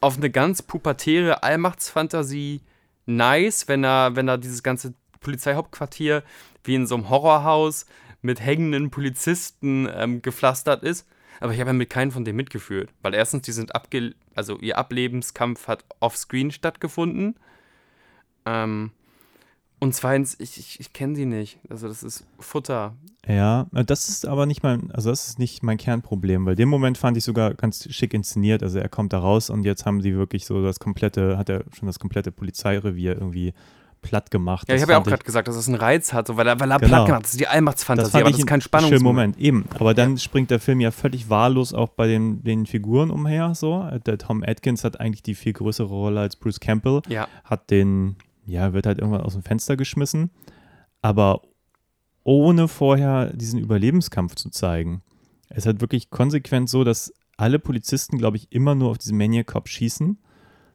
auf 0.00 0.16
eine 0.16 0.30
ganz 0.30 0.62
pubertäre 0.62 1.42
Allmachtsfantasie 1.42 2.60
nice, 3.06 3.68
wenn 3.68 3.84
er, 3.84 4.16
wenn 4.16 4.28
er 4.28 4.38
dieses 4.38 4.62
ganze 4.62 4.94
Polizeihauptquartier 5.20 6.22
wie 6.62 6.74
in 6.74 6.86
so 6.86 6.94
einem 6.94 7.10
Horrorhaus 7.10 7.86
mit 8.22 8.40
hängenden 8.40 8.90
Polizisten 8.90 9.88
ähm, 9.94 10.22
gepflastert 10.22 10.82
ist. 10.82 11.06
Aber 11.40 11.52
ich 11.52 11.60
habe 11.60 11.70
ja 11.70 11.74
mit 11.74 11.90
keinem 11.90 12.10
von 12.10 12.24
denen 12.24 12.36
mitgefühlt. 12.36 12.90
Weil 13.02 13.14
erstens, 13.14 13.42
die 13.42 13.52
sind 13.52 13.74
abge... 13.74 14.14
Also 14.34 14.58
ihr 14.58 14.78
Ablebenskampf 14.78 15.68
hat 15.68 15.84
offscreen 16.00 16.50
stattgefunden. 16.50 17.36
Ähm, 18.46 18.90
und 19.80 19.94
zweitens, 19.94 20.36
ich, 20.38 20.58
ich, 20.58 20.80
ich 20.80 20.92
kenne 20.92 21.14
sie 21.14 21.26
nicht. 21.26 21.58
Also 21.68 21.88
das 21.88 22.02
ist 22.02 22.26
Futter. 22.38 22.94
Ja, 23.28 23.66
das 23.72 24.08
ist 24.08 24.26
aber 24.26 24.46
nicht 24.46 24.62
mein, 24.62 24.90
also 24.92 25.10
das 25.10 25.28
ist 25.28 25.38
nicht 25.38 25.62
mein 25.62 25.76
Kernproblem, 25.76 26.46
weil 26.46 26.54
den 26.54 26.68
Moment 26.68 26.96
fand 26.98 27.16
ich 27.16 27.24
sogar 27.24 27.54
ganz 27.54 27.86
schick 27.92 28.14
inszeniert. 28.14 28.62
Also 28.62 28.78
er 28.78 28.88
kommt 28.88 29.12
da 29.12 29.18
raus 29.18 29.50
und 29.50 29.64
jetzt 29.64 29.84
haben 29.84 30.00
sie 30.00 30.14
wirklich 30.14 30.46
so 30.46 30.62
das 30.62 30.78
komplette, 30.78 31.36
hat 31.36 31.48
er 31.48 31.64
schon 31.76 31.86
das 31.86 31.98
komplette 31.98 32.32
Polizeirevier 32.32 33.14
irgendwie 33.14 33.52
platt 34.00 34.30
gemacht. 34.30 34.68
Ja, 34.68 34.74
Das 34.74 34.80
ich 34.80 34.82
habe 34.82 34.92
ja 34.92 34.98
auch 34.98 35.04
gerade 35.04 35.24
gesagt, 35.24 35.48
dass 35.48 35.56
es 35.56 35.66
einen 35.66 35.76
Reiz 35.76 36.12
hat, 36.12 36.26
so, 36.26 36.36
weil 36.36 36.46
er, 36.46 36.60
weil 36.60 36.70
er 36.70 36.78
Genau. 36.78 36.88
platt 36.88 37.06
gemacht 37.06 37.16
hat. 37.18 37.24
Das 37.24 37.30
ist 37.32 37.40
die 37.40 37.44
das 37.44 37.52
Allmachtsfantasie, 37.54 38.10
fand 38.10 38.22
aber 38.22 38.30
das 38.30 38.38
ist 38.40 38.46
kein 38.46 38.60
Spannungsmoment. 38.60 39.02
Moment, 39.02 39.38
eben. 39.38 39.64
Aber 39.78 39.94
dann 39.94 40.18
springt 40.18 40.50
der 40.50 40.60
Film 40.60 40.80
ja 40.80 40.90
völlig 40.90 41.28
wahllos 41.30 41.72
auch 41.74 41.88
bei 41.90 42.06
den, 42.06 42.42
den 42.44 42.66
Figuren 42.66 43.10
umher. 43.10 43.54
So. 43.54 43.88
Der 44.06 44.18
Tom 44.18 44.42
Atkins 44.46 44.84
hat 44.84 45.00
eigentlich 45.00 45.22
die 45.22 45.34
viel 45.34 45.54
größere 45.54 45.88
Rolle 45.88 46.20
als 46.20 46.36
Bruce 46.36 46.60
Campbell. 46.60 47.00
Ja, 47.08 47.28
hat 47.44 47.70
den, 47.70 48.16
ja, 48.46 48.72
wird 48.72 48.86
halt 48.86 48.98
irgendwann 48.98 49.22
aus 49.22 49.34
dem 49.34 49.42
Fenster 49.42 49.76
geschmissen, 49.76 50.30
aber 51.02 51.42
ohne 52.22 52.68
vorher 52.68 53.32
diesen 53.34 53.60
Überlebenskampf 53.60 54.34
zu 54.34 54.50
zeigen. 54.50 55.02
Es 55.48 55.58
ist 55.58 55.66
halt 55.66 55.80
wirklich 55.80 56.10
konsequent 56.10 56.68
so, 56.70 56.84
dass 56.84 57.12
alle 57.36 57.58
Polizisten, 57.58 58.18
glaube 58.18 58.36
ich, 58.36 58.50
immer 58.52 58.74
nur 58.74 58.90
auf 58.90 58.98
diesen 58.98 59.18
Maniac 59.18 59.48
Cop 59.48 59.68
schießen. 59.68 60.18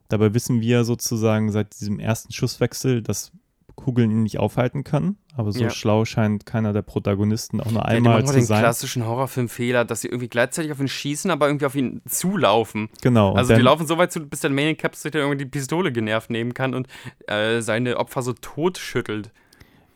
Dabei 0.08 0.34
wissen 0.34 0.60
wir 0.60 0.84
sozusagen 0.84 1.50
seit 1.50 1.78
diesem 1.80 1.98
ersten 1.98 2.32
Schusswechsel, 2.32 3.02
dass 3.02 3.32
Kugeln 3.80 4.10
ihn 4.10 4.22
nicht 4.22 4.38
aufhalten 4.38 4.84
können. 4.84 5.16
Aber 5.36 5.52
so 5.52 5.62
Ja. 5.62 5.70
schlau 5.70 6.04
scheint 6.04 6.44
keiner 6.46 6.72
der 6.72 6.82
Protagonisten 6.82 7.60
auch 7.60 7.70
nur 7.70 7.80
Ja, 7.82 7.86
einmal 7.86 8.22
auch 8.22 8.26
zu 8.26 8.34
den 8.34 8.44
sein. 8.44 8.60
klassischen 8.60 9.06
Horrorfilmfehler, 9.06 9.84
dass 9.84 10.02
sie 10.02 10.08
irgendwie 10.08 10.28
gleichzeitig 10.28 10.70
auf 10.72 10.80
ihn 10.80 10.88
schießen, 10.88 11.30
aber 11.30 11.46
irgendwie 11.48 11.66
auf 11.66 11.74
ihn 11.74 12.02
zulaufen. 12.08 12.88
Genau. 13.02 13.32
Also 13.34 13.54
die 13.54 13.62
laufen 13.62 13.86
so 13.86 13.96
weit 13.98 14.12
zu, 14.12 14.20
bis 14.20 14.40
der 14.40 14.50
Maniac 14.50 14.78
Cap 14.78 14.94
sich 14.94 15.10
dann 15.12 15.22
irgendwie 15.22 15.44
die 15.44 15.50
Pistole 15.50 15.92
genervt 15.92 16.30
nehmen 16.30 16.52
kann 16.54 16.74
und 16.74 16.88
äh, 17.26 17.60
seine 17.60 17.96
Opfer 17.96 18.22
so 18.22 18.32
tot 18.34 18.78
schüttelt. 18.78 19.30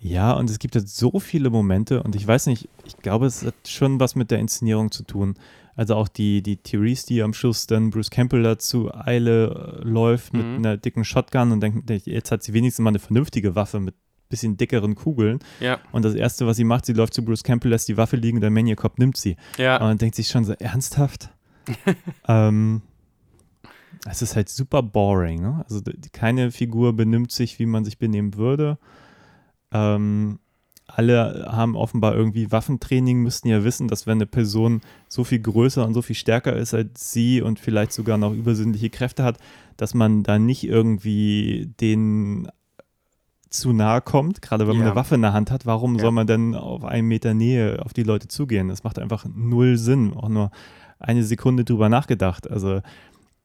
Ja, 0.06 0.32
und 0.32 0.50
es 0.50 0.58
gibt 0.58 0.74
jetzt 0.74 0.96
so 0.98 1.18
viele 1.18 1.48
Momente 1.48 2.02
und 2.02 2.14
ich 2.14 2.26
weiß 2.26 2.46
nicht, 2.46 2.68
ich 2.84 2.96
glaube, 2.98 3.24
es 3.24 3.42
hat 3.42 3.54
schon 3.66 3.98
was 4.00 4.14
mit 4.14 4.30
der 4.30 4.38
Inszenierung 4.38 4.90
zu 4.90 5.02
tun. 5.02 5.34
Also 5.76 5.94
auch 5.96 6.08
die, 6.08 6.42
die 6.42 6.58
Therese, 6.58 7.06
die 7.06 7.22
am 7.22 7.32
Schluss 7.32 7.66
dann 7.66 7.88
Bruce 7.90 8.10
Campbell 8.10 8.42
dazu 8.42 8.94
Eile 8.94 9.80
äh, 9.82 9.88
läuft 9.88 10.34
mit 10.34 10.44
Mhm. 10.46 10.56
einer 10.56 10.76
dicken 10.76 11.04
Shotgun 11.04 11.52
und 11.52 11.60
denkt, 11.62 11.90
jetzt 12.06 12.30
hat 12.30 12.42
sie 12.42 12.52
wenigstens 12.52 12.82
mal 12.84 12.90
eine 12.90 12.98
vernünftige 12.98 13.54
Waffe 13.54 13.80
mit 13.80 13.94
bisschen 14.28 14.56
dickeren 14.56 14.94
Kugeln. 14.94 15.38
Ja, 15.60 15.78
Und 15.92 16.04
das 16.04 16.14
Erste, 16.14 16.46
was 16.46 16.56
sie 16.58 16.64
macht, 16.64 16.86
sie 16.86 16.92
läuft 16.92 17.14
zu 17.14 17.24
Bruce 17.24 17.42
Campbell, 17.42 17.70
lässt 17.70 17.88
die 17.88 17.96
Waffe 17.96 18.16
liegen, 18.16 18.40
der 18.40 18.50
Maniac 18.50 18.78
Cop 18.78 18.98
nimmt 18.98 19.16
sie. 19.16 19.36
ja. 19.58 19.82
Und 19.88 20.00
denkt 20.02 20.16
sich 20.16 20.28
schon 20.28 20.44
so, 20.44 20.52
ernsthaft? 20.52 21.30
ähm, 22.28 22.82
es 24.06 24.22
ist 24.22 24.36
halt 24.36 24.48
super 24.48 24.82
boring. 24.82 25.40
Ne? 25.40 25.64
Also 25.68 25.80
keine 26.12 26.50
Figur 26.50 26.94
benimmt 26.94 27.32
sich, 27.32 27.58
wie 27.58 27.66
man 27.66 27.84
sich 27.84 27.98
benehmen 27.98 28.34
würde. 28.34 28.78
Ähm, 29.74 30.38
alle 30.86 31.46
haben 31.50 31.76
offenbar 31.76 32.14
irgendwie 32.14 32.52
Waffentraining, 32.52 33.18
müssten 33.22 33.48
ja 33.48 33.64
wissen, 33.64 33.88
dass 33.88 34.06
wenn 34.06 34.18
eine 34.18 34.26
Person 34.26 34.82
so 35.08 35.24
viel 35.24 35.40
größer 35.40 35.84
und 35.84 35.94
so 35.94 36.02
viel 36.02 36.14
stärker 36.16 36.54
ist 36.54 36.74
als 36.74 37.10
sie 37.12 37.40
und 37.42 37.58
vielleicht 37.58 37.92
sogar 37.92 38.18
noch 38.18 38.32
übersinnliche 38.32 38.90
Kräfte 38.90 39.24
hat, 39.24 39.38
dass 39.76 39.94
man 39.94 40.22
da 40.22 40.38
nicht 40.38 40.62
irgendwie 40.64 41.72
den 41.80 42.48
zu 43.50 43.72
nahe 43.72 44.00
kommt, 44.02 44.42
gerade 44.42 44.66
wenn 44.66 44.76
man 44.76 44.84
Ja. 44.86 44.90
eine 44.92 44.96
Waffe 44.96 45.14
in 45.14 45.22
der 45.22 45.32
Hand 45.32 45.50
hat, 45.50 45.64
warum 45.64 45.94
Ja. 45.96 46.02
soll 46.02 46.12
man 46.12 46.26
denn 46.26 46.54
auf 46.54 46.84
einen 46.84 47.08
Meter 47.08 47.34
Nähe 47.34 47.82
auf 47.84 47.92
die 47.92 48.02
Leute 48.02 48.28
zugehen? 48.28 48.68
Das 48.68 48.84
macht 48.84 48.98
einfach 48.98 49.24
null 49.34 49.76
Sinn, 49.78 50.12
auch 50.12 50.28
nur 50.28 50.50
eine 50.98 51.22
Sekunde 51.24 51.64
drüber 51.64 51.88
nachgedacht. 51.88 52.50
Also 52.50 52.80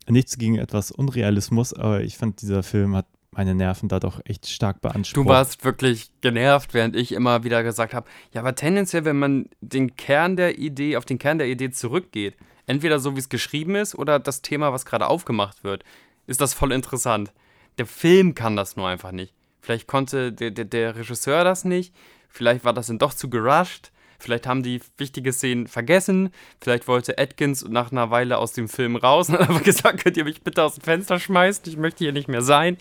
nichts 0.07 0.38
gegen 0.38 0.57
etwas 0.57 0.91
Unrealismus, 0.91 1.73
aber 1.73 2.01
ich 2.03 2.17
fand, 2.17 2.41
dieser 2.41 2.63
Film 2.63 2.95
hat 2.95 3.05
meine 3.32 3.55
Nerven 3.55 3.89
da 3.89 3.99
doch 3.99 4.19
echt 4.25 4.47
stark 4.47 4.82
beansprucht. 4.82 5.25
Du 5.25 5.30
warst 5.30 5.63
wirklich 5.63 6.11
genervt, 6.21 6.73
während 6.73 6.95
ich 6.95 7.11
immer 7.11 7.43
wieder 7.43 7.63
gesagt 7.63 7.93
habe, 7.93 8.09
ja, 8.34 8.41
aber 8.41 8.55
tendenziell, 8.55 9.05
wenn 9.05 9.19
man 9.19 9.49
den 9.61 9.95
Kern 9.95 10.36
der 10.36 10.57
Idee, 10.57 10.97
auf 10.97 11.05
den 11.05 11.19
Kern 11.19 11.38
der 11.38 11.47
Idee 11.47 11.71
zurückgeht, 11.71 12.36
entweder 12.65 12.99
so 12.99 13.15
wie 13.15 13.19
es 13.19 13.30
geschrieben 13.30 13.75
ist 13.75 13.95
oder 13.95 14.19
das 14.19 14.41
Thema, 14.41 14.73
was 14.73 14.86
gerade 14.86 15.07
aufgemacht 15.07 15.63
wird, 15.63 15.84
ist 16.27 16.41
das 16.41 16.53
voll 16.53 16.71
interessant. 16.71 17.32
Der 17.77 17.86
Film 17.86 18.36
kann 18.36 18.55
das 18.55 18.75
nur 18.75 18.88
einfach 18.88 19.11
nicht. 19.11 19.34
Vielleicht 19.61 19.88
konnte 19.88 20.32
der, 20.32 20.51
der, 20.51 20.65
der 20.65 20.95
Regisseur 20.95 21.43
das 21.43 21.65
nicht, 21.65 21.93
vielleicht 22.30 22.63
war 22.65 22.73
das 22.73 22.88
dann 22.88 22.99
doch 22.99 23.13
zu 23.13 23.30
gerusht, 23.30 23.91
vielleicht 24.19 24.47
haben 24.47 24.63
die 24.63 24.82
wichtige 24.97 25.34
Szenen 25.34 25.67
vergessen, 25.67 26.32
vielleicht 26.61 26.88
wollte 26.88 27.17
Atkins 27.17 27.65
nach 27.67 27.91
einer 27.91 28.11
Weile 28.11 28.38
aus 28.38 28.53
dem 28.53 28.67
Film 28.67 28.95
raus 28.95 29.30
und 29.30 29.36
hat 29.36 29.49
einfach 29.49 29.63
gesagt, 29.63 30.03
könnt 30.03 30.17
ihr 30.17 30.23
mich 30.23 30.41
bitte 30.41 30.63
aus 30.63 30.75
dem 30.75 30.84
Fenster 30.84 31.19
schmeißen, 31.19 31.65
ich 31.67 31.77
möchte 31.77 32.03
hier 32.03 32.13
nicht 32.13 32.27
mehr 32.27 32.41
sein. 32.41 32.77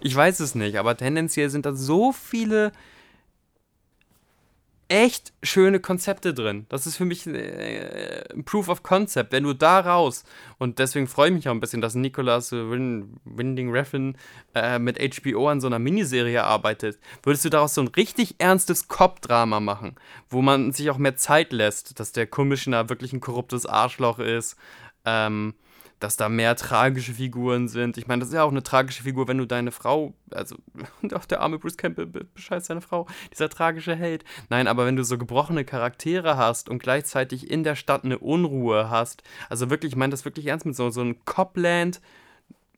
Ich 0.00 0.14
weiß 0.14 0.40
es 0.40 0.54
nicht, 0.54 0.76
aber 0.76 0.96
tendenziell 0.96 1.50
sind 1.50 1.66
da 1.66 1.74
so 1.74 2.12
viele 2.12 2.72
echt 4.88 5.32
schöne 5.42 5.80
Konzepte 5.80 6.32
drin. 6.32 6.66
Das 6.68 6.86
ist 6.86 6.96
für 6.96 7.04
mich 7.04 7.26
äh, 7.26 8.22
ein 8.32 8.44
Proof 8.44 8.68
of 8.68 8.82
Concept, 8.82 9.32
wenn 9.32 9.42
du 9.42 9.52
da 9.52 9.80
raus 9.80 10.24
und 10.58 10.78
deswegen 10.78 11.08
freue 11.08 11.28
ich 11.28 11.34
mich 11.34 11.48
auch 11.48 11.52
ein 11.52 11.60
bisschen, 11.60 11.80
dass 11.80 11.96
Nicolas 11.96 12.52
äh, 12.52 12.70
Win 12.70 13.18
Winding 13.24 13.70
Refn 13.70 14.16
äh, 14.54 14.78
mit 14.78 14.98
HBO 14.98 15.48
an 15.48 15.60
so 15.60 15.66
einer 15.66 15.80
Miniserie 15.80 16.44
arbeitet. 16.44 16.98
Würdest 17.22 17.44
du 17.44 17.50
daraus 17.50 17.74
so 17.74 17.80
ein 17.80 17.88
richtig 17.88 18.36
ernstes 18.38 18.86
Cop-Drama 18.86 19.58
machen, 19.58 19.96
wo 20.28 20.40
man 20.40 20.72
sich 20.72 20.88
auch 20.90 20.98
mehr 20.98 21.16
Zeit 21.16 21.52
lässt, 21.52 21.98
dass 21.98 22.12
der 22.12 22.28
Commissioner 22.28 22.88
wirklich 22.88 23.12
ein 23.12 23.20
korruptes 23.20 23.66
Arschloch 23.66 24.20
ist, 24.20 24.56
ähm, 25.04 25.54
dass 25.98 26.16
da 26.18 26.28
mehr 26.28 26.56
tragische 26.56 27.14
Figuren 27.14 27.68
sind. 27.68 27.96
Ich 27.96 28.06
meine, 28.06 28.20
das 28.20 28.28
ist 28.28 28.34
ja 28.34 28.42
auch 28.42 28.50
eine 28.50 28.62
tragische 28.62 29.02
Figur, 29.02 29.28
wenn 29.28 29.38
du 29.38 29.46
deine 29.46 29.72
Frau, 29.72 30.12
also 30.30 30.56
und 31.02 31.14
auch 31.14 31.24
der 31.24 31.40
arme 31.40 31.58
Bruce 31.58 31.76
Campbell 31.78 32.06
be- 32.06 32.24
bescheißt 32.24 32.66
seine 32.66 32.82
Frau, 32.82 33.06
dieser 33.32 33.48
tragische 33.48 33.96
Held. 33.96 34.24
Nein, 34.50 34.68
aber 34.68 34.84
wenn 34.84 34.96
du 34.96 35.04
so 35.04 35.16
gebrochene 35.16 35.64
Charaktere 35.64 36.36
hast 36.36 36.68
und 36.68 36.82
gleichzeitig 36.82 37.50
in 37.50 37.64
der 37.64 37.76
Stadt 37.76 38.04
eine 38.04 38.18
Unruhe 38.18 38.90
hast, 38.90 39.22
also 39.48 39.70
wirklich, 39.70 39.92
ich 39.92 39.96
meine 39.96 40.10
das 40.10 40.24
wirklich 40.24 40.46
ernst 40.46 40.66
mit 40.66 40.76
so, 40.76 40.90
so 40.90 41.00
einem 41.00 41.24
Copland 41.24 42.00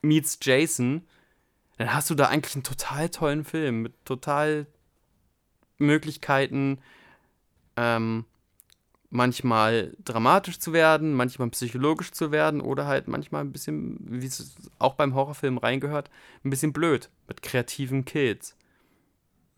meets 0.01 0.39
Jason, 0.41 1.03
dann 1.77 1.93
hast 1.93 2.11
du 2.11 2.15
da 2.15 2.27
eigentlich 2.27 2.55
einen 2.55 2.65
total 2.65 3.09
tollen 3.09 3.45
Film 3.45 3.83
mit 3.83 4.05
total 4.05 4.67
Möglichkeiten, 5.79 6.79
ähm, 7.77 8.25
manchmal 9.11 9.97
dramatisch 10.05 10.59
zu 10.59 10.73
werden, 10.73 11.15
manchmal 11.15 11.49
psychologisch 11.51 12.13
zu 12.13 12.31
werden 12.31 12.61
oder 12.61 12.87
halt 12.87 13.09
manchmal 13.09 13.43
ein 13.43 13.53
bisschen, 13.53 13.99
wie 14.01 14.27
es 14.27 14.57
auch 14.79 14.95
beim 14.95 15.15
Horrorfilm 15.15 15.59
reingehört, 15.59 16.11
ein 16.45 16.51
bisschen 16.51 16.73
blöd 16.73 17.09
mit 17.27 17.43
kreativen 17.43 18.05
Kills. 18.05 18.55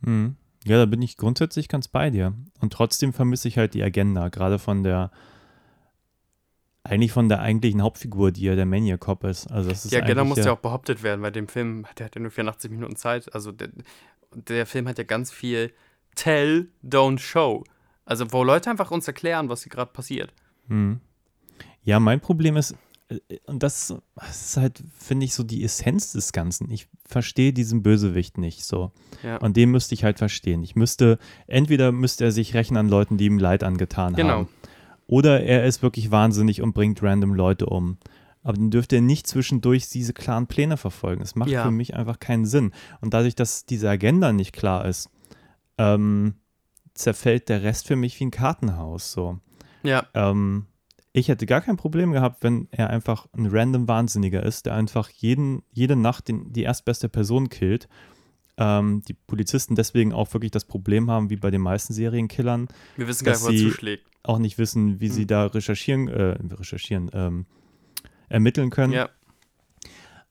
Mhm. 0.00 0.36
Ja, 0.64 0.76
da 0.76 0.86
bin 0.86 1.02
ich 1.02 1.16
grundsätzlich 1.16 1.68
ganz 1.68 1.88
bei 1.88 2.10
dir. 2.10 2.34
Und 2.60 2.72
trotzdem 2.72 3.12
vermisse 3.12 3.48
ich 3.48 3.56
halt 3.56 3.74
die 3.74 3.82
Agenda, 3.82 4.28
gerade 4.28 4.58
von 4.58 4.82
der, 4.84 5.10
eigentlich 6.84 7.12
von 7.12 7.28
der 7.28 7.40
eigentlichen 7.40 7.82
Hauptfigur, 7.82 8.30
die 8.30 8.42
ja 8.42 8.54
der 8.54 8.66
Maniac 8.66 9.00
Cop 9.00 9.24
ist. 9.24 9.46
Also 9.50 9.70
das 9.70 9.84
ist 9.84 9.92
Die 9.92 9.96
Agenda 9.96 10.22
muss 10.22 10.38
ja 10.38 10.52
auch 10.52 10.58
behauptet 10.58 11.02
werden, 11.02 11.22
weil 11.22 11.32
dem 11.32 11.48
Film, 11.48 11.86
der 11.98 12.06
hat 12.06 12.14
ja 12.14 12.20
nur 12.20 12.30
84 12.30 12.70
Minuten 12.70 12.96
Zeit, 12.96 13.34
also 13.34 13.52
der, 13.52 13.70
der 14.34 14.66
Film 14.66 14.86
hat 14.86 14.98
ja 14.98 15.04
ganz 15.04 15.32
viel 15.32 15.72
Tell, 16.14 16.68
Don't 16.84 17.18
Show. 17.18 17.64
Also 18.04 18.32
wo 18.32 18.42
Leute 18.44 18.70
einfach 18.70 18.90
uns 18.90 19.06
erklären, 19.06 19.48
was 19.48 19.62
hier 19.62 19.70
gerade 19.70 19.92
passiert. 19.92 20.32
Mhm. 20.68 21.00
Ja, 21.82 22.00
mein 22.00 22.20
Problem 22.20 22.56
ist, 22.56 22.74
äh, 23.08 23.18
und 23.46 23.62
das, 23.62 23.94
das 24.16 24.40
ist 24.48 24.56
halt, 24.56 24.82
finde 24.98 25.24
ich, 25.26 25.34
so 25.34 25.42
die 25.42 25.62
Essenz 25.64 26.12
des 26.12 26.32
Ganzen. 26.32 26.70
Ich 26.70 26.88
verstehe 27.06 27.52
diesen 27.52 27.82
Bösewicht 27.82 28.38
nicht 28.38 28.64
so. 28.64 28.92
Ja. 29.22 29.36
Und 29.38 29.56
den 29.56 29.70
müsste 29.70 29.94
ich 29.94 30.04
halt 30.04 30.18
verstehen. 30.18 30.62
Ich 30.62 30.76
müsste, 30.76 31.18
entweder 31.46 31.92
müsste 31.92 32.24
er 32.24 32.32
sich 32.32 32.54
rächen 32.54 32.76
an 32.76 32.88
Leuten, 32.88 33.16
die 33.16 33.26
ihm 33.26 33.38
Leid 33.38 33.62
angetan 33.64 34.14
Genau. 34.14 34.30
haben. 34.30 34.48
Oder 35.06 35.42
er 35.42 35.64
ist 35.64 35.82
wirklich 35.82 36.10
wahnsinnig 36.12 36.62
und 36.62 36.72
bringt 36.72 37.02
random 37.02 37.34
Leute 37.34 37.66
um. 37.66 37.98
Aber 38.42 38.54
dann 38.56 38.70
dürfte 38.70 38.96
er 38.96 39.02
nicht 39.02 39.26
zwischendurch 39.26 39.88
diese 39.88 40.12
klaren 40.14 40.46
Pläne 40.46 40.76
verfolgen. 40.76 41.20
Es 41.20 41.34
macht 41.34 41.50
Ja. 41.50 41.64
für 41.64 41.70
mich 41.70 41.94
einfach 41.94 42.18
keinen 42.20 42.46
Sinn. 42.46 42.72
Und 43.00 43.12
dadurch, 43.12 43.34
dass 43.34 43.66
diese 43.66 43.90
Agenda 43.90 44.32
nicht 44.32 44.52
klar 44.52 44.84
ist, 44.86 45.10
ähm, 45.78 46.34
zerfällt 46.94 47.48
der 47.48 47.62
Rest 47.62 47.86
für 47.86 47.96
mich 47.96 48.18
wie 48.20 48.24
ein 48.26 48.30
Kartenhaus. 48.30 49.12
So. 49.12 49.38
Ja, 49.82 50.06
Ähm, 50.14 50.66
ich 51.12 51.28
hätte 51.28 51.46
gar 51.46 51.60
kein 51.60 51.76
Problem 51.76 52.12
gehabt, 52.12 52.42
wenn 52.44 52.68
er 52.70 52.90
einfach 52.90 53.26
ein 53.36 53.46
random 53.46 53.88
Wahnsinniger 53.88 54.42
ist, 54.44 54.66
der 54.66 54.74
einfach 54.74 55.08
jeden, 55.10 55.62
jede 55.72 55.96
Nacht 55.96 56.28
den, 56.28 56.52
die 56.52 56.62
erstbeste 56.62 57.08
Person 57.08 57.48
killt. 57.48 57.88
Ähm, 58.58 59.02
die 59.08 59.14
Polizisten 59.14 59.74
deswegen 59.74 60.12
auch 60.12 60.32
wirklich 60.34 60.50
das 60.52 60.66
Problem 60.66 61.10
haben, 61.10 61.30
wie 61.30 61.36
bei 61.36 61.50
den 61.50 61.62
meisten 61.62 61.94
Serienkillern, 61.94 62.68
wir 62.96 63.08
wissen 63.08 63.24
gar 63.24 63.32
dass 63.32 63.42
nicht, 63.42 63.48
wo 63.48 63.52
er 63.54 63.58
sie- 63.58 63.64
zuschlägt. 63.70 64.06
auch 64.22 64.38
nicht 64.38 64.58
wissen, 64.58 65.00
wie 65.00 65.08
sie 65.08 65.22
Hm. 65.22 65.26
da 65.28 65.46
recherchieren, 65.46 66.08
äh, 66.08 66.36
recherchieren, 66.54 67.10
ähm, 67.14 67.46
ermitteln 68.28 68.70
können. 68.70 68.92
Ja, 68.92 69.08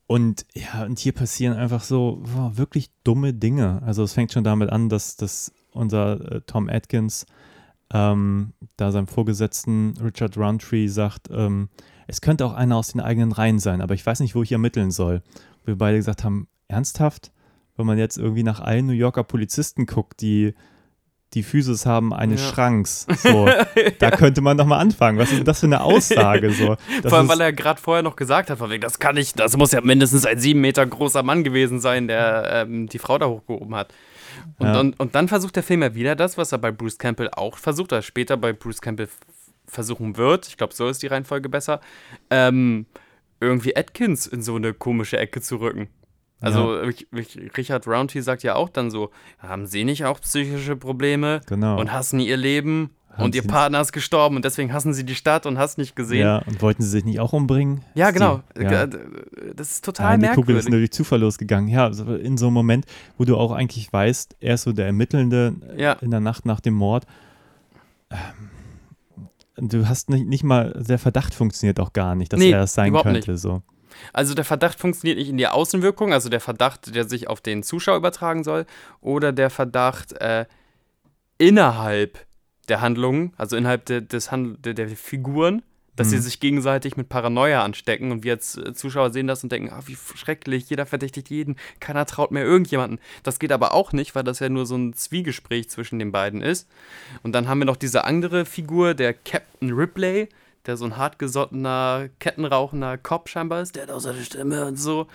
Und 0.07 0.45
ja, 0.55 0.85
und 0.85 0.97
hier 0.99 1.11
passieren 1.11 1.55
einfach 1.57 1.83
so 1.83 2.19
wow, 2.23 2.57
wirklich 2.57 2.89
dumme 3.03 3.33
Dinge. 3.33 3.81
Also 3.83 4.03
es 4.03 4.13
fängt 4.13 4.31
schon 4.31 4.43
damit 4.43 4.69
an, 4.71 4.89
dass, 4.89 5.15
dass 5.17 5.51
unser 5.71 6.31
äh, 6.31 6.41
Tom 6.45 6.69
Atkins 6.69 7.25
ähm, 7.91 8.53
da 8.77 8.91
seinem 8.91 9.07
Vorgesetzten 9.07 9.95
Richard 10.03 10.37
Roundtree 10.37 10.87
sagt, 10.87 11.27
ähm, 11.31 11.69
es 12.07 12.21
könnte 12.21 12.45
auch 12.45 12.53
einer 12.53 12.75
aus 12.75 12.91
den 12.91 13.01
eigenen 13.01 13.31
Reihen 13.31 13.59
sein, 13.59 13.81
aber 13.81 13.93
ich 13.93 14.05
weiß 14.05 14.19
nicht, 14.19 14.35
wo 14.35 14.43
ich 14.43 14.51
ermitteln 14.51 14.91
soll. 14.91 15.21
Wir 15.65 15.77
beide 15.77 15.97
gesagt 15.97 16.23
haben, 16.23 16.47
ernsthaft? 16.67 17.31
Wenn 17.75 17.85
man 17.85 17.97
jetzt 17.97 18.17
irgendwie 18.17 18.43
nach 18.43 18.59
allen 18.59 18.87
New 18.87 18.93
Yorker 18.93 19.23
Polizisten 19.23 19.85
guckt, 19.85 20.21
die 20.21 20.53
die 21.35 21.43
Physis 21.43 21.85
haben 21.85 22.11
eines 22.13 22.41
Ja. 22.41 22.47
Schranks. 22.49 23.05
So, 23.19 23.47
da 23.99 24.11
könnte 24.11 24.41
man 24.41 24.57
doch 24.57 24.65
mal 24.65 24.79
anfangen. 24.79 25.17
Was 25.19 25.29
ist 25.29 25.37
denn 25.37 25.45
das 25.45 25.59
für 25.59 25.67
eine 25.67 25.81
Aussage? 25.81 26.51
So, 26.51 26.75
Vor 27.07 27.17
allem, 27.19 27.29
weil 27.29 27.41
er 27.41 27.53
gerade 27.53 27.79
vorher 27.79 28.01
noch 28.01 28.15
gesagt 28.15 28.49
hat, 28.49 28.57
von 28.57 28.69
wegen, 28.69 28.81
das 28.81 28.97
kann 28.97 29.17
ich, 29.17 29.33
das 29.33 29.55
muss 29.55 29.71
ja 29.71 29.81
mindestens 29.81 30.25
ein 30.25 30.39
sieben 30.39 30.61
Meter 30.61 30.85
großer 30.85 31.21
Mann 31.21 31.43
gewesen 31.43 31.79
sein, 31.79 32.07
der 32.07 32.49
ähm, 32.51 32.87
die 32.87 32.97
Frau 32.97 33.17
da 33.17 33.27
hochgehoben 33.27 33.75
hat. 33.75 33.93
Und, 34.57 34.67
Ja. 34.67 34.73
dann, 34.73 34.93
und 34.93 35.15
dann 35.15 35.27
versucht 35.27 35.55
der 35.55 35.63
Film 35.63 35.81
ja 35.81 35.93
wieder 35.95 36.15
das, 36.15 36.37
was 36.37 36.51
er 36.51 36.57
bei 36.57 36.71
Bruce 36.71 36.97
Campbell 36.97 37.29
auch 37.31 37.57
versucht, 37.57 37.91
oder 37.93 38.01
später 38.01 38.37
bei 38.37 38.53
Bruce 38.53 38.81
Campbell 38.81 39.09
versuchen 39.67 40.17
wird. 40.17 40.47
Ich 40.47 40.57
glaube, 40.57 40.73
so 40.73 40.87
ist 40.87 41.01
die 41.03 41.07
Reihenfolge 41.07 41.49
besser. 41.49 41.79
Ähm, 42.29 42.85
irgendwie 43.39 43.75
Atkins 43.75 44.27
in 44.27 44.41
so 44.41 44.55
eine 44.55 44.73
komische 44.73 45.17
Ecke 45.17 45.41
zu 45.41 45.57
rücken. 45.57 45.87
Also 46.41 46.71
Rich- 46.73 47.07
Rich- 47.13 47.37
Richard 47.57 47.85
Roundtree 47.85 48.21
sagt 48.21 48.43
ja 48.43 48.55
auch 48.55 48.69
dann 48.69 48.89
so, 48.91 49.11
haben 49.39 49.65
Sie 49.65 49.83
nicht 49.83 50.05
auch 50.05 50.21
psychische 50.21 50.75
Probleme 50.77 51.41
Genau. 51.47 51.79
und 51.79 51.91
hassen 51.91 52.19
Ihr 52.21 52.37
Leben? 52.37 52.91
Haben 53.11 53.23
und 53.25 53.35
ihr 53.35 53.45
Partner 53.45 53.81
ist 53.81 53.91
gestorben 53.91 54.35
und 54.37 54.45
deswegen 54.45 54.71
hassen 54.71 54.93
sie 54.93 55.03
die 55.03 55.15
Stadt 55.15 55.45
und 55.45 55.57
hast 55.57 55.77
nicht 55.77 55.95
gesehen. 55.95 56.19
Ja, 56.21 56.37
und 56.45 56.61
wollten 56.61 56.83
sie 56.83 56.89
sich 56.89 57.03
nicht 57.05 57.19
auch 57.19 57.33
umbringen? 57.33 57.81
Ja, 57.95 58.11
genau. 58.11 58.41
Die, 58.57 58.61
ja. 58.63 58.83
Äh, 58.83 58.89
Das 59.55 59.71
ist 59.71 59.83
total 59.85 60.17
Nein, 60.17 60.29
die 60.31 60.35
Kugel 60.35 60.55
ist 60.55 60.65
merkwürdig. 60.65 60.69
nur 60.69 60.79
durch 60.79 60.91
Zufall 60.91 61.19
losgegangen. 61.19 61.67
Ja, 61.69 61.87
in 61.87 62.37
so 62.37 62.45
einem 62.47 62.53
Moment, 62.53 62.85
wo 63.17 63.25
du 63.25 63.35
auch 63.35 63.51
eigentlich 63.51 63.91
weißt, 63.91 64.37
er 64.39 64.53
ist 64.55 64.61
so 64.63 64.71
der 64.71 64.85
Ermittelnde 64.85 65.55
äh, 65.75 65.81
Ja. 65.81 65.93
in 65.93 66.11
der 66.11 66.19
Nacht 66.21 66.45
nach 66.45 66.59
dem 66.59 66.75
Mord. 66.75 67.05
Ähm, 68.11 68.17
du 69.69 69.87
hast 69.89 70.09
nicht, 70.09 70.27
nicht 70.27 70.43
mal, 70.43 70.71
der 70.87 70.99
Verdacht 70.99 71.33
funktioniert 71.33 71.79
auch 71.79 71.93
gar 71.93 72.15
nicht, 72.15 72.31
dass 72.31 72.39
Nee, 72.39 72.51
er 72.51 72.63
es 72.63 72.73
sein 72.73 72.89
überhaupt 72.89 73.09
könnte. 73.11 73.37
So. 73.37 73.61
Also 74.13 74.33
der 74.33 74.45
Verdacht 74.45 74.79
funktioniert 74.79 75.17
nicht 75.17 75.29
in 75.29 75.37
der 75.37 75.53
Außenwirkung, 75.55 76.13
also 76.13 76.29
der 76.29 76.39
Verdacht, 76.39 76.95
der 76.95 77.07
sich 77.09 77.27
auf 77.27 77.41
den 77.41 77.63
Zuschauer 77.63 77.97
übertragen 77.97 78.43
soll, 78.45 78.65
oder 79.01 79.33
der 79.33 79.49
Verdacht 79.49 80.13
äh, 80.13 80.45
innerhalb 81.37 82.25
der 82.69 82.81
Handlungen, 82.81 83.33
also 83.37 83.55
innerhalb 83.55 83.85
de, 83.85 84.01
des 84.01 84.31
Hand 84.31 84.65
der, 84.65 84.73
der 84.73 84.89
Figuren, 84.89 85.61
dass 85.95 86.11
sie 86.11 86.15
Mhm. 86.15 86.21
sich 86.21 86.39
gegenseitig 86.39 86.95
mit 86.95 87.09
Paranoia 87.09 87.61
anstecken 87.63 88.11
und 88.13 88.23
wir 88.23 88.33
als 88.33 88.55
äh, 88.57 88.73
Zuschauer 88.73 89.09
sehen 89.11 89.27
das 89.27 89.43
und 89.43 89.51
denken, 89.51 89.69
ah, 89.73 89.81
wie 89.85 89.97
schrecklich, 90.15 90.69
jeder 90.69 90.85
verdächtigt 90.85 91.29
jeden, 91.29 91.57
keiner 91.81 92.05
traut 92.05 92.31
mehr 92.31 92.45
irgendjemanden. 92.45 92.99
Das 93.23 93.37
geht 93.39 93.51
aber 93.51 93.73
auch 93.73 93.91
nicht, 93.91 94.15
weil 94.15 94.23
das 94.23 94.39
ja 94.39 94.47
nur 94.47 94.65
so 94.65 94.77
ein 94.77 94.93
Zwiegespräch 94.93 95.69
zwischen 95.69 95.99
den 95.99 96.13
beiden 96.13 96.41
ist. 96.41 96.69
Und 97.23 97.33
dann 97.33 97.49
haben 97.49 97.59
wir 97.59 97.65
noch 97.65 97.75
diese 97.75 98.05
andere 98.05 98.45
Figur, 98.45 98.93
der 98.93 99.13
Captain 99.13 99.73
Ripley, 99.73 100.29
der 100.65 100.77
so 100.77 100.85
ein 100.85 100.95
hartgesottener, 100.95 102.09
kettenrauchender 102.19 102.97
Cop 102.97 103.27
scheinbar 103.27 103.61
ist, 103.61 103.75
der 103.75 103.83
hat 103.83 103.91
auch 103.91 103.99
seine 103.99 104.23
Stimme 104.23 104.65
und 104.65 104.77
so. 104.79 105.07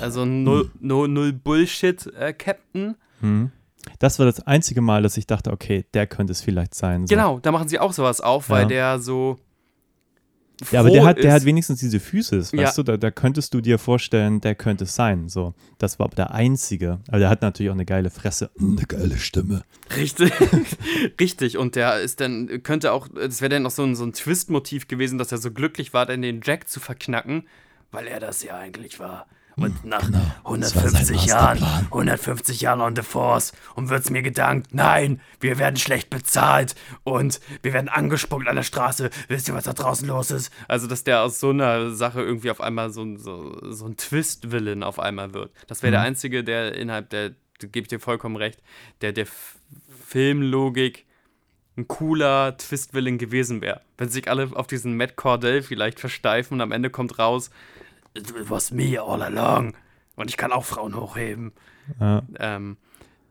Also 0.00 0.22
ein 0.22 0.44
null, 0.44 0.70
null, 0.80 1.08
null 1.08 1.32
Bullshit-Captain. 1.32 2.94
Mhm. 3.20 3.50
Das 3.98 4.18
war 4.18 4.26
das 4.26 4.40
einzige 4.46 4.80
Mal, 4.80 5.02
dass 5.02 5.16
ich 5.16 5.26
dachte, 5.26 5.50
okay, 5.52 5.84
der 5.94 6.06
könnte 6.06 6.32
es 6.32 6.40
vielleicht 6.42 6.74
sein. 6.74 7.06
So. 7.06 7.14
Genau, 7.14 7.38
da 7.40 7.52
machen 7.52 7.68
sie 7.68 7.78
auch 7.78 7.92
sowas 7.92 8.20
auf, 8.20 8.50
weil 8.50 8.62
Ja. 8.62 8.68
der 8.68 8.98
so. 9.00 9.38
Ja, 10.72 10.80
aber 10.80 10.90
der 10.90 11.04
hat, 11.04 11.18
der 11.22 11.32
hat 11.32 11.44
wenigstens 11.44 11.78
diese 11.78 12.00
Füße, 12.00 12.40
weißt 12.40 12.52
Ja. 12.52 12.72
du, 12.72 12.82
da, 12.82 12.96
da 12.96 13.12
könntest 13.12 13.54
du 13.54 13.60
dir 13.60 13.78
vorstellen, 13.78 14.40
der 14.40 14.56
könnte 14.56 14.84
es 14.84 14.94
sein. 14.96 15.28
So, 15.28 15.54
das 15.78 16.00
war 16.00 16.06
aber 16.06 16.16
der 16.16 16.32
einzige. 16.34 16.98
Aber 17.06 17.20
der 17.20 17.28
hat 17.28 17.42
natürlich 17.42 17.70
auch 17.70 17.74
eine 17.76 17.84
geile 17.86 18.10
Fresse, 18.10 18.50
eine 18.60 18.82
geile 18.88 19.16
Stimme. 19.18 19.62
Richtig, 19.96 20.32
richtig. 21.20 21.58
Und 21.58 21.76
der 21.76 22.00
ist 22.00 22.20
dann, 22.20 22.62
könnte 22.64 22.90
auch, 22.92 23.08
es 23.14 23.40
wäre 23.40 23.50
dann 23.50 23.62
noch 23.62 23.70
so 23.70 23.84
ein, 23.84 23.94
so 23.94 24.04
ein 24.04 24.12
Twist-Motiv 24.12 24.88
gewesen, 24.88 25.16
dass 25.16 25.30
er 25.30 25.38
so 25.38 25.52
glücklich 25.52 25.94
war, 25.94 26.06
dann 26.06 26.22
den 26.22 26.40
Jack 26.42 26.68
zu 26.68 26.80
verknacken, 26.80 27.46
weil 27.92 28.08
er 28.08 28.18
das 28.18 28.42
ja 28.42 28.56
eigentlich 28.58 28.98
war. 28.98 29.26
Und 29.60 29.84
nach 29.84 30.06
genau. 30.06 30.20
150 30.44 31.26
Jahren, 31.26 31.62
150 31.84 32.60
Jahren 32.60 32.80
on 32.80 32.94
the 32.96 33.02
Force 33.02 33.52
und 33.74 33.88
wird's 33.90 34.10
mir 34.10 34.22
gedankt, 34.22 34.72
nein, 34.72 35.20
wir 35.40 35.58
werden 35.58 35.76
schlecht 35.76 36.10
bezahlt 36.10 36.74
und 37.04 37.40
wir 37.62 37.72
werden 37.72 37.88
angespuckt 37.88 38.46
an 38.48 38.56
der 38.56 38.62
Straße. 38.62 39.10
Wisst 39.28 39.48
ihr, 39.48 39.54
was 39.54 39.64
da 39.64 39.72
draußen 39.72 40.06
los 40.06 40.30
ist? 40.30 40.52
Also, 40.68 40.86
dass 40.86 41.04
der 41.04 41.22
aus 41.22 41.40
so 41.40 41.50
einer 41.50 41.90
Sache 41.90 42.22
irgendwie 42.22 42.50
auf 42.50 42.60
einmal 42.60 42.90
so, 42.90 43.02
ein- 43.02 43.18
so, 43.18 43.58
so 43.70 43.86
ein 43.86 43.96
Twist-Villain 43.96 44.82
auf 44.82 44.98
einmal 44.98 45.34
wird. 45.34 45.50
Das 45.66 45.82
wäre 45.82 45.90
der 45.92 46.00
einzige, 46.02 46.44
der 46.44 46.74
innerhalb 46.74 47.10
der, 47.10 47.30
da 47.60 47.66
gebe 47.66 47.80
ich 47.84 47.88
dir 47.88 48.00
vollkommen 48.00 48.36
recht, 48.36 48.62
der 49.00 49.12
der 49.12 49.24
F 49.24 49.56
Filmlogik 50.06 51.04
ein 51.76 51.86
cooler 51.86 52.56
Twist-Villain 52.56 53.18
gewesen 53.18 53.60
wäre. 53.60 53.82
Wenn 53.98 54.08
sich 54.08 54.28
alle 54.28 54.50
auf 54.54 54.66
diesen 54.66 54.96
Matt 54.96 55.16
Cordell 55.16 55.62
vielleicht 55.62 56.00
versteifen 56.00 56.54
und 56.54 56.60
am 56.60 56.72
Ende 56.72 56.90
kommt 56.90 57.18
raus, 57.18 57.50
it 58.14 58.32
was 58.50 58.70
me 58.70 59.00
all 59.00 59.22
along. 59.22 59.74
Und 60.16 60.30
ich 60.30 60.36
kann 60.36 60.52
auch 60.52 60.64
Frauen 60.64 60.96
hochheben. 60.96 61.52
Ja. 62.00 62.22
Ähm, 62.38 62.76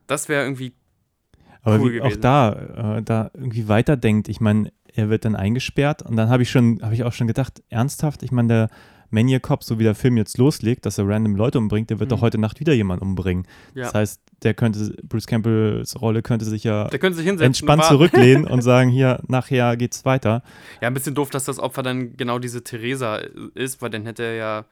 das 0.08 0.30
wäre 0.30 0.44
irgendwie, 0.44 0.74
Aber 1.62 1.80
Cool 1.80 1.94
wie, 1.94 2.02
auch 2.02 2.06
gewesen. 2.06 2.22
da, 2.22 2.98
äh, 2.98 3.04
da 3.04 3.32
irgendwie 3.34 3.68
weiterdenkt, 3.68 4.30
ich 4.30 4.40
meine, 4.40 4.72
er 4.94 5.10
wird 5.10 5.26
dann 5.26 5.36
eingesperrt 5.36 6.02
und 6.02 6.16
dann 6.16 6.30
habe 6.30 6.44
ich 6.44 6.50
schon, 6.50 6.82
habe 6.82 6.94
ich 6.94 7.04
auch 7.04 7.14
schon 7.14 7.28
gedacht, 7.28 7.62
ernsthaft, 7.70 8.24
ich 8.24 8.32
meine, 8.32 8.48
der 8.48 8.70
Maniac 9.10 9.44
Cop, 9.44 9.64
so 9.64 9.80
wie 9.80 9.84
der 9.84 9.96
Film 9.96 10.18
jetzt 10.18 10.38
loslegt, 10.38 10.86
dass 10.86 10.98
er 10.98 11.08
random 11.08 11.36
Leute 11.36 11.58
umbringt, 11.58 11.90
der 11.90 12.00
wird 12.00 12.10
Mhm. 12.10 12.16
doch 12.16 12.22
heute 12.22 12.38
Nacht 12.38 12.60
wieder 12.60 12.74
jemanden 12.74 13.06
umbringen. 13.06 13.48
ja. 13.74 13.84
Das 13.86 13.94
heißt, 13.94 14.22
der 14.44 14.54
könnte, 14.54 14.96
Bruce 15.04 15.26
Campbells 15.28 16.00
Rolle 16.02 16.22
könnte 16.22 16.46
sich 16.46 16.64
ja 16.64 16.88
könnte 16.90 17.18
sich 17.18 17.26
entspannt 17.28 17.82
warten. 17.84 17.94
zurücklehnen 17.96 18.46
und 18.48 18.62
sagen, 18.62 18.90
hier, 18.90 19.22
nachher 19.28 19.78
geht's 19.78 20.06
weiter. 20.06 20.44
Ja, 20.82 20.88
ein 20.90 20.94
bisschen 20.94 21.16
doof, 21.16 21.30
dass 21.30 21.46
das 21.46 21.58
Opfer 21.60 21.84
dann 21.84 22.16
genau 22.18 22.38
diese 22.40 22.64
Theresa 22.64 23.18
ist, 23.56 23.82
weil 23.82 23.90
dann 23.90 24.06
hätte 24.06 24.24
er 24.24 24.36
ja 24.36 24.66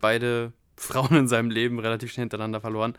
beide 0.00 0.52
Frauen 0.76 1.14
in 1.16 1.28
seinem 1.28 1.50
Leben 1.50 1.78
relativ 1.78 2.12
schnell 2.12 2.24
hintereinander 2.24 2.60
verloren. 2.60 2.94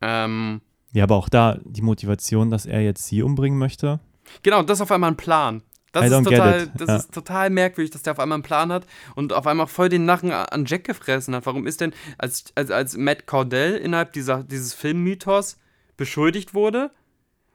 Ähm, 0.00 0.60
Ja, 0.92 1.04
aber 1.04 1.16
auch 1.16 1.28
da 1.28 1.58
die 1.64 1.82
Motivation, 1.82 2.50
dass 2.50 2.66
er 2.66 2.80
jetzt 2.82 3.04
sie 3.06 3.22
umbringen 3.22 3.58
möchte. 3.58 4.00
Genau, 4.42 4.62
das 4.62 4.78
ist 4.78 4.82
auf 4.82 4.92
einmal 4.92 5.10
ein 5.10 5.16
Plan. 5.16 5.62
Das, 5.92 6.04
ist 6.10 6.24
total, 6.24 6.66
das 6.76 6.88
Ja. 6.88 6.96
ist 6.96 7.12
total 7.12 7.50
merkwürdig, 7.50 7.90
dass 7.90 8.02
der 8.02 8.12
auf 8.12 8.20
einmal 8.20 8.36
einen 8.36 8.42
Plan 8.44 8.70
hat 8.72 8.86
und 9.16 9.32
auf 9.32 9.46
einmal 9.46 9.66
voll 9.66 9.88
den 9.88 10.04
Nachen 10.04 10.30
an 10.30 10.64
Jack 10.66 10.84
gefressen 10.84 11.34
hat. 11.34 11.46
Warum 11.46 11.66
ist 11.66 11.80
denn, 11.80 11.92
als, 12.18 12.44
als, 12.54 12.70
als 12.70 12.96
Matt 12.96 13.26
Cordell 13.26 13.76
innerhalb 13.76 14.12
dieser, 14.12 14.44
dieses 14.44 14.72
Filmmythos 14.74 15.58
beschuldigt 15.96 16.54
wurde, 16.54 16.90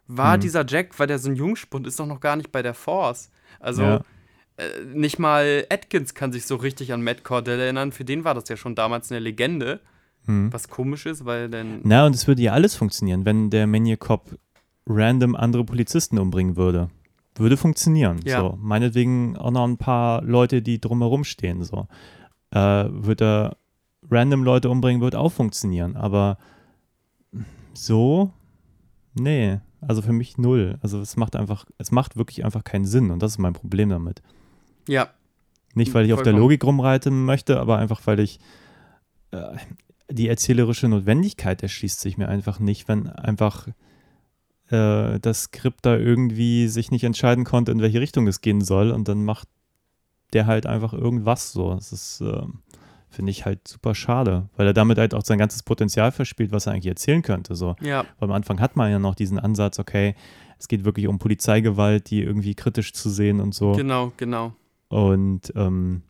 war 0.07 0.33
Hm. 0.33 0.41
dieser 0.41 0.65
Jack, 0.67 0.99
weil 0.99 1.07
der 1.07 1.17
so 1.19 1.29
ein 1.29 1.35
Jungspund 1.35 1.87
ist, 1.87 1.99
doch 1.99 2.05
noch 2.05 2.19
gar 2.19 2.35
nicht 2.35 2.51
bei 2.51 2.61
der 2.61 2.73
Force. 2.73 3.29
Also 3.59 3.81
Ja. 3.83 4.01
äh, 4.57 4.83
nicht 4.93 5.17
mal 5.17 5.65
Atkins 5.69 6.13
kann 6.13 6.31
sich 6.33 6.45
so 6.45 6.57
richtig 6.57 6.91
an 6.93 7.01
Matt 7.01 7.23
Cordell 7.23 7.59
erinnern. 7.59 7.91
Für 7.91 8.05
den 8.05 8.23
war 8.23 8.33
das 8.35 8.47
ja 8.49 8.57
schon 8.57 8.75
damals 8.75 9.11
eine 9.11 9.19
Legende. 9.19 9.79
Hm. 10.25 10.51
Was 10.51 10.67
komisch 10.69 11.05
ist, 11.05 11.23
weil 11.25 11.49
dann. 11.49 11.79
Na, 11.83 12.05
und 12.05 12.15
es 12.15 12.27
würde 12.27 12.41
ja 12.41 12.51
alles 12.53 12.75
funktionieren, 12.75 13.25
wenn 13.25 13.49
der 13.49 13.65
Maniac 13.67 13.99
Cop 14.01 14.37
random 14.87 15.35
andere 15.35 15.63
Polizisten 15.63 16.17
umbringen 16.19 16.55
würde. 16.57 16.89
Würde 17.37 17.57
funktionieren. 17.57 18.19
Ja. 18.23 18.39
So. 18.39 18.57
Meinetwegen 18.61 19.37
auch 19.37 19.51
noch 19.51 19.65
ein 19.65 19.77
paar 19.77 20.23
Leute, 20.23 20.61
die 20.61 20.79
drumherum 20.79 21.23
stehen. 21.23 21.63
So. 21.63 21.87
Äh, 22.51 22.57
würde 22.89 23.25
er 23.25 23.57
random 24.09 24.43
Leute 24.43 24.69
umbringen, 24.69 25.01
wird 25.01 25.15
auch 25.15 25.31
funktionieren. 25.31 25.95
Aber 25.95 26.37
so, 27.73 28.31
nee. 29.13 29.59
Also 29.81 30.01
für 30.01 30.13
mich 30.13 30.37
null. 30.37 30.77
Also 30.81 30.99
es 30.99 31.15
macht 31.17 31.35
einfach, 31.35 31.65
es 31.77 31.91
macht 31.91 32.17
wirklich 32.17 32.43
einfach 32.45 32.63
keinen 32.63 32.85
Sinn 32.85 33.11
und 33.11 33.21
das 33.21 33.33
ist 33.33 33.37
mein 33.37 33.53
Problem 33.53 33.89
damit. 33.89 34.21
Ja, 34.87 35.09
Nicht, 35.73 35.93
weil 35.93 36.05
ich 36.05 36.13
auf 36.13 36.19
der 36.19 36.31
Vollkommen. 36.31 36.41
Logik 36.41 36.63
rumreiten 36.63 37.25
möchte, 37.25 37.59
aber 37.59 37.77
einfach, 37.77 38.01
weil 38.05 38.19
ich 38.19 38.39
äh, 39.31 39.57
die 40.09 40.27
erzählerische 40.27 40.87
Notwendigkeit 40.87 41.61
erschließt 41.61 41.99
sich 41.99 42.17
mir 42.17 42.29
einfach 42.29 42.59
nicht, 42.59 42.87
wenn 42.87 43.09
einfach 43.09 43.67
äh, 44.69 45.19
das 45.19 45.43
Skript 45.43 45.85
da 45.85 45.95
irgendwie 45.97 46.67
sich 46.67 46.91
nicht 46.91 47.03
entscheiden 47.03 47.43
konnte, 47.43 47.71
in 47.71 47.81
welche 47.81 48.01
Richtung 48.01 48.27
es 48.27 48.41
gehen 48.41 48.61
soll 48.61 48.91
und 48.91 49.07
dann 49.07 49.23
macht 49.23 49.47
der 50.33 50.47
halt 50.47 50.65
einfach 50.65 50.93
irgendwas 50.93 51.51
so. 51.51 51.73
Das 51.73 51.91
ist, 51.91 52.21
ähm, 52.21 52.59
finde 53.09 53.31
ich 53.31 53.45
halt 53.45 53.67
super 53.67 53.95
schade, 53.95 54.49
weil 54.57 54.67
er 54.67 54.73
damit 54.73 54.97
halt 54.97 55.13
auch 55.13 55.23
sein 55.23 55.37
ganzes 55.37 55.63
Potenzial 55.63 56.11
verspielt, 56.11 56.51
was 56.51 56.65
er 56.65 56.73
eigentlich 56.73 56.87
erzählen 56.87 57.21
könnte. 57.21 57.55
So. 57.55 57.75
ja, 57.81 58.05
Weil 58.19 58.29
am 58.29 58.35
Anfang 58.35 58.59
hat 58.59 58.75
man 58.75 58.91
ja 58.91 58.99
noch 58.99 59.15
diesen 59.15 59.39
Ansatz, 59.39 59.79
okay, 59.79 60.15
es 60.59 60.67
geht 60.67 60.85
wirklich 60.85 61.07
um 61.07 61.19
Polizeigewalt, 61.19 62.09
die 62.09 62.21
irgendwie 62.21 62.55
kritisch 62.55 62.93
zu 62.93 63.09
sehen 63.09 63.39
und 63.39 63.53
so. 63.53 63.73
genau, 63.73 64.11
genau. 64.17 64.53
Und 64.87 65.51
ähm, 65.55 66.03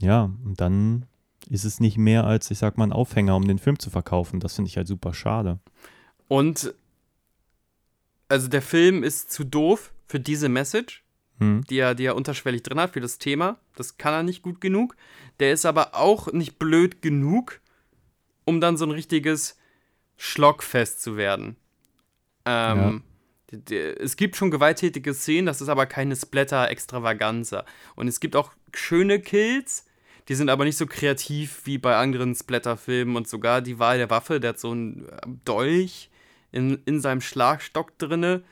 ja, 0.00 0.30
und 0.44 0.60
dann 0.60 1.06
ist 1.48 1.64
es 1.64 1.80
nicht 1.80 1.98
mehr 1.98 2.24
als, 2.24 2.50
ich 2.50 2.58
sag 2.58 2.78
mal, 2.78 2.84
ein 2.84 2.92
Aufhänger, 2.92 3.36
um 3.36 3.46
den 3.46 3.58
Film 3.58 3.78
zu 3.78 3.90
verkaufen. 3.90 4.40
Das 4.40 4.54
finde 4.54 4.68
ich 4.68 4.76
halt 4.76 4.88
super 4.88 5.14
schade. 5.14 5.58
Und 6.28 6.74
also 8.28 8.48
der 8.48 8.62
Film 8.62 9.02
ist 9.02 9.30
zu 9.32 9.44
doof 9.44 9.92
für 10.06 10.20
diese 10.20 10.48
Message, 10.48 11.02
Hm. 11.40 11.62
die 11.68 11.78
er, 11.78 11.94
die 11.96 12.04
er 12.04 12.14
unterschwellig 12.14 12.62
drin 12.62 12.78
hat, 12.78 12.92
für 12.92 13.00
das 13.00 13.18
Thema. 13.18 13.58
Das 13.74 13.96
kann 13.98 14.14
er 14.14 14.22
nicht 14.22 14.42
gut 14.42 14.60
genug. 14.60 14.94
Der 15.40 15.52
ist 15.52 15.66
aber 15.66 15.94
auch 15.96 16.32
nicht 16.32 16.60
blöd 16.60 17.02
genug, 17.02 17.60
um 18.44 18.60
dann 18.60 18.76
so 18.76 18.84
ein 18.84 18.92
richtiges 18.92 19.58
Schlockfest 20.16 21.02
zu 21.02 21.16
werden. 21.16 21.56
Ähm, 22.44 23.02
d- 23.50 23.94
Es 23.98 24.16
gibt 24.16 24.36
schon 24.36 24.50
gewalttätige 24.52 25.12
Szenen, 25.12 25.46
das 25.46 25.60
ist 25.60 25.68
aber 25.68 25.86
keine 25.86 26.14
Splatter-Extravaganza. 26.14 27.64
Und 27.96 28.06
es 28.08 28.20
gibt 28.20 28.36
auch 28.36 28.52
schöne 28.72 29.18
Kills, 29.20 29.86
die 30.28 30.34
sind 30.36 30.48
aber 30.50 30.64
nicht 30.64 30.76
so 30.76 30.86
kreativ 30.86 31.62
wie 31.64 31.78
bei 31.78 31.96
anderen 31.96 32.34
Splatter-Filmen 32.34 33.16
und 33.16 33.28
sogar 33.28 33.60
die 33.60 33.78
Wahl 33.78 33.98
der 33.98 34.10
Waffe, 34.10 34.40
der 34.40 34.50
hat 34.50 34.60
so 34.60 34.70
einen 34.70 35.08
äh, 35.08 35.20
Dolch 35.44 36.10
in, 36.54 36.78
in 36.86 37.00
seinem 37.00 37.20
Schlagstock 37.20 37.98
drinne. 37.98 38.42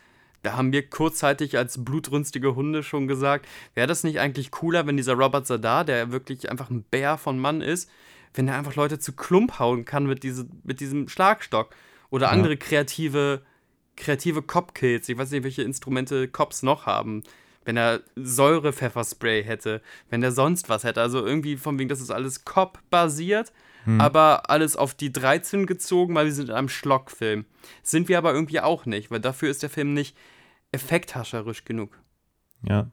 Da 0.43 0.57
haben 0.57 0.73
wir 0.73 0.89
kurzzeitig 0.89 1.57
als 1.57 1.85
blutrünstige 1.85 2.57
Hunde 2.57 2.83
schon 2.83 3.07
gesagt, 3.07 3.47
wäre 3.75 3.87
das 3.87 4.03
nicht 4.03 4.19
eigentlich 4.19 4.51
cooler, 4.51 4.87
wenn 4.87 4.97
dieser 4.97 5.15
Robert 5.15 5.47
Sadar, 5.47 5.85
der 5.85 6.11
wirklich 6.11 6.51
einfach 6.51 6.69
ein 6.69 6.83
Bär 6.83 7.17
von 7.17 7.39
Mann 7.39 7.61
ist, 7.61 7.89
wenn 8.35 8.49
er 8.49 8.59
einfach 8.59 8.75
Leute 8.75 8.99
zu 8.99 9.13
Klump 9.13 9.61
hauen 9.61 9.85
kann 9.85 10.07
mit, 10.07 10.25
diese, 10.25 10.47
mit 10.65 10.81
diesem 10.81 11.09
Schlagstock. 11.09 11.75
Oder 12.11 12.27
Ja. 12.27 12.33
andere 12.33 12.57
kreative, 12.57 13.43
kreative 13.97 14.43
Cop-Kills. 14.43 15.09
Ich 15.09 15.17
weiß 15.17 15.31
nicht, 15.31 15.45
welche 15.45 15.63
Instrumente 15.63 16.27
Cops 16.27 16.63
noch 16.63 16.87
haben. 16.87 17.23
Wenn 17.65 17.77
er 17.77 18.01
Säurepfefferspray 18.17 19.45
hätte, 19.45 19.81
wenn 20.11 20.23
er 20.23 20.33
sonst 20.33 20.69
was 20.69 20.83
hätte. 20.83 21.01
Also 21.01 21.25
irgendwie 21.25 21.57
von 21.57 21.79
wegen, 21.79 21.89
das 21.89 22.01
ist 22.01 22.11
alles 22.11 22.45
Cop-basiert, 22.45 23.53
aber 23.99 24.49
alles 24.51 24.76
auf 24.76 24.95
die 24.95 25.12
13 25.12 25.66
gezogen, 25.66 26.14
weil 26.14 26.26
wir 26.26 26.33
sind 26.33 26.49
in 26.51 26.55
einem 26.55 26.68
Schlockfilm. 26.68 27.45
Sind 27.83 28.09
wir 28.09 28.18
aber 28.18 28.33
irgendwie 28.33 28.61
auch 28.61 28.87
nicht, 28.87 29.11
weil 29.11 29.20
dafür 29.20 29.51
ist 29.51 29.62
der 29.62 29.70
Film 29.70 29.93
nicht 29.95 30.16
effekthascherisch 30.72 31.64
genug. 31.64 31.99
Ja. 32.66 32.91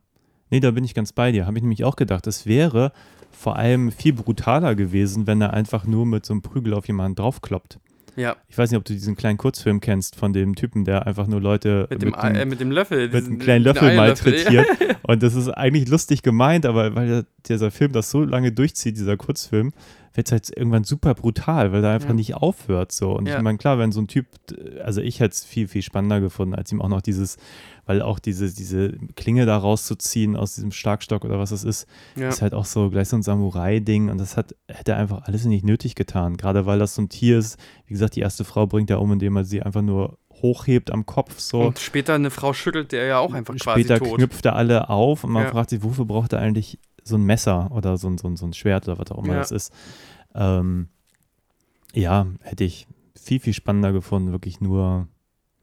Nee, 0.50 0.60
da 0.60 0.72
bin 0.72 0.84
ich 0.84 0.94
ganz 0.96 1.14
bei 1.14 1.32
dir. 1.32 1.46
Habe 1.46 1.58
ich 1.58 1.62
nämlich 1.64 1.84
auch 1.84 1.96
gedacht, 1.96 2.26
es 2.28 2.46
wäre 2.46 2.92
vor 3.32 3.56
allem 3.56 3.92
viel 3.92 4.14
brutaler 4.14 4.76
gewesen, 4.76 5.28
wenn 5.28 5.42
er 5.42 5.54
einfach 5.54 5.86
nur 5.86 6.06
mit 6.06 6.26
so 6.26 6.34
einem 6.34 6.42
Prügel 6.42 6.74
auf 6.74 6.88
jemanden 6.88 7.16
draufkloppt. 7.16 7.80
Ja, 8.16 8.36
Ich 8.48 8.58
weiß 8.58 8.72
nicht, 8.72 8.78
ob 8.78 8.84
du 8.84 8.92
diesen 8.92 9.16
kleinen 9.16 9.38
Kurzfilm 9.38 9.80
kennst 9.80 10.16
von 10.16 10.34
dem 10.34 10.56
Typen, 10.56 10.84
der 10.84 11.06
einfach 11.08 11.28
nur 11.28 11.40
Leute 11.40 11.88
mit 11.90 12.02
dem, 12.02 12.16
Ei- 12.16 12.32
äh, 12.32 12.46
mit 12.46 12.60
dem 12.60 12.72
Löffel. 12.72 13.08
mit 13.10 13.26
einem 13.26 13.38
kleinen 13.40 13.64
Löffel 13.64 13.96
malträtiert. 13.96 14.66
Und 15.04 15.24
das 15.24 15.36
ist 15.36 15.48
eigentlich 15.50 15.88
lustig 15.88 16.22
gemeint, 16.24 16.66
aber 16.66 16.96
weil 16.96 17.08
der, 17.08 17.26
dieser 17.46 17.72
Film 17.72 17.94
das 17.94 18.10
so 18.10 18.24
lange 18.24 18.52
durchzieht, 18.52 18.98
dieser 18.98 19.16
Kurzfilm, 19.16 19.72
wird 20.14 20.28
es 20.28 20.32
halt 20.32 20.50
irgendwann 20.58 20.84
super 20.84 21.14
brutal, 21.14 21.72
weil 21.72 21.84
er 21.84 21.92
einfach 21.92 22.10
Ja. 22.10 22.16
nicht 22.16 22.36
aufhört. 22.36 22.92
So. 22.92 23.12
Und 23.16 23.28
Ja. 23.28 23.38
ich 23.38 23.44
meine, 23.44 23.58
klar, 23.58 23.78
wenn 23.80 23.92
so 23.92 24.02
ein 24.02 24.08
Typ, 24.08 24.28
also 24.84 25.02
ich 25.02 25.20
hätte 25.20 25.34
es 25.34 25.46
viel, 25.46 25.68
viel 25.68 25.82
spannender 25.82 26.20
gefunden, 26.20 26.56
als 26.56 26.72
ihm 26.72 26.82
auch 26.82 26.90
noch 26.90 27.02
dieses, 27.02 27.38
weil 27.86 28.02
auch 28.02 28.20
diese, 28.20 28.54
diese 28.54 28.94
Klinge 29.16 29.46
da 29.46 29.58
rauszuziehen 29.58 30.36
aus 30.36 30.56
diesem 30.56 30.72
Schlagstock 30.72 31.26
oder 31.26 31.40
was 31.40 31.52
es 31.52 31.64
ist, 31.64 31.88
Ja. 32.16 32.30
ist 32.30 32.42
halt 32.42 32.54
auch 32.54 32.66
so 32.66 32.90
gleich 32.90 33.08
so 33.10 33.16
ein 33.18 33.24
Samurai-Ding 33.24 34.10
und 34.10 34.18
das 34.20 34.36
hat, 34.38 34.56
hätte 34.68 34.96
einfach 34.96 35.24
alles 35.24 35.46
nicht 35.46 35.66
nötig 35.66 35.96
getan. 35.96 36.38
Gerade 36.38 36.66
weil 36.66 36.80
das 36.80 36.96
so 36.96 37.02
ein 37.04 37.10
Tier 37.10 37.38
ist, 37.40 37.60
wie 37.86 37.94
gesagt, 37.94 38.16
die 38.16 38.22
erste 38.22 38.44
Frau 38.44 38.68
bringt 38.68 38.90
er 38.90 39.02
um, 39.02 39.12
indem 39.14 39.36
er 39.38 39.46
sie 39.46 39.62
einfach 39.62 39.82
nur 39.82 40.18
hochhebt 40.42 40.92
am 40.92 41.06
Kopf 41.06 41.40
so. 41.40 41.62
Und 41.64 41.80
später 41.80 42.14
eine 42.16 42.32
Frau 42.32 42.54
schüttelt 42.54 42.94
der 42.94 43.06
ja 43.06 43.20
auch 43.20 43.34
einfach 43.34 43.56
quasi 43.58 43.82
Später 43.84 44.00
tot. 44.00 44.18
knüpft 44.18 44.46
er 44.46 44.56
alle 44.56 44.90
auf 44.90 45.24
und 45.26 45.32
man 45.32 45.44
Ja. 45.44 45.52
fragt 45.52 45.70
sich, 45.72 45.84
wofür 45.84 46.06
braucht 46.06 46.32
er 46.34 46.40
eigentlich 46.40 46.80
so 47.04 47.16
ein 47.16 47.24
Messer 47.26 47.72
oder 47.72 47.98
so 47.98 48.08
ein, 48.08 48.18
so 48.18 48.28
ein, 48.28 48.36
so 48.38 48.46
ein 48.46 48.54
Schwert 48.54 48.88
oder 48.88 48.98
was 49.00 49.12
auch 49.12 49.24
immer 49.24 49.34
Ja. 49.34 49.40
das 49.40 49.52
ist. 49.52 49.74
Ähm, 50.36 50.88
ja, 51.94 52.28
hätte 52.42 52.64
ich 52.64 52.88
viel, 53.20 53.40
viel 53.40 53.54
spannender 53.54 53.92
gefunden, 53.92 54.32
wirklich 54.32 54.62
nur, 54.62 55.08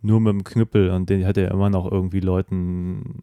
nur 0.03 0.21
mit 0.21 0.33
dem 0.33 0.45
Knüppel 0.45 0.91
und 0.91 1.09
den 1.11 1.23
hätte 1.23 1.43
er 1.43 1.51
immer 1.53 1.71
noch 1.71 1.91
irgendwie 1.91 2.21
Leuten 2.21 3.23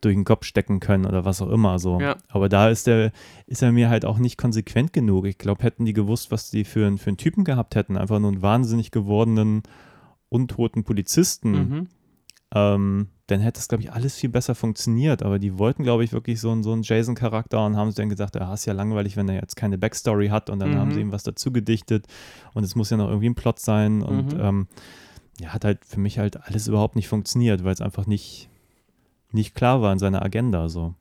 durch 0.00 0.14
den 0.14 0.24
Kopf 0.24 0.44
stecken 0.44 0.78
können 0.80 1.06
oder 1.06 1.24
was 1.24 1.40
auch 1.40 1.48
immer 1.50 1.78
so. 1.78 2.00
Ja. 2.00 2.16
Aber 2.28 2.48
da 2.48 2.68
ist 2.68 2.86
der, 2.86 3.12
ist 3.46 3.62
er 3.62 3.72
mir 3.72 3.88
halt 3.88 4.04
auch 4.04 4.18
nicht 4.18 4.36
konsequent 4.36 4.92
genug. 4.92 5.26
Ich 5.26 5.38
glaube, 5.38 5.62
hätten 5.64 5.84
die 5.84 5.94
gewusst, 5.94 6.30
was 6.30 6.50
die 6.50 6.64
für, 6.64 6.86
einen- 6.86 6.98
für 6.98 7.08
einen 7.10 7.16
Typen 7.16 7.44
gehabt 7.44 7.74
hätten, 7.74 7.96
einfach 7.96 8.18
nur 8.18 8.30
einen 8.32 8.42
wahnsinnig 8.42 8.90
gewordenen, 8.90 9.62
untoten 10.28 10.84
Polizisten, 10.84 11.50
Mhm. 11.52 11.88
ähm, 12.54 13.08
dann 13.28 13.40
hätte 13.40 13.58
das, 13.58 13.66
glaube 13.68 13.82
ich, 13.82 13.92
alles 13.92 14.14
viel 14.16 14.30
besser 14.30 14.54
funktioniert. 14.54 15.22
Aber 15.22 15.38
die 15.38 15.58
wollten, 15.58 15.82
glaube 15.82 16.04
ich, 16.04 16.12
wirklich 16.12 16.40
so, 16.40 16.50
einen- 16.52 16.62
so 16.62 16.72
einen 16.72 16.82
Jason-Charakter 16.82 17.64
und 17.66 17.76
haben 17.76 17.90
sich 17.90 17.96
dann 17.96 18.08
gesagt, 18.08 18.36
ja, 18.36 18.54
ist 18.54 18.66
ja 18.66 18.72
langweilig, 18.72 19.16
wenn 19.16 19.28
er 19.28 19.34
jetzt 19.34 19.56
keine 19.56 19.78
Backstory 19.78 20.28
hat 20.28 20.48
und 20.48 20.60
dann 20.60 20.70
Mhm. 20.72 20.76
haben 20.76 20.92
sie 20.92 21.00
ihm 21.00 21.10
was 21.12 21.24
dazu 21.24 21.50
gedichtet 21.52 22.06
und 22.54 22.62
es 22.62 22.76
muss 22.76 22.90
ja 22.90 22.96
noch 22.96 23.08
irgendwie 23.08 23.28
ein 23.30 23.34
Plot 23.34 23.58
sein 23.58 24.02
und 24.02 24.34
Mhm. 24.34 24.40
ähm, 24.40 24.68
ja, 25.40 25.48
hat 25.50 25.64
halt 25.64 25.84
für 25.84 25.98
mich 26.00 26.18
halt 26.18 26.42
alles 26.46 26.68
überhaupt 26.68 26.94
nicht 26.96 27.08
funktioniert, 27.08 27.64
weil 27.64 27.72
es 27.74 27.80
einfach 27.80 28.06
nicht, 28.06 28.48
nicht 29.32 29.54
klar 29.54 29.82
war 29.82 29.92
in 29.92 29.98
seiner 29.98 30.22
Agenda 30.24 30.68
so. 30.68 30.94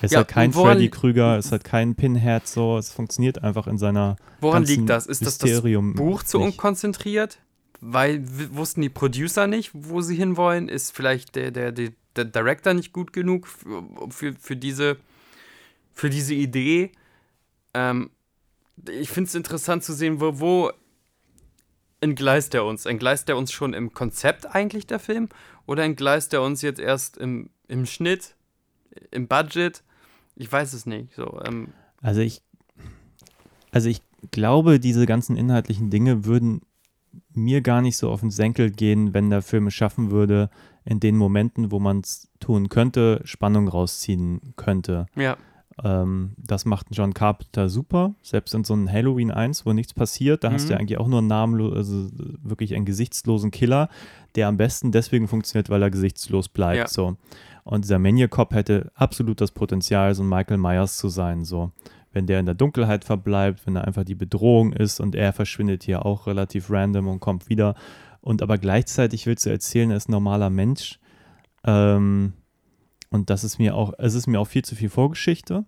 Es 0.00 0.06
ist 0.06 0.10
Ja, 0.12 0.18
halt 0.18 0.28
kein 0.28 0.54
woran- 0.54 0.72
Freddy 0.74 0.90
Krüger, 0.90 1.38
es 1.38 1.50
halt 1.50 1.64
kein 1.64 1.94
Pinhead 1.94 2.46
so, 2.46 2.76
es 2.78 2.92
funktioniert 2.92 3.42
einfach 3.42 3.66
in 3.68 3.78
seiner 3.78 4.16
Woran 4.40 4.64
liegt 4.64 4.88
das? 4.90 5.06
Ist 5.06 5.24
das 5.24 5.38
das 5.38 5.62
Buch 5.62 6.22
zu 6.24 6.40
unkonzentriert? 6.40 7.38
Weil 7.80 8.24
wussten 8.54 8.82
die 8.82 8.88
Producer 8.88 9.46
nicht, 9.46 9.70
wo 9.72 10.00
sie 10.00 10.16
hinwollen? 10.16 10.68
Ist 10.68 10.94
vielleicht 10.94 11.36
der, 11.36 11.50
der, 11.50 11.70
der, 11.70 11.92
der 12.16 12.24
Director 12.24 12.74
nicht 12.74 12.92
gut 12.92 13.12
genug 13.12 13.46
für, 13.46 13.84
für, 14.10 14.34
für, 14.34 14.56
diese, 14.56 14.96
für 15.92 16.10
diese 16.10 16.34
Idee? 16.34 16.90
Ähm, 17.74 18.10
ich 18.90 19.10
finde 19.10 19.28
es 19.28 19.34
interessant 19.34 19.84
zu 19.84 19.92
sehen, 19.92 20.20
wo, 20.20 20.40
wo 20.40 20.72
entgleist 22.00 22.54
er 22.54 22.64
uns? 22.64 22.86
Entgleist 22.86 23.28
er 23.28 23.36
uns 23.36 23.52
schon 23.52 23.74
im 23.74 23.92
Konzept 23.92 24.54
eigentlich, 24.54 24.86
der 24.86 24.98
Film? 24.98 25.28
Oder 25.66 25.84
entgleist 25.84 26.32
er 26.32 26.42
uns 26.42 26.62
jetzt 26.62 26.80
erst 26.80 27.16
im, 27.16 27.50
im 27.68 27.86
Schnitt, 27.86 28.34
im 29.10 29.28
Budget? 29.28 29.82
Ich 30.34 30.50
weiß 30.50 30.72
es 30.72 30.86
nicht. 30.86 31.14
So, 31.14 31.40
ähm, 31.46 31.68
Also 32.00 32.20
ich, 32.20 32.42
also 33.70 33.88
ich 33.88 34.00
glaube, 34.30 34.80
diese 34.80 35.06
ganzen 35.06 35.36
inhaltlichen 35.36 35.90
Dinge 35.90 36.24
würden 36.24 36.62
mir 37.32 37.60
gar 37.60 37.82
nicht 37.82 37.96
so 37.96 38.10
auf 38.10 38.20
den 38.20 38.30
Senkel 38.30 38.70
gehen, 38.70 39.14
wenn 39.14 39.30
der 39.30 39.42
Film 39.42 39.66
es 39.68 39.74
schaffen 39.74 40.10
würde, 40.10 40.50
in 40.84 41.00
den 41.00 41.16
Momenten, 41.16 41.70
wo 41.70 41.78
man 41.78 42.00
es 42.00 42.28
tun 42.40 42.68
könnte, 42.68 43.20
Spannung 43.24 43.68
rausziehen 43.68 44.54
könnte. 44.56 45.06
ja. 45.16 45.36
Ähm, 45.84 46.32
das 46.38 46.64
macht 46.64 46.88
John 46.90 47.14
Carpenter 47.14 47.68
super. 47.68 48.12
Selbst 48.20 48.52
in 48.52 48.64
so 48.64 48.74
einem 48.74 48.90
Halloween 48.90 49.30
1, 49.30 49.64
wo 49.64 49.72
nichts 49.72 49.94
passiert, 49.94 50.42
da 50.42 50.50
hast 50.50 50.64
du 50.64 50.66
Mhm. 50.66 50.70
ja 50.72 50.76
eigentlich 50.78 50.98
auch 50.98 51.06
nur 51.06 51.20
einen 51.20 51.28
namenlosen, 51.28 51.76
also 51.76 52.08
wirklich 52.42 52.74
einen 52.74 52.84
gesichtslosen 52.84 53.52
Killer, 53.52 53.88
der 54.34 54.48
am 54.48 54.56
besten 54.56 54.90
deswegen 54.90 55.28
funktioniert, 55.28 55.70
weil 55.70 55.80
er 55.80 55.90
gesichtslos 55.92 56.48
bleibt. 56.48 56.76
Ja. 56.78 56.88
So. 56.88 57.16
Und 57.62 57.84
dieser 57.84 58.00
Maniac 58.00 58.30
Cop 58.32 58.54
hätte 58.54 58.90
absolut 58.96 59.40
das 59.40 59.52
Potenzial, 59.52 60.12
so 60.16 60.24
ein 60.24 60.28
Michael 60.28 60.56
Myers 60.58 60.96
zu 60.96 61.10
sein. 61.10 61.44
So. 61.44 61.70
Wenn 62.18 62.26
der 62.26 62.40
in 62.40 62.46
der 62.46 62.56
Dunkelheit 62.56 63.04
verbleibt, 63.04 63.64
wenn 63.64 63.76
er 63.76 63.86
einfach 63.86 64.02
die 64.02 64.16
Bedrohung 64.16 64.72
ist 64.72 64.98
und 64.98 65.14
er 65.14 65.32
verschwindet 65.32 65.84
hier 65.84 66.04
auch 66.04 66.26
relativ 66.26 66.68
random 66.68 67.06
und 67.06 67.20
kommt 67.20 67.48
wieder. 67.48 67.76
Und 68.20 68.42
aber 68.42 68.58
gleichzeitig 68.58 69.24
willst 69.26 69.46
du 69.46 69.50
erzählen, 69.50 69.92
er 69.92 69.98
ist 69.98 70.08
ein 70.08 70.12
normaler 70.12 70.50
Mensch. 70.50 70.98
Ähm, 71.62 72.32
und 73.10 73.30
das 73.30 73.44
ist 73.44 73.60
mir 73.60 73.76
auch, 73.76 73.92
es 73.98 74.14
ist 74.14 74.26
mir 74.26 74.40
auch 74.40 74.48
viel 74.48 74.64
zu 74.64 74.74
viel 74.74 74.88
Vorgeschichte. 74.88 75.64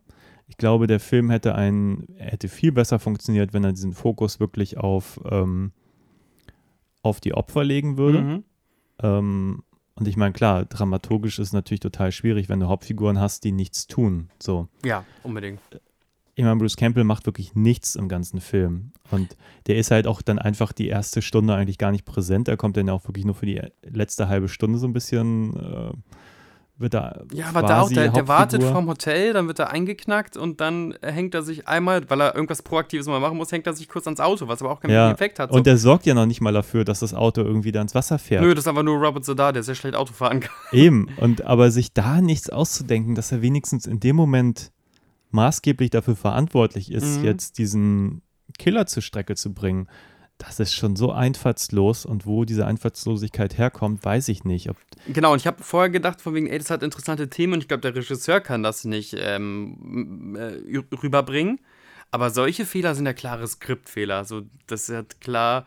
Ich 0.49 0.57
glaube, 0.57 0.89
der 0.89 0.99
Film 0.99 1.31
hätte 1.31 1.55
ein, 1.55 2.09
hätte 2.17 2.49
viel 2.49 2.73
besser 2.73 2.99
funktioniert, 2.99 3.53
wenn 3.53 3.63
er 3.63 3.71
diesen 3.71 3.93
Fokus 3.93 4.41
wirklich 4.41 4.77
auf, 4.77 5.21
ähm, 5.31 5.71
auf 7.01 7.21
die 7.21 7.35
Opfer 7.35 7.63
legen 7.63 7.97
würde. 7.97 8.23
Mhm. 8.23 8.45
Ähm, 9.05 9.63
und 9.95 10.09
ich 10.09 10.17
meine, 10.17 10.33
klar, 10.33 10.65
dramaturgisch 10.65 11.39
ist 11.39 11.53
natürlich 11.53 11.79
total 11.79 12.11
schwierig, 12.11 12.49
wenn 12.49 12.59
du 12.59 12.67
Hauptfiguren 12.67 13.21
hast, 13.21 13.45
die 13.45 13.53
nichts 13.53 13.87
tun. 13.87 14.31
So. 14.43 14.67
Ja, 14.85 15.05
unbedingt. 15.23 15.61
Ich 16.41 16.45
meine, 16.47 16.57
Bruce 16.57 16.77
Campbell 16.77 17.05
macht 17.05 17.27
wirklich 17.27 17.55
nichts 17.55 17.97
im 17.97 18.09
ganzen 18.09 18.41
Film. 18.41 18.93
Und 19.11 19.37
der 19.67 19.77
ist 19.77 19.91
halt 19.91 20.07
auch 20.07 20.23
dann 20.23 20.39
einfach 20.39 20.73
die 20.73 20.89
erste 20.89 21.21
Stunde 21.21 21.55
eigentlich 21.55 21.77
gar 21.77 21.91
nicht 21.91 22.07
präsent. 22.07 22.49
Er 22.49 22.57
kommt 22.57 22.79
dann 22.79 22.89
auch 22.89 23.07
wirklich 23.07 23.27
nur 23.27 23.35
für 23.35 23.45
die 23.45 23.61
letzte 23.83 24.27
halbe 24.29 24.49
Stunde 24.49 24.79
so 24.79 24.87
ein 24.87 24.95
bisschen, 24.95 25.55
äh, 25.55 25.93
wird 26.79 26.95
er 26.95 27.27
Ja, 27.35 27.49
aber 27.49 27.61
da 27.61 27.83
auch, 27.83 27.91
der, 27.91 28.09
der 28.09 28.27
wartet 28.27 28.63
vom 28.63 28.89
Hotel, 28.89 29.35
dann 29.35 29.49
wird 29.49 29.59
er 29.59 29.71
eingeknackt 29.71 30.39
und 30.39 30.63
dann 30.63 30.95
hängt 31.03 31.35
er 31.35 31.43
sich 31.43 31.69
einmal, 31.69 32.09
weil 32.09 32.23
er 32.23 32.35
irgendwas 32.35 32.63
Proaktives 32.63 33.07
mal 33.07 33.21
machen 33.21 33.37
muss, 33.37 33.53
hängt 33.53 33.67
er 33.67 33.75
sich 33.75 33.87
kurz 33.87 34.07
ans 34.07 34.19
Auto, 34.19 34.49
was 34.49 34.63
aber 34.63 34.71
auch 34.73 34.81
keinen 34.81 34.93
Ja, 34.93 35.11
Effekt 35.11 35.39
hat. 35.39 35.51
So. 35.51 35.57
Und 35.57 35.67
der 35.67 35.77
sorgt 35.77 36.07
ja 36.07 36.15
noch 36.15 36.25
nicht 36.25 36.41
mal 36.41 36.55
dafür, 36.55 36.87
dass 36.87 37.01
das 37.01 37.13
Auto 37.13 37.43
irgendwie 37.43 37.71
da 37.71 37.83
ins 37.83 37.95
Wasser 37.95 38.19
fährt. 38.19 38.43
Nö, 38.43 38.55
das 38.55 38.65
ist 38.65 38.69
einfach 38.69 38.83
nur 38.83 38.97
Robert 38.97 39.27
Zodar, 39.27 39.53
der 39.53 39.63
sehr 39.63 39.75
schlecht 39.75 39.95
Auto 39.95 40.15
fahren 40.15 40.41
kann. 40.41 40.55
Eben. 40.73 41.09
Und 41.19 41.45
aber 41.45 41.71
sich 41.71 41.93
da 41.93 42.23
nichts 42.23 42.49
auszudenken, 42.49 43.15
dass 43.15 43.31
er 43.31 43.43
wenigstens 43.43 43.85
in 43.85 44.01
dem 44.01 44.17
Moment 44.17 44.73
maßgeblich 45.33 45.91
dafür 45.91 46.17
verantwortlich 46.17 46.91
ist, 46.91 47.19
Mhm. 47.19 47.25
jetzt 47.25 47.59
diesen 47.59 48.23
Killer 48.59 48.87
zur 48.87 49.03
Strecke 49.03 49.37
zu 49.37 49.53
bringen, 49.55 49.89
das 50.39 50.59
ist 50.59 50.73
schon 50.75 50.97
so 50.97 51.13
einfallslos. 51.13 52.07
Und 52.07 52.25
wo 52.27 52.45
diese 52.45 52.67
Einfallslosigkeit 52.67 53.59
herkommt, 53.59 54.05
weiß 54.05 54.29
ich 54.29 54.45
nicht. 54.45 54.71
Ob, 54.71 54.77
Genau, 55.07 55.33
und 55.33 55.39
ich 55.39 55.47
habe 55.47 55.63
vorher 55.63 55.91
gedacht, 55.91 56.21
von 56.23 56.35
wegen, 56.35 56.47
ey, 56.47 56.59
das 56.59 56.71
hat 56.71 56.83
interessante 56.83 57.29
Themen 57.29 57.53
und 57.55 57.61
ich 57.61 57.69
glaube, 57.69 57.83
der 57.83 57.95
Regisseur 57.95 58.41
kann 58.41 58.63
das 58.63 58.85
nicht 58.85 59.15
ähm, 59.19 60.37
äh, 60.37 60.79
rüberbringen. 60.97 61.61
Aber 62.11 62.31
solche 62.31 62.65
Fehler 62.65 62.95
sind 62.95 63.07
ja 63.07 63.13
klare 63.13 63.47
Skriptfehler. 63.47 64.25
So, 64.25 64.43
das 64.67 64.89
hat 64.89 65.21
klar 65.21 65.67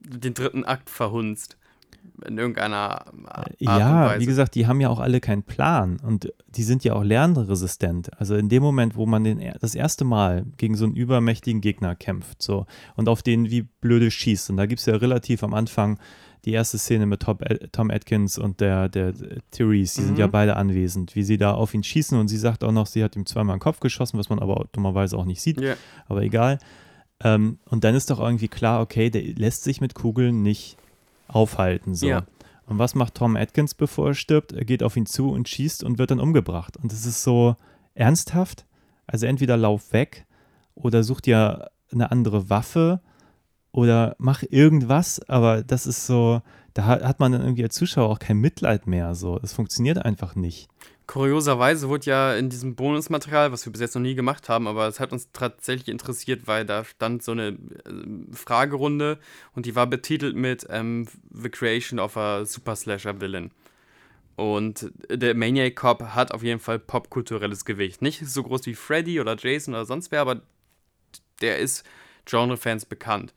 den 0.00 0.32
dritten 0.34 0.64
Akt 0.64 0.88
verhunzt. 0.90 1.58
In 2.26 2.38
irgendeiner 2.38 3.06
Art 3.26 3.50
ja, 3.58 4.18
wie 4.20 4.26
gesagt, 4.26 4.54
die 4.54 4.66
haben 4.68 4.80
ja 4.80 4.88
auch 4.88 5.00
alle 5.00 5.20
keinen 5.20 5.42
Plan 5.42 5.98
und 6.00 6.32
die 6.48 6.62
sind 6.62 6.84
ja 6.84 6.92
auch 6.94 7.02
lernresistent. 7.02 8.18
Also 8.20 8.36
in 8.36 8.48
dem 8.48 8.62
Moment, 8.62 8.94
wo 8.96 9.04
man 9.06 9.24
den, 9.24 9.40
das 9.60 9.74
erste 9.74 10.04
Mal 10.04 10.44
gegen 10.56 10.76
so 10.76 10.84
einen 10.84 10.94
übermächtigen 10.94 11.60
Gegner 11.60 11.94
kämpft 11.96 12.40
so, 12.42 12.66
und 12.96 13.08
auf 13.08 13.22
den 13.22 13.50
wie 13.50 13.62
blöde 13.62 14.10
schießt, 14.10 14.50
und 14.50 14.56
da 14.56 14.66
gibt 14.66 14.80
es 14.80 14.86
ja 14.86 14.94
relativ 14.96 15.42
am 15.42 15.54
Anfang 15.54 15.98
die 16.44 16.52
erste 16.52 16.76
Szene 16.78 17.06
mit 17.06 17.20
Tom, 17.22 17.38
Tom 17.72 17.90
Atkins 17.90 18.36
und 18.38 18.60
der, 18.60 18.88
der, 18.90 19.12
der 19.12 19.38
Therese, 19.50 19.96
die 19.96 20.02
sind 20.06 20.14
Mhm. 20.14 20.20
ja 20.20 20.26
beide 20.26 20.56
anwesend, 20.56 21.16
wie 21.16 21.22
sie 21.22 21.38
da 21.38 21.54
auf 21.54 21.72
ihn 21.74 21.82
schießen 21.82 22.18
und 22.18 22.28
sie 22.28 22.36
sagt 22.36 22.62
auch 22.64 22.70
noch, 22.72 22.86
sie 22.86 23.02
hat 23.02 23.16
ihm 23.16 23.24
zweimal 23.26 23.54
in 23.54 23.58
den 23.58 23.62
Kopf 23.62 23.80
geschossen, 23.80 24.18
was 24.18 24.28
man 24.28 24.38
aber 24.38 24.66
dummerweise 24.72 25.16
auch 25.16 25.24
nicht 25.24 25.40
sieht, 25.40 25.60
Ja. 25.60 25.74
aber 26.06 26.22
egal. 26.22 26.58
Ähm, 27.22 27.58
und 27.70 27.82
dann 27.84 27.94
ist 27.94 28.10
doch 28.10 28.20
irgendwie 28.20 28.48
klar, 28.48 28.82
okay, 28.82 29.08
der 29.08 29.22
lässt 29.22 29.64
sich 29.64 29.80
mit 29.80 29.94
Kugeln 29.94 30.42
nicht 30.42 30.76
aufhalten. 31.28 31.94
So. 31.94 32.06
Ja. 32.06 32.24
Und 32.66 32.78
was 32.78 32.94
macht 32.94 33.14
Tom 33.14 33.36
Atkins, 33.36 33.74
bevor 33.74 34.08
er 34.08 34.14
stirbt? 34.14 34.52
Er 34.52 34.64
geht 34.64 34.82
auf 34.82 34.96
ihn 34.96 35.06
zu 35.06 35.30
und 35.30 35.48
schießt 35.48 35.84
und 35.84 35.98
wird 35.98 36.10
dann 36.10 36.20
umgebracht. 36.20 36.76
Und 36.76 36.92
das 36.92 37.04
ist 37.06 37.22
so 37.22 37.56
ernsthaft. 37.94 38.66
Also 39.06 39.26
entweder 39.26 39.56
lauf 39.56 39.92
weg 39.92 40.26
oder 40.74 41.02
such 41.02 41.20
dir 41.20 41.70
eine 41.92 42.10
andere 42.10 42.48
Waffe 42.48 43.00
oder 43.70 44.16
mach 44.18 44.42
irgendwas, 44.48 45.20
aber 45.28 45.62
das 45.62 45.86
ist 45.86 46.06
so, 46.06 46.42
da 46.74 46.86
hat 46.86 47.02
hat 47.02 47.20
man 47.20 47.32
dann 47.32 47.42
irgendwie 47.42 47.64
als 47.64 47.74
Zuschauer 47.74 48.08
auch 48.08 48.18
kein 48.18 48.38
Mitleid 48.38 48.86
mehr. 48.86 49.14
So, 49.14 49.38
es 49.42 49.52
funktioniert 49.52 49.98
einfach 49.98 50.34
nicht. 50.34 50.68
Kurioserweise 51.06 51.88
wurde 51.90 52.06
ja 52.06 52.34
in 52.34 52.48
diesem 52.48 52.76
Bonusmaterial, 52.76 53.52
was 53.52 53.66
wir 53.66 53.72
bis 53.72 53.82
jetzt 53.82 53.94
noch 53.94 54.02
nie 54.02 54.14
gemacht 54.14 54.48
haben, 54.48 54.66
aber 54.66 54.88
es 54.88 55.00
hat 55.00 55.12
uns 55.12 55.28
tatsächlich 55.32 55.88
interessiert, 55.88 56.46
weil 56.46 56.64
da 56.64 56.84
stand 56.84 57.22
so 57.22 57.32
eine 57.32 57.48
äh, 57.48 58.32
Fragerunde 58.32 59.18
und 59.54 59.66
die 59.66 59.76
war 59.76 59.86
betitelt 59.86 60.34
mit 60.34 60.66
ähm, 60.70 61.06
The 61.30 61.50
Creation 61.50 61.98
of 61.98 62.16
a 62.16 62.46
Super 62.46 62.74
Slasher 62.74 63.20
Villain. 63.20 63.50
Und 64.36 64.90
der 65.08 65.34
Maniac 65.34 65.76
Cop 65.76 66.02
hat 66.02 66.32
auf 66.32 66.42
jeden 66.42 66.58
Fall 66.58 66.78
popkulturelles 66.78 67.64
Gewicht. 67.64 68.02
Nicht 68.02 68.26
so 68.26 68.42
groß 68.42 68.66
wie 68.66 68.74
Freddy 68.74 69.20
oder 69.20 69.36
Jason 69.38 69.74
oder 69.74 69.84
sonst 69.84 70.10
wer, 70.10 70.22
aber 70.22 70.42
der 71.40 71.58
ist 71.58 71.84
Genre-Fans 72.24 72.86
bekannt. 72.86 73.32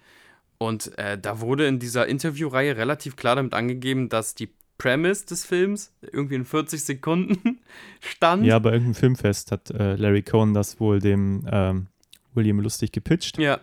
Und 0.57 0.97
äh, 0.97 1.19
da 1.19 1.39
wurde 1.39 1.67
in 1.67 1.77
dieser 1.79 2.07
Interviewreihe 2.07 2.77
relativ 2.77 3.15
klar 3.15 3.35
damit 3.35 3.53
angegeben, 3.53 4.09
dass 4.09 4.33
die 4.33 4.49
Premise 4.77 5.25
des 5.25 5.45
Films 5.45 5.91
irgendwie 6.01 6.35
in 6.35 6.45
40 6.45 6.83
Sekunden 6.83 7.59
stand. 7.99 8.45
Ja, 8.45 8.59
bei 8.59 8.71
irgendeinem 8.71 8.95
Filmfest 8.95 9.51
hat 9.51 9.69
äh, 9.71 9.95
Larry 9.95 10.21
Cohen 10.21 10.53
das 10.53 10.79
wohl 10.79 10.99
dem 10.99 11.47
ähm, 11.51 11.87
William 12.33 12.59
Lustig 12.59 12.91
gepitcht. 12.91 13.37
Ja, 13.39 13.59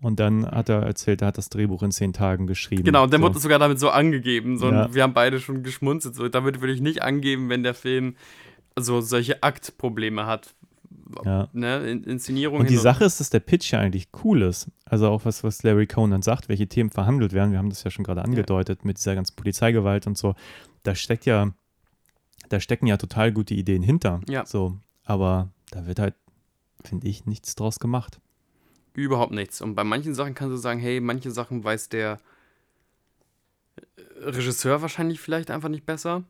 Und 0.00 0.20
dann 0.20 0.44
hat 0.46 0.68
er 0.68 0.82
erzählt, 0.82 1.22
er 1.22 1.28
hat 1.28 1.38
das 1.38 1.48
Drehbuch 1.48 1.82
in 1.82 1.90
zehn 1.92 2.12
Tagen 2.12 2.46
geschrieben. 2.46 2.84
genau. 2.84 3.04
Und 3.04 3.12
dann 3.12 3.20
so. 3.22 3.26
wurde 3.28 3.36
es 3.36 3.42
sogar 3.42 3.58
damit 3.58 3.78
so 3.80 3.88
angegeben. 3.90 4.58
So, 4.58 4.70
Ja. 4.70 4.92
wir 4.94 5.02
haben 5.02 5.14
beide 5.14 5.40
schon 5.40 5.62
geschmunzelt. 5.62 6.14
So, 6.14 6.28
damit 6.28 6.60
würde 6.60 6.74
ich 6.74 6.80
nicht 6.80 7.02
angeben, 7.02 7.48
wenn 7.48 7.62
der 7.62 7.74
Film 7.74 8.16
so 8.78 9.00
solche 9.00 9.42
Aktprobleme 9.42 10.26
hat. 10.26 10.54
Ja. 11.24 11.48
Ne? 11.52 11.90
In 11.90 12.04
Inszenierung 12.04 12.60
Und 12.60 12.70
die 12.70 12.76
Sache 12.76 13.04
ist, 13.04 13.20
dass 13.20 13.30
der 13.30 13.40
Pitch 13.40 13.72
ja 13.72 13.80
eigentlich 13.80 14.08
cool 14.24 14.42
ist. 14.42 14.70
Also 14.84 15.08
auch 15.08 15.24
was, 15.24 15.44
was 15.44 15.62
Larry 15.62 15.86
Cohen 15.86 16.10
dann 16.10 16.22
sagt, 16.22 16.48
welche 16.48 16.68
Themen 16.68 16.90
verhandelt 16.90 17.32
werden. 17.32 17.52
Wir 17.52 17.58
haben 17.58 17.70
das 17.70 17.84
ja 17.84 17.90
schon 17.90 18.04
gerade 18.04 18.22
angedeutet 18.22 18.84
mit 18.84 18.98
dieser 18.98 19.14
ganzen 19.14 19.36
Polizeigewalt 19.36 20.06
und 20.06 20.18
so. 20.18 20.34
Da 20.82 20.94
steckt 20.94 21.26
ja, 21.26 21.52
da 22.48 22.60
stecken 22.60 22.86
ja 22.86 22.96
total 22.96 23.32
gute 23.32 23.54
Ideen 23.54 23.82
hinter. 23.82 24.20
Ja. 24.28 24.46
So, 24.46 24.78
aber 25.04 25.50
da 25.70 25.86
wird 25.86 25.98
halt, 25.98 26.14
finde 26.84 27.06
ich, 27.06 27.26
nichts 27.26 27.54
draus 27.54 27.78
gemacht. 27.78 28.20
Überhaupt 28.94 29.32
nichts. 29.32 29.60
Und 29.62 29.74
bei 29.74 29.84
manchen 29.84 30.14
Sachen 30.14 30.34
kannst 30.34 30.52
du 30.52 30.58
sagen, 30.58 30.80
hey, 30.80 31.00
manche 31.00 31.30
Sachen 31.30 31.64
weiß 31.64 31.88
der 31.88 32.20
Regisseur 34.20 34.82
wahrscheinlich 34.82 35.20
vielleicht 35.20 35.50
einfach 35.50 35.68
nicht 35.68 35.86
besser. 35.86 36.24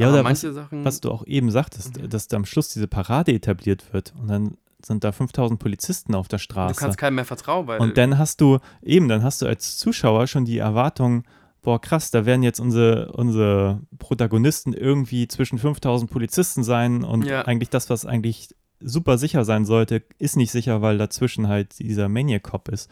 Ja, 0.00 0.06
Aber 0.08 0.14
oder 0.20 0.24
was, 0.24 0.42
manche 0.42 0.52
Sachen. 0.54 0.84
was 0.84 1.00
du 1.00 1.10
auch 1.10 1.26
eben 1.26 1.50
sagtest, 1.50 2.00
Mhm. 2.00 2.08
dass 2.10 2.28
da 2.28 2.36
am 2.36 2.44
Schluss 2.44 2.68
diese 2.70 2.88
Parade 2.88 3.32
etabliert 3.32 3.92
wird 3.92 4.12
und 4.20 4.28
dann 4.28 4.56
sind 4.84 5.04
da 5.04 5.12
5000 5.12 5.60
Polizisten 5.60 6.14
auf 6.14 6.26
der 6.28 6.38
du 6.38 6.42
Straße. 6.44 6.80
kannst 6.80 6.96
keinem 6.98 7.16
mehr 7.16 7.24
vertrauen, 7.26 7.66
weil. 7.66 7.80
Und 7.80 7.98
dann 7.98 8.16
hast 8.18 8.40
du, 8.40 8.58
eben, 8.82 9.08
dann 9.08 9.22
hast 9.22 9.42
du 9.42 9.46
als 9.46 9.76
Zuschauer 9.76 10.26
schon 10.26 10.44
die 10.46 10.56
Erwartung, 10.58 11.24
boah, 11.62 11.78
krass, 11.78 12.10
da 12.10 12.24
werden 12.24 12.42
jetzt 12.42 12.60
unsere, 12.60 13.12
unsere 13.12 13.82
Protagonisten 13.98 14.72
irgendwie 14.72 15.28
zwischen 15.28 15.58
5000 15.58 16.10
Polizisten 16.10 16.64
sein 16.64 17.04
und 17.04 17.26
Ja. 17.26 17.42
eigentlich 17.42 17.68
das, 17.68 17.90
was 17.90 18.06
eigentlich 18.06 18.48
super 18.82 19.18
sicher 19.18 19.44
sein 19.44 19.66
sollte, 19.66 20.02
ist 20.18 20.36
nicht 20.38 20.50
sicher, 20.50 20.80
weil 20.80 20.96
dazwischen 20.96 21.48
halt 21.48 21.78
dieser 21.78 22.08
Maniac-Cop 22.08 22.70
ist. 22.70 22.88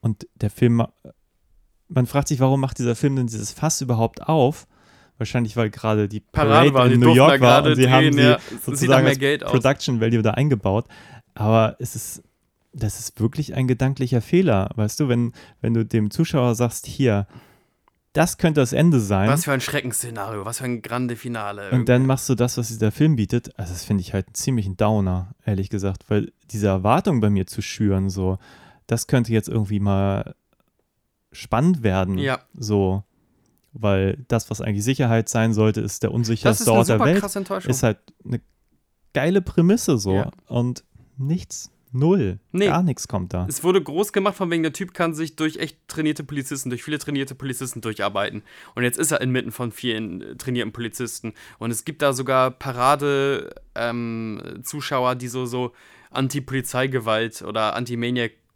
Und 0.00 0.26
der 0.36 0.48
Film, 0.48 0.82
man 1.88 2.06
fragt 2.06 2.28
sich, 2.28 2.40
warum 2.40 2.60
macht 2.60 2.78
dieser 2.78 2.94
Film 2.96 3.16
denn 3.16 3.26
dieses 3.26 3.52
Fass 3.52 3.82
überhaupt 3.82 4.22
auf? 4.22 4.66
Wahrscheinlich, 5.18 5.56
weil 5.56 5.70
gerade 5.70 6.08
die 6.08 6.20
Parade 6.20 6.70
Parade, 6.70 6.74
war, 6.74 6.88
die 6.88 6.94
in 6.94 7.00
New 7.00 7.14
York 7.14 7.40
war 7.40 7.64
und 7.64 7.74
sie 7.74 7.82
drehen, 7.82 7.92
haben 7.92 8.12
sie 8.12 8.20
ja. 8.20 8.38
Sozusagen 8.64 9.02
mehr 9.02 9.10
als 9.10 9.18
Geld 9.18 9.44
aus. 9.44 9.50
Production 9.50 10.00
Value 10.00 10.22
da 10.22 10.30
eingebaut. 10.32 10.86
Aber 11.34 11.76
es 11.80 11.96
ist, 11.96 12.22
das 12.72 13.00
ist 13.00 13.20
wirklich 13.20 13.54
ein 13.54 13.66
gedanklicher 13.66 14.20
Fehler, 14.20 14.70
weißt 14.76 15.00
du, 15.00 15.08
wenn, 15.08 15.32
wenn 15.60 15.74
du 15.74 15.84
dem 15.84 16.10
Zuschauer 16.10 16.54
sagst, 16.54 16.86
hier, 16.86 17.26
das 18.12 18.38
könnte 18.38 18.60
das 18.60 18.72
Ende 18.72 19.00
sein. 19.00 19.28
Was 19.28 19.44
für 19.44 19.52
ein 19.52 19.60
Schreckensszenario, 19.60 20.44
was 20.44 20.58
für 20.58 20.64
ein 20.64 20.82
grande 20.82 21.16
Finale. 21.16 21.70
und 21.70 21.88
dann 21.88 22.06
machst 22.06 22.28
du 22.28 22.34
das, 22.34 22.56
was 22.58 22.68
dieser 22.68 22.90
Film 22.90 23.16
bietet. 23.16 23.56
Also, 23.58 23.72
das 23.72 23.84
finde 23.84 24.00
ich 24.00 24.14
halt 24.14 24.28
einen 24.28 24.34
ziemlichen 24.34 24.76
Downer, 24.76 25.34
ehrlich 25.44 25.68
gesagt, 25.68 26.04
weil 26.08 26.32
diese 26.50 26.68
Erwartung 26.68 27.20
bei 27.20 27.30
mir 27.30 27.46
zu 27.46 27.62
schüren, 27.62 28.10
so, 28.10 28.38
das 28.86 29.06
könnte 29.06 29.32
jetzt 29.32 29.48
irgendwie 29.48 29.80
mal 29.80 30.34
spannend 31.32 31.82
werden. 31.82 32.18
Ja. 32.18 32.40
So, 32.54 33.04
weil 33.72 34.24
das, 34.28 34.50
was 34.50 34.60
eigentlich 34.60 34.84
Sicherheit 34.84 35.28
sein 35.28 35.52
sollte, 35.54 35.80
ist 35.80 36.02
der 36.02 36.10
das 36.10 36.16
unsicherste 36.16 36.72
Ort 36.72 36.88
der 36.88 36.98
super 36.98 37.06
Welt. 37.06 37.24
Ist 37.66 37.82
halt 37.82 37.98
eine 38.24 38.40
geile 39.14 39.40
Prämisse 39.42 39.98
so. 39.98 40.14
Ja. 40.14 40.30
Und 40.46 40.84
nichts, 41.16 41.70
null, 41.92 42.38
Nee. 42.52 42.66
gar 42.66 42.82
nichts 42.82 43.08
kommt 43.08 43.32
da. 43.34 43.46
Es 43.48 43.64
wurde 43.64 43.82
groß 43.82 44.12
gemacht, 44.12 44.36
von 44.36 44.50
wegen 44.50 44.62
der 44.62 44.72
Typ 44.72 44.94
kann 44.94 45.14
sich 45.14 45.36
durch 45.36 45.56
echt 45.56 45.78
trainierte 45.88 46.24
Polizisten, 46.24 46.70
durch 46.70 46.82
viele 46.82 46.98
trainierte 46.98 47.34
Polizisten 47.34 47.80
durcharbeiten. 47.80 48.42
Und 48.74 48.82
jetzt 48.84 48.98
ist 48.98 49.10
er 49.10 49.20
inmitten 49.20 49.52
von 49.52 49.72
vielen 49.72 50.22
äh, 50.22 50.36
trainierten 50.36 50.72
Polizisten. 50.72 51.34
Und 51.58 51.70
es 51.70 51.84
gibt 51.84 52.02
da 52.02 52.12
sogar 52.12 52.50
Parade-Zuschauer, 52.52 55.14
die 55.14 55.28
so, 55.28 55.46
so 55.46 55.72
Anti-Polizeigewalt 56.10 57.42
oder 57.42 57.74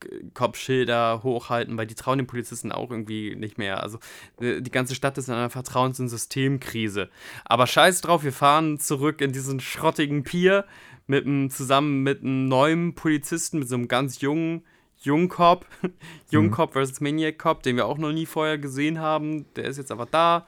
Anti-Maniac-Cop-Schilder 0.03 1.23
hochhalten, 1.23 1.77
weil 1.77 1.87
die 1.87 1.95
trauen 1.95 2.19
den 2.19 2.27
Polizisten 2.27 2.73
auch 2.73 2.91
irgendwie 2.91 3.35
nicht 3.37 3.59
mehr. 3.59 3.83
Also 3.83 3.99
äh, 4.41 4.61
die 4.61 4.71
ganze 4.71 4.95
Stadt 4.95 5.19
ist 5.19 5.29
in 5.29 5.35
einer 5.35 5.51
Vertrauens- 5.51 6.01
und 6.01 6.09
Systemkrise. 6.09 7.09
Aber 7.45 7.67
scheiß 7.67 8.01
drauf, 8.01 8.25
wir 8.25 8.33
fahren 8.33 8.79
zurück 8.79 9.21
in 9.21 9.33
diesen 9.33 9.61
schrottigen 9.61 10.23
Pier 10.23 10.65
mit 11.07 11.27
einem, 11.27 11.51
zusammen 11.51 12.03
mit 12.03 12.23
einem 12.23 12.49
neuen 12.49 12.95
Polizisten, 12.95 13.59
mit 13.59 13.69
so 13.69 13.75
einem 13.75 13.89
ganz 13.89 14.21
jungen 14.21 14.65
Jungcop, 15.03 15.67
Jungcop 16.31 16.75
versus 16.75 17.01
Maniac 17.01 17.39
Cop, 17.39 17.63
den 17.63 17.77
wir 17.77 17.87
auch 17.87 17.99
noch 17.99 18.13
nie 18.13 18.27
vorher 18.27 18.59
gesehen 18.59 19.01
haben. 19.01 19.47
Der 19.57 19.65
ist 19.65 19.77
jetzt 19.77 19.91
aber 19.91 20.07
da. 20.07 20.47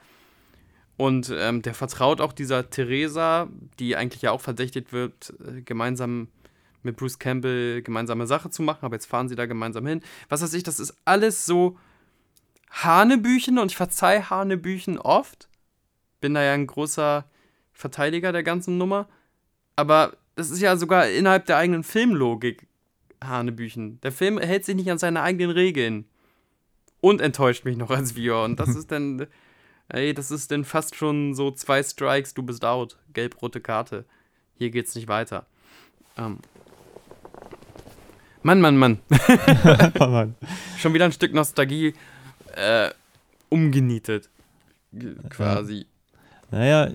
Und 0.96 1.32
ähm, 1.36 1.60
der 1.60 1.74
vertraut 1.74 2.20
auch 2.20 2.32
dieser 2.32 2.70
Theresa, 2.70 3.48
die 3.80 3.96
eigentlich 3.96 4.22
ja 4.22 4.30
auch 4.30 4.40
verdächtigt 4.40 4.92
wird, 4.92 5.34
äh, 5.44 5.62
gemeinsam 5.62 6.28
mit 6.84 6.96
Bruce 6.96 7.18
Campbell 7.18 7.82
gemeinsame 7.82 8.26
Sache 8.26 8.50
zu 8.50 8.62
machen. 8.62 8.84
Aber 8.84 8.96
jetzt 8.96 9.06
fahren 9.06 9.28
sie 9.28 9.36
da 9.36 9.46
gemeinsam 9.46 9.86
hin. 9.86 10.02
Was 10.28 10.42
weiß 10.42 10.54
ich, 10.54 10.62
das 10.62 10.80
ist 10.80 10.94
alles 11.04 11.46
so 11.46 11.78
Hanebüchen 12.70 13.58
und 13.58 13.70
ich 13.70 13.76
verzeihe 13.76 14.30
Hanebüchen 14.30 14.98
oft. 14.98 15.48
Bin 16.20 16.34
da 16.34 16.42
ja 16.42 16.54
ein 16.54 16.66
großer 16.66 17.24
Verteidiger 17.72 18.32
der 18.32 18.42
ganzen 18.42 18.78
Nummer. 18.78 19.08
Aber 19.76 20.16
das 20.36 20.50
ist 20.50 20.60
ja 20.60 20.76
sogar 20.76 21.08
innerhalb 21.08 21.46
der 21.46 21.56
eigenen 21.56 21.84
Filmlogik 21.84 22.66
Hanebüchen. 23.22 24.00
Der 24.00 24.12
Film 24.12 24.38
hält 24.38 24.64
sich 24.64 24.74
nicht 24.74 24.90
an 24.90 24.98
seine 24.98 25.22
eigenen 25.22 25.50
Regeln. 25.50 26.06
Und 27.00 27.20
enttäuscht 27.20 27.64
mich 27.64 27.76
noch 27.76 27.90
als 27.90 28.16
Viewer. 28.16 28.44
Und 28.44 28.58
das 28.58 28.68
ist 28.76 28.90
dann, 28.90 29.26
ey, 29.88 30.14
das 30.14 30.30
ist 30.30 30.50
dann 30.50 30.64
fast 30.64 30.96
schon 30.96 31.34
so 31.34 31.50
zwei 31.50 31.82
Strikes, 31.82 32.34
du 32.34 32.42
bist 32.42 32.64
out. 32.64 32.98
Gelb-rote 33.12 33.60
Karte. 33.60 34.04
Hier 34.54 34.70
geht's 34.70 34.94
nicht 34.94 35.08
weiter. 35.08 35.46
Ähm. 36.16 36.38
Mann, 38.44 38.60
Mann, 38.60 38.76
Mann. 38.78 38.98
Mann. 39.98 40.34
Schon 40.78 40.92
wieder 40.94 41.06
ein 41.06 41.12
Stück 41.12 41.32
Nostalgie 41.34 41.94
äh, 42.54 42.90
umgenietet. 43.48 44.28
Quasi. 45.30 45.86
Naja, 46.50 46.90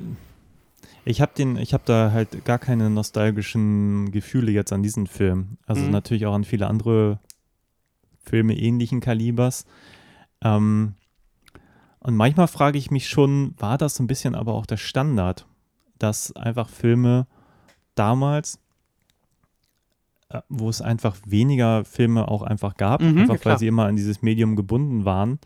ich 1.05 1.21
habe 1.21 1.31
den, 1.35 1.57
ich 1.57 1.73
habe 1.73 1.83
da 1.85 2.11
halt 2.11 2.45
gar 2.45 2.59
keine 2.59 2.89
nostalgischen 2.89 4.11
Gefühle 4.11 4.51
jetzt 4.51 4.71
an 4.71 4.83
diesen 4.83 5.07
Film. 5.07 5.57
Also 5.65 5.85
Mhm. 5.85 5.91
natürlich 5.91 6.25
auch 6.27 6.35
an 6.35 6.43
viele 6.43 6.67
andere 6.67 7.19
Filme 8.23 8.55
ähnlichen 8.55 8.99
Kalibers. 8.99 9.65
Ähm, 10.43 10.93
und 11.99 12.15
manchmal 12.15 12.47
frage 12.47 12.77
ich 12.77 12.91
mich 12.91 13.09
schon, 13.09 13.55
war 13.57 13.77
das 13.77 13.95
so 13.95 14.03
ein 14.03 14.07
bisschen 14.07 14.35
aber 14.35 14.53
auch 14.53 14.65
der 14.67 14.77
Standard, 14.77 15.45
dass 15.97 16.33
einfach 16.35 16.69
Filme 16.69 17.25
damals, 17.95 18.59
wo 20.47 20.69
es 20.69 20.81
einfach 20.81 21.17
weniger 21.25 21.85
Filme 21.85 22.27
auch 22.27 22.43
einfach 22.43 22.77
gab, 22.77 23.01
Mhm, 23.01 23.19
einfach 23.19 23.39
ja, 23.39 23.45
weil 23.45 23.59
sie 23.59 23.67
immer 23.67 23.85
an 23.85 23.95
dieses 23.95 24.21
Medium 24.21 24.55
gebunden 24.55 25.05
waren, 25.05 25.39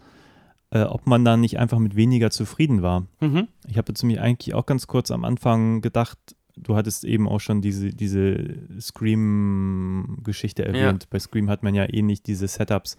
äh, 0.71 0.83
ob 0.83 1.07
man 1.07 1.23
dann 1.23 1.41
nicht 1.41 1.57
einfach 1.57 1.79
mit 1.79 1.95
weniger 1.95 2.31
zufrieden 2.31 2.81
war. 2.81 3.05
Mhm. 3.21 3.47
Ich 3.67 3.77
habe 3.77 3.89
jetzt 3.89 4.03
nämlich 4.03 4.19
eigentlich 4.19 4.53
auch 4.53 4.65
ganz 4.65 4.87
kurz 4.87 5.11
am 5.11 5.23
Anfang 5.23 5.81
gedacht, 5.81 6.17
du 6.57 6.75
hattest 6.75 7.05
eben 7.05 7.27
auch 7.27 7.39
schon 7.39 7.61
diese, 7.61 7.89
diese 7.89 8.35
Scream-Geschichte 8.79 10.65
erwähnt. 10.65 11.09
Bei 11.09 11.19
Scream 11.19 11.49
hat 11.49 11.63
man 11.63 11.75
ja 11.75 11.85
ähnlich 11.91 12.21
diese 12.21 12.47
Setups. 12.47 12.97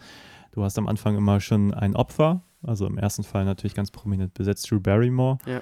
Du 0.52 0.62
hast 0.62 0.78
am 0.78 0.89
Anfang 0.89 1.16
immer 1.16 1.40
schon 1.40 1.74
ein 1.74 1.97
Opfer, 1.97 2.43
also 2.62 2.86
im 2.86 2.98
ersten 2.98 3.24
Fall 3.24 3.44
natürlich 3.44 3.74
ganz 3.74 3.90
prominent 3.90 4.35
besetzt, 4.35 4.70
Drew 4.70 4.81
Barrymore. 4.81 5.39
Ja. 5.47 5.61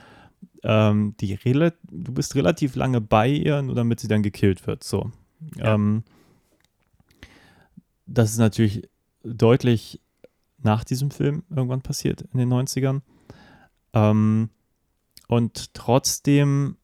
Ähm, 0.64 1.14
die 1.20 1.36
du 1.36 2.12
bist 2.12 2.34
relativ 2.34 2.74
lange 2.76 3.00
bei 3.00 3.28
ihr, 3.28 3.62
nur 3.62 3.74
damit 3.74 4.00
sie 4.00 4.08
dann 4.08 4.22
gekillt 4.22 4.66
wird. 4.66 4.84
So. 4.84 5.10
Ja. 5.56 5.74
Ähm, 5.74 6.04
das 8.06 8.30
ist 8.32 8.38
natürlich 8.38 8.88
deutlich 9.22 10.00
nach 10.58 10.84
diesem 10.84 11.10
Film 11.10 11.42
irgendwann 11.50 11.82
passiert 11.82 12.22
in 12.32 12.38
den 12.38 12.52
90ern. 12.52 13.00
Ähm, 13.94 14.50
und 15.28 15.74
trotzdem 15.74 16.76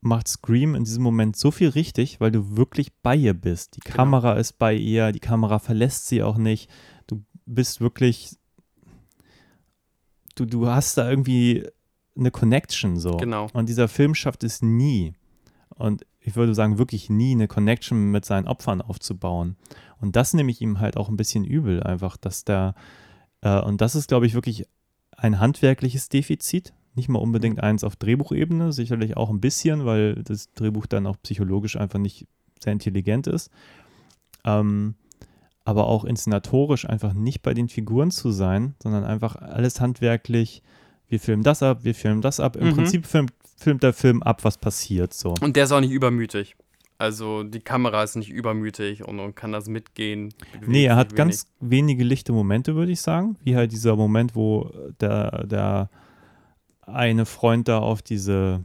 macht 0.00 0.28
Scream 0.28 0.74
in 0.74 0.84
diesem 0.84 1.02
Moment 1.02 1.36
so 1.36 1.50
viel 1.50 1.68
richtig, 1.70 2.20
weil 2.20 2.30
du 2.30 2.56
wirklich 2.56 2.92
bei 3.02 3.16
ihr 3.16 3.34
bist. 3.34 3.76
Die 3.76 3.80
Genau. 3.80 3.96
Kamera 3.96 4.34
ist 4.34 4.58
bei 4.58 4.74
ihr, 4.74 5.12
die 5.12 5.20
Kamera 5.20 5.58
verlässt 5.58 6.06
sie 6.06 6.22
auch 6.22 6.36
nicht. 6.36 6.70
Du 7.06 7.24
bist 7.46 7.80
wirklich, 7.80 8.36
du, 10.36 10.44
du 10.44 10.68
hast 10.68 10.98
da 10.98 11.08
irgendwie 11.10 11.66
eine 12.16 12.30
Connection 12.30 12.98
so. 12.98 13.16
Genau. 13.16 13.48
Und 13.52 13.68
dieser 13.68 13.88
Film 13.88 14.14
schafft 14.14 14.44
es 14.44 14.62
nie. 14.62 15.14
Und 15.70 16.04
ich 16.28 16.36
würde 16.36 16.54
sagen, 16.54 16.78
wirklich 16.78 17.10
nie 17.10 17.32
eine 17.32 17.48
Connection 17.48 18.10
mit 18.10 18.24
seinen 18.24 18.46
Opfern 18.48 18.80
aufzubauen. 18.80 19.56
Und 20.00 20.14
das 20.16 20.32
nehme 20.34 20.50
ich 20.50 20.60
ihm 20.60 20.78
halt 20.80 20.96
auch 20.96 21.08
ein 21.08 21.16
bisschen 21.16 21.44
übel, 21.44 21.82
einfach, 21.82 22.16
dass 22.16 22.44
der, 22.44 22.74
äh, 23.40 23.60
und 23.60 23.80
das 23.80 23.94
ist, 23.96 24.08
glaube 24.08 24.26
ich, 24.26 24.34
wirklich 24.34 24.66
ein 25.16 25.40
handwerkliches 25.40 26.08
Defizit, 26.08 26.72
Nicht 26.94 27.08
mal 27.08 27.20
unbedingt 27.20 27.62
eins 27.62 27.84
auf 27.84 27.94
Drehbuchebene, 27.96 28.72
sicherlich 28.72 29.16
auch 29.16 29.30
ein 29.30 29.40
bisschen, 29.40 29.84
weil 29.84 30.16
das 30.24 30.52
Drehbuch 30.54 30.86
dann 30.86 31.06
auch 31.06 31.16
psychologisch 31.22 31.76
einfach 31.76 32.00
nicht 32.00 32.26
sehr 32.60 32.72
intelligent 32.72 33.28
ist. 33.28 33.50
Ähm, 34.44 34.94
aber 35.64 35.86
auch 35.86 36.04
inszenatorisch 36.04 36.88
einfach 36.88 37.12
nicht 37.12 37.42
bei 37.42 37.54
den 37.54 37.68
Figuren 37.68 38.10
zu 38.10 38.30
sein, 38.32 38.74
sondern 38.82 39.04
einfach 39.04 39.36
alles 39.36 39.80
handwerklich. 39.80 40.62
Wir 41.08 41.20
filmen 41.20 41.42
das 41.44 41.62
ab, 41.62 41.84
wir 41.84 41.94
filmen 41.94 42.20
das 42.20 42.40
ab. 42.40 42.56
Im 42.56 42.68
Mhm. 42.68 42.74
Prinzip 42.74 43.06
filmt, 43.06 43.32
filmt 43.58 43.82
der 43.82 43.92
Film 43.92 44.22
ab, 44.22 44.44
was 44.44 44.56
passiert. 44.56 45.12
So. 45.12 45.34
Und 45.40 45.56
der 45.56 45.64
ist 45.64 45.72
auch 45.72 45.80
nicht 45.80 45.92
übermütig. 45.92 46.56
Also 46.96 47.44
die 47.44 47.60
Kamera 47.60 48.02
ist 48.02 48.16
nicht 48.16 48.30
übermütig 48.30 49.06
und, 49.06 49.20
und 49.20 49.36
kann 49.36 49.52
das 49.52 49.68
mitgehen. 49.68 50.34
Nee, 50.66 50.86
er 50.86 50.96
hat 50.96 51.10
wenig. 51.10 51.16
ganz 51.16 51.46
wenige 51.60 52.02
lichte 52.02 52.32
Momente, 52.32 52.74
würde 52.74 52.90
ich 52.90 53.00
sagen. 53.00 53.36
Wie 53.44 53.54
halt 53.54 53.70
dieser 53.70 53.94
Moment, 53.94 54.34
wo 54.34 54.72
der, 55.00 55.46
der 55.46 55.90
eine 56.82 57.26
Freund 57.26 57.68
da 57.68 57.78
auf 57.78 58.02
diese, 58.02 58.64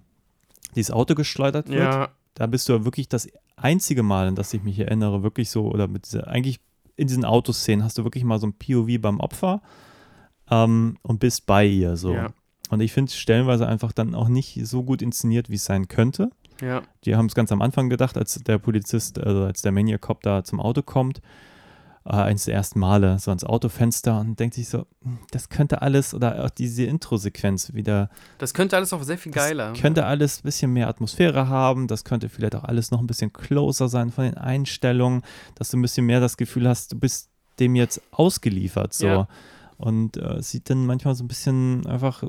dieses 0.76 0.90
Auto 0.90 1.14
geschleudert 1.14 1.70
wird. 1.70 1.82
Ja, 1.82 2.10
Da 2.34 2.48
bist 2.48 2.68
du 2.70 2.74
ja 2.74 2.86
wirklich 2.86 3.08
das 3.08 3.28
einzige 3.56 4.02
Mal, 4.02 4.28
an 4.28 4.36
das 4.36 4.54
ich 4.54 4.64
mich 4.64 4.80
erinnere, 4.80 5.22
wirklich 5.22 5.52
so, 5.52 5.68
oder 5.68 5.88
mit 5.88 6.06
dieser, 6.06 6.28
eigentlich 6.28 6.60
in 6.96 7.08
diesen 7.08 7.26
Autoszenen 7.26 7.84
hast 7.84 7.98
du 7.98 8.04
wirklich 8.04 8.24
mal 8.24 8.40
so 8.40 8.48
ein 8.48 8.54
POV 8.54 9.00
beim 9.00 9.20
Opfer 9.20 9.62
ähm, 10.50 10.98
und 11.04 11.20
bist 11.20 11.46
bei 11.46 11.66
ihr 11.66 11.98
so. 11.98 12.14
ja, 12.14 12.34
Und 12.74 12.82
ich 12.82 12.92
finde 12.92 13.10
es 13.10 13.16
stellenweise 13.18 13.68
einfach 13.68 13.92
dann 13.92 14.16
auch 14.16 14.28
nicht 14.28 14.60
so 14.66 14.84
gut 14.84 15.02
inszeniert, 15.02 15.50
wie 15.50 15.56
es 15.56 15.66
sein 15.66 15.88
könnte. 15.88 16.30
ja. 16.62 16.82
Die 17.06 17.16
haben 17.16 17.28
es 17.28 17.36
ganz 17.36 17.52
am 17.52 17.62
Anfang 17.62 17.90
gedacht, 17.90 18.18
als 18.18 18.36
der 18.36 18.58
Polizist, 18.58 19.20
also 19.20 19.44
als 19.44 19.62
der 19.62 19.72
Maniac 19.72 20.02
Cop 20.02 20.22
da 20.24 20.44
zum 20.44 20.60
Auto 20.60 20.82
kommt, 20.82 21.22
äh, 22.06 22.10
eines 22.12 22.46
der 22.46 22.56
ersten 22.56 22.80
Male, 22.80 23.18
so 23.20 23.32
ans 23.32 23.44
Autofenster 23.46 24.20
und 24.20 24.38
denkt 24.40 24.56
sich 24.56 24.68
so, 24.68 24.86
hm, 25.04 25.20
das 25.32 25.48
könnte 25.50 25.82
alles, 25.82 26.14
oder 26.14 26.44
auch 26.44 26.50
diese 26.50 26.84
Intro-Sequenz 26.84 27.74
wieder, 27.74 28.10
Das 28.40 28.54
könnte 28.54 28.76
alles 28.76 28.92
auch 28.92 29.02
sehr 29.04 29.18
viel 29.18 29.32
das 29.32 29.46
geiler. 29.46 29.74
könnte 29.74 30.06
alles 30.06 30.40
ein 30.40 30.44
bisschen 30.44 30.74
mehr 30.74 30.90
Atmosphäre 30.90 31.48
haben, 31.48 31.88
das 31.88 32.04
könnte 32.04 32.28
vielleicht 32.30 32.56
auch 32.56 32.66
alles 32.66 32.92
noch 32.92 33.00
ein 33.00 33.08
bisschen 33.08 33.32
closer 33.32 33.88
sein 33.88 34.12
von 34.12 34.26
den 34.26 34.38
Einstellungen, 34.38 35.22
dass 35.56 35.70
du 35.70 35.78
ein 35.78 35.82
bisschen 35.82 36.06
mehr 36.06 36.20
das 36.20 36.36
Gefühl 36.36 36.68
hast, 36.68 36.92
du 36.92 37.00
bist 37.00 37.30
dem 37.60 37.76
jetzt 37.76 38.02
ausgeliefert, 38.12 38.94
so. 38.94 39.06
Ja. 39.08 39.28
Und 39.78 40.18
äh, 40.18 40.36
es 40.36 40.52
sieht 40.52 40.70
dann 40.70 40.86
manchmal 40.86 41.16
so 41.16 41.24
ein 41.24 41.28
bisschen 41.28 41.86
einfach 41.88 42.24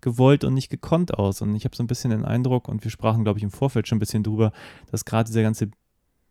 gewollt 0.00 0.44
und 0.44 0.54
nicht 0.54 0.70
gekonnt 0.70 1.14
aus. 1.14 1.42
Und 1.42 1.54
ich 1.54 1.64
habe 1.64 1.76
so 1.76 1.82
ein 1.82 1.86
bisschen 1.86 2.10
den 2.10 2.24
Eindruck, 2.24 2.68
und 2.68 2.84
wir 2.84 2.90
sprachen, 2.90 3.24
glaube 3.24 3.38
ich, 3.38 3.42
im 3.42 3.50
Vorfeld 3.50 3.88
schon 3.88 3.96
ein 3.96 4.00
bisschen 4.00 4.22
drüber, 4.22 4.52
dass 4.90 5.04
gerade 5.04 5.28
dieser 5.28 5.42
ganze 5.42 5.70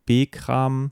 B-Kram 0.06 0.92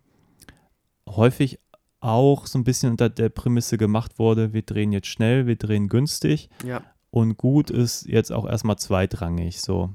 häufig 1.08 1.60
auch 2.00 2.48
so 2.48 2.58
ein 2.58 2.64
bisschen 2.64 2.92
unter 2.92 3.10
der 3.10 3.30
Prämisse 3.30 3.78
gemacht 3.78 4.20
wurde, 4.20 4.54
wir 4.54 4.62
drehen 4.62 4.92
jetzt 4.92 5.08
schnell, 5.08 5.48
wir 5.48 5.58
drehen 5.58 5.90
günstig 5.90 6.50
ja, 6.64 6.82
und 7.12 7.38
gut 7.38 7.70
ist 7.70 8.08
jetzt 8.08 8.32
auch 8.32 8.48
erstmal 8.48 8.78
zweitrangig. 8.78 9.60
So. 9.60 9.94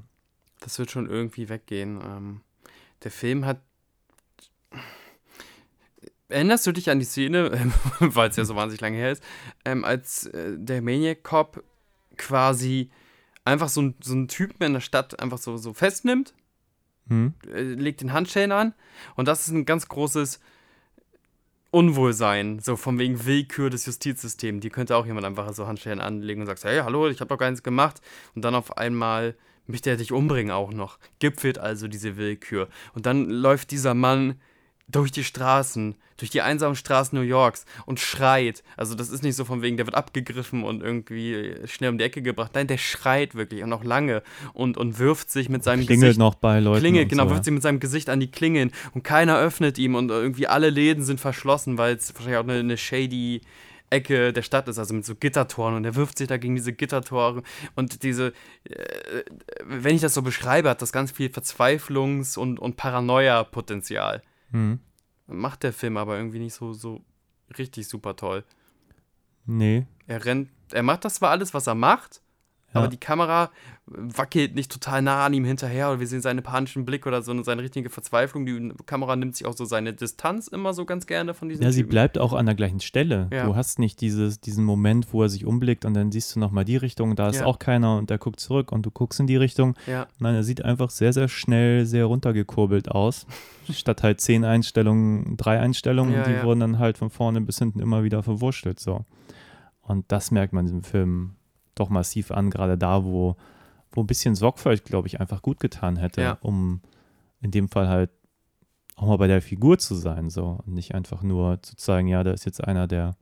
das 0.59 0.77
wird 0.77 0.91
schon 0.91 1.09
irgendwie 1.09 1.49
weggehen. 1.49 1.99
Ähm, 2.05 2.41
der 3.03 3.11
Film 3.11 3.45
hat. 3.45 3.61
Erinnerst 6.29 6.65
du 6.65 6.71
dich 6.71 6.89
an 6.89 6.99
die 6.99 7.05
Szene, 7.05 7.51
ähm, 7.53 7.73
weil 7.99 8.29
es 8.29 8.35
ja 8.35 8.45
so 8.45 8.55
wahnsinnig 8.55 8.81
lange 8.81 8.97
her 8.97 9.11
ist, 9.11 9.23
ähm, 9.63 9.85
als 9.85 10.25
äh, 10.27 10.57
der 10.57 10.81
Maniac 10.81 11.23
Cop 11.23 11.63
quasi 12.17 12.89
einfach 13.43 13.69
so, 13.69 13.81
ein, 13.81 13.95
so 14.01 14.13
einen 14.13 14.27
Typen 14.27 14.63
in 14.63 14.73
der 14.73 14.79
Stadt 14.79 15.19
einfach 15.19 15.37
so, 15.37 15.57
so 15.57 15.73
festnimmt 15.73 16.33
Hm? 17.07 17.33
äh, 17.53 17.61
legt 17.61 18.01
den 18.01 18.13
Handschellen 18.13 18.51
an 18.51 18.73
und 19.15 19.27
das 19.27 19.47
ist 19.47 19.53
ein 19.53 19.65
ganz 19.65 19.87
großes 19.87 20.39
Unwohlsein, 21.69 22.59
so 22.59 22.77
von 22.77 22.97
wegen 22.97 23.25
Willkür 23.25 23.69
des 23.69 23.85
Justizsystems. 23.85 24.61
Die 24.61 24.69
könnte 24.69 24.95
auch 24.95 25.05
jemand 25.05 25.25
einfach 25.25 25.53
so 25.53 25.67
Handschellen 25.67 25.99
anlegen 25.99 26.41
und 26.41 26.47
sagt, 26.47 26.63
hey, 26.63 26.79
hallo, 26.79 27.09
ich 27.09 27.19
habe 27.19 27.27
doch 27.27 27.37
gar 27.37 27.49
nichts 27.49 27.63
gemacht. 27.63 28.01
Und 28.33 28.45
dann 28.45 28.55
auf 28.55 28.77
einmal 28.77 29.35
möchte 29.67 29.89
er 29.89 29.97
dich 29.97 30.13
umbringen 30.13 30.51
auch 30.51 30.71
noch. 30.71 30.97
Gipfelt 31.19 31.57
also 31.57 31.89
diese 31.89 32.15
Willkür. 32.15 32.69
Und 32.93 33.05
dann 33.05 33.29
läuft 33.29 33.71
dieser 33.71 33.93
Mann 33.93 34.39
durch 34.87 35.11
die 35.11 35.23
Straßen, 35.23 35.95
durch 36.17 36.29
die 36.29 36.41
einsamen 36.41 36.75
Straßen 36.75 37.17
New 37.17 37.25
Yorks 37.25 37.65
und 37.85 37.99
schreit. 37.99 38.63
Also 38.77 38.93
das 38.95 39.09
ist 39.09 39.23
nicht 39.23 39.35
so 39.35 39.43
von 39.43 39.61
wegen, 39.61 39.77
der 39.77 39.87
wird 39.87 39.95
abgegriffen 39.95 40.63
und 40.63 40.81
irgendwie 40.81 41.55
schnell 41.65 41.89
um 41.89 41.97
die 41.97 42.03
Ecke 42.03 42.21
gebracht. 42.21 42.51
Nein, 42.53 42.67
der 42.67 42.77
schreit 42.77 43.35
wirklich 43.35 43.63
und 43.63 43.73
auch 43.73 43.83
lange 43.83 44.21
und, 44.53 44.77
und 44.77 44.99
wirft 44.99 45.31
sich 45.31 45.49
mit 45.49 45.63
seinem 45.63 45.85
Klingelt 45.85 46.01
Gesicht 46.01 46.19
noch 46.19 46.35
bei 46.35 46.59
Leuten. 46.59 46.81
Klingelt, 46.81 47.09
genau, 47.09 47.23
so, 47.23 47.31
wirft 47.31 47.45
sich 47.45 47.53
mit 47.53 47.63
seinem 47.63 47.79
Gesicht 47.79 48.09
an 48.09 48.19
die 48.19 48.29
Klingeln 48.29 48.71
und 48.93 49.03
keiner 49.03 49.37
öffnet 49.39 49.77
ihm 49.77 49.95
und 49.95 50.09
irgendwie 50.09 50.47
alle 50.47 50.69
Läden 50.69 51.03
sind 51.03 51.19
verschlossen, 51.19 51.77
weil 51.77 51.95
es 51.95 52.13
wahrscheinlich 52.13 52.37
auch 52.37 52.43
eine, 52.43 52.59
eine 52.59 52.77
shady 52.77 53.41
Ecke 53.89 54.33
der 54.33 54.41
Stadt 54.41 54.67
ist, 54.67 54.79
also 54.79 54.93
mit 54.93 55.05
so 55.05 55.15
Gittertoren 55.15 55.75
und 55.75 55.85
er 55.85 55.95
wirft 55.95 56.17
sich 56.17 56.27
da 56.27 56.37
gegen 56.37 56.55
diese 56.55 56.73
Gittertore 56.73 57.43
und 57.75 58.03
diese, 58.03 58.33
äh, 58.63 59.23
wenn 59.63 59.95
ich 59.95 60.01
das 60.01 60.13
so 60.13 60.21
beschreibe, 60.21 60.69
hat 60.69 60.81
das 60.81 60.91
ganz 60.91 61.11
viel 61.11 61.29
Verzweiflungs- 61.29 62.37
und, 62.37 62.59
und 62.59 62.77
Paranoia-Potenzial. 62.77 64.21
Hm. 64.55 64.79
Macht 65.27 65.63
der 65.63 65.73
Film 65.73 65.97
aber 65.97 66.15
irgendwie 66.15 66.39
nicht 66.39 66.53
so, 66.53 66.71
so 66.71 67.03
richtig 67.57 67.89
super 67.89 68.15
toll. 68.15 68.45
Nee. 69.45 69.85
Er 70.07 70.23
rennt, 70.23 70.49
er 70.71 70.81
macht 70.81 71.03
das 71.03 71.15
zwar 71.15 71.31
alles, 71.31 71.53
was 71.53 71.67
er 71.67 71.75
macht. 71.75 72.21
Aber 72.75 72.87
die 72.87 72.97
Kamera 72.97 73.49
wackelt 73.87 74.55
nicht 74.55 74.71
total 74.71 75.01
nah 75.01 75.25
an 75.25 75.33
ihm 75.33 75.45
hinterher 75.45 75.89
oder 75.89 75.99
wir 75.99 76.07
sehen 76.07 76.21
seinen 76.21 76.41
panischen 76.41 76.85
Blick 76.85 77.05
oder 77.05 77.21
so 77.21 77.41
seine 77.43 77.61
richtige 77.61 77.89
Verzweiflung. 77.89 78.45
Die 78.45 78.71
Kamera 78.85 79.15
nimmt 79.15 79.35
sich 79.35 79.45
auch 79.45 79.55
so 79.55 79.63
seine 79.65 79.93
Distanz 79.93 80.47
immer 80.47 80.73
so 80.73 80.85
ganz 80.85 81.05
gerne 81.05 81.33
von 81.35 81.49
diesen 81.49 81.63
Ja, 81.63 81.71
sie 81.71 81.81
Typen. 81.81 81.89
bleibt 81.91 82.17
auch 82.17 82.33
an 82.33 82.45
der 82.47 82.55
gleichen 82.55 82.79
Stelle. 82.79 83.27
Ja. 83.31 83.45
Du 83.45 83.55
hast 83.55 83.77
nicht 83.79 84.01
dieses, 84.01 84.39
diesen 84.41 84.63
Moment, 84.65 85.13
wo 85.13 85.21
er 85.23 85.29
sich 85.29 85.45
umblickt 85.45 85.85
und 85.85 85.93
dann 85.93 86.11
siehst 86.11 86.35
du 86.35 86.39
nochmal 86.39 86.65
die 86.65 86.77
Richtung, 86.77 87.15
da 87.15 87.29
ist 87.29 87.39
Ja. 87.41 87.45
auch 87.45 87.59
keiner 87.59 87.97
und 87.97 88.09
der 88.09 88.17
guckt 88.17 88.39
zurück 88.39 88.71
und 88.71 88.83
du 88.85 88.91
guckst 88.91 89.19
in 89.19 89.27
die 89.27 89.37
Richtung. 89.37 89.75
Ja, 89.85 90.07
Nein, 90.19 90.35
er 90.35 90.43
sieht 90.43 90.63
einfach 90.65 90.89
sehr, 90.89 91.13
sehr 91.13 91.27
schnell, 91.27 91.85
sehr 91.85 92.05
runtergekurbelt 92.05 92.89
aus. 92.89 93.27
Statt 93.71 94.01
halt 94.03 94.19
zehn 94.19 94.43
Einstellungen, 94.45 95.37
drei 95.37 95.59
Einstellungen, 95.59 96.13
Ja, 96.13 96.23
und 96.23 96.27
die 96.31 96.43
wurden 96.43 96.59
dann 96.59 96.79
halt 96.79 96.97
von 96.97 97.09
vorne 97.11 97.39
bis 97.41 97.59
hinten 97.59 97.79
immer 97.79 98.03
wieder 98.03 98.23
verwurschtelt. 98.23 98.79
So. 98.79 99.05
Und 99.81 100.05
das 100.11 100.31
merkt 100.31 100.53
man 100.53 100.61
in 100.61 100.67
diesem 100.67 100.83
Film 100.83 101.35
doch 101.75 101.89
massiv 101.89 102.31
an, 102.31 102.49
gerade 102.49 102.77
da, 102.77 103.03
wo, 103.03 103.35
wo 103.91 104.01
ein 104.01 104.07
bisschen 104.07 104.35
Sorgfalt, 104.35 104.83
glaube 104.85 105.07
ich, 105.07 105.19
einfach 105.19 105.41
gut 105.41 105.59
getan 105.59 105.97
hätte, 105.97 106.21
Ja. 106.21 106.37
um 106.41 106.81
in 107.41 107.51
dem 107.51 107.69
Fall 107.69 107.87
halt 107.87 108.09
auch 108.95 109.07
mal 109.07 109.17
bei 109.17 109.27
der 109.27 109.41
Figur 109.41 109.77
zu 109.77 109.93
sein, 109.95 110.29
so 110.29 110.59
und 110.65 110.73
nicht 110.73 110.95
einfach 110.95 111.21
nur 111.21 111.61
zu 111.61 111.75
zeigen, 111.75 112.07
ja, 112.07 112.23
da 112.23 112.31
ist 112.31 112.45
jetzt 112.45 112.63
einer, 112.63 112.87
der 112.87 113.15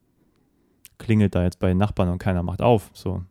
klingelt 0.99 1.35
da 1.35 1.43
jetzt 1.43 1.59
bei 1.59 1.69
den 1.69 1.77
Nachbarn 1.77 2.09
und 2.09 2.19
keiner 2.19 2.43
macht 2.43 2.61
auf. 2.61 2.89
So. 2.93 3.23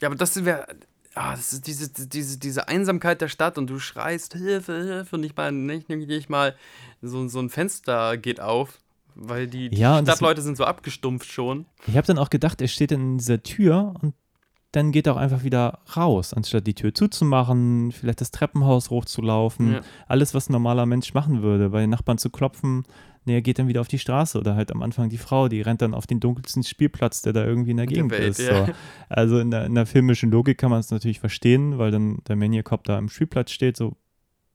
ja 0.00 0.08
aber 0.08 0.16
das 0.16 0.44
wäre. 0.44 0.66
Ah, 1.14 1.32
das 1.34 1.52
ist 1.52 1.66
diese, 1.66 1.88
diese, 2.06 2.38
diese 2.38 2.68
Einsamkeit 2.68 3.20
der 3.20 3.26
Stadt 3.26 3.58
und 3.58 3.66
du 3.68 3.80
schreist 3.80 4.34
Hilfe, 4.34 4.84
Hilfe 4.84 5.16
und 5.16 5.22
nicht 5.22 5.36
mal, 5.36 5.50
nicht, 5.50 5.88
nicht 5.88 6.30
mal 6.30 6.54
so, 7.02 7.26
so 7.26 7.40
ein 7.40 7.50
Fenster 7.50 8.16
geht 8.16 8.38
auf, 8.40 8.78
weil 9.16 9.48
die, 9.48 9.68
die 9.70 9.78
Ja, 9.78 10.00
Stadtleute 10.00 10.42
sind 10.42 10.56
so 10.56 10.64
abgestumpft 10.64 11.26
schon. 11.32 11.66
Ich 11.88 11.96
habe 11.96 12.06
dann 12.06 12.18
auch 12.18 12.30
gedacht, 12.30 12.60
er 12.60 12.68
steht 12.68 12.92
in 12.92 13.18
dieser 13.18 13.42
Tür 13.42 13.94
und 14.00 14.14
dann 14.72 14.92
geht 14.92 15.06
er 15.06 15.14
auch 15.14 15.18
einfach 15.18 15.44
wieder 15.44 15.80
raus, 15.96 16.34
anstatt 16.34 16.66
die 16.66 16.74
Tür 16.74 16.94
zuzumachen, 16.94 17.90
vielleicht 17.90 18.20
das 18.20 18.30
Treppenhaus 18.30 18.90
hochzulaufen. 18.90 19.72
Ja. 19.72 19.80
Alles, 20.06 20.34
was 20.34 20.48
ein 20.48 20.52
normaler 20.52 20.84
Mensch 20.84 21.14
machen 21.14 21.42
würde, 21.42 21.70
bei 21.70 21.80
den 21.80 21.90
Nachbarn 21.90 22.18
zu 22.18 22.28
klopfen. 22.28 22.84
Nee, 23.24 23.34
er 23.34 23.42
geht 23.42 23.58
dann 23.58 23.68
wieder 23.68 23.80
auf 23.80 23.88
die 23.88 23.98
Straße 23.98 24.38
oder 24.38 24.56
halt 24.56 24.70
am 24.70 24.82
Anfang 24.82 25.08
die 25.08 25.18
Frau, 25.18 25.48
die 25.48 25.62
rennt 25.62 25.82
dann 25.82 25.94
auf 25.94 26.06
den 26.06 26.20
dunkelsten 26.20 26.62
Spielplatz, 26.62 27.22
der 27.22 27.32
da 27.32 27.44
irgendwie 27.44 27.70
in 27.70 27.76
der 27.78 27.86
Gegend 27.86 28.10
Welt, 28.10 28.30
ist. 28.30 28.40
ja. 28.40 28.66
So. 28.66 28.72
Also 29.08 29.38
in 29.38 29.50
der, 29.50 29.66
in 29.66 29.74
der 29.74 29.86
filmischen 29.86 30.30
Logik 30.30 30.58
kann 30.58 30.70
man 30.70 30.80
es 30.80 30.90
natürlich 30.90 31.20
verstehen, 31.20 31.78
weil 31.78 31.90
dann 31.90 32.18
der 32.28 32.36
Maniac 32.36 32.66
Cop 32.66 32.84
da 32.84 32.98
am 32.98 33.08
Spielplatz 33.08 33.50
steht, 33.50 33.76
so, 33.76 33.96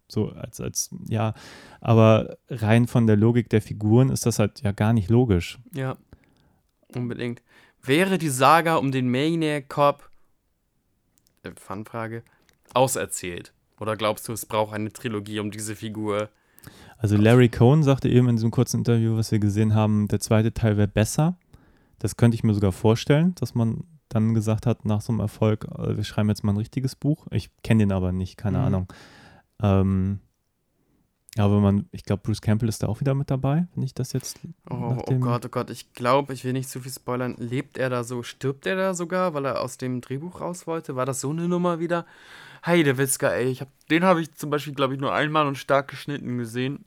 so 0.08 0.30
als, 0.30 0.62
als, 0.62 0.90
ja, 1.08 1.34
aber 1.82 2.38
rein 2.50 2.88
von 2.88 3.08
der 3.08 3.16
Logik 3.16 3.50
der 3.50 3.62
Figuren 3.62 4.10
ist 4.10 4.26
das 4.26 4.38
halt 4.40 4.62
ja 4.62 4.72
gar 4.72 4.94
nicht 4.94 5.10
logisch. 5.10 5.60
Ja, 5.74 5.98
unbedingt. 6.96 7.42
Wäre 7.86 8.18
die 8.18 8.30
Saga 8.30 8.76
um 8.78 8.92
den 8.92 9.10
Maniac 9.12 9.68
Cop, 9.70 10.10
äh, 11.44 11.52
Fanfrage, 11.56 12.24
auserzählt? 12.74 13.54
Oder 13.80 13.98
glaubst 13.98 14.28
du, 14.28 14.34
es 14.34 14.46
braucht 14.46 14.74
eine 14.74 14.92
Trilogie 14.94 15.40
um 15.40 15.52
diese 15.52 15.76
Figur? 15.76 16.30
Also 16.98 17.18
Larry 17.18 17.50
Cohn 17.50 17.84
sagte 17.84 18.08
eben 18.08 18.30
in 18.30 18.38
diesem 18.38 18.52
kurzen 18.52 18.78
Interview, 18.78 19.18
was 19.18 19.32
wir 19.32 19.40
gesehen 19.40 19.76
haben, 19.76 20.08
der 20.08 20.22
zweite 20.22 20.54
Teil 20.54 20.78
wäre 20.78 20.88
besser. 20.88 21.36
Das 22.00 22.16
könnte 22.16 22.36
ich 22.36 22.44
mir 22.44 22.54
sogar 22.54 22.72
vorstellen, 22.72 23.36
dass 23.36 23.56
man 23.56 23.84
dann 24.08 24.34
gesagt 24.34 24.66
hat, 24.66 24.86
nach 24.86 25.02
so 25.02 25.12
einem 25.12 25.20
Erfolg, 25.20 25.66
äh, 25.78 25.98
wir 25.98 26.04
schreiben 26.06 26.30
jetzt 26.30 26.44
mal 26.44 26.54
ein 26.54 26.58
richtiges 26.58 26.96
Buch. 26.96 27.28
Ich 27.32 27.50
kenne 27.64 27.80
den 27.84 27.92
aber 27.92 28.14
nicht, 28.14 28.38
keine 28.38 28.60
Mhm. 28.60 28.64
Ahnung. 28.64 28.94
Ähm, 29.62 30.20
aber 31.38 31.60
man, 31.60 31.88
ich 31.92 32.04
glaube, 32.04 32.22
Bruce 32.24 32.42
Campbell 32.42 32.70
ist 32.70 32.84
da 32.84 32.88
auch 32.88 33.00
wieder 33.00 33.16
mit 33.16 33.32
dabei, 33.32 33.68
wenn 33.74 33.84
ich 33.84 33.94
das 33.94 34.14
jetzt. 34.14 34.40
Oh, 34.70 34.98
oh 35.08 35.16
Gott, 35.16 35.46
oh 35.46 35.50
Gott, 35.50 35.70
ich 35.70 35.94
glaube, 35.94 36.34
ich 36.34 36.44
will 36.44 36.54
nicht 36.54 36.70
zu 36.70 36.80
viel 36.80 36.92
spoilern. 36.92 37.36
Lebt 37.40 37.78
er 37.78 37.90
da 37.90 38.04
so? 38.04 38.22
Stirbt 38.22 38.66
er 38.66 38.76
da 38.76 38.94
sogar, 38.94 39.34
weil 39.34 39.46
er 39.46 39.62
aus 39.62 39.78
dem 39.78 40.02
Drehbuch 40.02 40.42
raus 40.42 40.68
wollte? 40.68 40.96
War 40.96 41.06
das 41.06 41.22
so 41.22 41.32
eine 41.32 41.48
Nummer 41.48 41.80
wieder? 41.80 42.06
Heidewitzka, 42.66 43.30
ey. 43.30 43.48
Ich 43.48 43.62
hab, 43.62 43.68
den 43.90 44.04
habe 44.04 44.22
ich 44.22 44.34
zum 44.36 44.50
Beispiel, 44.50 44.74
glaube 44.74 44.94
ich, 44.94 45.00
nur 45.00 45.14
einmal 45.14 45.48
und 45.48 45.58
stark 45.58 45.90
geschnitten 45.90 46.38
gesehen. 46.38 46.86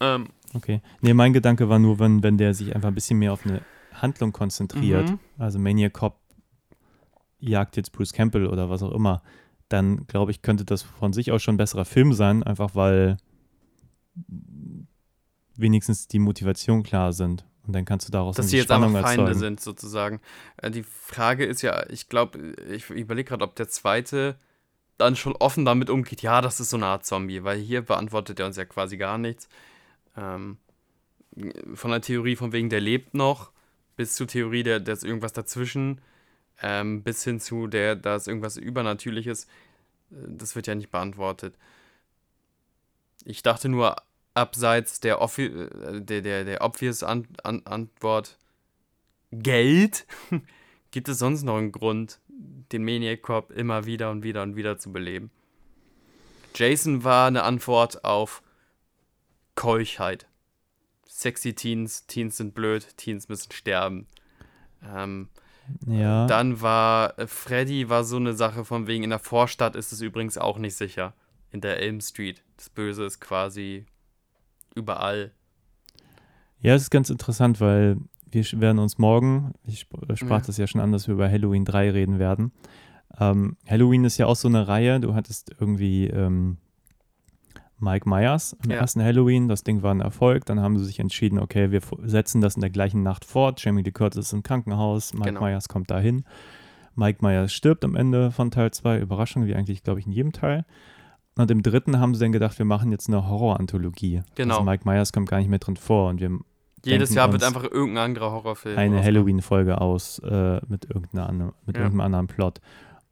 Ähm, 0.00 0.28
Okay. 0.54 0.80
Nee, 1.00 1.14
mein 1.14 1.32
Gedanke 1.32 1.68
war 1.68 1.78
nur, 1.78 1.98
wenn, 1.98 2.22
wenn 2.22 2.38
der 2.38 2.54
sich 2.54 2.74
einfach 2.74 2.88
ein 2.88 2.94
bisschen 2.94 3.18
mehr 3.18 3.32
auf 3.32 3.44
eine 3.44 3.60
Handlung 3.92 4.32
konzentriert. 4.32 5.10
Mhm. 5.10 5.18
Also 5.36 5.58
Maniac 5.58 5.92
Cop 5.92 6.20
jagt 7.38 7.76
jetzt 7.76 7.92
Bruce 7.92 8.12
Campbell 8.12 8.46
oder 8.46 8.70
was 8.70 8.82
auch 8.82 8.92
immer, 8.92 9.22
dann 9.68 10.06
glaube 10.06 10.30
ich, 10.30 10.42
könnte 10.42 10.64
das 10.64 10.82
von 10.82 11.12
sich 11.12 11.32
aus 11.32 11.42
schon 11.42 11.54
ein 11.54 11.58
besserer 11.58 11.84
Film 11.84 12.12
sein, 12.12 12.42
einfach 12.42 12.74
weil 12.74 13.16
wenigstens 15.56 16.08
die 16.08 16.18
Motivation 16.18 16.82
klar 16.82 17.12
sind. 17.12 17.44
Und 17.66 17.72
dann 17.74 17.84
kannst 17.84 18.06
du 18.08 18.12
daraus 18.12 18.36
Dass 18.36 18.50
sie 18.50 18.58
jetzt 18.58 18.66
Spannung 18.66 18.94
einfach 18.94 19.08
Feinde 19.08 19.22
erzeugen. 19.24 19.38
sind, 19.40 19.60
sozusagen. 19.60 20.20
Äh, 20.58 20.70
Die 20.70 20.82
Frage 20.82 21.46
ist 21.46 21.62
ja, 21.62 21.88
ich 21.88 22.08
glaube, 22.08 22.54
ich 22.68 22.90
überlege 22.90 23.28
gerade, 23.28 23.44
ob 23.44 23.56
der 23.56 23.68
zweite 23.68 24.36
dann 24.98 25.16
schon 25.16 25.34
offen 25.36 25.64
damit 25.64 25.90
umgeht, 25.90 26.22
ja, 26.22 26.40
das 26.40 26.60
ist 26.60 26.70
so 26.70 26.76
eine 26.76 26.86
Art 26.86 27.04
Zombie, 27.06 27.42
weil 27.42 27.58
hier 27.58 27.82
beantwortet 27.82 28.38
er 28.38 28.46
uns 28.46 28.56
ja 28.56 28.64
quasi 28.64 28.96
gar 28.96 29.18
nichts. 29.18 29.48
Ähm, 30.16 30.58
von 31.74 31.90
der 31.90 32.00
Theorie 32.00 32.36
von 32.36 32.52
wegen, 32.52 32.68
der 32.70 32.80
lebt 32.80 33.14
noch, 33.14 33.50
bis 33.96 34.14
zur 34.14 34.28
Theorie, 34.28 34.62
der, 34.62 34.78
der 34.78 34.94
ist 34.94 35.02
irgendwas 35.02 35.32
dazwischen, 35.32 36.00
ähm, 36.62 37.02
bis 37.02 37.24
hin 37.24 37.40
zu 37.40 37.66
der, 37.66 37.96
da 37.96 38.14
ist 38.14 38.28
irgendwas 38.28 38.56
Übernatürliches, 38.56 39.44
äh, 39.44 40.16
das 40.28 40.54
wird 40.54 40.66
ja 40.66 40.74
nicht 40.74 40.90
beantwortet. 40.90 41.56
Ich 43.24 43.42
dachte 43.42 43.68
nur, 43.68 43.96
abseits 44.34 45.00
der, 45.00 45.20
Offi 45.20 45.46
äh, 45.46 46.00
der, 46.00 46.20
der, 46.22 46.44
der 46.44 46.62
obvious 46.62 47.02
An 47.02 47.26
An 47.42 47.62
Antwort 47.64 48.38
Geld, 49.30 50.06
gibt 50.90 51.08
es 51.08 51.18
sonst 51.18 51.42
noch 51.42 51.56
einen 51.56 51.72
Grund, 51.72 52.20
den 52.28 52.84
Maniac 52.84 53.22
Cop 53.22 53.50
immer 53.50 53.86
wieder 53.86 54.10
und 54.10 54.22
wieder 54.22 54.42
und 54.42 54.56
wieder 54.56 54.78
zu 54.78 54.92
beleben. 54.92 55.30
Jason 56.54 57.02
war 57.02 57.26
eine 57.26 57.42
Antwort 57.42 58.04
auf 58.04 58.42
Keuchheit. 59.56 60.26
Sexy 61.08 61.54
Teens, 61.54 62.06
Teens 62.06 62.36
sind 62.36 62.54
blöd, 62.54 62.96
Teens 62.96 63.28
müssen 63.28 63.52
sterben. 63.52 64.06
Ähm, 64.84 65.28
Ja, 65.86 66.26
dann 66.26 66.60
war 66.60 67.18
äh, 67.18 67.26
Freddy 67.26 67.88
war 67.88 68.04
so 68.04 68.16
eine 68.16 68.34
Sache 68.34 68.64
von 68.64 68.86
wegen 68.86 69.04
in 69.04 69.10
der 69.10 69.18
Vorstadt 69.18 69.76
ist 69.76 69.92
es 69.92 70.00
übrigens 70.00 70.38
auch 70.38 70.58
nicht 70.58 70.76
sicher. 70.76 71.14
In 71.54 71.60
der 71.60 71.78
Elm 71.80 72.00
Street. 72.00 72.42
Das 72.56 72.68
Böse 72.68 73.04
ist 73.04 73.20
quasi 73.20 73.86
überall. 74.74 75.30
ja, 76.58 76.74
es 76.74 76.82
ist 76.82 76.90
ganz 76.90 77.10
interessant, 77.10 77.60
weil 77.60 77.96
wir 78.28 78.44
werden 78.60 78.80
uns 78.80 78.98
morgen, 78.98 79.52
ich 79.64 79.86
äh, 80.08 80.16
sprach 80.16 80.40
Ja. 80.40 80.46
das 80.46 80.56
ja 80.56 80.66
schon 80.66 80.80
an, 80.80 80.90
dass 80.90 81.06
wir 81.06 81.14
über 81.14 81.30
Halloween 81.30 81.64
3 81.64 81.90
reden 81.92 82.18
werden. 82.18 82.50
Ähm, 83.20 83.56
Halloween 83.68 84.02
ist 84.04 84.18
ja 84.18 84.26
auch 84.26 84.34
so 84.34 84.48
eine 84.48 84.66
Reihe, 84.66 84.98
du 84.98 85.14
hattest 85.14 85.52
irgendwie 85.60 86.08
ähm, 86.08 86.56
Mike 87.78 88.08
Myers 88.08 88.56
im 88.64 88.72
Ja. 88.72 88.78
ersten 88.78 89.00
Halloween, 89.02 89.46
das 89.48 89.62
Ding 89.62 89.82
war 89.82 89.94
ein 89.94 90.00
Erfolg, 90.00 90.46
dann 90.46 90.58
haben 90.58 90.76
sie 90.76 90.84
sich 90.86 90.98
entschieden, 90.98 91.38
okay, 91.38 91.70
wir 91.70 91.80
setzen 92.02 92.40
das 92.40 92.56
in 92.56 92.62
der 92.62 92.70
gleichen 92.70 93.04
Nacht 93.04 93.24
fort, 93.24 93.62
Jamie 93.62 93.82
Lee 93.82 93.92
Curtis 93.92 94.26
ist 94.26 94.32
im 94.32 94.42
Krankenhaus, 94.42 95.14
Mike 95.14 95.26
Genau. 95.34 95.42
Myers 95.42 95.68
kommt 95.68 95.92
dahin, 95.92 96.24
Mike 96.96 97.18
Myers 97.24 97.52
stirbt 97.52 97.84
am 97.84 97.94
Ende 97.94 98.32
von 98.32 98.50
Teil 98.50 98.72
2, 98.72 98.98
Überraschung, 98.98 99.46
wie 99.46 99.54
eigentlich, 99.54 99.84
glaube 99.84 100.00
ich, 100.00 100.06
in 100.06 100.12
jedem 100.12 100.32
Teil. 100.32 100.64
Und 101.36 101.50
im 101.50 101.62
dritten 101.62 101.98
haben 101.98 102.14
sie 102.14 102.20
dann 102.20 102.32
gedacht, 102.32 102.58
wir 102.58 102.64
machen 102.66 102.92
jetzt 102.92 103.08
eine 103.08 103.28
Horror-Anthologie. 103.28 104.22
Genau. 104.36 104.54
Also 104.58 104.64
Mike 104.70 104.88
Myers 104.88 105.12
kommt 105.12 105.28
gar 105.28 105.38
nicht 105.38 105.48
mehr 105.50 105.58
drin 105.58 105.76
vor 105.76 106.08
und 106.10 106.20
wir 106.20 106.38
Jedes 106.84 107.14
Jahr 107.14 107.32
wird 107.32 107.42
einfach 107.42 107.64
irgendein 107.64 108.04
anderer 108.10 108.30
Horrorfilm. 108.32 108.76
eine. 108.78 109.02
Halloween-Folge 109.02 109.80
aus 109.80 110.18
äh, 110.18 110.60
mit, 110.68 110.84
irgendeiner, 110.84 111.54
mit 111.66 111.76
Ja. 111.76 111.82
irgendeinem 111.84 112.00
anderen 112.02 112.26
Plot. 112.26 112.60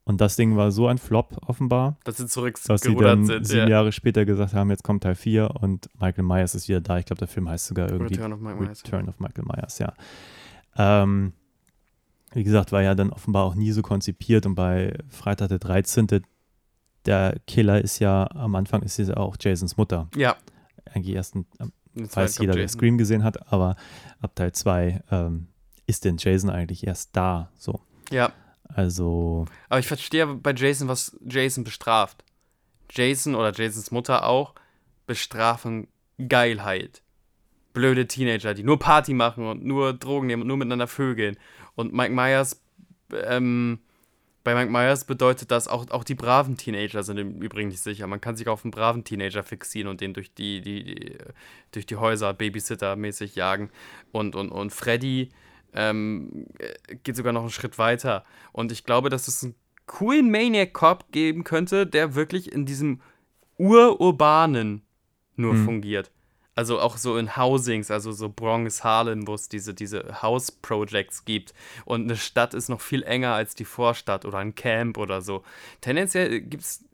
Und 0.05 0.21
das 0.21 0.37
Ding 0.37 0.57
war 0.57 0.71
so 0.73 0.89
ein 0.89 0.99
Flop 0.99 1.37
offenbar, 1.47 1.97
Dass 2.05 2.17
sie 2.19 2.25
dass 2.25 2.33
sie 2.33 2.41
zurückgerudert 2.69 3.11
dann 3.13 3.25
sind. 3.25 3.47
sieben 3.47 3.61
Ja. 3.63 3.69
Jahre 3.69 3.93
später 3.93 4.25
gesagt 4.25 4.53
haben, 4.53 4.69
jetzt 4.71 4.83
kommt 4.85 5.05
Teil 5.05 5.15
4 5.15 5.53
und 5.61 5.89
Michael 5.99 6.25
Myers 6.25 6.55
ist 6.55 6.69
wieder 6.69 6.81
da. 6.81 6.99
Ich 6.99 7.07
glaube, 7.07 7.19
der 7.21 7.29
Film 7.29 7.49
heißt 7.49 7.67
sogar 7.69 7.91
irgendwie 7.91 8.15
Return 8.15 8.33
of 8.35 8.41
Myers. 8.41 8.85
Return 8.85 9.09
of 9.09 9.19
Michael 9.21 9.45
Myers, 9.47 9.79
ja. 9.79 9.93
Ähm, 10.77 11.33
wie 12.35 12.45
gesagt, 12.45 12.73
war 12.73 12.83
ja 12.83 12.95
dann 12.95 13.11
offenbar 13.11 13.45
auch 13.45 13.55
nie 13.55 13.71
so 13.73 13.83
konzipiert 13.83 14.45
und 14.47 14.55
bei 14.55 14.97
Freitag 15.09 15.49
der 15.49 15.59
13. 15.59 16.23
Der 17.07 17.37
Killer 17.47 17.81
ist 17.83 17.99
ja, 17.99 18.31
am 18.31 18.55
Anfang 18.55 18.83
ist 18.83 18.99
ja 18.99 19.17
auch 19.17 19.37
Jasons 19.41 19.77
Mutter. 19.77 20.09
Ja. 20.15 20.37
Eigentlich 20.93 21.15
erst 21.17 21.35
ein, 21.35 21.47
Jetzt 21.95 22.17
weiß 22.17 22.39
jeder, 22.39 22.55
der 22.55 22.69
Scream 22.69 22.97
gesehen 22.97 23.23
hat, 23.25 23.53
aber 23.53 23.77
ab 24.21 24.35
Teil 24.35 24.53
2 24.53 25.03
ähm, 25.11 25.49
ist 25.87 26.05
denn 26.05 26.17
Jason 26.19 26.49
eigentlich 26.51 26.87
erst 26.87 27.11
da. 27.15 27.51
So. 27.57 27.81
Ja, 28.11 28.33
Also, 28.69 29.47
aber 29.69 29.81
ich 29.81 29.87
verstehe 29.87 30.27
bei 30.27 30.53
Jason, 30.55 30.89
was 30.89 31.17
Jason 31.25 31.65
bestraft. 31.65 32.25
Jason 32.91 33.35
oder 33.35 33.53
Jasons 33.53 33.91
Mutter 33.91 34.27
auch 34.27 34.55
bestrafen 35.07 35.89
Geilheit. 36.29 37.03
Blöde 37.73 38.07
Teenager, 38.07 38.55
die 38.55 38.63
nur 38.63 38.79
Party 38.79 39.15
machen 39.15 39.47
und 39.47 39.65
nur 39.65 39.95
Drogen 39.95 40.27
nehmen 40.27 40.43
und 40.43 40.49
nur 40.49 40.59
miteinander 40.59 40.87
vögeln. 40.87 41.37
Und 41.75 41.93
Mike 41.93 42.13
Myers, 42.13 42.63
ähm, 43.25 43.81
bei 44.45 44.55
Mike 44.55 44.71
Myers 44.71 45.05
bedeutet 45.05 45.51
das 45.51 45.69
auch, 45.69 45.89
auch 45.91 46.05
die 46.05 46.15
braven 46.15 46.57
Teenager 46.57 47.03
sind 47.03 47.19
im 47.19 47.41
Übrigen 47.41 47.69
nicht 47.69 47.81
sicher. 47.83 48.07
Man 48.07 48.21
kann 48.21 48.37
sich 48.37 48.49
auf 48.49 48.65
einen 48.65 48.71
braven 48.73 49.05
Teenager 49.05 49.43
fixieren 49.43 49.89
und 49.89 50.01
den 50.01 50.15
durch 50.15 50.35
die, 50.35 50.61
die, 50.61 50.85
die 50.85 51.17
durch 51.71 51.87
die 51.87 51.97
Häuser 51.97 52.33
Babysitter-mäßig 52.35 53.37
jagen. 53.37 53.71
Und, 54.11 54.35
und, 54.35 54.51
und 54.51 54.71
Freddy 54.71 55.29
ähm, 55.75 56.47
äh, 56.59 56.97
geht 56.97 57.17
sogar 57.17 57.33
noch 57.33 57.43
einen 57.43 57.51
Schritt 57.51 57.79
weiter. 57.79 58.25
Und 58.53 58.73
ich 58.73 58.85
glaube, 58.85 59.11
dass 59.11 59.29
es 59.29 59.43
einen 59.43 59.55
coolen 59.87 60.31
Maniac 60.31 60.73
Cop 60.73 61.13
geben 61.13 61.45
könnte, 61.45 61.87
der 61.87 62.15
wirklich 62.15 62.53
in 62.53 62.67
diesem 62.67 63.01
ururbanen 63.59 64.83
nur 65.37 65.55
Mhm. 65.55 65.65
fungiert. 65.65 66.11
Also 66.55 66.81
auch 66.81 66.99
so 66.99 67.17
in 67.17 67.37
Housings, 67.37 67.91
also 67.91 68.13
so 68.13 68.29
Bronx, 68.29 68.85
Harlem, 68.85 69.27
wo 69.27 69.35
es 69.35 69.49
diese, 69.49 69.73
diese 69.73 70.21
House-Projects 70.23 71.25
gibt. 71.25 71.55
Und 71.87 72.03
eine 72.03 72.17
Stadt 72.17 72.53
ist 72.53 72.69
noch 72.69 72.83
viel 72.83 73.03
enger 73.03 73.33
als 73.35 73.55
die 73.55 73.65
Vorstadt 73.65 74.27
oder 74.27 74.39
ein 74.39 74.55
Camp 74.55 74.99
oder 74.99 75.23
so. 75.23 75.45
Tendenziell 75.81 76.43
gibt 76.43 76.63
es 76.63 76.85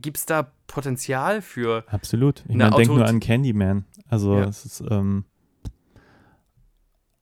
gibt's 0.00 0.26
da 0.26 0.50
Potenzial 0.66 1.42
für. 1.42 1.84
absolut. 1.88 2.40
Ich 2.48 2.54
Eine 2.54 2.64
meine, 2.64 2.76
denk 2.76 2.88
nur 2.88 3.06
an 3.06 3.20
Candyman. 3.20 3.84
Also, 4.08 4.34
Ja. 4.34 4.44
es 4.44 4.64
ist 4.64 4.82
ähm, 4.90 5.24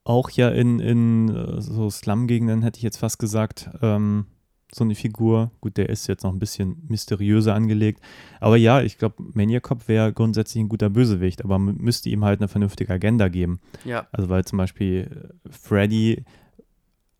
auch 0.03 0.29
ja 0.29 0.49
in, 0.49 0.79
in 0.79 1.29
äh, 1.35 1.61
so 1.61 1.89
Slum-Gegenden, 1.89 2.61
hätte 2.61 2.77
ich 2.77 2.83
jetzt 2.83 2.97
fast 2.97 3.19
gesagt, 3.19 3.69
ähm, 3.81 4.27
so 4.75 4.83
eine 4.83 4.95
Figur. 4.95 5.51
Gut, 5.61 5.77
der 5.77 5.89
ist 5.89 6.07
jetzt 6.07 6.23
noch 6.23 6.33
ein 6.33 6.39
bisschen 6.39 6.83
mysteriöser 6.87 7.55
angelegt. 7.55 8.01
Aber 8.39 8.57
ja, 8.57 8.81
ich 8.81 8.97
glaube, 8.97 9.15
Maniac 9.33 9.63
Cop 9.63 9.87
wäre 9.87 10.13
grundsätzlich 10.13 10.63
ein 10.63 10.69
guter 10.69 10.89
Bösewicht, 10.89 11.43
aber 11.43 11.57
man 11.59 11.77
müsste 11.77 12.09
ihm 12.09 12.25
halt 12.25 12.39
eine 12.39 12.47
vernünftige 12.47 12.93
Agenda 12.93 13.27
geben. 13.29 13.59
Ja, 13.83 14.07
Also 14.11 14.29
weil 14.29 14.45
zum 14.45 14.57
Beispiel 14.57 15.33
äh, 15.45 15.49
Freddy 15.49 16.23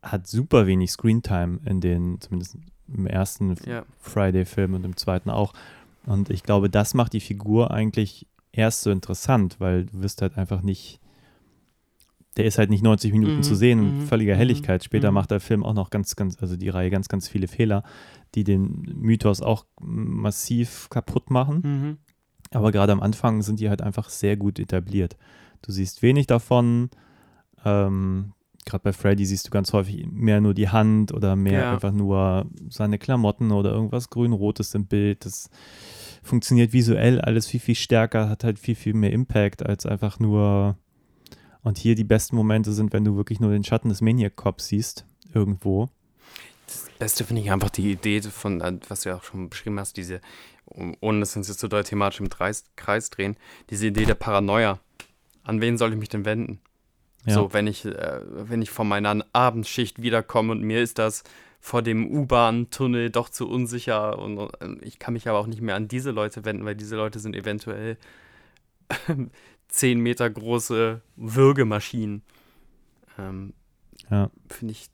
hat 0.02 0.26
super 0.26 0.66
wenig 0.66 0.92
Screentime 0.92 1.58
in 1.64 1.80
den, 1.80 2.20
zumindest 2.20 2.58
im 2.88 3.06
ersten 3.06 3.56
ja. 3.66 3.84
Friday-Film 3.98 4.74
und 4.74 4.84
im 4.84 4.96
zweiten 4.96 5.30
auch. 5.30 5.52
Und 6.06 6.30
ich 6.30 6.42
glaube, 6.44 6.70
das 6.70 6.94
macht 6.94 7.12
die 7.12 7.20
Figur 7.20 7.72
eigentlich 7.72 8.26
erst 8.52 8.82
so 8.82 8.90
interessant, 8.90 9.56
weil 9.58 9.86
du 9.86 10.02
wirst 10.02 10.22
halt 10.22 10.38
einfach 10.38 10.62
nicht, 10.62 11.00
der 12.36 12.44
ist 12.44 12.58
halt 12.58 12.70
nicht 12.70 12.82
90 12.82 13.12
Minuten 13.12 13.36
Mhm, 13.36 13.42
zu 13.42 13.54
sehen 13.54 13.78
mhm, 13.78 13.98
mit 14.00 14.08
völliger 14.08 14.34
mhm, 14.34 14.38
Helligkeit. 14.38 14.84
Später 14.84 15.10
mhm. 15.10 15.14
macht 15.14 15.30
der 15.30 15.40
Film 15.40 15.64
auch 15.64 15.74
noch 15.74 15.90
ganz, 15.90 16.16
ganz, 16.16 16.36
also 16.40 16.56
die 16.56 16.68
Reihe 16.68 16.90
ganz, 16.90 17.08
ganz 17.08 17.28
viele 17.28 17.48
Fehler, 17.48 17.82
die 18.34 18.44
den 18.44 18.82
Mythos 18.98 19.40
auch 19.40 19.66
massiv 19.80 20.88
kaputt 20.90 21.30
machen. 21.30 21.60
Mhm. 21.64 21.96
Aber 22.50 22.72
gerade 22.72 22.92
am 22.92 23.00
Anfang 23.00 23.42
sind 23.42 23.60
die 23.60 23.68
halt 23.68 23.82
einfach 23.82 24.08
sehr 24.08 24.36
gut 24.36 24.58
etabliert. 24.58 25.16
Du 25.62 25.72
siehst 25.72 26.02
wenig 26.02 26.26
davon. 26.26 26.90
Ähm, 27.64 28.32
gerade 28.66 28.82
bei 28.82 28.92
Freddy 28.92 29.24
siehst 29.24 29.46
du 29.46 29.50
ganz 29.50 29.72
häufig 29.72 30.06
mehr 30.10 30.40
nur 30.40 30.54
die 30.54 30.68
Hand 30.68 31.12
oder 31.12 31.36
mehr 31.36 31.60
Ja. 31.62 31.72
einfach 31.72 31.92
nur 31.92 32.46
seine 32.68 32.98
Klamotten 32.98 33.50
oder 33.52 33.70
irgendwas 33.72 34.10
grün-rotes 34.10 34.74
im 34.74 34.86
Bild. 34.86 35.24
Das 35.24 35.48
funktioniert 36.22 36.72
visuell 36.72 37.20
alles 37.20 37.46
viel, 37.46 37.60
viel 37.60 37.74
stärker, 37.74 38.28
hat 38.28 38.44
halt 38.44 38.58
viel, 38.58 38.74
viel 38.74 38.94
mehr 38.94 39.12
Impact 39.12 39.64
als 39.64 39.86
einfach 39.86 40.18
nur. 40.18 40.76
Und 41.66 41.78
hier 41.78 41.96
die 41.96 42.04
besten 42.04 42.36
Momente 42.36 42.72
sind, 42.72 42.92
wenn 42.92 43.04
du 43.04 43.16
wirklich 43.16 43.40
nur 43.40 43.50
den 43.50 43.64
Schatten 43.64 43.88
des 43.88 44.00
Maniac 44.00 44.36
Cops 44.36 44.68
siehst, 44.68 45.04
irgendwo. 45.34 45.88
Das 46.68 46.86
Beste 46.96 47.24
finde 47.24 47.42
ich 47.42 47.50
einfach 47.50 47.70
die 47.70 47.90
Idee 47.90 48.22
von, 48.22 48.60
äh, 48.60 48.78
was 48.86 49.00
du 49.00 49.08
ja 49.08 49.16
auch 49.16 49.24
schon 49.24 49.50
beschrieben 49.50 49.80
hast, 49.80 49.96
diese, 49.96 50.20
ohne 50.66 51.18
dass 51.18 51.34
wir 51.34 51.40
uns 51.40 51.48
jetzt 51.48 51.58
so 51.58 51.66
doll 51.66 51.82
thematisch 51.82 52.20
im 52.20 52.28
Kreis, 52.28 52.66
Kreis 52.76 53.10
drehen, 53.10 53.36
diese 53.68 53.88
Idee 53.88 54.04
der 54.04 54.14
Paranoia. 54.14 54.78
An 55.42 55.60
wen 55.60 55.76
soll 55.76 55.90
ich 55.90 55.98
mich 55.98 56.08
denn 56.08 56.24
wenden? 56.24 56.60
Ja. 57.24 57.34
So, 57.34 57.52
wenn 57.52 57.66
ich, 57.66 57.84
äh, 57.84 58.20
wenn 58.24 58.62
ich 58.62 58.70
von 58.70 58.86
meiner 58.86 59.26
Abendschicht 59.32 60.00
wiederkomme 60.00 60.52
und 60.52 60.62
mir 60.62 60.80
ist 60.80 61.00
das 61.00 61.24
vor 61.58 61.82
dem 61.82 62.08
U-Bahn-Tunnel 62.08 63.10
doch 63.10 63.28
zu 63.28 63.48
unsicher 63.48 64.20
und, 64.20 64.38
und 64.38 64.84
ich 64.84 65.00
kann 65.00 65.14
mich 65.14 65.26
aber 65.28 65.40
auch 65.40 65.48
nicht 65.48 65.62
mehr 65.62 65.74
an 65.74 65.88
diese 65.88 66.12
Leute 66.12 66.44
wenden, 66.44 66.64
weil 66.64 66.76
diese 66.76 66.94
Leute 66.94 67.18
sind 67.18 67.34
eventuell 67.34 67.96
10 69.68 70.00
Meter 70.00 70.28
große 70.30 71.00
Würgemaschinen. 71.16 72.22
Ähm, 73.18 73.52
Ja. 74.10 74.30
Finde 74.48 74.72
ich. 74.72 74.86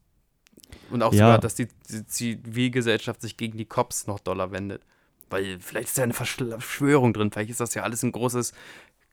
Und 0.90 1.02
auch 1.02 1.12
Ja. 1.12 1.26
sogar, 1.26 1.38
dass 1.38 1.54
die 1.54 1.68
die 1.90 2.06
Zivilgesellschaft 2.06 3.20
sich 3.20 3.36
gegen 3.36 3.58
die 3.58 3.64
Cops 3.66 4.06
noch 4.06 4.20
doller 4.20 4.50
wendet. 4.52 4.82
Weil 5.30 5.58
vielleicht 5.60 5.88
ist 5.88 5.98
da 5.98 6.02
eine 6.02 6.12
Verschwörung 6.14 7.12
drin, 7.12 7.30
vielleicht 7.30 7.50
ist 7.50 7.60
das 7.60 7.74
ja 7.74 7.82
alles 7.82 8.02
ein 8.02 8.12
großes 8.12 8.52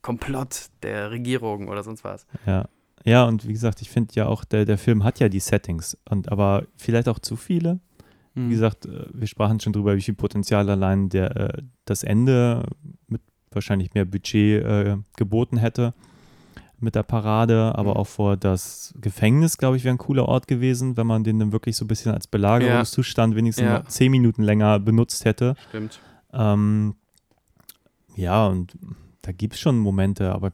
Komplott 0.02 0.68
der 0.84 1.12
Regierung 1.12 1.68
oder 1.68 1.84
sonst 1.84 2.04
was. 2.04 2.26
Ja, 2.46 2.68
Ja, 3.06 3.24
und 3.26 3.48
wie 3.48 3.54
gesagt, 3.54 3.82
ich 3.82 3.90
finde 3.90 4.14
ja 4.16 4.26
auch, 4.28 4.44
der, 4.44 4.66
der 4.66 4.78
Film 4.78 5.06
hat 5.06 5.20
ja 5.22 5.30
die 5.30 5.40
Settings, 5.40 5.98
und 6.10 6.30
aber 6.32 6.66
vielleicht 6.76 7.08
auch 7.08 7.20
zu 7.20 7.38
viele. 7.38 7.80
Wie 8.34 8.42
Mhm. 8.42 8.50
gesagt, 8.50 8.86
äh, 8.86 9.06
wir 9.14 9.26
sprachen 9.28 9.60
schon 9.62 9.72
drüber, 9.74 9.96
wie 9.96 10.02
viel 10.02 10.14
Potenzial 10.16 10.70
allein 10.70 11.08
der, 11.10 11.36
äh, 11.36 11.62
das 11.86 12.04
Ende 12.04 12.66
mit 13.08 13.22
wahrscheinlich 13.52 13.94
mehr 13.94 14.06
Budget 14.06 14.64
äh, 14.64 14.98
geboten 15.18 15.58
hätte 15.58 15.94
mit 16.80 16.96
der 16.96 17.04
Parade, 17.04 17.74
aber 17.76 17.92
Mhm. 17.92 17.98
auch 17.98 18.08
vor 18.08 18.38
das 18.38 18.94
Gefängnis, 19.02 19.58
glaube 19.58 19.76
ich, 19.78 19.84
wäre 19.84 19.94
ein 19.96 19.98
cooler 19.98 20.28
Ort 20.28 20.48
gewesen, 20.48 20.96
wenn 20.96 21.08
man 21.08 21.24
den 21.26 21.38
dann 21.40 21.52
wirklich 21.52 21.76
so 21.76 21.84
ein 21.86 21.90
bisschen 21.90 22.14
als 22.14 22.28
Belagerungszustand 22.28 23.36
wenigstens 23.36 23.64
Ja. 23.66 23.84
zehn 23.86 24.12
Minuten 24.12 24.44
länger 24.44 24.80
benutzt 24.80 25.26
hätte. 25.26 25.56
Stimmt. 25.68 26.00
Ähm, 26.32 26.96
ja, 28.16 28.48
und 28.48 28.78
da 29.22 29.32
gibt 29.34 29.56
es 29.56 29.60
schon 29.60 29.78
Momente, 29.78 30.34
aber 30.34 30.52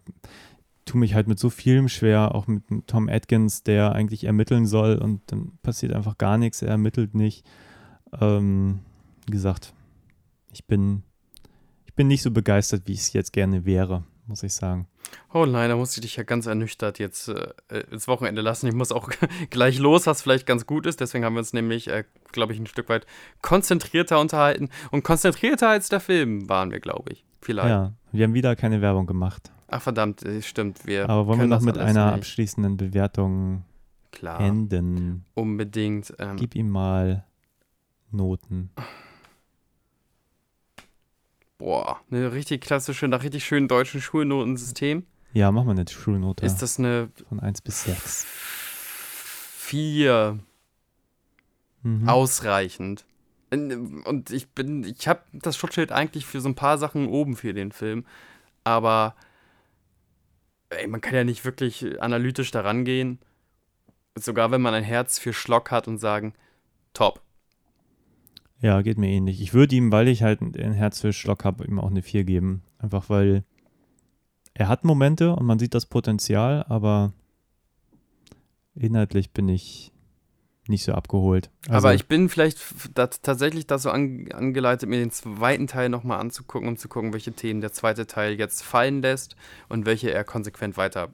tu 0.85 0.97
mich 0.97 1.13
halt 1.15 1.27
mit 1.27 1.39
so 1.39 1.49
vielem 1.49 1.89
schwer, 1.89 2.33
auch 2.35 2.47
mit 2.47 2.63
Tom 2.87 3.09
Atkins, 3.09 3.63
der 3.63 3.93
eigentlich 3.93 4.23
ermitteln 4.23 4.65
soll 4.65 4.95
und 4.97 5.21
dann 5.27 5.53
passiert 5.63 5.93
einfach 5.93 6.17
gar 6.17 6.37
nichts, 6.37 6.61
er 6.61 6.69
ermittelt 6.69 7.13
nicht. 7.15 7.45
Ähm, 8.19 8.79
wie 9.27 9.31
gesagt, 9.31 9.73
ich 10.51 10.65
bin, 10.65 11.03
bin 11.95 12.07
nicht 12.07 12.21
so 12.21 12.31
begeistert, 12.31 12.83
wie 12.85 12.93
ich 12.93 12.99
es 12.99 13.13
jetzt 13.13 13.33
gerne 13.33 13.65
wäre, 13.65 14.03
muss 14.27 14.43
ich 14.43 14.53
sagen. 14.53 14.87
Oh 15.33 15.45
nein, 15.45 15.69
da 15.69 15.75
muss 15.75 15.95
ich 15.95 16.01
dich 16.01 16.15
ja 16.15 16.23
ganz 16.23 16.45
ernüchtert 16.45 16.97
jetzt 16.99 17.29
äh, 17.29 17.53
ins 17.91 18.07
Wochenende 18.07 18.41
lassen. 18.41 18.67
Ich 18.67 18.73
muss 18.73 18.91
auch 18.91 19.09
gleich 19.49 19.77
los, 19.79 20.07
was 20.07 20.21
vielleicht 20.21 20.45
ganz 20.45 20.65
gut 20.65 20.85
ist. 20.85 20.99
Deswegen 20.99 21.23
haben 21.25 21.33
wir 21.35 21.39
uns 21.39 21.53
nämlich, 21.53 21.87
äh, 21.87 22.05
glaube 22.31 22.53
ich, 22.53 22.59
ein 22.59 22.67
Stück 22.67 22.89
weit 22.89 23.05
konzentrierter 23.41 24.19
unterhalten. 24.19 24.69
Und 24.91 25.03
konzentrierter 25.03 25.69
als 25.69 25.89
der 25.89 25.99
Film 25.99 26.49
waren 26.49 26.71
wir, 26.71 26.79
glaube 26.79 27.11
ich. 27.13 27.23
Vielleicht. 27.41 27.69
Ja, 27.69 27.93
wir 28.11 28.23
haben 28.23 28.33
wieder 28.33 28.55
keine 28.55 28.81
Werbung 28.81 29.05
gemacht. 29.05 29.51
Ach 29.67 29.81
verdammt, 29.81 30.23
äh, 30.23 30.41
stimmt. 30.41 30.85
Wir 30.85 31.09
Aber 31.09 31.27
wollen 31.27 31.39
wir 31.39 31.47
noch 31.47 31.61
mit 31.61 31.77
einer 31.77 32.05
nicht. 32.07 32.15
abschließenden 32.15 32.77
Bewertung 32.77 33.63
Klar, 34.11 34.39
enden? 34.39 35.25
unbedingt. 35.35 36.13
Ähm, 36.17 36.37
Gib 36.37 36.55
ihm 36.55 36.69
mal 36.69 37.25
Noten. 38.11 38.71
boah, 41.57 41.99
eine 42.11 42.33
richtig 42.33 42.61
klassische, 42.61 43.07
nach 43.07 43.23
richtig 43.23 43.45
schönen 43.45 43.67
deutschen 43.67 44.01
Schulnotensystem. 44.01 45.05
Ja, 45.33 45.51
mach 45.51 45.65
mal 45.65 45.71
eine 45.71 45.87
Schulnote 45.87 46.45
Ist 46.45 46.61
das 46.61 46.79
eine 46.79 47.09
von 47.27 47.39
1 47.39 47.61
bis 47.61 47.83
6. 47.83 48.25
4 48.25 50.39
Mhm. 51.85 52.09
ausreichend. 52.09 53.05
Und 53.51 54.31
ich 54.31 54.49
bin, 54.49 54.83
ich 54.83 55.07
habe 55.07 55.21
das 55.33 55.55
Schutzschild 55.55 55.91
eigentlich 55.91 56.25
für 56.25 56.41
so 56.41 56.49
ein 56.49 56.55
paar 56.55 56.79
Sachen 56.79 57.07
oben 57.07 57.35
für 57.35 57.53
den 57.53 57.71
Film, 57.71 58.05
aber 58.63 59.15
ey, 60.69 60.87
man 60.87 60.99
kann 60.99 61.13
ja 61.13 61.23
nicht 61.23 61.45
wirklich 61.45 62.01
analytisch 62.01 62.49
daran 62.49 62.85
gehen, 62.85 63.19
sogar 64.15 64.49
wenn 64.49 64.61
man 64.61 64.73
ein 64.73 64.83
Herz 64.83 65.19
für 65.19 65.31
Schlock 65.31 65.69
hat 65.69 65.87
und 65.87 65.99
sagen, 65.99 66.33
top. 66.93 67.21
Ja, 68.65 68.81
geht 68.81 68.97
mir 68.97 69.09
ähnlich. 69.09 69.41
Ich 69.41 69.53
würde 69.53 69.75
ihm, 69.75 69.91
weil 69.91 70.07
ich 70.07 70.23
halt 70.23 70.41
ein 70.41 70.73
Herz 70.73 71.01
für 71.01 71.13
Schlock 71.13 71.45
habe, 71.45 71.65
ihm 71.65 71.79
auch 71.79 71.91
eine 71.91 72.01
4 72.01 72.23
geben. 72.23 72.63
Einfach 72.79 73.09
weil 73.09 73.43
er 74.55 74.67
hat 74.69 74.83
Momente 74.85 75.35
und 75.35 75.45
man 75.45 75.59
sieht 75.59 75.75
das 75.75 75.85
Potenzial, 75.85 76.63
aber 76.67 77.13
inhaltlich 78.73 79.31
bin 79.31 79.49
ich 79.49 79.91
nicht 80.67 80.83
so 80.83 80.93
abgeholt. 80.93 81.51
Also, 81.67 81.77
aber 81.77 81.93
ich 81.93 82.07
bin 82.07 82.27
vielleicht 82.27 82.57
f- 82.57 82.89
da, 82.93 83.05
tatsächlich 83.05 83.67
da 83.67 83.77
so 83.77 83.91
an, 83.91 84.31
angeleitet, 84.33 84.89
mir 84.89 84.97
den 84.97 85.11
zweiten 85.11 85.67
Teil 85.67 85.89
nochmal 85.89 86.19
anzugucken, 86.19 86.67
um 86.67 86.75
zu 86.75 86.87
gucken, 86.89 87.13
welche 87.13 87.33
Themen 87.33 87.61
der 87.61 87.71
zweite 87.71 88.07
Teil 88.07 88.33
jetzt 88.39 88.63
fallen 88.63 89.03
lässt 89.03 89.35
und 89.69 89.85
welche 89.85 90.11
er 90.11 90.23
konsequent 90.23 90.75
weiter 90.75 91.09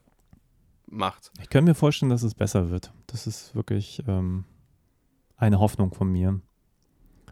macht. 0.88 1.32
ich 1.42 1.50
kann 1.50 1.66
mir 1.66 1.76
vorstellen, 1.76 2.12
dass 2.12 2.24
es 2.24 2.34
besser 2.34 2.70
wird. 2.70 2.94
Das 3.08 3.28
ist 3.28 3.54
wirklich 3.56 4.02
ähm, 4.08 4.46
eine 5.36 5.60
Hoffnung 5.60 5.94
von 5.94 6.10
mir. 6.10 6.40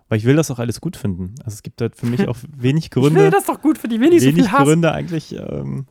Weil 0.09 0.17
ich 0.17 0.25
will 0.25 0.35
das 0.35 0.51
auch 0.51 0.59
alles 0.59 0.81
gut 0.81 0.97
finden. 0.97 1.35
Also 1.39 1.55
es 1.55 1.63
gibt 1.63 1.79
halt 1.81 1.95
für 1.95 2.07
mich 2.07 2.27
auch 2.27 2.37
wenig 2.55 2.91
Gründe. 2.91 3.29
das 3.29 3.45
doch 3.45 3.61
gut 3.61 3.77
für 3.77 3.87
die 3.87 4.01
wenig 4.01 4.21
wenig 4.23 4.49
Gründe 4.49 4.91
eigentlich 4.91 5.35
ähm, 5.35 5.85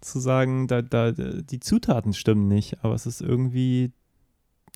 zu 0.00 0.20
sagen, 0.20 0.68
da, 0.68 0.82
da, 0.82 1.12
die 1.12 1.60
Zutaten 1.60 2.12
stimmen 2.12 2.46
nicht, 2.46 2.84
aber 2.84 2.94
es 2.94 3.06
ist 3.06 3.22
irgendwie 3.22 3.90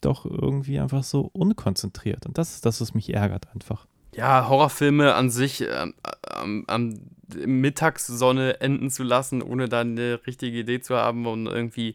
doch 0.01 0.25
irgendwie 0.25 0.79
einfach 0.79 1.05
so 1.05 1.29
unkonzentriert. 1.33 2.27
Und 2.27 2.39
das 2.39 2.55
ist 2.55 2.67
das, 2.67 2.81
was 2.81 2.95
mich 2.95 3.13
ärgert 3.13 3.49
einfach. 3.55 3.87
Ja, 4.15 4.49
Horrorfilme 4.49 5.15
an 5.15 5.31
sich 5.31 5.61
ähm, 5.61 5.95
am, 6.23 6.65
am 6.67 6.95
Mittagssonne 7.35 8.61
enden 8.61 8.91
zu 8.91 9.03
lassen, 9.03 9.43
ohne 9.43 9.69
da 9.69 9.81
eine 9.81 10.21
richtige 10.27 10.59
Idee 10.59 10.81
zu 10.81 10.97
haben 10.97 11.27
und 11.27 11.47
irgendwie 11.47 11.95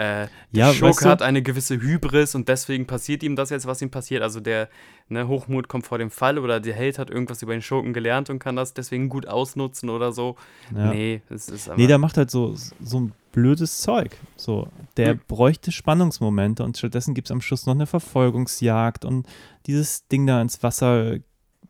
äh, 0.00 0.26
der 0.26 0.28
Ja, 0.52 0.72
Schurke 0.72 1.08
hat 1.08 1.22
eine 1.22 1.42
gewisse 1.42 1.80
Hybris 1.80 2.34
und 2.34 2.48
deswegen 2.48 2.86
passiert 2.86 3.22
ihm 3.22 3.36
das 3.36 3.50
jetzt, 3.50 3.66
was 3.66 3.82
ihm 3.82 3.90
passiert. 3.90 4.22
Also 4.22 4.40
der 4.40 4.68
ne, 5.08 5.28
Hochmut 5.28 5.68
kommt 5.68 5.86
vor 5.86 5.98
dem 5.98 6.10
Fall 6.10 6.38
oder 6.38 6.58
der 6.60 6.74
Held 6.74 6.98
hat 6.98 7.10
irgendwas 7.10 7.42
über 7.42 7.52
den 7.52 7.62
Schurken 7.62 7.92
gelernt 7.92 8.30
und 8.30 8.38
kann 8.38 8.56
das 8.56 8.72
deswegen 8.74 9.08
gut 9.08 9.26
ausnutzen 9.26 9.90
oder 9.90 10.12
so. 10.12 10.36
Ja. 10.74 10.92
Nee, 10.92 11.22
es 11.28 11.48
ist 11.48 11.68
einfach. 11.68 11.76
Nee, 11.76 11.86
der 11.86 11.98
macht 11.98 12.16
halt 12.16 12.30
so, 12.30 12.54
so 12.82 13.00
ein 13.00 13.12
blödes 13.32 13.80
Zeug. 13.82 14.16
So, 14.36 14.68
der 14.96 15.10
Hm. 15.12 15.20
bräuchte 15.28 15.70
Spannungsmomente 15.72 16.64
und 16.64 16.78
stattdessen 16.78 17.14
gibt 17.14 17.28
es 17.28 17.32
am 17.32 17.40
Schluss 17.40 17.66
noch 17.66 17.74
eine 17.74 17.86
Verfolgungsjagd 17.86 19.04
und 19.04 19.26
dieses 19.66 20.06
Ding 20.08 20.26
da 20.26 20.40
ins 20.40 20.62
Wasser 20.62 21.18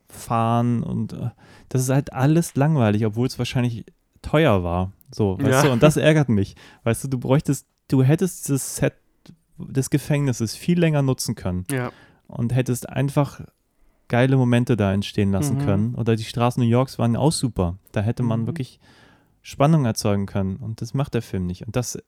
fahren 0.09 0.82
und 0.82 1.12
äh, 1.12 1.31
das 1.69 1.82
ist 1.82 1.90
halt 1.90 2.12
alles 2.12 2.55
langweilig, 2.57 3.05
obwohl 3.07 3.27
es 3.27 3.39
wahrscheinlich 3.39 3.85
teuer 4.23 4.62
war. 4.65 4.93
So, 5.12 5.39
weißt 5.39 5.51
Ja. 5.51 5.62
du, 5.62 5.73
und 5.73 5.82
das 5.82 5.97
ärgert 5.97 6.28
mich. 6.28 6.57
Weißt 6.85 7.05
du, 7.05 7.09
du 7.09 7.19
bräuchtest, 7.19 7.66
du 7.93 8.03
hättest 8.03 8.49
dieses 8.49 8.77
Set 8.77 8.95
des 9.59 9.91
Gefängnisses 9.91 10.57
viel 10.57 10.79
länger 10.79 11.03
nutzen 11.03 11.35
können 11.35 11.67
ja. 11.71 11.93
und 12.29 12.55
hättest 12.55 12.89
einfach 12.89 13.41
geile 14.09 14.37
Momente 14.37 14.77
da 14.77 14.93
entstehen 14.93 15.31
lassen 15.33 15.59
Mhm. 15.59 15.65
können. 15.65 15.95
Oder 15.95 16.17
die 16.17 16.25
Straßen 16.25 16.62
New 16.62 16.69
Yorks 16.69 16.99
waren 16.99 17.15
auch 17.17 17.33
super. 17.33 17.77
Da 17.93 18.01
hätte 18.01 18.23
man 18.23 18.43
Mhm. 18.43 18.47
wirklich 18.47 18.81
Spannung 19.43 19.85
erzeugen 19.85 20.27
können. 20.27 20.57
Und 20.57 20.81
das 20.81 20.95
macht 20.95 21.15
der 21.15 21.23
Film 21.23 21.47
nicht. 21.47 21.67
Und 21.67 21.77
das 21.77 21.99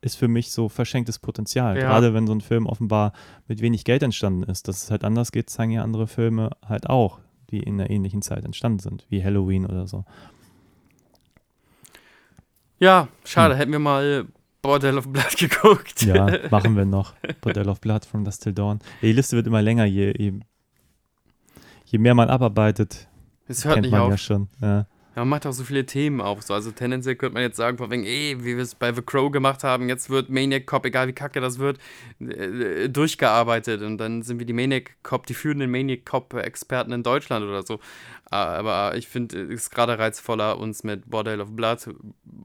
ist 0.00 0.16
für 0.16 0.28
mich 0.28 0.50
so 0.52 0.68
verschenktes 0.68 1.18
Potenzial. 1.18 1.76
Ja. 1.76 1.82
Gerade 1.88 2.14
wenn 2.14 2.26
so 2.26 2.32
ein 2.34 2.40
Film 2.40 2.66
offenbar 2.66 3.12
mit 3.48 3.60
wenig 3.62 3.84
Geld 3.84 4.02
entstanden 4.02 4.42
ist. 4.44 4.68
Dass 4.68 4.82
es 4.84 4.90
halt 4.90 5.04
anders 5.04 5.32
geht, 5.32 5.50
zeigen 5.50 5.72
ja 5.72 5.82
andere 5.82 6.06
Filme 6.06 6.50
halt 6.66 6.88
auch, 6.88 7.18
die 7.50 7.60
in 7.60 7.80
einer 7.80 7.90
ähnlichen 7.90 8.22
Zeit 8.22 8.44
entstanden 8.44 8.78
sind, 8.80 9.06
wie 9.08 9.24
Halloween 9.24 9.64
oder 9.66 9.86
so. 9.86 10.04
ja, 12.80 13.08
schade, 13.24 13.54
Hm. 13.54 13.58
hätten 13.58 13.72
wir 13.72 13.78
mal 13.80 14.26
Bordel 14.62 14.98
of 14.98 15.08
Blood 15.08 15.36
geguckt. 15.38 16.02
Ja, 16.02 16.48
machen 16.50 16.76
wir 16.76 16.84
noch. 16.84 17.14
Bordell 17.40 17.68
of 17.68 17.80
Blood 17.80 18.04
from 18.04 18.24
Dust 18.24 18.42
Till 18.42 18.52
Dawn. 18.52 18.80
Die 19.02 19.12
Liste 19.12 19.36
wird 19.36 19.46
immer 19.46 19.62
länger, 19.62 19.84
je, 19.84 20.12
je, 20.16 20.32
je 21.84 21.98
mehr 21.98 22.14
man 22.14 22.28
abarbeitet, 22.28 23.08
Es 23.46 23.64
hört 23.64 23.80
nicht 23.80 23.90
man 23.90 24.00
auf. 24.02 24.10
ja 24.10 24.18
schon. 24.18 24.48
Ja. 24.60 24.86
Ja, 25.16 25.24
man 25.24 25.30
macht 25.30 25.46
auch 25.46 25.52
so 25.52 25.64
viele 25.64 25.84
Themen 25.84 26.20
auf. 26.20 26.42
So. 26.42 26.54
Also 26.54 26.70
tendenziell 26.70 27.16
könnte 27.16 27.34
man 27.34 27.42
jetzt 27.42 27.56
sagen, 27.56 27.76
von 27.76 27.90
wegen, 27.90 28.04
ey, 28.04 28.36
wie 28.44 28.56
wir 28.56 28.62
es 28.62 28.76
bei 28.76 28.92
The 28.92 29.02
Crow 29.02 29.32
gemacht 29.32 29.64
haben, 29.64 29.88
jetzt 29.88 30.10
wird 30.10 30.30
Maniac 30.30 30.64
Cop, 30.66 30.84
egal 30.86 31.08
wie 31.08 31.12
kacke 31.12 31.40
das 31.40 31.58
wird, 31.58 31.78
äh, 32.20 32.88
durchgearbeitet. 32.88 33.82
Und 33.82 33.98
dann 33.98 34.22
sind 34.22 34.38
wir 34.38 34.46
die 34.46 34.52
Maniac 34.52 34.92
Cop, 35.02 35.26
die 35.26 35.34
führenden 35.34 35.72
Maniac 35.72 36.04
Cop-Experten 36.06 36.92
in 36.92 37.02
Deutschland 37.02 37.44
oder 37.44 37.64
so. 37.64 37.80
Aber 38.30 38.94
ich 38.96 39.08
finde, 39.08 39.40
es 39.44 39.62
ist 39.62 39.70
gerade 39.70 39.98
reizvoller, 39.98 40.58
uns 40.58 40.84
mit 40.84 41.08
Bordel 41.08 41.40
of 41.40 41.52
Blood 41.56 41.94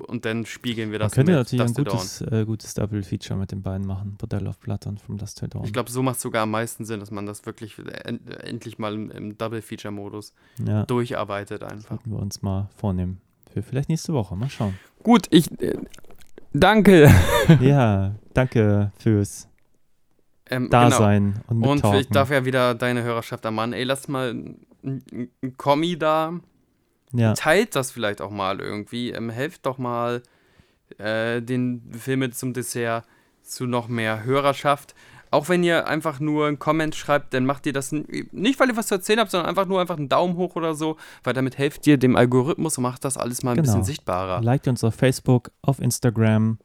und 0.08 0.24
dann 0.24 0.46
spiegeln 0.46 0.92
wir 0.92 1.00
Man 1.00 1.08
das 1.08 1.14
könnte 1.14 1.32
mit 1.34 1.40
natürlich 1.40 1.62
ein 1.62 1.74
Dust 1.74 1.78
Dawn. 1.78 1.96
gutes, 1.96 2.22
äh, 2.22 2.46
gutes 2.46 2.74
Double-Feature 2.76 3.38
mit 3.38 3.52
den 3.52 3.62
beiden 3.62 3.86
machen. 3.86 4.16
Bordell 4.18 4.48
of 4.48 4.60
Blood 4.60 4.88
und 4.88 5.02
From 5.02 5.18
Dust 5.18 5.40
Till 5.40 5.50
Dawn. 5.50 5.66
Ich 5.66 5.74
glaube, 5.74 5.92
so 5.92 6.02
macht 6.02 6.16
es 6.16 6.22
sogar 6.22 6.44
am 6.44 6.52
meisten 6.52 6.86
Sinn, 6.86 7.02
dass 7.02 7.12
man 7.12 7.26
das 7.26 7.46
wirklich 7.46 7.78
en 8.06 8.26
endlich 8.28 8.78
mal 8.80 8.94
im, 8.94 9.12
im 9.12 9.38
Double-Feature-Modus 9.38 10.34
ja, 10.66 10.86
durcharbeitet 10.86 11.64
einfach. 11.64 11.90
sollten 11.90 12.12
wir 12.12 12.20
uns 12.20 12.42
mal 12.42 12.70
vornehmen. 12.78 13.20
Für 13.52 13.62
vielleicht 13.62 13.90
nächste 13.90 14.14
Woche. 14.14 14.36
Mal 14.38 14.50
schauen. 14.50 14.80
Gut, 15.04 15.28
ich 15.32 15.52
äh, 15.62 15.78
danke. 16.54 17.12
ja, 17.60 18.16
danke 18.34 18.92
fürs 19.00 19.50
Ähm, 20.50 20.70
genau. 20.70 20.90
Dasein 20.90 21.42
und 21.48 21.62
Und 21.62 21.76
Mittalken. 21.76 22.00
ich 22.00 22.08
darf 22.08 22.30
ja 22.32 22.46
wieder 22.46 22.74
deine 22.74 23.04
Hörerschaft 23.04 23.44
ermahnen, 23.44 23.74
ey, 23.74 23.84
lass 23.84 24.08
mal 24.08 24.56
ein, 24.84 25.30
Kommi 25.58 25.98
da, 25.98 26.40
ja. 27.14 27.34
teilt 27.34 27.76
das 27.76 27.92
vielleicht 27.92 28.22
auch 28.22 28.32
mal 28.32 28.60
irgendwie, 28.60 29.12
ähm, 29.12 29.30
helft 29.30 29.66
doch 29.66 29.78
mal 29.78 30.22
äh, 30.98 31.42
den 31.42 31.82
Filme 31.92 32.32
zum 32.32 32.54
Dessert 32.54 33.06
zu 33.42 33.66
noch 33.66 33.88
mehr 33.88 34.24
Hörerschaft. 34.24 34.96
Auch 35.32 35.50
wenn 35.50 35.64
ihr 35.64 35.88
einfach 35.88 36.20
nur 36.20 36.46
einen 36.48 36.60
Comment 36.60 36.94
schreibt, 36.94 37.34
dann 37.34 37.46
macht 37.48 37.66
ihr 37.66 37.74
das 37.74 37.92
nicht, 37.92 38.60
weil 38.60 38.70
ihr 38.70 38.78
was 38.78 38.86
zu 38.88 38.94
erzählen 38.96 39.20
habt, 39.20 39.32
sondern 39.32 39.50
einfach 39.50 39.66
nur 39.66 39.82
einfach 39.82 39.98
einen 39.98 40.08
Daumen 40.08 40.38
hoch 40.38 40.56
oder 40.56 40.76
so, 40.76 40.98
weil 41.24 41.34
damit 41.34 41.58
helft 41.58 41.88
ihr 41.88 41.98
dem 41.98 42.16
Algorithmus 42.16 42.78
und 42.78 42.84
macht 42.84 43.04
das 43.04 43.18
alles 43.18 43.42
mal 43.42 43.52
ein 43.52 43.56
Genau. 43.58 43.66
bisschen 43.66 43.84
sichtbarer. 43.84 44.42
Liked 44.44 44.68
uns 44.68 44.84
auf 44.84 44.94
Facebook, 44.94 45.50
auf 45.64 45.80
Instagram, 45.80 46.60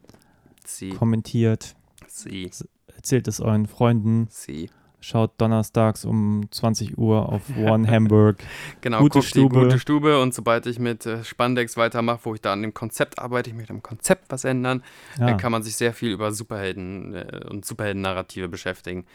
Sie, 0.66 0.90
kommentiert, 0.90 1.77
sie, 2.09 2.51
erzählt 2.95 3.27
es 3.27 3.40
euren 3.40 3.66
Freunden. 3.66 4.27
sie. 4.31 4.69
Schaut 5.00 5.32
donnerstags 5.40 6.04
um 6.04 6.48
20 6.50 6.98
Uhr 6.98 7.28
auf 7.28 7.42
One 7.56 7.88
Hamburg. 7.88 8.38
Genau, 8.80 8.98
Gute 9.00 9.22
Stube. 9.22 9.54
die 9.56 9.64
gute 9.64 9.78
Stube 9.78 10.20
und 10.20 10.34
sobald 10.34 10.66
ich 10.66 10.78
mit 10.78 11.06
äh, 11.06 11.22
Spandex 11.24 11.76
weitermache, 11.76 12.20
wo 12.24 12.34
ich 12.34 12.40
da 12.40 12.52
an 12.52 12.62
dem 12.62 12.74
Konzept 12.74 13.18
arbeite, 13.18 13.50
ich 13.50 13.56
möchte 13.56 13.72
am 13.72 13.82
Konzept 13.82 14.30
was 14.30 14.44
ändern, 14.44 14.82
Ja. 15.18 15.26
dann 15.28 15.36
kann 15.36 15.52
man 15.52 15.62
sich 15.62 15.76
sehr 15.76 15.92
viel 15.92 16.10
über 16.10 16.32
Superhelden 16.32 17.14
äh, 17.14 17.44
und 17.48 17.64
Superhelden-Narrative 17.64 18.48
beschäftigen. 18.48 19.06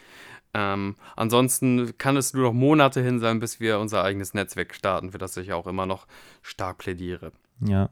Ähm, 0.54 0.96
ansonsten 1.16 1.98
kann 1.98 2.16
es 2.16 2.34
nur 2.34 2.44
noch 2.44 2.54
Monate 2.54 3.02
hin 3.02 3.20
sein, 3.20 3.40
bis 3.40 3.60
wir 3.60 3.80
unser 3.80 4.04
eigenes 4.04 4.34
Netzwerk 4.34 4.76
starten, 4.76 5.12
für 5.12 5.18
das 5.18 5.36
ich 5.38 5.52
auch 5.52 5.66
immer 5.68 5.86
noch 5.86 6.06
stark 6.44 6.78
plädiere. 6.78 7.32
Ja. 7.60 7.90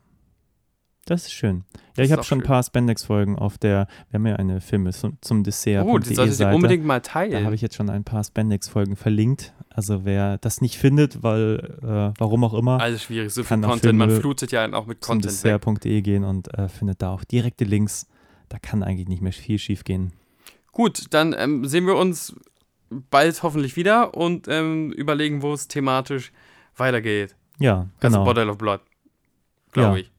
Das 1.05 1.23
ist 1.23 1.31
schön. 1.33 1.63
Ja, 1.75 1.81
Das 1.95 2.05
ich 2.05 2.11
habe 2.11 2.23
schon 2.23 2.39
ein 2.41 2.43
paar 2.43 2.61
Spendex-Folgen 2.61 3.37
auf 3.37 3.57
der, 3.57 3.87
wir 4.11 4.19
haben 4.19 4.27
ja 4.27 4.35
eine 4.35 4.61
Filme 4.61 4.91
zum, 4.91 5.17
zum 5.21 5.43
Dessert. 5.43 5.85
Oh, 5.85 5.97
die 5.97 6.13
solltet 6.13 6.39
ihr 6.39 6.49
unbedingt 6.49 6.85
mal 6.85 6.99
Da 6.99 7.09
teilen. 7.09 7.43
habe 7.43 7.55
ich 7.55 7.61
jetzt 7.61 7.75
schon 7.75 7.89
ein 7.89 8.03
paar 8.03 8.23
Spendex-Folgen 8.23 8.95
verlinkt. 8.95 9.53
Also 9.69 10.05
wer 10.05 10.37
das 10.37 10.61
nicht 10.61 10.77
findet, 10.77 11.23
weil, 11.23 11.77
äh, 11.81 12.13
warum 12.19 12.43
auch 12.43 12.53
immer, 12.53 12.79
Alles 12.79 13.03
schwierig, 13.03 13.31
so 13.33 13.43
viel 13.43 13.59
Content. 13.61 13.97
Man 13.97 14.11
flutet 14.11 14.51
ja 14.51 14.71
auch 14.73 14.85
mit 14.85 15.01
Content 15.01 15.25
dessert.de 15.25 16.01
gehen 16.01 16.23
und 16.23 16.53
äh, 16.57 16.69
findet 16.69 17.01
da 17.01 17.09
auch 17.11 17.23
direkte 17.23 17.63
Links. 17.65 18.07
Da 18.49 18.59
kann 18.59 18.83
eigentlich 18.83 19.07
nicht 19.07 19.21
mehr 19.23 19.33
viel 19.33 19.57
schief 19.57 19.83
gehen. 19.83 20.13
Gut, 20.71 21.05
dann 21.09 21.33
ähm, 21.37 21.65
sehen 21.65 21.87
wir 21.87 21.95
uns 21.95 22.35
bald 23.09 23.41
hoffentlich 23.43 23.75
wieder 23.75 24.15
und 24.15 24.47
ähm, 24.49 24.91
überlegen, 24.91 25.41
wo 25.41 25.53
es 25.53 25.67
thematisch 25.67 26.31
weitergeht. 26.75 27.35
Ja, 27.59 27.87
Also 28.01 28.17
genau. 28.17 28.23
Bottle 28.25 28.47
of 28.49 28.57
Blood. 28.57 28.81
Glaube 29.71 29.97
Ja. 29.99 30.03
ich. 30.03 30.10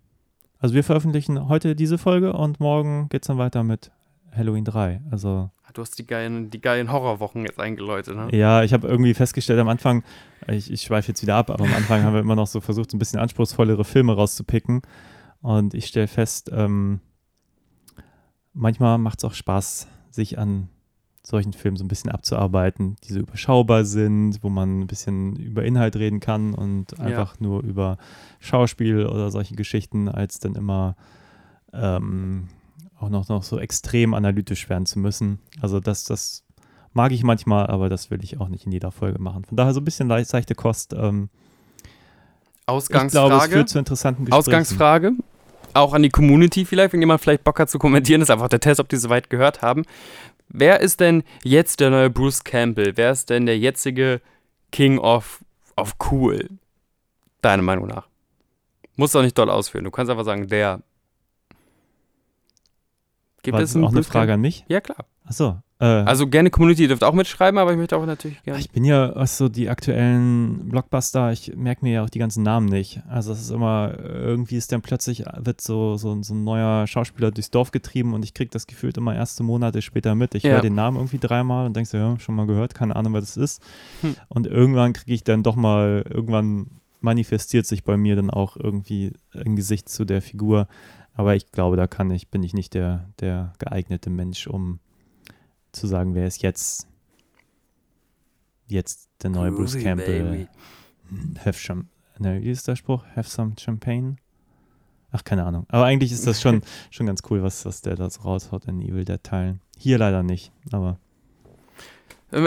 Also 0.62 0.76
wir 0.76 0.84
veröffentlichen 0.84 1.48
heute 1.48 1.74
diese 1.74 1.98
Folge 1.98 2.34
und 2.34 2.60
morgen 2.60 3.08
geht 3.08 3.22
es 3.22 3.26
dann 3.26 3.36
weiter 3.36 3.64
mit 3.64 3.90
Halloween 4.30 4.64
3. 4.64 5.00
Also 5.10 5.50
Du 5.74 5.82
hast 5.82 5.98
die 5.98 6.06
geilen, 6.06 6.50
die 6.50 6.60
geilen 6.60 6.92
Horrorwochen 6.92 7.44
jetzt 7.44 7.58
eingeläutet, 7.58 8.14
ne? 8.14 8.28
ja, 8.30 8.62
ich 8.62 8.72
habe 8.72 8.86
irgendwie 8.86 9.12
festgestellt 9.14 9.58
am 9.58 9.68
Anfang, 9.68 10.04
ich, 10.46 10.70
ich 10.70 10.82
schweife 10.82 11.08
jetzt 11.08 11.22
wieder 11.22 11.34
ab, 11.34 11.50
aber 11.50 11.64
am 11.64 11.74
Anfang 11.74 12.02
haben 12.04 12.12
wir 12.12 12.20
immer 12.20 12.36
noch 12.36 12.46
so 12.46 12.60
versucht, 12.60 12.92
so 12.92 12.96
ein 12.96 13.00
bisschen 13.00 13.18
anspruchsvollere 13.18 13.84
Filme 13.84 14.14
rauszupicken. 14.14 14.82
Und 15.40 15.74
ich 15.74 15.86
stelle 15.86 16.06
fest, 16.06 16.48
ähm, 16.54 17.00
manchmal 18.52 18.98
macht 18.98 19.18
es 19.18 19.24
auch 19.24 19.34
Spaß, 19.34 19.88
sich 20.10 20.38
an 20.38 20.68
solchen 21.24 21.52
Filmen 21.52 21.76
so 21.76 21.84
ein 21.84 21.88
bisschen 21.88 22.10
abzuarbeiten, 22.10 22.96
die 23.04 23.12
so 23.12 23.20
überschaubar 23.20 23.84
sind, 23.84 24.38
wo 24.42 24.48
man 24.48 24.80
ein 24.80 24.86
bisschen 24.88 25.36
über 25.36 25.64
Inhalt 25.64 25.94
reden 25.96 26.18
kann 26.20 26.52
und 26.54 26.92
Ja. 26.98 27.04
einfach 27.04 27.38
nur 27.38 27.62
über 27.62 27.96
Schauspiel 28.40 29.06
oder 29.06 29.30
solche 29.30 29.54
Geschichten, 29.54 30.08
als 30.08 30.40
dann 30.40 30.56
immer 30.56 30.96
ähm, 31.72 32.48
auch 32.98 33.08
noch, 33.08 33.28
noch 33.28 33.42
so 33.44 33.58
extrem 33.58 34.14
analytisch 34.14 34.68
werden 34.68 34.84
zu 34.86 34.98
müssen. 34.98 35.38
Also 35.60 35.80
das, 35.80 36.04
das 36.04 36.44
mag 36.92 37.12
ich 37.12 37.22
manchmal, 37.22 37.68
aber 37.68 37.88
das 37.88 38.10
will 38.10 38.22
ich 38.22 38.40
auch 38.40 38.48
nicht 38.48 38.66
in 38.66 38.72
jeder 38.72 38.90
Folge 38.90 39.20
machen. 39.20 39.44
Von 39.44 39.56
daher 39.56 39.72
so 39.74 39.80
ein 39.80 39.84
bisschen 39.84 40.08
leicht, 40.08 40.28
seichte 40.28 40.54
Kost. 40.54 40.92
Ähm, 40.92 41.28
ich 42.58 42.66
glaube, 42.66 42.78
es 42.78 43.16
Ausgangsfrage. 43.16 43.52
führt 43.52 43.68
zu 43.68 43.78
interessanten 43.78 44.24
Gesprächen. 44.24 44.38
Ausgangsfrage. 44.38 45.12
Auch 45.74 45.94
an 45.94 46.02
die 46.02 46.10
Community 46.10 46.64
vielleicht, 46.66 46.92
wenn 46.92 47.00
jemand 47.00 47.20
vielleicht 47.22 47.44
Bock 47.44 47.58
hat 47.58 47.70
zu 47.70 47.78
kommentieren. 47.78 48.20
Das 48.20 48.28
ist 48.28 48.32
einfach 48.32 48.48
der 48.48 48.60
Test, 48.60 48.78
ob 48.78 48.88
die 48.90 48.96
so 48.96 49.08
weit 49.08 49.30
gehört 49.30 49.62
haben. 49.62 49.84
Wer 50.48 50.80
ist 50.80 51.00
denn 51.00 51.22
jetzt 51.42 51.80
der 51.80 51.90
neue 51.90 52.10
Bruce 52.10 52.44
Campbell? 52.44 52.96
Wer 52.96 53.10
ist 53.12 53.30
denn 53.30 53.46
der 53.46 53.58
jetzige 53.58 54.20
King 54.70 54.98
of, 54.98 55.44
of 55.76 55.94
Cool? 56.10 56.48
Deiner 57.40 57.62
Meinung 57.62 57.88
nach. 57.88 58.06
Musst 58.96 59.14
doch 59.14 59.22
nicht 59.22 59.36
doll 59.36 59.50
ausführen. 59.50 59.84
Du 59.84 59.90
kannst 59.90 60.10
einfach 60.10 60.24
sagen, 60.24 60.46
der. 60.48 60.80
Gibt 63.42 63.54
War 63.56 63.62
es 63.62 63.74
auch 63.74 63.78
eine 63.80 63.86
Bruce 63.90 64.06
Frage 64.06 64.26
Campbell? 64.28 64.34
an 64.34 64.40
mich? 64.40 64.64
Ja, 64.68 64.80
klar. 64.80 65.06
Achso. 65.24 65.58
Äh, 65.82 66.04
Also 66.04 66.28
gerne 66.28 66.48
Community 66.50 66.86
dürft 66.86 67.02
auch 67.02 67.12
mitschreiben, 67.12 67.58
aber 67.58 67.72
ich 67.72 67.76
möchte 67.76 67.96
auch 67.96 68.06
natürlich 68.06 68.40
gerne. 68.44 68.60
Ich 68.60 68.70
bin 68.70 68.84
ja, 68.84 69.14
was 69.16 69.36
so 69.36 69.48
die 69.48 69.68
aktuellen 69.68 70.68
Blockbuster, 70.68 71.32
ich 71.32 71.56
merke 71.56 71.84
mir 71.84 71.92
ja 71.92 72.04
auch 72.04 72.10
die 72.10 72.20
ganzen 72.20 72.44
Namen 72.44 72.66
nicht. 72.66 73.02
Also 73.08 73.32
es 73.32 73.40
ist 73.40 73.50
immer, 73.50 73.92
irgendwie 73.98 74.56
ist 74.56 74.70
dann 74.70 74.80
plötzlich, 74.80 75.24
wird 75.38 75.60
so, 75.60 75.96
so, 75.96 76.22
so 76.22 76.34
ein 76.34 76.44
neuer 76.44 76.86
Schauspieler 76.86 77.32
durchs 77.32 77.50
Dorf 77.50 77.72
getrieben 77.72 78.14
und 78.14 78.24
ich 78.24 78.32
kriege 78.32 78.50
das 78.50 78.68
gefühlt 78.68 78.96
immer 78.96 79.14
erste 79.14 79.42
Monate 79.42 79.82
später 79.82 80.14
mit. 80.14 80.34
Ich 80.36 80.44
Ja. 80.44 80.52
höre 80.52 80.60
den 80.60 80.76
Namen 80.76 80.96
irgendwie 80.96 81.18
dreimal 81.18 81.66
und 81.66 81.74
denke 81.76 81.90
so, 81.90 81.98
ja, 81.98 82.18
schon 82.20 82.36
mal 82.36 82.46
gehört, 82.46 82.74
keine 82.74 82.94
Ahnung, 82.94 83.12
was 83.14 83.34
das 83.34 83.36
ist. 83.36 83.62
Hm. 84.02 84.14
Und 84.28 84.46
irgendwann 84.46 84.92
kriege 84.92 85.14
ich 85.14 85.24
dann 85.24 85.42
doch 85.42 85.56
mal, 85.56 86.04
irgendwann 86.08 86.66
manifestiert 87.00 87.66
sich 87.66 87.82
bei 87.82 87.96
mir 87.96 88.14
dann 88.14 88.30
auch 88.30 88.56
irgendwie 88.56 89.12
ein 89.34 89.56
Gesicht 89.56 89.88
zu 89.88 90.04
der 90.04 90.22
Figur. 90.22 90.68
Aber 91.14 91.34
ich 91.34 91.50
glaube, 91.50 91.76
da 91.76 91.88
kann 91.88 92.10
ich, 92.12 92.28
bin 92.28 92.44
ich 92.44 92.54
nicht 92.54 92.74
der, 92.74 93.08
der 93.20 93.52
geeignete 93.58 94.08
Mensch, 94.08 94.46
um 94.46 94.78
zu 95.72 95.86
sagen, 95.86 96.14
wer 96.14 96.26
ist 96.26 96.42
jetzt 96.42 96.86
jetzt 98.68 99.08
der 99.22 99.30
neue 99.30 99.52
Bruce 99.52 99.72
Groovy, 99.72 99.84
Campbell. 99.84 100.22
baby. 100.22 100.48
Have 101.44 101.58
some, 101.58 101.84
ne, 102.18 102.40
wie 102.42 102.50
ist 102.50 102.66
der 102.68 102.76
Spruch? 102.76 103.04
Have 103.14 103.28
some 103.28 103.52
champagne? 103.58 104.16
Ach, 105.10 105.24
keine 105.24 105.44
Ahnung. 105.44 105.66
Aber 105.68 105.84
eigentlich 105.84 106.10
ist 106.10 106.26
das 106.26 106.40
schon, 106.40 106.62
schon 106.90 107.06
ganz 107.06 107.20
cool, 107.30 107.42
was, 107.42 107.66
was 107.66 107.82
der 107.82 107.96
da 107.96 108.08
so 108.08 108.22
raushaut 108.22 108.64
in 108.64 108.80
Evil 108.80 109.04
Dead 109.04 109.22
Teilen. 109.22 109.60
Hier 109.76 109.98
leider 109.98 110.22
nicht, 110.22 110.52
aber 110.70 110.98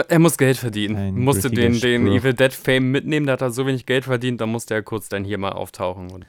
Er 0.08 0.18
muss 0.18 0.36
Geld 0.36 0.56
verdienen. 0.56 0.96
Ein 0.96 1.14
musste 1.18 1.48
den, 1.48 1.78
den. 1.78 2.08
Evil 2.08 2.34
Dead 2.34 2.52
Fame 2.52 2.90
mitnehmen, 2.90 3.26
da 3.26 3.34
hat 3.34 3.42
er 3.42 3.50
so 3.50 3.66
wenig 3.66 3.86
Geld 3.86 4.04
verdient, 4.04 4.40
dann 4.40 4.48
musste 4.50 4.74
er 4.74 4.82
kurz 4.82 5.08
dann 5.08 5.24
hier 5.24 5.38
mal 5.38 5.52
auftauchen 5.52 6.10
und 6.10 6.26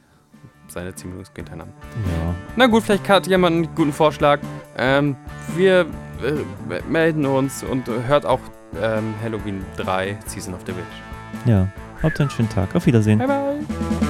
seine 0.67 0.93
10 0.93 1.09
Minuten 1.09 1.49
haben. 1.51 1.59
ja. 1.61 2.35
Na 2.55 2.67
gut, 2.67 2.83
vielleicht 2.83 3.07
hat 3.09 3.25
jemand 3.25 3.55
einen 3.55 3.75
guten 3.75 3.93
Vorschlag. 3.93 4.41
Ähm, 4.77 5.15
wir 5.55 5.87
äh, 6.23 6.81
melden 6.89 7.25
uns 7.25 7.63
und 7.63 7.87
hört 7.87 8.25
auch 8.25 8.39
ähm, 8.81 9.13
Halloween 9.23 9.65
3 9.77 10.17
Season 10.25 10.53
of 10.53 10.61
the 10.65 10.73
Witch. 10.73 11.45
Ja. 11.45 11.67
Habt 12.03 12.19
einen 12.19 12.29
schönen 12.29 12.49
Tag. 12.49 12.75
Auf 12.75 12.85
Wiedersehen. 12.85 13.17
Bye 13.17 13.27
bye. 13.27 14.06